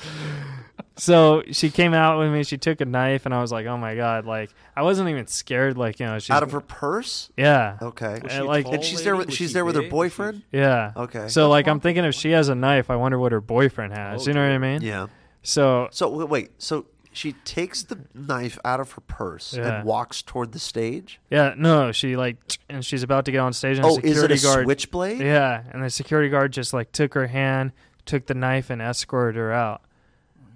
so 0.95 1.43
she 1.51 1.69
came 1.69 1.93
out 1.93 2.19
with 2.19 2.31
me. 2.31 2.43
She 2.43 2.57
took 2.57 2.81
a 2.81 2.85
knife, 2.85 3.25
and 3.25 3.33
I 3.33 3.41
was 3.41 3.51
like, 3.51 3.65
"Oh 3.65 3.77
my 3.77 3.95
god!" 3.95 4.25
Like 4.25 4.51
I 4.75 4.83
wasn't 4.83 5.09
even 5.09 5.27
scared. 5.27 5.77
Like 5.77 5.99
you 5.99 6.05
know, 6.05 6.19
she's 6.19 6.29
Out 6.29 6.43
of 6.43 6.51
her 6.51 6.61
purse. 6.61 7.31
Yeah. 7.37 7.77
Okay. 7.81 8.19
Was 8.21 8.31
she 8.31 8.37
a 8.39 8.43
like- 8.43 8.65
tall 8.65 8.73
and 8.75 8.83
she's 8.83 9.03
there. 9.03 9.15
With. 9.15 9.27
Was 9.27 9.35
she's 9.35 9.49
she 9.49 9.53
there 9.53 9.65
with 9.65 9.75
her 9.75 9.81
big? 9.81 9.91
Boyfriend. 9.91 10.43
Yeah. 10.51 10.91
Okay. 10.95 11.27
So 11.29 11.49
like 11.49 11.67
I'm 11.67 11.79
thinking 11.79 12.05
if 12.05 12.13
she 12.15 12.31
has 12.31 12.49
a 12.49 12.55
knife, 12.55 12.89
I 12.89 12.95
wonder 12.95 13.17
what 13.17 13.31
her 13.31 13.41
boyfriend 13.41 13.93
has. 13.93 14.27
Oh, 14.27 14.29
you 14.29 14.33
know 14.35 14.43
what 14.43 14.51
I 14.53 14.57
mean? 14.57 14.81
Yeah. 14.81 15.07
So 15.41 15.87
So 15.91 16.09
wait, 16.09 16.29
wait. 16.29 16.51
So 16.59 16.85
she 17.13 17.33
takes 17.43 17.83
the 17.83 17.99
knife 18.13 18.57
out 18.63 18.79
of 18.79 18.91
her 18.93 19.01
purse 19.01 19.53
Yeah. 19.57 19.79
and 19.79 19.85
walks 19.85 20.21
toward 20.21 20.53
the 20.53 20.59
stage. 20.59 21.19
yeah, 21.29 21.53
no, 21.57 21.91
she 21.91 22.15
like, 22.15 22.37
and 22.69 22.85
she's 22.85 23.03
about 23.03 23.25
to 23.25 23.33
get 23.33 23.39
on 23.39 23.51
stage, 23.51 23.75
and 23.77 23.85
Oh, 23.85 23.97
the 23.97 24.05
is 24.07 24.11
it 24.17 24.21
security 24.21 24.35
a 24.35 24.37
guard. 24.49 24.65
switchblade? 24.65 25.19
Yeah, 25.19 25.61
and 25.73 25.83
the 25.83 25.89
security 25.89 26.29
guard 26.29 26.53
just 26.53 26.71
like 26.73 26.93
took 26.93 27.13
her 27.15 27.27
hand, 27.27 27.73
took 28.05 28.25
the 28.27 28.33
knife, 28.33 28.69
and 28.69 28.81
escorted 28.81 29.35
her 29.37 29.51
out. 29.51 29.81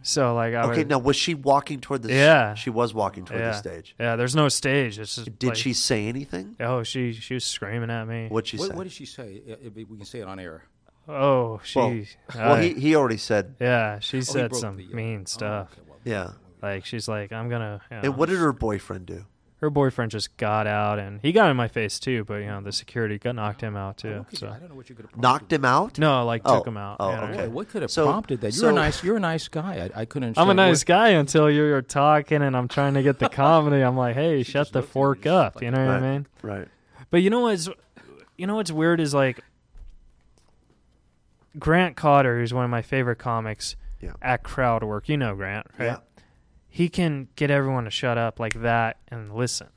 So 0.03 0.35
like 0.35 0.53
I 0.53 0.61
Okay. 0.69 0.77
was, 0.84 0.88
Now 0.88 0.99
was 0.99 1.15
she 1.15 1.34
walking 1.34 1.80
toward 1.81 2.03
the? 2.03 2.13
Yeah. 2.13 2.53
She 2.53 2.69
was 2.69 2.93
walking 2.93 3.26
toward 3.26 3.39
yeah, 3.41 3.47
the 3.51 3.57
stage. 3.57 3.95
Yeah, 3.99 4.15
there's 4.15 4.35
no 4.35 4.49
stage. 4.49 4.99
It's 4.99 5.15
just 5.15 5.39
Did 5.39 5.47
like- 5.47 5.57
she 5.57 5.73
say 5.73 6.07
anything? 6.07 6.55
Oh, 6.59 6.84
she 6.84 7.11
she 7.13 7.34
was 7.34 7.43
screaming 7.43 7.89
at 7.89 8.07
me. 8.07 8.27
What'd 8.27 8.47
she 8.47 8.57
What, 8.57 8.69
say? 8.69 8.76
what 8.76 8.84
did 8.84 8.93
she 8.93 9.05
say? 9.07 9.41
Uh, 9.49 9.55
if 9.63 9.73
We 9.76 9.84
can 9.85 10.05
say 10.05 10.19
it 10.19 10.27
on 10.27 10.39
air. 10.39 10.63
Oh, 11.07 11.59
she. 11.63 11.80
well, 11.80 11.95
well, 12.35 12.55
he, 12.57 12.73
he 12.73 12.95
already 12.95 13.17
said. 13.17 13.55
yeah, 13.59 13.99
she 13.99 14.22
said 14.22 14.49
broke 14.51 14.61
some 14.61 14.77
the, 14.77 14.85
uh, 14.91 14.95
mean 14.95 15.22
oh, 15.22 15.26
stuff. 15.26 15.69
okay, 15.72 15.81
well, 15.88 15.99
Yeah. 16.03 16.31
Like 16.61 16.85
she's 16.85 17.07
like, 17.07 17.31
I'm 17.31 17.49
gonna. 17.49 17.81
You 17.91 17.97
know, 17.97 18.03
And 18.03 18.17
what 18.17 18.30
did 18.30 18.38
her 18.39 18.53
boyfriend 18.53 19.05
do? 19.07 19.26
Her 19.66 19.70
boyfriend 19.72 20.12
just 20.12 20.38
got 20.38 20.68
out, 20.68 21.00
and 21.00 21.20
he 21.22 21.32
got 21.32 21.50
in 21.52 21.58
my 21.58 21.68
face 21.68 22.00
too. 22.00 22.24
But 22.24 22.36
you 22.36 22.46
know, 22.48 22.62
the 22.62 22.72
security 22.72 23.18
got 23.18 23.36
knocked 23.36 23.62
him 23.62 23.76
out 23.76 23.98
too. 23.98 24.20
what 24.20 24.30
could 24.30 24.40
so 24.40 24.48
I 24.48 24.60
don't 24.60 24.70
know 24.70 24.76
what 24.76 24.90
you 24.90 24.96
could 24.96 25.06
have 25.10 25.18
Knocked 25.18 25.52
him 25.52 25.66
out? 25.66 25.98
no, 26.00 26.24
like 26.26 26.44
Oh, 26.46 26.58
took 26.58 26.68
him 26.68 26.78
out. 26.78 26.98
oh, 27.00 27.10
you 27.10 27.16
know? 27.18 27.24
okay. 27.24 27.48
Boy, 27.48 27.50
what 27.50 27.70
could 27.70 27.82
have 27.82 27.92
So- 27.92 28.06
prompted 28.06 28.42
that? 28.42 28.48
You're 28.54 28.62
so- 28.62 28.70
a 28.70 28.74
nice. 28.74 29.04
You're 29.04 29.18
a 29.18 29.20
nice 29.20 29.48
guy. 29.48 29.90
I, 29.96 30.02
I 30.02 30.06
couldn't. 30.06 30.38
I'm 30.38 30.48
a 30.48 30.52
understand 30.52 30.58
nice 30.72 30.80
what- 30.82 30.86
guy 30.88 31.08
until 31.10 31.50
you're 31.52 31.82
talking 31.82 32.42
and 32.42 32.56
I'm 32.56 32.68
trying 32.68 32.94
to 32.94 33.04
get 33.04 33.20
the 33.20 33.30
comedy. 33.44 33.82
I'm 33.84 33.98
like, 33.98 34.16
hey, 34.16 34.44
shut 34.44 34.72
the 34.72 34.80
looked 34.80 34.86
at 34.86 34.90
me 34.90 34.94
fork 34.94 35.22
just 35.24 35.28
up. 35.28 35.62
You 35.62 35.72
know 35.72 35.86
what 35.86 35.92
right. 35.92 36.04
I 36.04 36.12
mean? 36.14 36.28
Right. 36.42 36.68
But 37.10 37.22
you 37.24 37.30
know 37.30 37.42
what's 37.42 37.68
you 38.38 38.46
know 38.48 38.56
what's 38.56 38.72
weird 38.72 39.00
is 39.00 39.14
like 39.14 39.40
Grant 41.58 41.96
Cotter, 41.96 42.40
who's 42.40 42.54
one 42.54 42.66
of 42.66 42.70
my 42.70 42.82
favorite 42.82 43.18
comics 43.18 43.76
Yeah. 44.02 44.12
at 44.22 44.44
crowd 44.44 44.84
work. 44.84 45.08
You 45.10 45.18
know 45.18 45.36
Grant, 45.36 45.68
right? 45.78 45.86
Yeah. 45.86 45.98
He 46.76 46.89
can 46.89 47.30
get 47.38 47.49
everyone 47.49 47.85
to 47.85 47.89
shut 47.89 48.18
up 48.18 48.38
like 48.38 48.56
that 48.56 48.97
and 49.07 49.34
listen. 49.34 49.69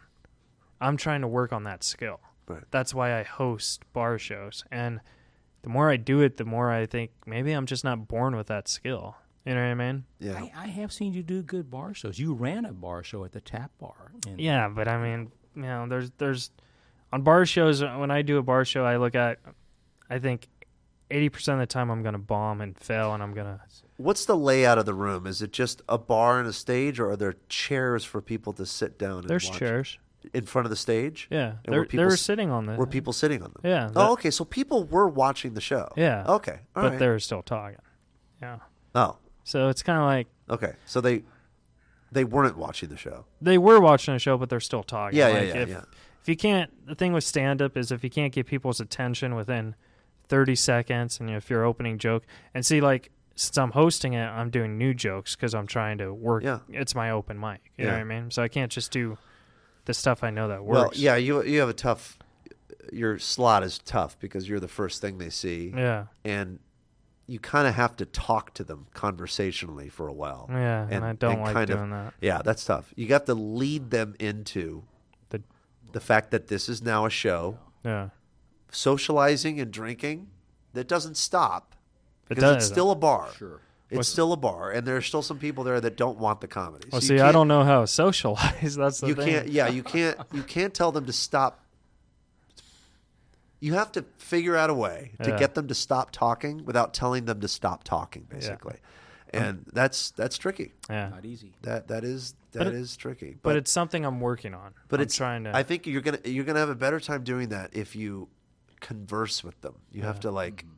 I'm 0.81 0.97
trying 0.97 1.21
to 1.21 1.29
work 1.29 1.53
on 1.53 1.63
that 1.63 1.85
skill. 1.85 2.19
Right. 2.49 2.65
That's 2.73 2.93
why 2.93 3.17
I 3.17 3.23
host 3.23 3.85
bar 3.93 4.19
shows. 4.19 4.65
And 4.73 4.99
the 5.63 5.69
more 5.69 5.93
I 5.93 5.97
do 5.97 6.23
it, 6.23 6.39
the 6.39 6.45
more 6.45 6.73
I 6.73 6.87
think 6.87 7.13
maybe 7.25 7.53
I'm 7.53 7.67
just 7.67 7.85
not 7.85 8.09
born 8.09 8.35
with 8.35 8.49
that 8.49 8.67
skill. 8.67 9.15
You 9.47 9.55
know 9.55 9.61
what 9.61 9.69
I 9.69 9.75
mean? 9.75 10.07
Yeah. 10.19 10.41
I, 10.57 10.65
I 10.65 10.67
have 10.67 10.93
seen 10.93 11.13
you 11.13 11.23
do 11.23 11.41
good 11.41 11.71
bar 11.71 11.95
shows. 11.95 12.19
You 12.19 12.35
ran 12.35 12.65
a 12.65 12.73
bar 12.73 13.05
show 13.05 13.23
at 13.23 13.31
the 13.31 13.41
Tap 13.41 13.71
Bar. 13.79 14.11
And 14.27 14.41
Yeah, 14.41 14.69
but 14.69 14.89
I 14.89 15.01
mean, 15.01 15.31
you 15.55 15.63
know, 15.63 15.87
there's 15.87 16.11
there's 16.19 16.51
on 17.13 17.23
bar 17.23 17.47
shows 17.47 17.81
uh, 17.81 17.95
when 17.95 18.11
I 18.11 18.23
do 18.23 18.39
a 18.39 18.43
bar 18.43 18.65
show, 18.65 18.85
I 18.85 18.97
look 18.97 19.15
at 19.15 19.39
I 20.11 20.19
think 20.19 20.49
80% 21.13 21.53
of 21.53 21.59
the 21.61 21.67
time 21.67 21.91
I'm 21.91 22.03
going 22.03 22.15
to 22.15 22.19
bomb 22.19 22.61
and 22.61 22.77
fail 22.77 23.15
and 23.15 23.23
I'm 23.23 23.35
going 23.35 23.47
to 23.47 23.61
What's 23.99 24.25
the 24.25 24.37
layout 24.37 24.79
of 24.79 24.87
the 24.87 24.95
room? 24.95 25.27
Is 25.27 25.43
it 25.43 25.53
just 25.53 25.83
a 25.89 25.99
bar 25.99 26.39
and 26.39 26.49
a 26.49 26.53
stage, 26.53 26.99
or 26.99 27.11
are 27.11 27.17
there 27.17 27.35
chairs 27.49 28.05
for 28.05 28.23
people 28.23 28.53
to 28.55 28.65
sit 28.65 28.99
down? 28.99 29.19
And 29.19 29.29
There's 29.29 29.49
watch? 29.51 29.59
chairs. 29.59 29.99
in 30.35 30.45
front 30.47 30.67
of 30.67 30.71
the 30.71 30.77
stage. 30.77 31.29
Yeah, 31.31 31.55
And 31.65 31.75
were 31.77 31.85
people 31.85 32.05
they 32.05 32.11
were 32.11 32.17
sitting 32.17 32.51
on 32.51 32.67
the- 32.67 32.75
Were 32.75 32.89
people 32.89 33.13
sitting 33.13 33.41
on 33.43 33.53
them? 33.53 33.61
Yeah, 33.63 33.87
that- 33.87 33.93
Oh, 33.97 34.13
okay. 34.15 34.31
So 34.33 34.45
people 34.45 34.83
were 34.85 35.07
watching 35.09 35.55
the 35.55 35.61
show. 35.61 35.89
Yeah. 35.97 36.25
Okay. 36.27 36.59
all 36.75 36.83
but 36.83 36.91
right. 36.91 36.99
they 36.99 37.07
were 37.09 37.21
still 37.21 37.41
talking. 37.43 37.79
Yeah. 38.43 38.59
Oh. 38.97 39.17
So 39.45 39.69
it's 39.69 39.83
kind 39.83 39.99
of 39.99 40.05
like 40.05 40.27
Okay. 40.51 40.73
So 40.87 41.01
they 41.01 41.23
they 42.11 42.25
weren't 42.25 42.57
watching 42.59 42.89
the 42.89 42.97
show. 42.97 43.27
they 43.41 43.59
were 43.59 43.81
watching 43.81 44.15
a 44.15 44.19
show, 44.19 44.37
but 44.37 44.49
they're 44.51 44.61
still 44.61 44.83
talking. 44.83 45.17
Yeah, 45.19 45.29
yeah, 45.29 45.35
Like, 45.39 45.49
yeah, 45.49 45.61
if, 45.63 45.69
yeah. 45.69 45.83
If 46.23 46.29
you 46.29 46.37
can't, 46.37 46.87
the 46.87 46.95
thing 46.97 47.13
with 47.13 47.25
stand 47.25 47.63
up 47.63 47.77
is 47.77 47.93
if 47.93 48.03
you 48.03 48.11
can't 48.11 48.33
get 48.33 48.47
people's 48.47 48.81
attention 48.81 49.35
within 49.37 49.77
30 50.29 50.57
seconds, 50.57 51.21
and 51.21 51.31
if 51.31 51.49
your 51.49 51.65
opening 51.65 51.97
joke, 51.97 52.25
and 52.55 52.67
see, 52.67 52.81
like, 52.81 53.11
since 53.39 53.57
I'm 53.57 53.71
hosting 53.71 54.15
it, 54.15 54.25
I'm 54.27 54.51
doing 54.51 54.77
new 54.79 54.93
jokes 54.93 55.37
because 55.37 55.55
I'm 55.55 55.67
trying 55.67 55.99
to 55.99 56.13
work. 56.13 56.43
Yeah. 56.43 56.59
It's 56.69 56.95
my 56.95 57.11
open 57.11 57.39
mic. 57.39 57.71
You 57.79 57.85
know 57.85 57.91
Yeah. 57.93 57.97
what 57.97 58.01
I 58.01 58.05
mean? 58.05 58.31
So 58.31 58.43
I 58.43 58.49
can't 58.49 58.73
just 58.73 58.91
do 58.91 59.17
the 59.85 59.95
stuff 59.95 60.25
I 60.25 60.31
know 60.31 60.49
that 60.49 60.65
works. 60.65 60.81
Well, 60.81 60.91
yeah. 60.95 61.17
You 61.17 61.43
you 61.45 61.61
have 61.61 61.69
a 61.69 61.73
tough. 61.75 62.19
Your 62.93 63.19
slot 63.19 63.63
is 63.63 63.79
tough 63.79 64.19
because 64.19 64.49
you're 64.49 64.61
the 64.61 64.67
first 64.69 65.01
thing 65.01 65.19
they 65.19 65.31
see. 65.31 65.73
Yeah. 65.77 66.07
And 66.25 66.59
you 67.29 67.39
kind 67.39 67.69
of 67.69 67.75
have 67.75 67.95
to 67.97 68.07
talk 68.07 68.55
to 68.55 68.65
them 68.65 68.87
conversationally 68.95 69.89
for 69.91 70.09
a 70.09 70.13
while. 70.13 70.47
Yeah, 70.51 70.89
and 70.91 71.05
I 71.05 71.13
don't 71.13 71.41
like 71.43 71.53
kind 71.55 71.69
of- 71.71 71.77
doing 71.77 71.91
that. 71.91 72.15
Yeah, 72.23 72.41
that's 72.43 72.65
tough. 72.65 72.93
You 72.97 73.07
have 73.09 73.27
to 73.27 73.35
lead 73.35 73.91
them 73.91 74.17
into 74.19 74.83
the 75.29 75.43
the 75.93 76.01
fact 76.01 76.31
that 76.33 76.49
this 76.49 76.69
is 76.69 76.83
now 76.83 77.07
a 77.07 77.11
show. 77.11 77.59
Yeah. 77.85 78.09
Socializing 78.73 79.61
and 79.61 79.71
drinking 79.73 80.29
that 80.73 80.89
doesn't 80.89 81.17
stop 81.17 81.75
It 82.31 82.37
because 82.37 82.43
it's 82.57 82.65
doesn't. 82.65 82.75
still 82.75 82.91
a 82.91 82.97
bar. 82.97 83.29
Sure. 83.37 83.61
It's 83.91 83.97
Well, 83.97 84.03
still 84.05 84.33
a 84.35 84.37
bar, 84.37 84.71
and 84.71 84.87
there 84.87 84.97
are 84.97 85.03
still 85.03 85.23
some 85.23 85.39
people 85.39 85.65
there 85.65 85.81
that 85.81 85.97
don't 85.97 86.19
want 86.19 86.43
the 86.43 86.47
comedy. 86.47 86.89
Well, 86.93 87.01
So 87.01 87.15
you 87.15 87.19
see, 87.21 87.25
I 87.25 87.33
don't 87.33 87.49
know 87.49 87.65
how 87.65 87.81
to 87.81 87.87
socialize. 87.87 88.75
That's 88.77 89.01
the 89.01 89.07
you 89.09 89.15
thing. 89.15 89.27
can't. 89.29 89.49
Yeah, 89.49 89.69
you 89.69 89.83
can't. 89.83 90.19
You 90.33 90.43
can't 90.43 90.75
tell 90.75 90.93
them 90.93 91.07
to 91.07 91.13
stop. 91.13 91.65
You 93.61 93.75
have 93.75 93.91
to 93.93 94.05
figure 94.19 94.57
out 94.57 94.71
a 94.71 94.75
way 94.75 95.13
to 95.23 95.31
Yeah. 95.31 95.39
get 95.39 95.55
them 95.55 95.67
to 95.69 95.75
stop 95.75 96.11
talking 96.13 96.65
without 96.65 96.95
telling 96.95 97.25
them 97.25 97.41
to 97.41 97.49
stop 97.49 97.83
talking, 97.83 98.27
basically, 98.29 98.77
and 99.33 99.65
that's 99.73 100.11
that's 100.13 100.39
tricky. 100.39 100.75
Yeah. 100.89 101.09
Not 101.09 101.25
easy. 101.25 101.55
That 101.63 101.89
that 101.89 102.05
is 102.05 102.35
But 102.53 102.59
that 102.65 102.67
it- 102.69 102.75
is 102.75 102.97
tricky. 102.97 103.37
But, 103.43 103.57
it's 103.57 103.73
something 103.73 104.05
I'm 104.05 104.21
working 104.21 104.55
on. 104.55 104.75
but 104.89 105.01
I'm 105.01 105.05
it's 105.05 105.17
trying 105.17 105.45
to. 105.45 105.57
I 105.57 105.63
think 105.65 105.87
you're 105.87 106.03
gonna 106.03 106.21
you're 106.25 106.45
gonna 106.45 106.61
have 106.61 106.69
a 106.69 106.75
better 106.77 107.01
time 107.01 107.25
doing 107.25 107.49
that 107.49 107.71
if 107.75 107.97
you 107.97 108.29
converse 108.81 109.43
with 109.43 109.61
them. 109.63 109.75
You 109.91 110.03
have 110.03 110.21
to 110.21 110.31
like, 110.31 110.63
Mm-hmm. 110.63 110.73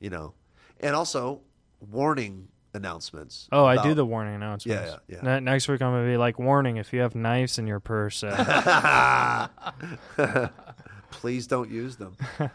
you 0.00 0.10
know, 0.10 0.34
and 0.80 0.94
also 0.96 1.40
warning 1.90 2.48
announcements. 2.74 3.48
Oh, 3.52 3.64
I 3.64 3.82
do 3.82 3.94
the 3.94 4.04
warning 4.04 4.34
announcements. 4.34 4.90
Yeah, 4.90 4.96
yeah, 5.08 5.16
yeah. 5.22 5.34
Ne- 5.38 5.40
next 5.44 5.68
week 5.68 5.80
I'm 5.82 5.92
gonna 5.92 6.06
be 6.06 6.16
like, 6.16 6.38
warning: 6.38 6.76
if 6.76 6.92
you 6.92 7.00
have 7.00 7.14
knives 7.14 7.58
in 7.58 7.66
your 7.66 7.80
purse, 7.80 8.22
uh, 8.22 9.48
Please 11.10 11.46
don't 11.46 11.70
use 11.70 11.96
them. 11.96 12.16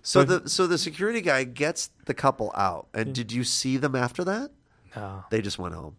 So 0.00 0.24
the 0.24 0.48
so 0.48 0.66
the 0.66 0.78
security 0.78 1.20
guy 1.20 1.44
gets 1.44 1.90
the 2.06 2.14
couple 2.14 2.50
out, 2.54 2.86
and 2.94 3.12
did 3.14 3.30
you 3.30 3.44
see 3.44 3.76
them 3.76 3.94
after 3.94 4.24
that? 4.24 4.50
No. 4.96 5.24
They 5.28 5.42
just 5.42 5.58
went 5.58 5.74
home. 5.74 5.96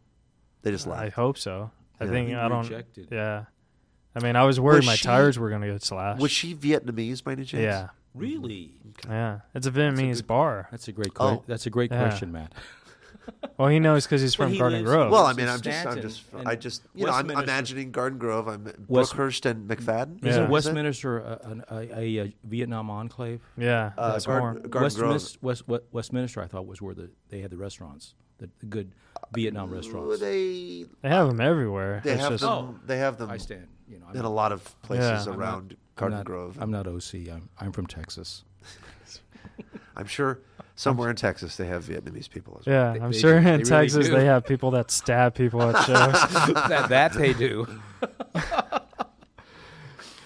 They 0.63 0.71
just 0.71 0.87
left. 0.87 1.03
I 1.03 1.09
hope 1.09 1.37
so. 1.37 1.69
I 1.99 2.05
Yeah. 2.05 2.09
think 2.11 2.29
He 2.29 2.33
I 2.33 2.47
don't. 2.47 2.63
rejected. 2.63 3.09
Yeah. 3.11 3.43
I 4.15 4.23
mean, 4.23 4.35
I 4.35 4.45
was 4.45 4.59
worried 4.59 4.77
Was 4.77 4.85
my 4.87 4.95
she- 4.95 5.05
tires 5.05 5.37
were 5.37 5.51
gonna 5.51 5.67
get 5.71 5.83
slashed. 5.83 6.19
Was 6.21 6.31
she 6.31 6.55
Vietnamese 6.55 7.23
by 7.23 7.33
any 7.33 7.43
chance? 7.45 7.61
Yeah. 7.61 7.89
Really? 8.13 8.71
Yeah. 9.07 9.39
It's 9.53 9.67
a 9.67 9.71
Vietnamese 9.71 10.25
bar. 10.25 10.67
That's 10.71 10.87
a 10.87 10.91
great. 10.91 11.11
Oh. 11.19 11.43
That's 11.47 11.65
a 11.65 11.69
great 11.69 11.91
Yeah. 11.91 12.01
question, 12.07 12.31
Matt. 12.31 12.53
Well, 13.57 13.67
he 13.67 13.79
knows 13.79 14.05
because 14.05 14.21
he's 14.23 14.39
Well, 14.39 14.47
from 14.47 14.53
he 14.53 14.59
Garden 14.59 14.79
lives- 14.79 14.89
Grove. 14.89 15.11
Well, 15.11 15.25
I 15.25 15.33
mean, 15.33 15.47
I'm 15.47 15.61
just, 15.61 15.85
I'm 15.85 16.01
just, 16.01 16.23
I 16.47 16.55
just, 16.55 16.81
you 16.95 17.05
know, 17.05 17.11
I'm 17.11 17.29
imagining 17.29 17.91
Garden 17.91 18.17
Grove. 18.17 18.47
I'm 18.47 18.63
West- 18.87 19.13
Brookhurst 19.13 19.45
and 19.45 19.69
McFadden. 19.69 20.23
Yeah. 20.23 20.29
Isn't 20.29 20.43
Is 20.43 20.47
it? 20.47 20.49
Westminster 20.49 21.19
a, 21.19 21.63
a, 21.69 21.75
a, 21.95 22.19
a 22.25 22.33
Vietnam 22.45 22.89
enclave? 22.89 23.39
yeah. 23.55 23.91
Uh, 23.99 24.13
that's 24.13 24.25
Garden- 24.25 24.43
more. 24.43 24.53
Garden 24.69 24.69
Grove. 24.71 25.11
Westminster, 25.11 25.37
West, 25.43 25.67
West, 25.67 25.83
Westminster, 25.91 26.41
I 26.41 26.47
thought 26.47 26.65
was 26.65 26.81
where 26.81 26.95
the 26.95 27.11
they 27.29 27.41
had 27.41 27.51
the 27.51 27.57
restaurants, 27.57 28.15
the, 28.39 28.49
the 28.61 28.65
good 28.65 28.91
Vietnam 29.35 29.69
Well, 29.69 29.77
restaurants. 29.81 30.19
They 30.21 30.85
They 31.03 31.09
have 31.09 31.27
them 31.27 31.39
everywhere. 31.39 32.01
they 32.03 32.13
It's 32.13 32.21
have 32.21 32.31
just, 32.31 32.41
them. 32.41 32.49
Oh. 32.51 32.75
They 32.87 32.97
have 32.97 33.19
them 33.19 33.29
I 33.29 33.37
stand. 33.37 33.67
You 33.87 33.99
know, 33.99 34.05
I'm 34.09 34.15
in 34.15 34.25
a 34.25 34.29
lot 34.33 34.51
of 34.51 34.63
places 34.81 35.27
Yeah. 35.27 35.33
I'm 35.33 35.39
around 35.39 35.75
not- 35.99 36.09
Garden 36.09 36.17
I'm 36.17 36.21
not, 36.21 36.25
Grove. 36.25 36.57
I'm 36.59 36.71
not 36.71 36.87
OC. 36.87 37.29
I'm 37.33 37.49
I'm 37.59 37.71
from 37.71 37.87
Texas. 37.87 38.43
I'm 39.95 40.07
sure 40.07 40.39
somewhere 40.75 41.09
in 41.09 41.15
Texas 41.15 41.55
they 41.57 41.67
have 41.67 41.83
Vietnamese 41.85 42.29
people 42.29 42.57
as 42.59 42.65
well. 42.65 42.75
Yeah, 42.75 42.93
They- 42.93 42.99
I'm 43.05 43.11
they 43.11 43.19
sure 43.19 43.39
do. 43.41 43.47
in 43.47 43.57
They 43.59 43.63
Texas 43.69 44.07
do. 44.07 44.13
they 44.15 44.25
have 44.25 44.45
people 44.45 44.71
that 44.71 44.91
stab 44.91 45.35
people 45.35 45.61
at 45.61 45.75
shows. 45.85 46.53
that 46.69 46.89
that 46.89 47.13
they 47.13 47.33
do. 47.33 47.67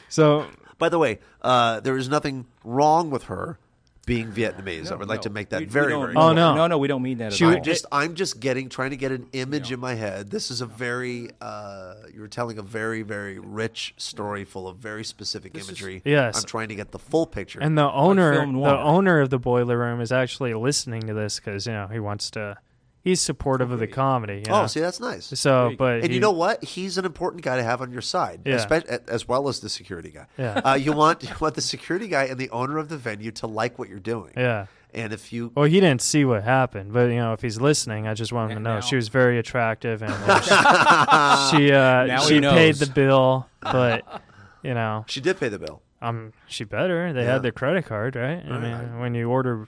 so 0.09 0.45
By 0.77 0.89
the 0.89 0.99
way, 0.99 1.19
uh, 1.41 1.79
there 1.79 1.97
is 1.97 2.09
nothing 2.09 2.45
wrong 2.63 3.09
with 3.09 3.23
her 3.23 3.57
being 4.05 4.31
Vietnamese. 4.33 4.91
I 4.91 4.95
would 4.95 5.07
like 5.07 5.19
No, 5.19 5.23
to 5.23 5.29
make 5.29 5.49
that 5.49 5.59
we- 5.59 5.65
we 5.65 5.71
very, 5.71 5.89
don't- 5.91 6.01
very. 6.01 6.15
Oh, 6.15 6.33
no. 6.33 6.55
no, 6.55 6.67
no, 6.67 6.77
we 6.77 6.87
don't 6.87 7.01
mean 7.01 7.19
that 7.19 7.33
She 7.33 7.45
at 7.45 7.47
would 7.47 7.53
all. 7.55 7.59
I'm 7.59 7.63
just 7.63 7.85
I'm 7.91 8.15
just 8.15 8.39
getting 8.39 8.69
trying 8.69 8.89
to 8.91 8.97
get 8.97 9.11
an 9.11 9.27
image 9.33 9.71
in 9.71 9.79
my 9.79 9.93
head. 9.95 10.29
This 10.29 10.51
is 10.51 10.61
a 10.61 10.65
very 10.65 11.29
uh, 11.41 11.93
you're 12.13 12.27
telling 12.27 12.57
a 12.57 12.61
very 12.63 13.01
very 13.01 13.39
rich 13.39 13.93
story 13.97 14.43
full 14.45 14.67
of 14.67 14.77
very 14.77 15.03
specific 15.03 15.55
imagery. 15.55 16.01
Yes. 16.05 16.37
I'm 16.37 16.43
trying 16.43 16.69
to 16.69 16.75
get 16.75 16.91
the 16.91 16.99
full 16.99 17.25
picture. 17.25 17.59
And 17.61 17.77
the 17.77 17.89
owner, 17.91 18.45
the 18.45 18.79
owner 18.79 19.19
of 19.21 19.29
the 19.29 19.39
boiler 19.39 19.77
room, 19.77 20.01
is 20.01 20.11
actually 20.11 20.53
listening 20.53 21.01
to 21.07 21.13
this 21.13 21.39
because 21.39 21.65
you 21.67 21.73
know 21.73 21.87
he 21.91 21.99
wants 21.99 22.29
to. 22.31 22.57
He's 23.03 23.19
supportive 23.19 23.69
of 23.71 23.79
the 23.79 23.87
comedy. 23.87 24.43
you 24.47 24.53
oh, 24.53 24.65
see, 24.67 24.79
that's 24.79 25.01
nice. 25.01 25.25
So, 25.37 25.73
but 25.77 25.95
and 25.95 26.05
he- 26.07 26.13
you 26.15 26.19
know 26.21 26.31
what? 26.31 26.63
He's 26.63 26.97
an 26.97 27.03
important 27.03 27.43
guy 27.43 27.57
to 27.57 27.63
have 27.63 27.81
on 27.81 27.91
your 27.91 28.01
side, 28.01 28.41
Yeah. 28.45 28.55
espe- 28.65 29.09
as 29.09 29.27
well 29.27 29.49
as 29.49 29.59
the 29.59 29.67
security 29.67 30.09
guy. 30.09 30.25
Yeah. 30.37 30.61
Uh, 30.63 30.73
you 30.75 30.93
want 30.93 31.21
you 31.23 31.29
want 31.41 31.55
the 31.55 31.61
security 31.61 32.07
guy 32.07 32.23
and 32.25 32.37
the 32.37 32.49
owner 32.51 32.77
of 32.77 32.87
the 32.87 32.95
venue 32.97 33.31
to 33.33 33.47
like 33.47 33.77
what 33.77 33.89
you're 33.89 33.99
doing. 33.99 34.31
Yeah. 34.37 34.67
And 34.93 35.11
if 35.11 35.33
you 35.33 35.51
Well, 35.55 35.65
he 35.65 35.79
didn't 35.81 36.01
see 36.03 36.23
what 36.23 36.43
happened, 36.43 36.93
but 36.93 37.09
you 37.09 37.15
know, 37.17 37.33
if 37.33 37.41
he's 37.41 37.59
listening, 37.59 38.07
I 38.07 38.13
just 38.13 38.31
want 38.31 38.51
him 38.51 38.59
to 38.59 38.63
know 38.63 38.75
now- 38.75 38.79
she 38.79 38.95
was 38.95 39.09
very 39.09 39.37
attractive 39.37 40.01
and 40.01 40.13
uh, 40.27 41.51
she 41.51 41.71
uh, 41.73 42.19
she 42.21 42.39
paid 42.39 42.75
the 42.75 42.87
bill, 42.87 43.47
but 43.61 44.21
you 44.63 44.73
know, 44.73 45.03
she 45.07 45.19
did 45.19 45.39
pay 45.39 45.49
the 45.49 45.59
bill. 45.59 45.81
um, 46.01 46.31
she 46.47 46.63
better. 46.63 47.11
They 47.11 47.23
Yeah. 47.23 47.33
had 47.33 47.43
their 47.43 47.51
credit 47.51 47.85
card, 47.85 48.15
right? 48.15 48.43
I 48.45 48.49
Right. 48.49 48.61
mean, 48.61 48.99
when 48.99 49.13
you 49.15 49.29
order, 49.29 49.67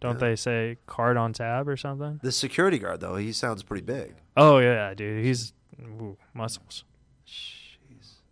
don't 0.00 0.14
Yeah. 0.20 0.28
they 0.28 0.36
say 0.36 0.78
card 0.86 1.16
on 1.16 1.32
tab 1.32 1.68
or 1.68 1.76
something? 1.76 2.20
The 2.22 2.32
security 2.32 2.78
guard 2.78 3.00
though, 3.00 3.16
he 3.16 3.32
sounds 3.32 3.62
pretty 3.62 3.84
big. 3.84 4.14
Oh 4.36 4.58
yeah, 4.58 4.92
dude, 4.94 5.24
he's 5.24 5.52
ooh, 5.80 6.16
muscles. 6.34 6.84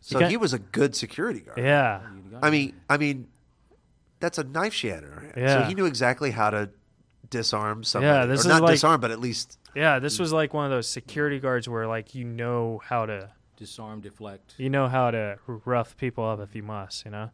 So 0.01 0.20
got- 0.20 0.31
he 0.31 0.36
was 0.36 0.53
a 0.53 0.59
good 0.59 0.95
security 0.95 1.41
guard. 1.41 1.59
Yeah, 1.59 2.01
I 2.43 2.51
mean, 2.51 2.74
I 2.91 2.99
mean, 2.99 3.28
that's 4.20 4.36
a 4.39 4.45
knife 4.45 4.74
she 4.74 4.89
had 4.89 5.03
in 5.03 5.11
her 5.11 5.20
hand. 5.20 5.32
So 5.35 5.41
Yeah. 5.41 5.66
he 5.69 5.74
knew 5.74 5.86
exactly 5.86 6.31
how 6.32 6.51
to 6.51 6.70
disarm 7.31 7.85
somebody. 7.85 8.12
Yeah, 8.12 8.27
this 8.27 8.41
or 8.41 8.43
is 8.43 8.47
not 8.47 8.62
like- 8.62 8.73
disarm, 8.74 9.01
but 9.01 9.11
at 9.11 9.19
least 9.19 9.59
yeah. 9.74 9.99
This 9.99 10.19
was 10.19 10.32
like 10.32 10.53
one 10.53 10.66
of 10.66 10.70
those 10.70 10.89
security 10.89 11.41
guards 11.41 11.69
where 11.69 11.86
like 11.86 12.15
you 12.15 12.24
know 12.24 12.81
how 12.85 13.07
to 13.07 13.31
Disarm, 13.57 14.01
deflect. 14.03 14.55
you 14.59 14.69
know 14.69 14.89
how 14.89 15.11
to 15.11 15.39
rough 15.47 15.97
people 15.97 16.24
up 16.28 16.41
if 16.41 16.55
you 16.55 16.62
must, 16.62 17.05
you 17.07 17.11
know. 17.11 17.31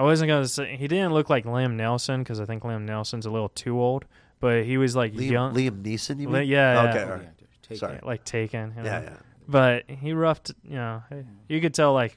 I 0.00 0.02
wasn't 0.02 0.28
gonna 0.28 0.48
say 0.48 0.76
he 0.76 0.88
didn't 0.88 1.12
look 1.12 1.28
like 1.28 1.44
Liam 1.44 1.76
Neeson 1.76 2.18
because 2.20 2.40
I 2.40 2.46
think 2.46 2.62
Liam 2.62 2.86
Neeson's 2.88 3.26
a 3.26 3.30
little 3.30 3.50
too 3.50 3.78
old, 3.78 4.06
but 4.40 4.64
he 4.64 4.78
was 4.78 4.96
like 4.96 5.12
Liam, 5.12 5.30
young, 5.30 5.54
Liam 5.54 5.82
Neeson. 5.82 6.18
You 6.20 6.28
Li- 6.30 6.40
mean? 6.40 6.48
yeah, 6.48 6.88
Okay. 6.88 6.98
yeah. 7.00 7.04
All 7.04 7.10
right. 7.18 7.28
Take 7.62 7.78
Sorry. 7.78 7.98
like 8.02 8.24
Taken. 8.24 8.72
You 8.76 8.82
know? 8.82 8.90
Yeah, 8.90 9.02
yeah. 9.02 9.16
But 9.46 9.90
he 9.90 10.12
roughed, 10.14 10.52
you 10.64 10.76
know. 10.76 11.02
You 11.48 11.60
could 11.60 11.74
tell 11.74 11.92
like 11.92 12.16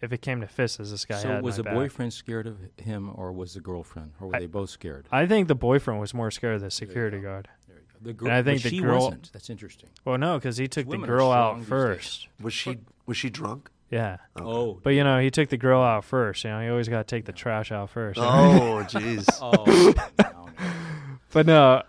if 0.00 0.12
it 0.12 0.22
came 0.22 0.40
to 0.40 0.48
fists, 0.48 0.80
as 0.80 0.90
this 0.90 1.04
guy 1.04 1.18
So 1.18 1.28
had 1.28 1.42
was 1.44 1.56
the 1.58 1.62
back. 1.62 1.74
boyfriend 1.74 2.12
scared 2.12 2.46
of 2.48 2.56
him, 2.78 3.10
or 3.14 3.32
was 3.32 3.54
the 3.54 3.60
girlfriend, 3.60 4.12
or 4.20 4.28
were 4.28 4.36
I- 4.36 4.40
they 4.40 4.46
both 4.46 4.70
scared? 4.70 5.06
I 5.12 5.26
think 5.26 5.46
the 5.46 5.54
boyfriend 5.54 6.00
was 6.00 6.12
more 6.12 6.30
scared 6.32 6.56
of 6.56 6.62
the 6.62 6.70
security 6.70 7.20
guard. 7.20 7.48
The 8.02 8.14
girl, 8.14 8.28
And 8.28 8.36
I 8.38 8.42
think 8.42 8.62
but 8.62 8.70
the 8.70 8.76
she 8.76 8.80
girl- 8.82 8.94
wasn't. 9.04 9.30
That's 9.32 9.50
interesting. 9.50 9.90
Well, 10.06 10.16
no, 10.18 10.38
because 10.38 10.56
he 10.56 10.66
took 10.68 10.88
the 10.88 10.96
girl 10.96 11.30
out 11.30 11.58
these 11.58 11.68
first. 11.68 12.28
Was 12.40 12.54
she 12.54 12.78
was 13.06 13.16
she 13.18 13.28
drunk? 13.30 13.70
Yeah. 13.90 14.18
Oh, 14.36 14.78
But 14.82 14.90
you 14.90 15.02
know, 15.04 15.18
he 15.20 15.30
took 15.30 15.48
the 15.48 15.56
grill 15.56 15.82
out 15.82 16.04
first. 16.04 16.44
You 16.44 16.50
know, 16.50 16.60
you 16.60 16.70
always 16.70 16.88
got 16.88 17.06
to 17.06 17.16
take 17.16 17.24
the 17.24 17.32
trash 17.32 17.72
out 17.72 17.90
first. 17.90 18.18
you? 18.18 18.24
Oh, 18.24 18.84
jeez. 18.88 19.26
oh, 19.42 19.92
no, 20.18 20.24
no. 20.30 20.48
But 21.32 21.46
no, 21.46 21.82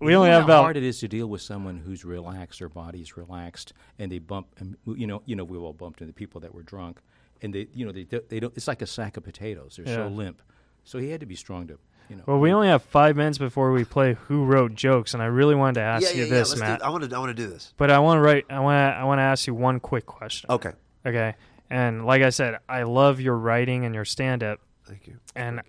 we 0.00 0.12
You 0.12 0.18
only 0.18 0.30
know 0.30 0.34
have 0.34 0.42
how 0.42 0.46
about 0.48 0.62
hard 0.62 0.76
it 0.76 0.82
is 0.82 0.98
to 1.00 1.08
deal 1.08 1.28
with 1.28 1.40
someone 1.40 1.78
who's 1.78 2.04
relaxed, 2.04 2.58
their 2.58 2.68
body's 2.68 3.16
relaxed, 3.16 3.72
and 3.98 4.10
they 4.10 4.18
bump. 4.18 4.48
And 4.58 4.76
you 4.84 5.06
know, 5.06 5.22
you 5.26 5.36
know, 5.36 5.44
we 5.44 5.56
all 5.56 5.72
bumped 5.72 6.00
into 6.00 6.12
people 6.12 6.40
that 6.40 6.52
were 6.54 6.62
drunk, 6.64 6.98
and 7.40 7.54
they, 7.54 7.68
you 7.72 7.86
know, 7.86 7.92
they 7.92 8.02
do- 8.04 8.24
they 8.28 8.40
don't. 8.40 8.52
It's 8.56 8.66
like 8.68 8.82
a 8.82 8.86
sack 8.86 9.16
of 9.16 9.22
potatoes. 9.22 9.76
They're 9.76 9.86
so 9.94 10.08
limp. 10.08 10.42
So 10.84 10.98
he 10.98 11.10
had 11.10 11.20
to 11.20 11.26
be 11.26 11.36
strong 11.36 11.68
to, 11.68 11.78
you 12.08 12.16
know. 12.16 12.24
Well, 12.26 12.40
we 12.40 12.52
only 12.52 12.66
have 12.66 12.82
five 12.82 13.14
minutes 13.16 13.38
before 13.38 13.70
we 13.70 13.84
play 13.84 14.14
Who 14.26 14.44
Wrote 14.44 14.74
Jokes, 14.74 15.14
and 15.14 15.22
I 15.22 15.26
really 15.26 15.54
wanted 15.54 15.74
to 15.74 15.82
ask 15.82 16.02
yeah, 16.02 16.10
you 16.10 16.24
yeah, 16.24 16.24
yeah. 16.24 16.34
this, 16.40 16.48
Let's 16.50 16.60
Matt. 16.60 16.78
do, 16.80 16.84
I 16.84 16.88
want 16.88 17.08
to. 17.08 17.16
I 17.16 17.18
want 17.20 17.30
to 17.36 17.40
do 17.40 17.48
this. 17.48 17.72
But 17.76 17.92
I 17.92 18.00
want 18.00 18.18
to 18.18 18.22
write. 18.22 18.46
I 18.50 18.58
want 18.58 18.74
to. 18.76 18.98
I 19.00 19.04
want 19.04 19.18
to 19.20 19.22
ask 19.22 19.46
you 19.46 19.54
one 19.54 19.78
quick 19.78 20.06
question. 20.06 20.50
Okay. 20.50 20.72
Okay. 21.06 21.34
And 21.70 22.04
like 22.04 22.22
I 22.22 22.30
said, 22.30 22.58
I 22.68 22.82
love 22.82 23.20
your 23.20 23.36
writing 23.36 23.84
and 23.84 23.94
your 23.94 24.04
stand-up, 24.04 24.60
Thank 24.86 25.06
you. 25.06 25.18
and 25.34 25.62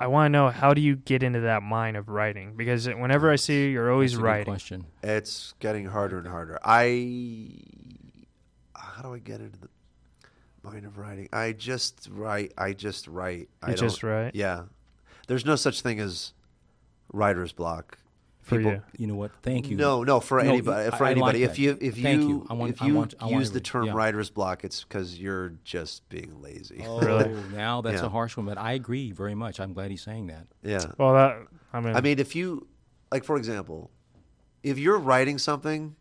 I 0.00 0.06
want 0.06 0.26
to 0.26 0.28
know 0.30 0.50
how 0.50 0.72
do 0.72 0.80
you 0.80 0.94
get 0.94 1.24
into 1.24 1.40
that 1.40 1.62
mind 1.64 1.96
of 1.96 2.08
writing? 2.08 2.54
Because 2.56 2.86
whenever 2.86 3.30
I 3.32 3.36
see 3.36 3.64
you, 3.64 3.68
you're 3.70 3.90
always 3.92 4.12
That's 4.12 4.18
a 4.18 4.22
good 4.22 4.26
writing. 4.26 4.44
question. 4.44 4.86
It's 5.02 5.54
getting 5.58 5.86
harder 5.86 6.18
and 6.18 6.28
harder. 6.28 6.58
I 6.62 7.50
how 8.76 9.02
do 9.02 9.14
I 9.14 9.18
get 9.18 9.40
into 9.40 9.58
the 9.58 9.68
mind 10.62 10.84
of 10.84 10.98
writing? 10.98 11.28
I 11.32 11.52
just 11.52 12.08
write. 12.12 12.52
I 12.56 12.72
just 12.72 13.08
write. 13.08 13.48
I 13.62 13.74
just 13.74 14.02
write? 14.02 14.34
Yeah. 14.36 14.64
There's 15.26 15.44
no 15.44 15.56
such 15.56 15.80
thing 15.82 15.98
as 16.00 16.32
writer's 17.12 17.52
block. 17.52 17.98
For 18.48 18.60
you. 18.60 18.82
You 18.96 19.06
know 19.06 19.14
what? 19.14 19.30
Thank 19.42 19.68
you. 19.68 19.76
No, 19.76 20.02
no, 20.04 20.20
for 20.20 20.42
No, 20.42 20.48
anybody. 20.50 20.86
I- 20.88 20.90
For 20.96 21.04
I 21.04 21.08
like 21.08 21.16
anybody. 21.16 21.38
that. 21.44 21.50
if 21.50 21.58
you 21.58 21.78
if 21.80 21.94
Thank 21.96 22.22
you, 22.22 22.28
you. 22.28 22.46
I 22.48 22.54
want- 22.54 22.70
if 22.72 22.82
I 22.82 22.86
you 22.86 22.94
want- 22.94 23.14
I 23.20 23.24
want 23.24 23.36
use 23.36 23.50
the 23.52 23.60
term 23.60 23.86
yeah. 23.86 23.92
writer's 23.92 24.30
block, 24.30 24.64
it's 24.64 24.82
because 24.84 25.18
you're 25.18 25.50
just 25.64 26.08
being 26.08 26.40
lazy. 26.40 26.82
Oh, 26.86 27.00
Really? 27.00 27.34
now 27.54 27.80
that's 27.82 28.00
Yeah. 28.00 28.06
a 28.06 28.10
harsh 28.10 28.36
one, 28.36 28.46
but 28.46 28.56
I 28.58 28.72
agree 28.72 29.12
very 29.12 29.34
much. 29.34 29.60
I'm 29.60 29.72
glad 29.74 29.90
he's 29.90 30.02
saying 30.02 30.28
that. 30.28 30.46
Yeah. 30.62 30.84
Well, 30.98 31.12
that 31.14 31.36
I 31.72 31.80
mean, 31.80 31.94
I 31.96 32.00
mean, 32.00 32.18
if 32.18 32.34
you, 32.34 32.66
like, 33.12 33.24
for 33.24 33.36
example, 33.36 33.90
if 34.62 34.78
you're 34.78 34.98
writing 34.98 35.38
something 35.38 35.94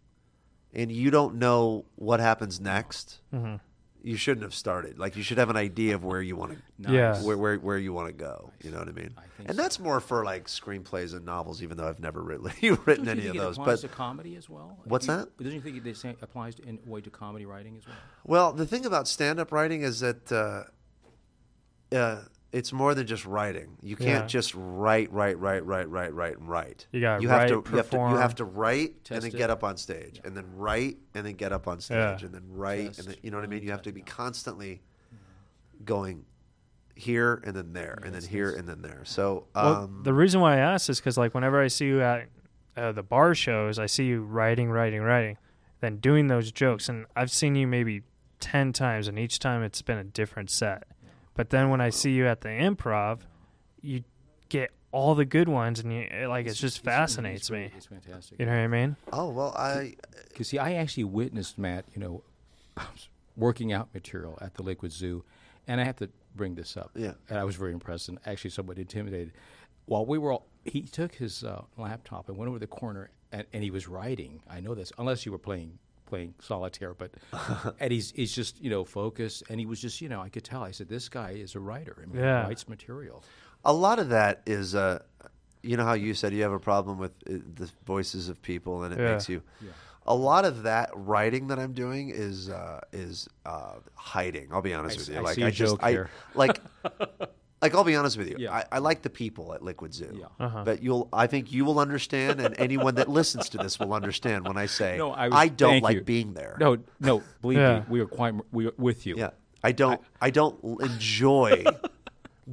and 0.73 0.91
you 0.91 1.11
don't 1.11 1.35
know 1.35 1.85
what 1.95 2.19
happens 2.19 2.59
next, 2.61 3.19
Mhm. 3.33 3.59
You 4.03 4.15
shouldn't 4.15 4.43
have 4.43 4.53
started. 4.53 4.97
Like, 4.99 5.15
you 5.15 5.23
should 5.23 5.37
have 5.37 5.49
an 5.49 5.57
idea 5.57 5.95
of 5.95 6.03
where 6.03 6.21
you 6.21 6.35
want 6.35 6.53
to, 6.53 6.91
Yeah. 6.91 7.21
where 7.23 7.37
where, 7.37 7.57
where 7.57 7.77
you 7.77 7.91
want 7.93 8.07
to 8.07 8.13
go. 8.13 8.51
You 8.63 8.71
know 8.71 8.79
what 8.79 8.87
I 8.87 8.91
mean? 8.91 9.13
I 9.17 9.21
think 9.37 9.49
and 9.49 9.55
so. 9.55 9.61
that's 9.61 9.79
more 9.79 9.99
for 9.99 10.23
like 10.23 10.45
screenplays 10.47 11.13
and 11.15 11.25
novels, 11.25 11.61
even 11.63 11.77
though 11.77 11.87
I've 11.87 11.99
never 11.99 12.21
written 12.21 12.45
written 12.85 13.05
Don't 13.05 13.17
any 13.17 13.23
you 13.23 13.31
of 13.31 13.37
those. 13.37 13.57
it 13.57 13.61
applies 13.61 13.81
But 13.81 13.89
to 13.89 13.93
comedy 13.95 14.35
as 14.35 14.49
well? 14.49 14.77
What's 14.85 15.07
You- 15.07 15.15
that? 15.17 15.37
Doesn't 15.37 15.53
you 15.53 15.61
think 15.61 15.85
it 15.85 15.97
say- 15.97 16.15
applies 16.21 16.55
to, 16.55 16.63
in 16.63 16.79
a 16.85 16.89
way 16.89 17.01
to 17.01 17.09
comedy 17.09 17.45
writing 17.45 17.75
as 17.77 17.85
well? 17.87 17.95
well, 18.25 18.53
the 18.53 18.65
thing 18.65 18.85
about 18.85 19.07
stand-up 19.07 19.51
writing 19.51 19.81
is 19.81 19.99
that. 20.01 20.31
Uh, 20.31 20.63
uh, 21.95 22.21
it's 22.51 22.71
more 22.71 22.95
than 22.95 23.05
just 23.05 23.25
writing. 23.25 23.77
You 23.81 23.95
can't 23.95 24.23
Yeah. 24.23 24.27
just 24.27 24.53
write, 24.55 25.11
write, 25.11 25.37
write, 25.37 25.65
write, 25.65 25.89
write, 25.89 26.13
write, 26.13 26.37
and 26.37 26.47
write. 26.49 26.87
You 26.91 27.01
gotta 27.01 27.21
you 27.21 27.27
have 27.27 27.39
write, 27.41 27.47
to, 27.49 27.63
you 27.71 27.77
have 27.77 27.89
to, 27.89 27.97
you 27.97 28.15
have 28.15 28.35
to 28.35 28.45
write 28.45 28.95
and 29.09 29.21
then 29.21 29.31
it. 29.31 29.37
get 29.37 29.49
up 29.49 29.63
on 29.63 29.75
stage, 29.77 30.21
and 30.23 30.35
then 30.35 30.45
write 30.55 30.97
and 31.13 31.25
then 31.25 31.33
get 31.33 31.51
up 31.51 31.67
on 31.67 31.79
stage, 31.81 31.97
Yeah. 32.21 32.25
and 32.25 32.33
then 32.33 32.43
write 32.49 32.87
Test, 32.87 32.99
and 32.99 33.07
then 33.09 33.15
you 33.21 33.31
know 33.31 33.37
what 33.37 33.43
I 33.43 33.47
mean. 33.47 33.63
You 33.63 33.71
have 33.71 33.81
to 33.83 33.91
be 33.91 34.01
constantly 34.01 34.81
going 35.83 36.25
here 36.95 37.41
and 37.45 37.55
then 37.55 37.73
there, 37.73 37.99
and 38.03 38.15
then 38.15 38.23
here 38.23 38.49
yes. 38.49 38.59
and 38.59 38.67
then 38.67 38.81
there. 38.81 39.01
So 39.03 39.47
well, 39.53 39.83
um, 39.83 40.01
the 40.03 40.13
reason 40.13 40.41
why 40.41 40.55
I 40.55 40.57
asked 40.59 40.89
is 40.89 40.99
because 40.99 41.17
like 41.17 41.33
whenever 41.33 41.61
I 41.61 41.67
see 41.67 41.85
you 41.85 42.01
at 42.01 42.27
uh, 42.75 42.91
the 42.91 43.03
bar 43.03 43.35
shows, 43.35 43.77
I 43.77 43.85
see 43.85 44.05
you 44.05 44.21
writing, 44.23 44.69
writing, 44.71 45.01
writing, 45.01 45.37
then 45.81 45.97
doing 45.97 46.27
those 46.27 46.51
jokes, 46.51 46.89
and 46.89 47.05
I've 47.15 47.31
seen 47.31 47.55
you 47.55 47.67
maybe 47.67 48.03
ten 48.39 48.73
times, 48.73 49.07
and 49.07 49.19
each 49.19 49.37
time 49.39 49.63
it's 49.63 49.81
been 49.81 49.97
a 49.97 50.03
different 50.03 50.49
set. 50.49 50.83
But 51.37 51.51
then 51.51 51.69
when 51.69 51.79
I 51.79 51.91
see 51.91 52.11
you 52.11 52.25
at 52.27 52.41
the 52.41 52.49
improv, 52.49 53.19
you 53.81 54.03
get 54.49 54.71
all 54.91 55.13
the 55.13 55.23
good 55.23 55.47
ones, 55.47 55.79
and 55.79 55.93
you 55.93 55.99
it, 56.01 56.27
like 56.27 56.47
it 56.47 56.55
just 56.55 56.83
fascinates 56.83 57.43
it's 57.43 57.51
me. 57.51 57.71
It's 57.77 57.85
fantastic. 57.85 58.39
You 58.39 58.47
know 58.47 58.53
what 58.53 58.61
I 58.61 58.67
mean? 58.67 58.95
oh 59.13 59.29
well, 59.29 59.53
I 59.55 59.95
Because 60.29 60.47
see, 60.49 60.57
I 60.57 60.73
actually 60.73 61.03
witnessed 61.05 61.59
Matt, 61.59 61.85
you 61.93 62.01
know, 62.01 62.23
working 63.37 63.71
out 63.71 63.93
material 63.93 64.37
at 64.41 64.55
the 64.55 64.63
Liquid 64.63 64.91
Zoo, 64.91 65.23
and 65.67 65.79
I 65.79 65.83
have 65.83 65.97
to 65.97 66.09
bring 66.35 66.55
this 66.55 66.75
up. 66.75 66.91
Yeah. 66.95 67.13
and 67.29 67.37
I 67.37 67.43
was 67.43 67.55
very 67.55 67.71
impressed 67.71 68.09
and 68.09 68.17
actually 68.25 68.49
somewhat 68.49 68.79
intimidated. 68.79 69.31
While 69.85 70.05
we 70.05 70.17
were, 70.17 70.33
all, 70.33 70.47
he 70.65 70.81
took 70.81 71.13
his 71.15 71.43
uh, 71.43 71.63
laptop 71.77 72.29
and 72.29 72.37
went 72.37 72.49
over 72.49 72.59
the 72.59 72.67
corner, 72.67 73.09
and, 73.31 73.45
and 73.53 73.63
he 73.63 73.71
was 73.71 73.87
writing. 73.87 74.41
I 74.49 74.59
know 74.59 74.75
this, 74.75 74.91
unless 74.97 75.25
you 75.25 75.31
were 75.31 75.37
playing 75.37 75.79
playing 76.07 76.33
solitaire, 76.39 76.93
but 76.95 77.11
and 77.79 77.91
he's 77.91 78.11
he's 78.11 78.33
just 78.33 78.59
you 78.63 78.69
know 78.71 78.83
focused, 78.83 79.43
and 79.49 79.59
he 79.59 79.65
was 79.67 79.79
just 79.79 80.01
you 80.01 80.09
know 80.09 80.21
I 80.21 80.29
could 80.29 80.43
tell. 80.43 80.63
I 80.63 80.71
said, 80.71 80.89
this 80.89 81.07
guy 81.09 81.31
is 81.31 81.53
a 81.55 81.59
writer. 81.59 81.95
I 82.01 82.05
mean, 82.07 82.23
Yeah. 82.23 82.41
he 82.41 82.47
writes 82.47 82.67
material. 82.67 83.23
a 83.65 83.73
lot 83.73 83.99
of 83.99 84.09
that 84.09 84.41
is 84.45 84.73
uh, 84.75 84.99
you 85.61 85.77
know 85.77 85.83
how 85.85 85.93
you 85.93 86.13
said 86.13 86.33
you 86.33 86.41
have 86.43 86.51
a 86.53 86.59
problem 86.59 86.97
with 86.97 87.11
uh, 87.29 87.33
the 87.55 87.69
voices 87.85 88.29
of 88.29 88.41
people 88.41 88.83
and 88.83 88.93
it 88.93 88.99
Yeah. 88.99 89.11
makes 89.11 89.27
you 89.29 89.41
a 90.05 90.15
lot 90.15 90.45
of 90.45 90.63
that 90.63 90.89
writing 90.95 91.47
that 91.47 91.59
i'm 91.59 91.73
doing 91.73 92.09
is 92.09 92.49
uh, 92.49 92.79
is 92.93 93.27
uh, 93.45 93.75
hiding 93.95 94.47
i'll 94.53 94.61
be 94.61 94.73
honest 94.73 94.97
I 94.97 94.99
with 95.01 95.09
s- 95.09 95.13
you 95.13 95.19
I 95.19 95.21
like 95.21 95.35
see 95.35 95.41
a 95.41 95.47
i 95.47 95.51
just 95.51 95.71
joke 95.73 95.79
i 95.83 95.91
here. 95.91 96.09
like 96.33 96.61
like 97.61 97.73
i'll 97.75 97.83
be 97.83 97.95
honest 97.95 98.17
with 98.17 98.27
you 98.29 98.35
Yeah. 98.39 98.53
I, 98.53 98.65
I 98.73 98.77
like 98.79 99.01
the 99.01 99.09
people 99.09 99.53
at 99.53 99.61
liquid 99.63 99.93
zoo 99.93 100.15
Yeah. 100.19 100.25
Uh-huh. 100.39 100.63
but 100.63 100.81
you'll 100.83 101.09
i 101.11 101.25
think 101.27 101.51
you 101.51 101.65
will 101.65 101.79
understand 101.79 102.39
and 102.39 102.53
anyone 102.59 102.95
that 102.95 103.09
listens 103.09 103.49
to 103.49 103.57
this 103.57 103.79
will 103.79 103.93
understand 103.93 104.47
when 104.47 104.57
i 104.57 104.65
say 104.67 104.97
No, 104.97 105.11
I 105.11 105.27
was- 105.29 105.51
don't 105.57 105.81
like 105.81 105.95
you. 105.95 106.01
being 106.01 106.33
there 106.33 106.57
No, 106.59 106.77
no, 106.99 107.23
believe 107.41 107.57
Yeah. 107.59 107.79
me, 107.79 107.85
we 107.89 107.99
are 108.01 108.05
quite 108.05 108.33
we 108.51 108.67
are 108.67 108.73
with 108.77 109.05
you. 109.05 109.15
yeah 109.17 109.31
i 109.63 109.71
don't 109.71 109.99
i, 110.21 110.29
don't 110.29 110.57
enjoy 110.81 111.63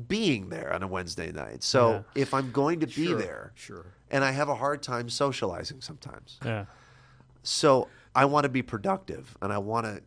being 0.09 0.49
there 0.49 0.73
on 0.73 0.83
a 0.83 0.87
wednesday 0.89 1.31
night 1.31 1.63
so 1.63 1.91
Yeah. 2.17 2.23
if 2.23 2.35
i'm 2.35 2.51
going 2.51 2.81
to 2.81 2.87
be 2.87 3.07
Sure, 3.07 3.19
there 3.19 3.53
sure. 3.55 3.87
and 4.11 4.25
I 4.25 4.31
have 4.33 4.49
a 4.49 4.55
hard 4.55 4.83
time 4.83 5.09
socializing 5.09 5.81
sometimes. 5.81 6.39
Yeah. 6.45 6.65
So 7.43 7.89
I 8.15 8.25
want 8.27 8.45
to 8.45 8.49
be 8.49 8.63
productive 8.63 9.37
and 9.43 9.53
I 9.53 9.59
want 9.59 9.87
to 9.87 10.03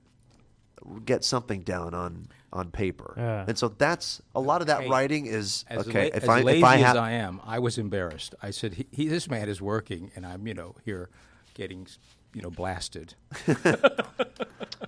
get 1.06 1.24
something 1.24 1.62
down 1.62 1.94
on 1.94 2.28
on 2.54 2.72
paper. 2.72 3.14
Yeah. 3.18 3.46
And 3.48 3.58
so 3.58 3.68
that's 3.70 4.22
a 4.36 4.40
lot 4.40 4.62
of 4.62 4.68
that 4.68 4.84
Hey, 4.84 4.90
writing 4.90 5.26
is 5.26 5.66
As, 5.70 5.88
okay. 5.88 6.10
la- 6.12 6.16
if 6.18 6.24
as 6.24 6.30
I 6.30 6.42
lazy 6.42 6.60
if 6.60 6.64
I 6.64 6.78
as 6.78 6.96
I 6.96 7.12
am, 7.12 7.42
I 7.46 7.60
was 7.60 7.78
embarrassed. 7.78 8.36
I 8.42 8.52
said, 8.52 8.74
he, 8.76 8.88
he, 8.92 9.08
"This 9.08 9.30
man 9.30 9.50
is 9.50 9.62
working, 9.62 10.12
and 10.16 10.26
I'm, 10.26 10.48
you 10.48 10.54
know, 10.54 10.76
here 10.86 11.10
getting, 11.54 11.88
you 12.34 12.42
know, 12.42 12.50
blasted." 12.50 13.16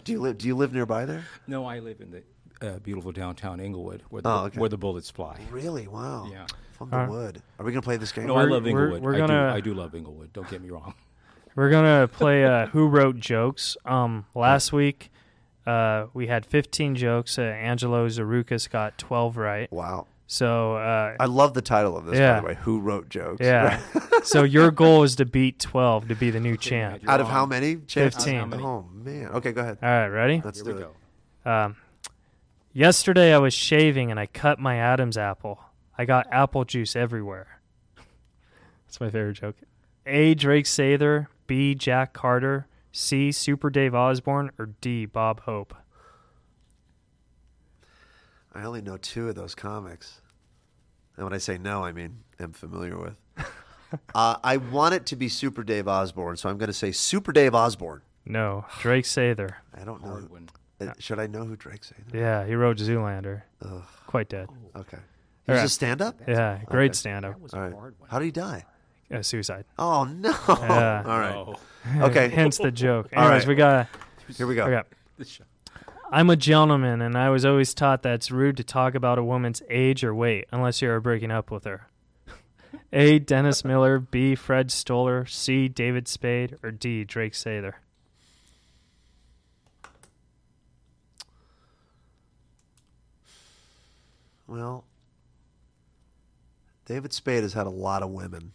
do 0.03 0.11
you 0.11 0.19
live 0.21 0.37
do 0.37 0.47
you 0.47 0.55
live 0.55 0.73
nearby 0.73 1.05
there? 1.05 1.25
No, 1.47 1.65
I 1.65 1.79
live 1.79 2.01
in 2.01 2.11
the 2.11 2.23
uh, 2.67 2.79
beautiful 2.79 3.11
downtown 3.11 3.59
Inglewood, 3.59 4.03
where 4.09 4.21
the 4.21 4.29
Oh, 4.29 4.43
okay. 4.45 4.59
where 4.59 4.69
the 4.69 4.77
bullets 4.77 5.09
fly. 5.09 5.39
Really? 5.51 5.87
Wow. 5.87 6.29
Yeah. 6.31 6.45
From 6.77 6.89
the 6.91 7.07
wood. 7.09 7.41
Are 7.59 7.65
we 7.65 7.71
gonna 7.73 7.81
play 7.81 7.97
this 7.97 8.11
game? 8.13 8.27
No, 8.27 8.35
I 8.35 8.43
We're- 8.43 8.53
love 8.53 8.63
we're- 8.63 8.71
Inglewood. 8.71 9.01
we're 9.03 9.15
I 9.15 9.17
gonna- 9.17 9.49
do. 9.51 9.55
I 9.57 9.59
do 9.59 9.73
love 9.73 9.93
Inglewood. 9.95 10.31
Don't 10.33 10.49
get 10.49 10.61
me 10.61 10.69
wrong. 10.69 10.93
We're 11.55 11.71
gonna 11.71 12.07
play 12.07 12.45
uh, 12.45 12.67
Who 12.67 12.87
Wrote 12.87 13.17
Jokes. 13.19 13.75
Um, 13.83 14.25
last 14.33 14.71
week, 14.71 15.11
uh, 15.69 16.07
we 16.13 16.27
had 16.27 16.45
15 16.45 16.95
jokes. 16.95 17.37
Uh, 17.37 17.43
Angelo 17.43 18.07
Zarukas 18.07 18.69
got 18.69 18.97
12 18.97 19.37
right. 19.37 19.71
Wow. 19.71 20.07
So 20.31 20.75
uh, 20.75 21.15
I 21.19 21.25
love 21.25 21.53
the 21.55 21.61
title 21.61 21.97
of 21.97 22.05
this, 22.05 22.13
by 22.13 22.19
Yeah. 22.19 22.39
the 22.39 22.45
way. 22.45 22.53
Who 22.61 22.79
wrote 22.79 23.09
jokes? 23.09 23.41
yeah. 23.41 23.81
so 24.23 24.43
your 24.43 24.69
goal 24.71 25.03
is 25.03 25.15
to 25.15 25.25
beat 25.25 25.59
12 25.59 26.07
to 26.09 26.15
be 26.15 26.29
the 26.29 26.39
new 26.39 26.55
champ. 26.55 27.01
You're 27.01 27.11
Out 27.11 27.19
of 27.19 27.27
how 27.27 27.45
many? 27.47 27.77
Chance? 27.87 28.15
15. 28.15 28.35
How 28.39 28.45
many? 28.45 28.63
Oh 28.63 28.85
man. 28.93 29.27
Okay, 29.29 29.51
go 29.51 29.61
ahead. 29.61 29.79
All 29.81 29.89
right, 29.89 30.07
ready? 30.07 30.41
Let's 30.45 30.59
Here 30.61 30.71
do 30.71 30.75
we 30.77 30.83
it. 30.83 30.87
go. 31.45 31.51
Um, 31.51 31.75
yesterday 32.73 33.33
I 33.33 33.39
was 33.39 33.53
shaving 33.53 34.11
and 34.11 34.19
I 34.19 34.27
cut 34.27 34.59
my 34.59 34.75
Adam's 34.77 35.17
apple. 35.17 35.59
I 35.97 36.05
got 36.05 36.27
apple 36.31 36.63
juice 36.63 36.95
everywhere. 36.95 37.59
That's 38.85 38.99
my 39.01 39.09
favorite 39.09 39.33
joke. 39.33 39.55
A. 40.05 40.33
Drake 40.35 40.65
Sather, 40.65 41.27
B. 41.47 41.75
Jack 41.75 42.13
Carter, 42.13 42.67
C. 42.91 43.31
Super 43.31 43.69
Dave 43.69 43.93
Osborne, 43.93 44.51
or 44.57 44.67
D. 44.81 45.05
Bob 45.05 45.41
Hope. 45.41 45.75
I 48.53 48.63
only 48.63 48.81
know 48.81 48.97
two 48.97 49.29
of 49.29 49.35
those 49.35 49.55
comics. 49.55 50.21
And 51.15 51.23
when 51.25 51.33
I 51.33 51.37
say 51.37 51.57
no, 51.57 51.83
I 51.83 51.91
mean 51.91 52.19
am 52.39 52.53
familiar 52.53 52.97
with. 52.97 53.15
uh, 54.15 54.37
I 54.43 54.57
want 54.57 54.95
it 54.95 55.05
to 55.07 55.15
be 55.15 55.29
Super 55.29 55.63
Dave 55.63 55.87
Osborne, 55.87 56.37
so 56.37 56.49
I'm 56.49 56.57
going 56.57 56.67
to 56.67 56.73
say 56.73 56.91
Super 56.91 57.31
Dave 57.31 57.53
Osborne. 57.53 58.01
No, 58.25 58.65
Drake 58.79 59.05
Sather. 59.05 59.55
I 59.73 59.83
don't 59.83 60.03
know. 60.03 60.09
Hard. 60.09 60.51
Uh, 60.81 60.93
should 60.99 61.19
I 61.19 61.27
know 61.27 61.43
who 61.43 61.55
Drake 61.55 61.81
Sather? 61.81 62.13
Yeah, 62.13 62.45
he 62.45 62.55
wrote 62.55 62.77
Zoolander. 62.77 63.43
Ugh. 63.63 63.83
Quite 64.07 64.29
dead. 64.29 64.47
Okay. 64.75 64.97
He 65.45 65.51
was 65.51 65.57
Alright. 65.59 65.65
a 65.65 65.69
stand 65.69 66.01
up? 66.01 66.19
Yeah, 66.27 66.59
great 66.67 66.91
Okay. 66.91 66.97
stand-up. 66.97 67.33
That 67.33 67.41
was 67.41 67.53
All 67.53 67.63
a 67.63 67.71
hard 67.71 67.95
one. 67.99 68.09
How 68.09 68.19
did 68.19 68.25
he 68.25 68.31
die? 68.31 68.65
Uh, 69.11 69.21
suicide. 69.23 69.65
Oh, 69.77 70.03
no. 70.03 70.29
Yeah. 70.47 71.03
All 71.05 71.19
right. 71.19 71.35
Oh, 71.35 71.55
Okay. 72.07 72.29
Hence 72.29 72.57
the 72.57 72.71
joke. 72.71 73.09
All 73.15 73.23
Anyways, 73.23 73.41
right. 73.43 73.47
we 73.47 73.55
got. 73.55 73.87
Here 74.35 74.45
we 74.45 74.55
go. 74.55 74.65
Okay. 74.65 74.83
I'm 76.11 76.29
a 76.29 76.35
gentleman, 76.35 77.01
and 77.01 77.15
I 77.17 77.29
was 77.29 77.45
always 77.45 77.73
taught 77.73 78.03
that 78.03 78.13
it's 78.15 78.31
rude 78.31 78.57
to 78.57 78.63
talk 78.63 78.95
about 78.95 79.17
a 79.19 79.23
woman's 79.23 79.61
age 79.69 80.03
or 80.03 80.13
weight 80.13 80.45
unless 80.51 80.81
you 80.81 80.89
are 80.91 80.99
breaking 80.99 81.31
up 81.31 81.51
with 81.51 81.63
her. 81.65 81.87
A. 82.91 83.19
Dennis 83.19 83.63
Miller, 83.63 83.99
B. 83.99 84.35
Fred 84.35 84.71
Stoller, 84.71 85.25
C. 85.25 85.67
David 85.67 86.07
Spade, 86.07 86.57
or 86.63 86.71
D. 86.71 87.03
Drake 87.03 87.33
Sather. 87.33 87.73
Well, 94.47 94.85
David 96.85 97.13
Spade 97.13 97.43
has 97.43 97.53
had 97.53 97.67
a 97.67 97.71
lot 97.71 98.01
of 98.01 98.09
women. 98.09 98.53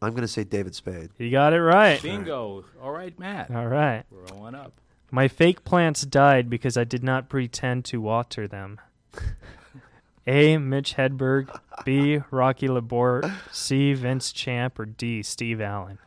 I'm 0.00 0.10
going 0.10 0.22
to 0.22 0.28
say 0.28 0.44
David 0.44 0.74
Spade. 0.74 1.10
You 1.18 1.30
got 1.30 1.52
it 1.52 1.60
right. 1.60 2.00
Bingo. 2.00 2.64
All 2.80 2.92
right, 2.92 3.18
Matt. 3.18 3.50
All 3.50 3.66
right. 3.66 4.04
We're 4.10 4.38
on 4.40 4.54
up. 4.54 4.72
My 5.10 5.26
fake 5.26 5.64
plants 5.64 6.02
died 6.02 6.48
because 6.50 6.76
I 6.76 6.84
did 6.84 7.02
not 7.02 7.28
pretend 7.28 7.84
to 7.86 8.00
water 8.00 8.46
them. 8.46 8.80
A. 10.26 10.58
Mitch 10.58 10.94
Hedberg, 10.96 11.48
B. 11.86 12.20
Rocky 12.30 12.68
LaPorte, 12.68 13.24
C. 13.50 13.94
Vince 13.94 14.30
Champ, 14.30 14.78
or 14.78 14.84
D. 14.84 15.22
Steve 15.22 15.60
Allen. 15.62 15.98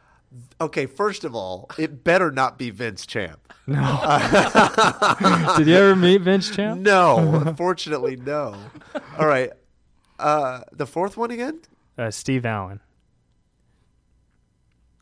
Okay, 0.61 0.85
first 0.85 1.23
of 1.23 1.33
all, 1.35 1.69
it 1.77 2.03
better 2.03 2.31
not 2.31 2.59
be 2.59 2.69
Vince 2.69 3.07
Champ. 3.07 3.51
No. 3.65 3.79
Did 5.57 5.67
you 5.67 5.75
ever 5.75 5.95
meet 5.95 6.21
Vince 6.21 6.51
Champ? 6.51 6.81
No, 6.81 7.41
unfortunately, 7.45 8.15
no. 8.15 8.55
All 9.17 9.25
right. 9.25 9.51
Uh, 10.19 10.61
the 10.71 10.85
fourth 10.85 11.17
one 11.17 11.31
again? 11.31 11.59
Uh, 11.97 12.11
Steve 12.11 12.45
Allen. 12.45 12.79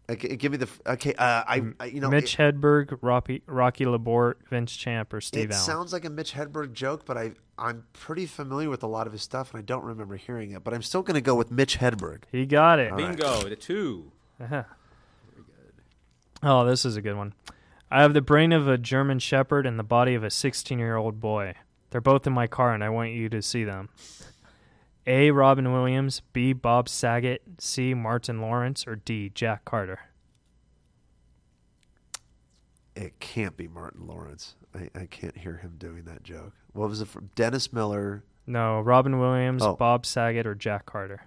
Okay, 0.10 0.36
give 0.38 0.52
me 0.52 0.57
the. 0.57 0.68
Okay, 0.88 1.14
uh, 1.14 1.44
I, 1.48 1.61
I 1.80 1.86
you 1.86 2.02
know 2.02 2.10
Mitch 2.10 2.40
it, 2.40 2.56
Hedberg, 2.56 2.98
Rocky, 3.02 3.44
Rocky 3.45 3.86
LaPorte, 3.86 4.40
Vince 4.49 4.76
Champ, 4.76 5.14
or 5.14 5.22
Steve 5.22 5.52
it 5.52 5.53
Allen. 5.53 5.64
sounds 5.64 5.94
like 5.94 6.03
a 6.03 6.10
Mitch 6.10 6.34
Hedberg 6.34 6.73
joke, 6.73 7.06
but 7.06 7.15
I 7.15 7.34
I'm 7.60 7.84
pretty 7.94 8.26
familiar 8.26 8.69
with 8.69 8.81
a 8.81 8.88
lot 8.88 9.06
of 9.06 9.14
his 9.14 9.22
stuff, 9.22 9.52
and 9.52 9.60
I 9.60 9.61
don't 9.61 9.84
remember 9.84 10.15
hearing 10.15 10.52
it. 10.52 10.64
But 10.64 10.73
I'm 10.73 10.81
still 10.81 11.03
going 11.03 11.15
to 11.15 11.22
go 11.22 11.36
with 11.36 11.52
Mitch 11.52 11.77
Hedberg. 11.77 12.23
he 12.31 12.45
got 12.48 12.80
it. 12.80 12.91
All 12.91 12.98
right. 12.98 13.07
Bingo. 13.15 13.48
The 13.49 13.56
two. 13.56 14.11
Uh-huh. 14.41 14.64
Oh, 16.41 16.65
this 16.65 16.86
is 16.86 16.95
a 16.95 17.02
good 17.02 17.18
one. 17.18 17.34
I 17.91 18.02
have 18.02 18.14
the 18.14 18.22
brain 18.22 18.52
of 18.52 18.68
a 18.68 18.77
German 18.77 19.19
Shepherd 19.19 19.65
and 19.65 19.77
the 19.77 19.84
body 19.84 20.15
of 20.15 20.23
a 20.23 20.30
16 20.30 20.80
year 20.80 20.95
old 20.95 21.19
boy. 21.19 21.56
They're 21.91 22.02
both 22.02 22.26
in 22.27 22.34
my 22.34 22.48
car, 22.48 22.73
and 22.73 22.84
I 22.84 22.90
want 22.90 23.11
you 23.11 23.30
to 23.30 23.41
see 23.41 23.64
them. 23.64 23.90
A. 25.10 25.31
Robin 25.31 25.73
Williams, 25.73 26.22
B. 26.34 26.53
Bob 26.53 26.88
Saget, 26.88 27.41
C. 27.57 27.94
Martin 27.94 28.40
Lawrence, 28.41 28.86
or 28.88 28.95
D. 28.95 29.30
Jack 29.34 29.65
Carter. 29.65 29.99
It 32.95 33.19
can't 33.19 33.57
be 33.57 33.68
Martin 33.68 34.06
Lawrence. 34.07 34.56
I, 34.76 34.90
I 34.98 35.06
can't 35.07 35.38
hear 35.38 35.57
him 35.57 35.76
doing 35.77 36.03
that 36.03 36.22
joke. 36.23 36.53
What 36.73 36.90
was 36.90 37.02
it 37.02 37.07
from 37.07 37.30
Dennis 37.34 37.73
Miller? 37.73 38.23
No, 38.45 38.80
Robin 38.81 39.19
Williams, 39.19 39.64
Oh. 39.64 39.76
Bob 39.76 40.06
Saget, 40.06 40.45
or 40.45 40.53
Jack 40.56 40.86
Carter. 40.86 41.22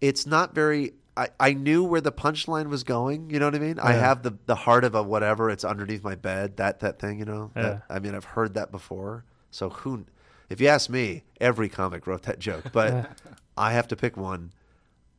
It's 0.00 0.26
not 0.26 0.54
very. 0.54 0.94
I, 1.16 1.28
I 1.40 1.52
knew 1.54 1.82
where 1.82 2.00
the 2.02 2.12
punchline 2.12 2.68
was 2.68 2.84
going. 2.84 3.30
You 3.30 3.38
know 3.38 3.46
what 3.46 3.54
I 3.54 3.58
mean? 3.58 3.78
I 3.78 3.92
have 3.92 4.22
the 4.22 4.36
the 4.46 4.54
heart 4.54 4.84
of 4.84 4.94
a 4.94 5.02
whatever. 5.02 5.48
It's 5.50 5.64
underneath 5.64 6.04
my 6.04 6.14
bed. 6.14 6.58
That 6.58 6.80
that 6.80 6.98
thing. 6.98 7.18
You 7.18 7.24
know. 7.24 7.50
That- 7.54 7.62
Yeah. 7.88 7.94
I 7.96 7.98
mean, 8.00 8.14
I've 8.14 8.24
heard 8.24 8.54
that 8.54 8.70
before. 8.70 9.24
So 9.50 9.70
who? 9.70 10.04
If 10.48 10.60
you 10.60 10.68
ask 10.68 10.88
me, 10.90 11.24
every 11.40 11.68
comic 11.68 12.06
wrote 12.06 12.22
that 12.24 12.38
joke. 12.38 12.66
But 12.72 13.10
I 13.56 13.72
have 13.72 13.88
to 13.88 13.96
pick 13.96 14.16
one. 14.16 14.52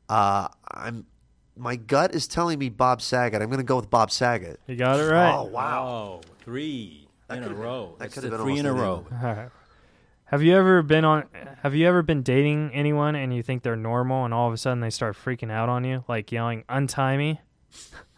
Uh, 0.10 0.48
I'm. 0.72 1.06
My 1.60 1.76
gut 1.76 2.14
is 2.14 2.28
telling 2.28 2.60
me 2.60 2.70
Bob 2.70 3.02
Saget. 3.02 3.42
I'm 3.42 3.50
going 3.50 3.58
to 3.58 3.64
go 3.64 3.78
with 3.78 3.90
Bob 3.90 4.12
Saget. 4.12 4.60
You 4.68 4.76
got 4.76 5.00
it 5.00 5.04
right. 5.12 5.34
Oh 5.34 5.46
wow! 5.46 5.88
Oh, 5.88 6.22
three 6.44 7.08
in 7.30 7.38
a 7.38 7.40
could've 7.42 7.50
been- 7.58 7.60
row. 7.60 7.96
that 8.00 8.12
could've 8.12 8.30
been 8.30 8.40
three 8.42 8.60
in 8.60 8.66
a 8.68 8.74
row. 8.74 9.06
any 9.12 9.20
All 9.28 9.34
right. 9.36 9.50
Have 10.26 10.44
you 10.44 10.56
ever 10.56 10.82
been 10.84 11.04
on? 11.04 11.24
Have 11.64 11.74
you 11.74 11.88
ever 11.88 12.04
been 12.04 12.22
dating 12.22 12.72
anyone 12.74 13.16
and 13.16 13.34
you 13.34 13.42
think 13.42 13.64
they're 13.64 13.76
normal, 13.76 14.24
and 14.26 14.34
all 14.34 14.48
of 14.48 14.54
a 14.54 14.58
sudden 14.58 14.82
they 14.82 14.90
start 14.92 15.16
freaking 15.16 15.50
out 15.52 15.68
on 15.70 15.84
you, 15.84 16.04
like 16.08 16.32
yelling 16.32 16.64
"untie 16.70 17.18
me"? 17.18 17.42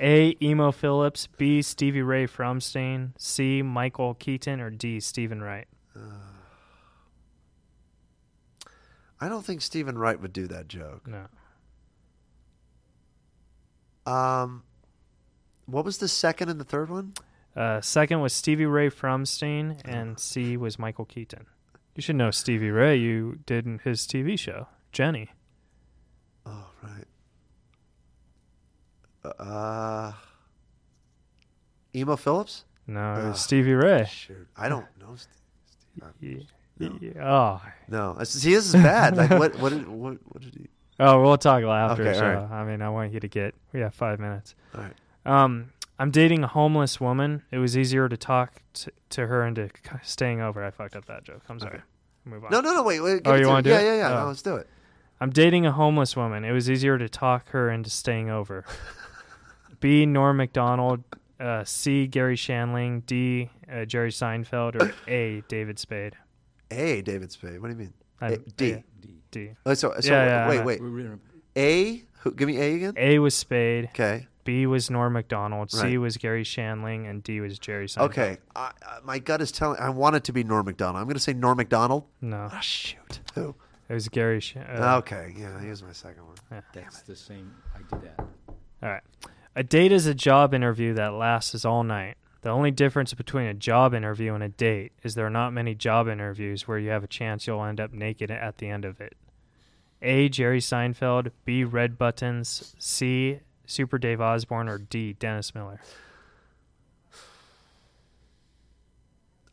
A. 0.00 0.36
Emo 0.40 0.70
Phillips, 0.70 1.26
B. 1.26 1.60
Stevie 1.60 2.02
Ray 2.02 2.26
Fromstein, 2.26 3.10
C. 3.18 3.62
Michael 3.62 4.14
Keaton, 4.14 4.60
or 4.60 4.70
D. 4.70 5.00
Steven 5.00 5.42
Wright. 5.42 5.66
I 9.20 9.28
don't 9.28 9.44
think 9.44 9.60
Steven 9.62 9.98
Wright 9.98 10.20
would 10.20 10.32
do 10.32 10.46
that 10.46 10.68
joke. 10.68 11.06
No. 11.06 11.26
Um, 14.10 14.62
what 15.66 15.84
was 15.84 15.98
the 15.98 16.08
second 16.08 16.48
and 16.48 16.60
the 16.60 16.64
third 16.64 16.88
one? 16.88 17.14
Uh, 17.56 17.80
second 17.80 18.20
was 18.20 18.32
Stevie 18.32 18.66
Ray 18.66 18.88
Fromstein, 18.88 19.80
and 19.84 20.18
C 20.18 20.56
was 20.56 20.78
Michael 20.78 21.04
Keaton. 21.04 21.46
You 21.96 22.02
should 22.02 22.16
know 22.16 22.30
Stevie 22.30 22.70
Ray. 22.70 22.96
You 22.96 23.40
did 23.44 23.80
his 23.82 24.06
TV 24.06 24.38
show, 24.38 24.68
Jenny. 24.92 25.30
Oh 26.46 26.70
right. 26.82 27.04
Uh, 29.38 30.12
Emo 31.94 32.16
Phillips. 32.16 32.64
No, 32.86 33.00
Ugh. 33.00 33.36
Stevie 33.36 33.74
Ray. 33.74 34.06
Shoot, 34.10 34.48
I 34.56 34.68
don't 34.68 34.86
know. 35.00 35.14
Steve. 35.16 35.28
Yeah. 36.20 36.88
No. 36.88 36.98
Yeah. 37.00 37.10
Oh, 37.24 37.62
No, 37.88 38.16
see, 38.22 38.54
this 38.54 38.66
is 38.66 38.72
bad. 38.72 39.16
Like, 39.16 39.30
what, 39.30 39.58
what, 39.58 39.70
did, 39.70 39.88
what, 39.88 40.18
what 40.24 40.42
did 40.42 40.54
he? 40.54 40.68
Oh, 41.00 41.22
we'll 41.22 41.38
talk 41.38 41.62
after 41.62 42.02
Okay, 42.08 42.18
all 42.18 42.28
right. 42.28 42.50
I 42.50 42.64
mean, 42.64 42.82
I 42.82 42.88
want 42.88 43.12
you 43.12 43.20
to 43.20 43.28
get. 43.28 43.54
We 43.72 43.78
have 43.80 43.94
five 43.94 44.18
minutes. 44.18 44.56
All 44.74 44.80
right. 44.80 44.94
Um, 45.24 45.70
I'm 45.96 46.10
dating 46.10 46.42
a 46.42 46.48
homeless 46.48 47.00
woman. 47.00 47.42
It 47.52 47.58
was 47.58 47.78
easier 47.78 48.08
to 48.08 48.16
talk 48.16 48.62
to, 48.74 48.92
to 49.10 49.26
her 49.28 49.46
into 49.46 49.70
staying 50.02 50.40
over. 50.40 50.64
I 50.64 50.72
fucked 50.72 50.96
up 50.96 51.04
that 51.06 51.22
joke. 51.22 51.42
I'm 51.48 51.60
sorry. 51.60 51.74
Okay. 51.74 51.82
Move 52.24 52.44
on. 52.44 52.50
No, 52.50 52.60
no, 52.60 52.74
no. 52.74 52.82
Wait, 52.82 52.98
wait. 53.00 53.22
Oh, 53.26 53.34
you 53.36 53.46
wanna 53.46 53.62
do 53.62 53.70
yeah, 53.70 53.78
it? 53.78 53.84
Yeah, 53.84 53.96
yeah, 53.96 54.16
Oh. 54.16 54.20
No, 54.22 54.26
let's 54.26 54.42
do 54.42 54.56
it. 54.56 54.66
I'm 55.20 55.30
dating 55.30 55.66
a 55.66 55.72
homeless 55.72 56.16
woman. 56.16 56.44
It 56.44 56.52
was 56.52 56.68
easier 56.70 56.98
to 56.98 57.08
talk 57.08 57.50
her 57.50 57.70
into 57.70 57.90
staying 57.90 58.30
over. 58.30 58.64
B. 59.80 60.06
Norm 60.06 60.36
Macdonald. 60.38 61.02
Uh, 61.40 61.62
C. 61.64 62.06
Garry 62.06 62.36
Shandling. 62.36 63.04
D. 63.06 63.50
Uh, 63.72 63.84
Jerry 63.84 64.10
Seinfeld. 64.10 64.80
Or 64.80 64.92
A. 65.10 65.42
David 65.48 65.78
Spade. 65.78 66.14
A. 66.70 67.02
David 67.02 67.30
Spade. 67.32 67.60
What 67.60 67.68
do 67.68 67.74
you 67.74 67.78
mean? 67.78 67.92
I- 68.20 68.32
A, 68.32 68.36
D. 68.38 68.68
yeah, 68.70 68.78
D. 69.30 69.50
Oh, 69.64 69.74
so, 69.74 69.94
so 70.00 70.12
Yeah, 70.12 70.24
yeah, 70.26 70.48
wait, 70.48 70.64
wait. 70.64 70.80
We're 70.82 71.00
in 71.00 71.20
A. 71.56 72.02
Who, 72.20 72.32
give 72.32 72.48
me 72.48 72.58
A 72.58 72.74
again. 72.74 72.94
A 72.96 73.18
was 73.20 73.34
Spade. 73.36 73.86
Okay. 73.86 74.26
B 74.42 74.66
was 74.66 74.90
Norm 74.90 75.12
Macdonald. 75.12 75.70
C 75.70 75.80
Right. 75.82 75.98
was 75.98 76.16
Garry 76.16 76.42
Shandling. 76.42 77.08
And 77.08 77.22
D 77.22 77.40
was 77.40 77.58
Jerry 77.58 77.86
Seinfeld. 77.86 78.02
Okay. 78.06 78.38
I, 78.56 78.72
I, 78.84 78.98
my 79.04 79.18
gut 79.20 79.40
is 79.40 79.52
telling. 79.52 79.78
I 79.78 79.90
want 79.90 80.16
it 80.16 80.24
to 80.24 80.32
be 80.32 80.42
Norm 80.42 80.66
Macdonald. 80.66 80.96
I'm 80.96 81.04
going 81.04 81.14
to 81.14 81.20
say 81.20 81.34
Norm 81.34 81.58
Macdonald. 81.58 82.04
No. 82.20 82.48
Oh 82.52 82.60
shoot. 82.60 83.20
Who? 83.34 83.54
It 83.88 83.94
was 83.94 84.08
Gary. 84.08 84.40
Sh- 84.40 84.56
uh, 84.56 84.96
okay. 84.98 85.32
Yeah, 85.38 85.60
he 85.62 85.68
was 85.68 85.82
my 85.82 85.92
second 85.92 86.24
one. 86.26 86.34
yeah. 86.50 86.60
That's 86.74 87.02
the 87.02 87.14
same. 87.16 87.54
I 87.74 87.78
did 87.78 88.02
that. 88.04 88.20
All 88.82 88.88
right. 88.90 89.02
A 89.58 89.64
date 89.64 89.90
is 89.90 90.06
a 90.06 90.14
job 90.14 90.54
interview 90.54 90.94
that 90.94 91.14
lasts 91.14 91.64
all 91.64 91.82
night. 91.82 92.16
The 92.42 92.48
only 92.48 92.70
difference 92.70 93.12
between 93.12 93.46
a 93.48 93.54
job 93.54 93.92
interview 93.92 94.32
and 94.34 94.44
a 94.44 94.48
date 94.48 94.92
is 95.02 95.16
there 95.16 95.26
are 95.26 95.30
not 95.30 95.52
many 95.52 95.74
job 95.74 96.06
interviews 96.06 96.68
where 96.68 96.78
you 96.78 96.90
have 96.90 97.02
a 97.02 97.08
chance 97.08 97.44
you'll 97.44 97.64
end 97.64 97.80
up 97.80 97.92
naked 97.92 98.30
at 98.30 98.58
the 98.58 98.68
end 98.68 98.84
of 98.84 99.00
it. 99.00 99.16
A. 100.00 100.28
Jerry 100.28 100.60
Seinfeld. 100.60 101.32
B. 101.44 101.64
Red 101.64 101.98
Buttons. 101.98 102.76
C. 102.78 103.40
Super 103.66 103.98
Dave 103.98 104.20
Osborne. 104.20 104.68
Or 104.68 104.78
D. 104.78 105.14
Dennis 105.14 105.52
Miller. 105.56 105.80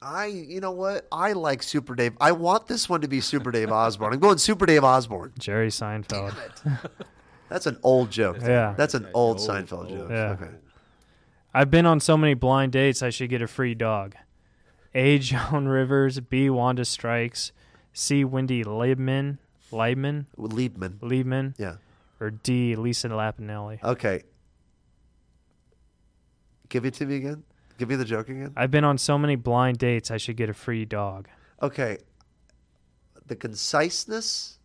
I, 0.03 0.27
you 0.27 0.59
know 0.59 0.69
what? 0.69 1.07
I 1.11 1.33
like 1.33 1.63
Super 1.63 1.95
Dave. 1.95 2.13
I 2.21 2.31
want 2.31 2.67
this 2.67 2.87
one 2.87 3.01
to 3.01 3.07
be 3.07 3.21
Super 3.21 3.49
Dave 3.49 3.71
Osborne. 3.71 4.13
I'm 4.13 4.19
going 4.19 4.37
Super 4.37 4.67
Dave 4.67 4.83
Osborne. 4.83 5.33
Jerry 5.39 5.69
Seinfeld. 5.69 6.35
That's 7.49 7.65
an 7.67 7.77
old 7.83 8.09
joke. 8.11 8.37
Yeah. 8.41 8.73
That's 8.77 8.93
an 8.93 9.07
old 9.13 9.39
Old, 9.39 9.49
Seinfeld 9.49 9.71
old. 9.77 9.89
joke. 9.89 10.09
Yeah. 10.09 10.29
Okay. 10.41 10.51
I've 11.53 11.71
been 11.71 11.85
on 11.85 11.99
so 11.99 12.17
many 12.17 12.33
blind 12.33 12.71
dates, 12.73 13.01
I 13.01 13.09
should 13.09 13.29
get 13.29 13.41
a 13.41 13.47
free 13.47 13.75
dog. 13.75 14.15
A. 14.93 15.19
Joan 15.19 15.67
Rivers. 15.69 16.19
B. 16.19 16.49
Wanda 16.49 16.85
Strikes. 16.85 17.51
C. 17.93 18.23
Wendy 18.25 18.63
Liebman. 18.63 19.37
Liebman. 19.71 20.25
Liebman. 20.37 20.99
Liebman. 20.99 21.53
Yeah. 21.57 21.75
Or 22.19 22.29
D. 22.31 22.75
Lisa 22.75 23.09
Lampanelli. 23.09 23.81
Okay. 23.83 24.23
Give 26.69 26.85
it 26.85 26.93
to 26.95 27.05
me 27.05 27.17
again. 27.17 27.43
Give 27.77 27.89
me 27.89 27.95
the 27.95 28.05
joke 28.05 28.29
again. 28.29 28.53
I've 28.55 28.71
been 28.71 28.83
on 28.85 28.97
so 28.97 29.17
many 29.17 29.35
blind 29.35 29.77
dates, 29.77 30.09
I 30.11 30.17
should 30.17 30.37
get 30.37 30.49
a 30.49 30.53
free 30.53 30.85
dog. 30.85 31.27
Okay. 31.61 31.97
The 33.27 33.35
conciseness. 33.35 34.59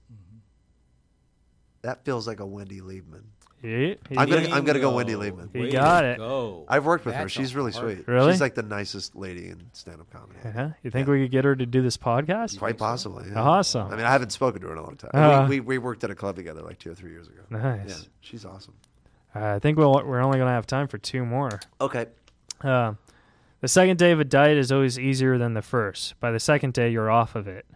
That 1.82 2.05
feels 2.05 2.27
like 2.27 2.40
a 2.40 2.47
Wendy 2.47 2.81
Liebman. 2.81 3.23
Yeah, 3.62 3.94
I'm 4.16 4.27
gonna 4.28 4.48
I'm 4.48 4.65
gonna 4.65 4.78
go 4.81 4.90
Bingo. 4.90 4.97
Wendy 4.97 5.12
Liebman. 5.15 5.55
You 5.55 5.61
Way 5.62 5.70
got 5.70 6.01
to 6.01 6.09
it. 6.12 6.16
Go. 6.19 6.65
I've 6.66 6.86
worked 6.86 7.05
with 7.05 7.15
her. 7.15 7.24
That's 7.24 7.36
a 7.36 7.39
She's 7.39 7.55
really 7.55 7.73
hard- 7.73 7.97
sweet. 7.98 8.09
Really? 8.09 8.32
She's 8.32 8.40
like 8.40 8.55
the 8.55 8.62
nicest 8.62 9.15
lady 9.15 9.48
in 9.48 9.61
stand-up 9.74 10.09
comedy. 10.11 10.39
Yeah. 10.43 10.70
You 10.82 10.90
think 10.90 11.09
we 11.09 11.23
could 11.24 11.31
get 11.31 11.44
her 11.44 11.55
to 11.55 11.66
do 11.66 11.82
this 11.82 11.98
podcast? 11.98 12.59
Quite 12.59 12.78
possibly. 12.78 13.27
yeah. 13.28 13.39
Awesome. 13.43 13.89
I 13.93 13.97
mean, 13.97 14.07
I 14.07 14.11
haven't 14.12 14.31
spoken 14.32 14.62
to 14.62 14.69
her 14.69 14.73
in 14.73 14.78
a 14.78 14.82
long 14.82 14.97
time. 14.97 15.11
Uh. 15.12 15.47
we, 15.47 15.61
we 15.61 15.77
we 15.77 15.78
worked 15.78 16.02
at 16.05 16.11
a 16.11 16.15
club 16.15 16.36
together 16.36 16.62
like 16.62 16.78
two 16.78 16.90
or 16.90 16.94
three 16.94 17.11
years 17.11 17.28
ago. 17.28 17.40
Nice. 17.51 17.89
Yeah, 17.89 17.94
she's 18.20 18.47
awesome. 18.47 18.73
Uh, 19.36 19.57
I 19.57 19.59
think 19.59 19.77
we'll, 19.77 19.93
we're 19.93 20.20
only 20.23 20.39
going 20.39 20.48
to 20.48 20.55
have 20.55 20.66
time 20.66 20.89
for 20.89 20.97
two 20.97 21.24
more. 21.27 21.61
Okay. 21.82 22.07
Uh, 22.62 22.94
the 23.61 23.69
second 23.69 23.98
day 23.98 24.11
of 24.12 24.20
a 24.20 24.24
diet 24.24 24.57
is 24.57 24.73
always 24.73 24.98
easier 24.98 25.36
than 25.36 25.52
the 25.52 25.62
first. 25.62 26.19
By 26.19 26.31
the 26.32 26.40
second 26.40 26.73
day, 26.73 26.90
you're 26.90 27.11
off 27.11 27.36
of 27.36 27.47
it. 27.47 27.66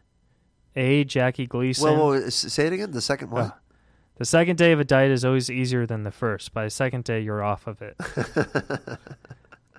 A. 0.76 1.04
Jackie 1.04 1.46
Gleason. 1.46 1.84
Well, 1.84 2.08
well, 2.08 2.24
s- 2.24 2.34
say 2.34 2.66
it 2.66 2.72
again. 2.72 2.90
The 2.90 3.02
second 3.02 3.30
one. 3.30 3.52
The 4.16 4.24
second 4.24 4.56
day 4.56 4.72
of 4.72 4.78
a 4.80 4.84
diet 4.84 5.10
is 5.10 5.24
always 5.24 5.50
easier 5.50 5.86
than 5.86 6.04
the 6.04 6.12
first. 6.12 6.54
By 6.54 6.64
the 6.64 6.70
second 6.70 7.04
day, 7.04 7.20
you're 7.20 7.42
off 7.42 7.66
of 7.66 7.82
it. 7.82 7.96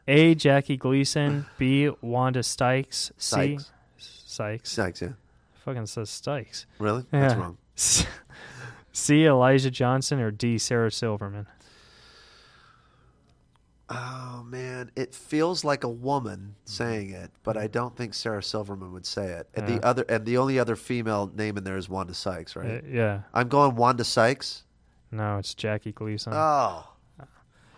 A. 0.07 0.35
Jackie 0.35 0.77
Gleason. 0.77 1.45
B. 1.57 1.89
Wanda 2.01 2.43
Sykes. 2.43 3.11
C. 3.17 3.57
Sykes. 3.57 3.71
Sykes. 3.97 4.71
Sykes, 4.71 5.01
yeah. 5.01 5.09
Fucking 5.63 5.85
says 5.87 6.09
Sykes. 6.09 6.65
Really? 6.79 7.05
That's 7.11 7.33
Yeah. 7.33 7.39
wrong. 7.39 7.57
C. 8.91 9.25
Elijah 9.25 9.71
Johnson 9.71 10.19
or 10.19 10.31
D. 10.31 10.57
Sarah 10.57 10.91
Silverman. 10.91 11.47
Oh 13.89 14.43
man, 14.47 14.89
it 14.95 15.13
feels 15.13 15.63
like 15.63 15.83
a 15.83 15.89
woman 15.89 16.55
saying 16.65 17.11
it, 17.11 17.29
but 17.43 17.55
I 17.55 17.67
don't 17.67 17.95
think 17.95 18.13
Sarah 18.15 18.41
Silverman 18.41 18.91
would 18.93 19.05
say 19.05 19.27
it. 19.27 19.47
And 19.53 19.69
Yeah. 19.69 19.75
the 19.77 19.85
other 19.85 20.05
and 20.09 20.25
the 20.25 20.37
only 20.37 20.57
other 20.57 20.75
female 20.75 21.31
name 21.35 21.55
in 21.57 21.63
there 21.63 21.77
is 21.77 21.87
Wanda 21.87 22.13
Sykes, 22.15 22.55
right? 22.55 22.83
Uh, 22.83 22.87
yeah. 22.87 23.21
I'm 23.33 23.47
going 23.47 23.75
Wanda 23.75 24.03
Sykes. 24.03 24.63
No, 25.11 25.37
it's 25.37 25.53
Jackie 25.53 25.91
Gleason. 25.91 26.33
Oh, 26.35 26.87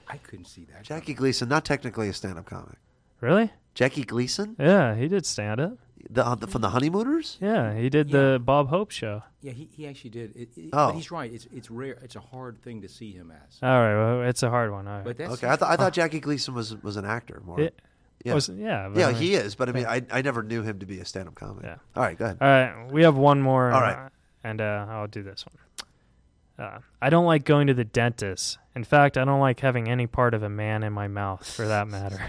I 0.09 0.17
couldn't 0.17 0.45
see 0.45 0.65
that. 0.71 0.83
Jackie 0.83 1.13
Gleason, 1.13 1.49
not 1.49 1.65
technically 1.65 2.07
a 2.07 2.13
stand-up 2.13 2.45
comic. 2.45 2.77
really? 3.19 3.51
Jackie 3.73 4.05
Gleason, 4.05 4.55
Yeah, 4.57 4.95
he 4.95 5.07
did 5.09 5.25
stand 5.25 5.59
up. 5.59 5.77
The, 6.09 6.25
uh, 6.25 6.35
the 6.35 6.47
from 6.47 6.61
the 6.61 6.69
Honeymooners. 6.69 7.37
Yeah, 7.41 7.73
he 7.75 7.89
did 7.89 8.09
the 8.11 8.41
Bob 8.43 8.69
Hope 8.69 8.91
show. 8.91 9.23
Yeah, 9.41 9.51
he, 9.53 9.69
he 9.71 9.87
actually 9.87 10.09
did. 10.11 10.35
It, 10.35 10.49
it, 10.57 10.69
Oh. 10.73 10.87
But 10.87 10.95
he's 10.95 11.11
right. 11.11 11.31
It's 11.31 11.47
it's 11.53 11.69
rare. 11.71 11.97
It's 12.01 12.15
a 12.15 12.19
hard 12.19 12.61
thing 12.61 12.81
to 12.81 12.89
see 12.89 13.11
him 13.11 13.31
as. 13.31 13.57
All 13.61 13.69
right, 13.69 13.95
well, 13.95 14.27
it's 14.29 14.43
a 14.43 14.49
hard 14.49 14.71
one. 14.71 14.87
All 14.87 14.95
right. 14.97 15.03
But 15.05 15.17
that's 15.17 15.31
Okay, 15.33 15.47
I 15.47 15.55
thought 15.55 15.69
I 15.71 15.75
thought 15.75 15.93
Jackie 16.01 16.19
Gleason 16.19 16.53
was 16.53 16.75
was 16.83 16.97
an 16.97 17.05
actor 17.05 17.41
more. 17.45 17.59
It- 17.59 17.79
yeah, 18.25 18.33
was- 18.33 18.49
yeah, 18.49 18.89
but 18.89 18.99
yeah, 18.99 19.07
I 19.07 19.11
mean- 19.13 19.21
he 19.21 19.35
is. 19.35 19.53
But 19.55 19.69
I 19.69 19.71
mean, 19.73 19.85
I 19.85 20.01
I 20.11 20.21
never 20.21 20.41
knew 20.43 20.63
him 20.63 20.79
to 20.79 20.85
be 20.85 20.99
a 20.99 21.05
stand-up 21.05 21.35
comic. 21.35 21.63
Yeah. 21.63 21.75
All 21.95 22.03
right, 22.03 22.17
go 22.17 22.25
ahead. 22.25 22.37
All 22.41 22.47
right, 22.47 22.91
we 22.91 23.03
have 23.03 23.15
one 23.15 23.41
more. 23.41 23.71
All 23.71 23.79
right. 23.81 24.05
uh, 24.05 24.09
and 24.43 24.59
uh, 24.59 24.85
I'll 24.89 25.07
do 25.07 25.21
this 25.23 25.45
one. 25.45 26.67
Uh, 26.67 26.79
I 26.99 27.11
don't 27.11 27.25
like 27.27 27.45
going 27.45 27.67
to 27.67 27.73
the 27.75 27.83
dentist. 27.83 28.57
In 28.75 28.83
fact, 28.83 29.17
I 29.17 29.25
don't 29.25 29.39
like 29.39 29.59
having 29.59 29.87
any 29.87 30.07
part 30.07 30.33
of 30.33 30.41
a 30.41 30.49
man 30.49 30.81
in 30.83 30.91
my 30.93 31.07
mouth, 31.07 31.47
for 31.47 31.67
that 31.67 31.87
matter. 31.87 32.19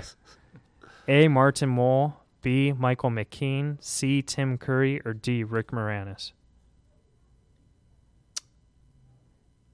A. 1.09 1.29
Martin 1.29 1.71
Mull. 1.71 2.18
B. 2.43 2.73
Michael 2.73 3.11
McKean. 3.11 3.77
C. 3.83 4.23
Tim 4.23 4.59
Curry. 4.59 5.01
Or 5.05 5.13
D. 5.15 5.45
Rick 5.45 5.69
Moranis. 5.73 6.33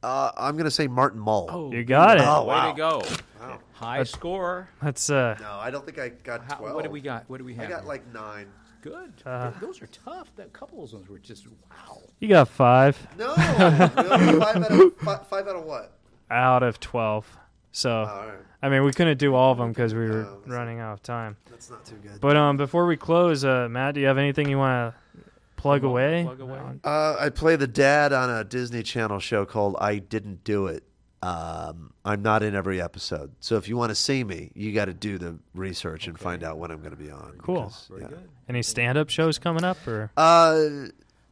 Uh, 0.03 0.31
I'm 0.37 0.57
gonna 0.59 0.71
say 0.71 0.87
Martin 0.87 1.19
Mull. 1.19 1.49
Oh, 1.51 1.73
You 1.73 1.83
got 1.83 2.19
it. 2.19 2.25
Oh, 2.27 2.43
way 2.43 2.49
wow. 2.55 2.71
to 2.73 2.77
go! 2.77 3.03
Wow. 3.41 3.59
High 3.73 4.03
score. 4.05 4.69
Let's. 4.83 5.09
Uh, 5.09 5.35
No, 5.41 5.53
I 5.53 5.71
don't 5.71 5.85
think 5.87 5.99
I 5.99 6.11
got 6.11 6.45
How, 6.45 6.57
twelve. 6.57 6.75
what 6.75 6.85
do 6.85 6.91
we 6.91 7.01
got? 7.01 7.25
What 7.29 7.39
do 7.39 7.45
we 7.45 7.55
have? 7.55 7.67
I 7.67 7.69
got 7.71 7.81
here? 7.81 7.89
like 7.89 8.13
nine. 8.13 8.49
good. 8.83 9.13
Uh, 9.25 9.51
those 9.63 9.81
are 9.81 9.87
tough. 9.87 10.31
That 10.37 10.53
couple 10.53 10.83
of 10.83 10.91
those 10.91 10.95
ones 10.95 11.09
were 11.09 11.19
just 11.19 11.47
wow. 11.49 12.03
you 12.21 12.29
got 12.29 12.49
five 12.49 12.99
No, 13.19 13.29
really? 13.35 14.41
five 14.41 14.57
out 14.57 14.71
of 14.73 14.97
five, 14.99 15.27
five 15.27 15.49
out 15.49 15.57
of 15.57 15.65
what? 15.65 15.97
out 16.31 16.63
of 16.63 16.79
twelve. 16.81 17.27
So, 17.77 17.91
Oh, 17.91 17.95
all 18.05 18.27
right. 18.29 18.39
I 18.63 18.69
mean, 18.69 18.85
we 18.85 18.93
couldn't 18.93 19.19
do 19.19 19.35
all 19.35 19.51
of 19.53 19.59
them 19.59 19.71
because 19.73 19.93
we 19.95 20.01
were 20.01 20.23
No, 20.23 20.37
that's 20.39 20.49
running 20.49 20.79
out 20.79 20.93
of 20.95 21.03
time. 21.03 21.37
That's 21.51 21.69
not 21.71 21.85
too 21.85 21.97
good. 21.97 22.21
But 22.21 22.37
um, 22.37 22.57
before 22.57 22.87
we 22.87 22.97
close, 22.97 23.45
uh, 23.45 23.67
Matt, 23.69 23.95
do 23.95 24.01
you 24.01 24.07
have 24.07 24.17
anything 24.17 24.49
you 24.49 24.59
want 24.59 24.95
to 24.95 25.21
plug 25.57 25.81
Plug- 25.81 25.91
away? 25.91 26.23
plug 26.25 26.41
away? 26.41 26.61
Uh, 26.85 27.17
I 27.19 27.31
play 27.31 27.57
the 27.57 27.67
dad 27.67 28.13
on 28.13 28.31
a 28.31 28.45
Disney 28.45 28.83
Channel 28.85 29.19
show 29.19 29.45
called 29.45 29.77
I 29.81 29.99
Didn't 29.99 30.45
Do 30.45 30.69
It. 30.69 30.85
Um, 31.21 31.93
I'm 32.05 32.23
not 32.23 32.43
in 32.43 32.55
every 32.55 32.81
episode, 32.83 33.33
so 33.41 33.57
if 33.57 33.67
you 33.67 33.77
want 33.79 33.89
to 33.89 33.95
see 33.95 34.23
me, 34.25 34.51
you 34.55 34.73
got 34.73 34.85
to 34.85 34.93
do 34.95 35.17
the 35.17 35.39
research 35.55 36.07
and 36.07 36.19
find 36.19 36.45
out 36.45 36.59
when 36.59 36.71
I'm 36.71 36.79
going 36.81 36.91
to 36.91 36.97
be 36.99 37.11
on. 37.11 37.37
Cool. 37.39 37.63
because, 37.63 37.87
Very 37.89 38.03
yeah. 38.03 38.09
good. 38.09 38.29
Any 38.47 38.63
stand-up 38.63 39.09
shows 39.09 39.39
coming 39.39 39.65
up, 39.65 39.79
or 39.89 40.11
Uh, 40.19 40.89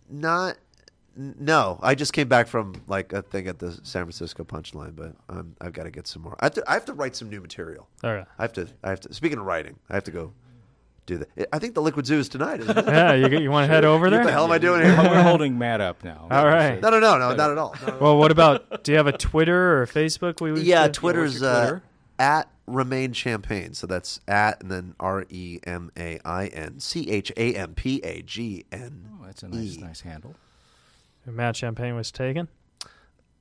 not. 0.09 0.57
N- 1.19 1.35
No, 1.39 1.79
I 1.83 1.95
just 1.95 2.13
came 2.13 2.29
back 2.29 2.47
from 2.49 2.75
like 2.87 3.13
a 3.13 3.23
thing 3.23 3.47
at 3.49 3.59
the 3.59 3.73
San 3.83 4.05
Francisco 4.05 4.45
Punchline, 4.45 4.95
but 4.97 5.15
um, 5.29 5.55
I've 5.61 5.73
got 5.73 5.85
to 5.85 5.91
get 5.91 6.07
some 6.07 6.23
more. 6.23 6.37
I 6.41 6.47
have 6.47 6.55
to. 6.55 6.65
I 6.67 6.75
have 6.75 6.85
to 6.87 6.93
write 6.95 7.17
some 7.17 7.29
new 7.31 7.41
material. 7.41 7.89
all 8.05 8.15
right? 8.15 8.27
I 8.39 8.43
have 8.43 8.53
to. 8.55 8.69
I 8.83 8.91
have 8.91 9.01
to. 9.01 9.15
Speaking 9.15 9.39
of 9.39 9.45
writing, 9.45 9.77
I 9.91 9.95
have 9.95 10.05
to 10.05 10.11
go 10.11 10.33
do 11.07 11.19
that. 11.19 11.49
I 11.53 11.59
think 11.59 11.75
the 11.75 11.83
Liquid 11.83 12.07
Zoo 12.07 12.19
is 12.19 12.29
tonight. 12.29 12.61
Isn't 12.61 12.79
it? 12.79 12.87
Yeah, 12.87 13.13
you 13.15 13.39
you 13.39 13.51
want 13.51 13.69
to 13.69 13.73
head 13.75 13.85
over 13.85 14.09
there? 14.09 14.21
What 14.21 14.27
the 14.27 14.33
hell 14.33 14.45
am 14.45 14.53
I 14.53 14.59
doing 14.59 14.83
here? 14.83 14.97
We're 14.97 15.23
holding 15.23 15.59
Matt 15.59 15.81
up 15.81 16.05
now. 16.05 16.27
All 16.31 16.47
right. 16.47 16.81
No, 16.81 16.91
no, 16.91 17.01
no, 17.01 17.19
no, 17.19 17.35
not 17.35 17.51
at 17.51 17.59
all. 17.59 17.75
No, 17.87 17.87
no. 17.95 17.99
Well, 18.01 18.17
what 18.19 18.31
about? 18.31 18.85
Do 18.85 18.93
you 18.93 18.99
have 18.99 19.07
a 19.09 19.17
Twitter 19.19 19.81
or 19.83 19.87
Facebook? 19.87 20.41
We 20.41 20.53
would 20.53 20.63
Yeah, 20.63 20.87
say? 20.87 20.93
Twitter's 20.93 21.43
uh, 21.43 21.61
Twitter? 21.69 21.83
at 22.19 22.49
Remain 22.69 23.13
Champagne. 23.13 23.75
So 23.75 23.89
that's 23.89 24.21
at 24.29 24.63
and 24.63 24.71
then 24.71 24.95
R 25.01 25.25
E 25.29 25.59
M 25.65 25.91
A 25.99 26.21
I 26.25 26.47
N 26.47 26.79
C 26.79 27.11
H 27.11 27.33
A 27.37 27.55
M 27.57 27.75
P 27.75 28.01
A 28.05 28.23
G 28.23 28.65
N. 28.71 29.09
Oh, 29.21 29.27
that's 29.27 29.43
a 29.43 29.49
nice, 29.49 29.77
nice 29.79 30.01
handle. 30.03 30.37
Matt 31.27 31.57
Champagne 31.57 31.95
was 31.95 32.11
taken. 32.11 32.49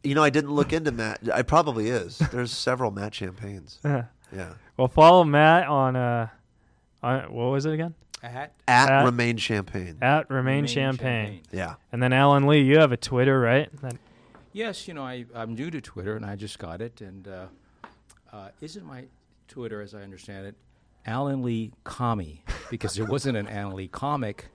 You 0.03 0.15
know, 0.15 0.23
I 0.23 0.29
didn't 0.29 0.51
look 0.51 0.73
into 0.73 0.91
Matt. 0.91 1.19
I 1.33 1.41
probably 1.43 1.89
is. 1.89 2.17
There's 2.31 2.51
several 2.51 2.91
Matt 2.91 3.13
Champagnes. 3.13 3.79
Yeah. 3.83 4.53
Well, 4.77 4.87
follow 4.87 5.23
Matt 5.23 5.67
on 5.67 5.95
uh, 5.95 6.27
on, 7.03 7.33
what 7.33 7.45
was 7.51 7.65
it 7.65 7.73
again? 7.73 7.93
At 8.23 8.53
At, 8.67 8.89
At- 8.91 9.05
Remain 9.05 9.37
Champagne. 9.37 9.97
At 10.01 10.29
Remain, 10.29 10.45
Remain 10.63 10.67
Champagne. 10.67 11.25
Champagne. 11.25 11.41
Yeah. 11.51 11.75
And 11.91 12.01
then 12.01 12.13
Alan 12.13 12.45
Lee, 12.47 12.61
you 12.61 12.77
have 12.79 12.91
a 12.91 12.97
Twitter, 12.97 13.39
right? 13.39 13.69
That- 13.81 13.97
Yes, 14.53 14.85
you 14.87 14.93
know, 14.93 15.03
I, 15.03 15.25
I'm 15.33 15.55
new 15.55 15.71
to 15.71 15.79
Twitter 15.79 16.15
and 16.17 16.25
I 16.25 16.35
just 16.35 16.59
got 16.59 16.81
it. 16.81 16.99
And 16.99 17.25
uh, 17.25 17.45
uh, 18.33 18.49
isn't 18.59 18.85
my 18.85 19.05
Twitter, 19.47 19.81
as 19.81 19.95
I 19.95 20.01
understand 20.01 20.45
it, 20.45 20.55
Alan 21.05 21.41
Lee 21.41 21.71
Commie? 21.85 22.43
Because 22.69 22.95
there 22.95 23.05
wasn't 23.05 23.37
an 23.37 23.47
Alan 23.47 23.75
Lee 23.77 23.87
comic. 23.87 24.47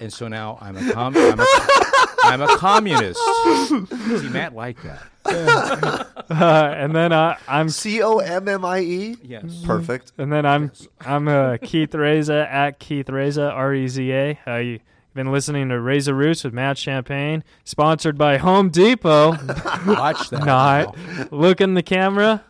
And 0.00 0.12
so 0.12 0.28
now 0.28 0.58
I'm 0.60 0.76
a, 0.76 0.92
com- 0.92 1.16
I'm 1.16 1.40
a, 1.40 1.46
I'm 2.24 2.40
a 2.42 2.56
communist. 2.58 3.20
See, 3.68 4.28
Matt 4.28 4.54
liked 4.54 4.82
that. 4.82 5.02
uh, 5.26 6.04
and 6.76 6.94
then 6.94 7.12
uh, 7.12 7.36
I'm 7.48 7.68
C 7.68 8.02
O 8.02 8.18
M 8.18 8.48
M 8.48 8.64
I 8.64 8.80
E. 8.80 9.16
Yes. 9.22 9.62
Perfect. 9.64 10.12
and 10.18 10.32
then 10.32 10.44
I'm 10.46 10.72
I'm 11.00 11.28
uh, 11.28 11.56
Keith 11.62 11.94
Reza 11.94 12.46
at 12.50 12.78
Keith 12.78 13.08
Reza 13.08 13.50
R 13.50 13.74
E 13.74 13.88
Z 13.88 14.10
A. 14.12 14.38
Uh, 14.46 14.56
you've 14.56 14.80
been 15.14 15.30
listening 15.30 15.68
to 15.68 15.80
Reza 15.80 16.12
Rifts 16.14 16.44
with 16.44 16.52
Matt 16.54 16.76
Champagne, 16.76 17.44
sponsored 17.64 18.18
by 18.18 18.36
Home 18.38 18.68
Depot. 18.70 19.30
Watch 19.86 20.30
that. 20.30 20.44
Not 20.44 20.96
look 21.32 21.60
in 21.60 21.74
the 21.74 21.82
camera. 21.82 22.42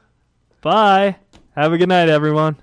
Bye. 0.63 1.17
Have 1.57 1.73
a 1.73 1.79
good 1.79 1.89
night, 1.91 2.09
everyone. 2.09 2.57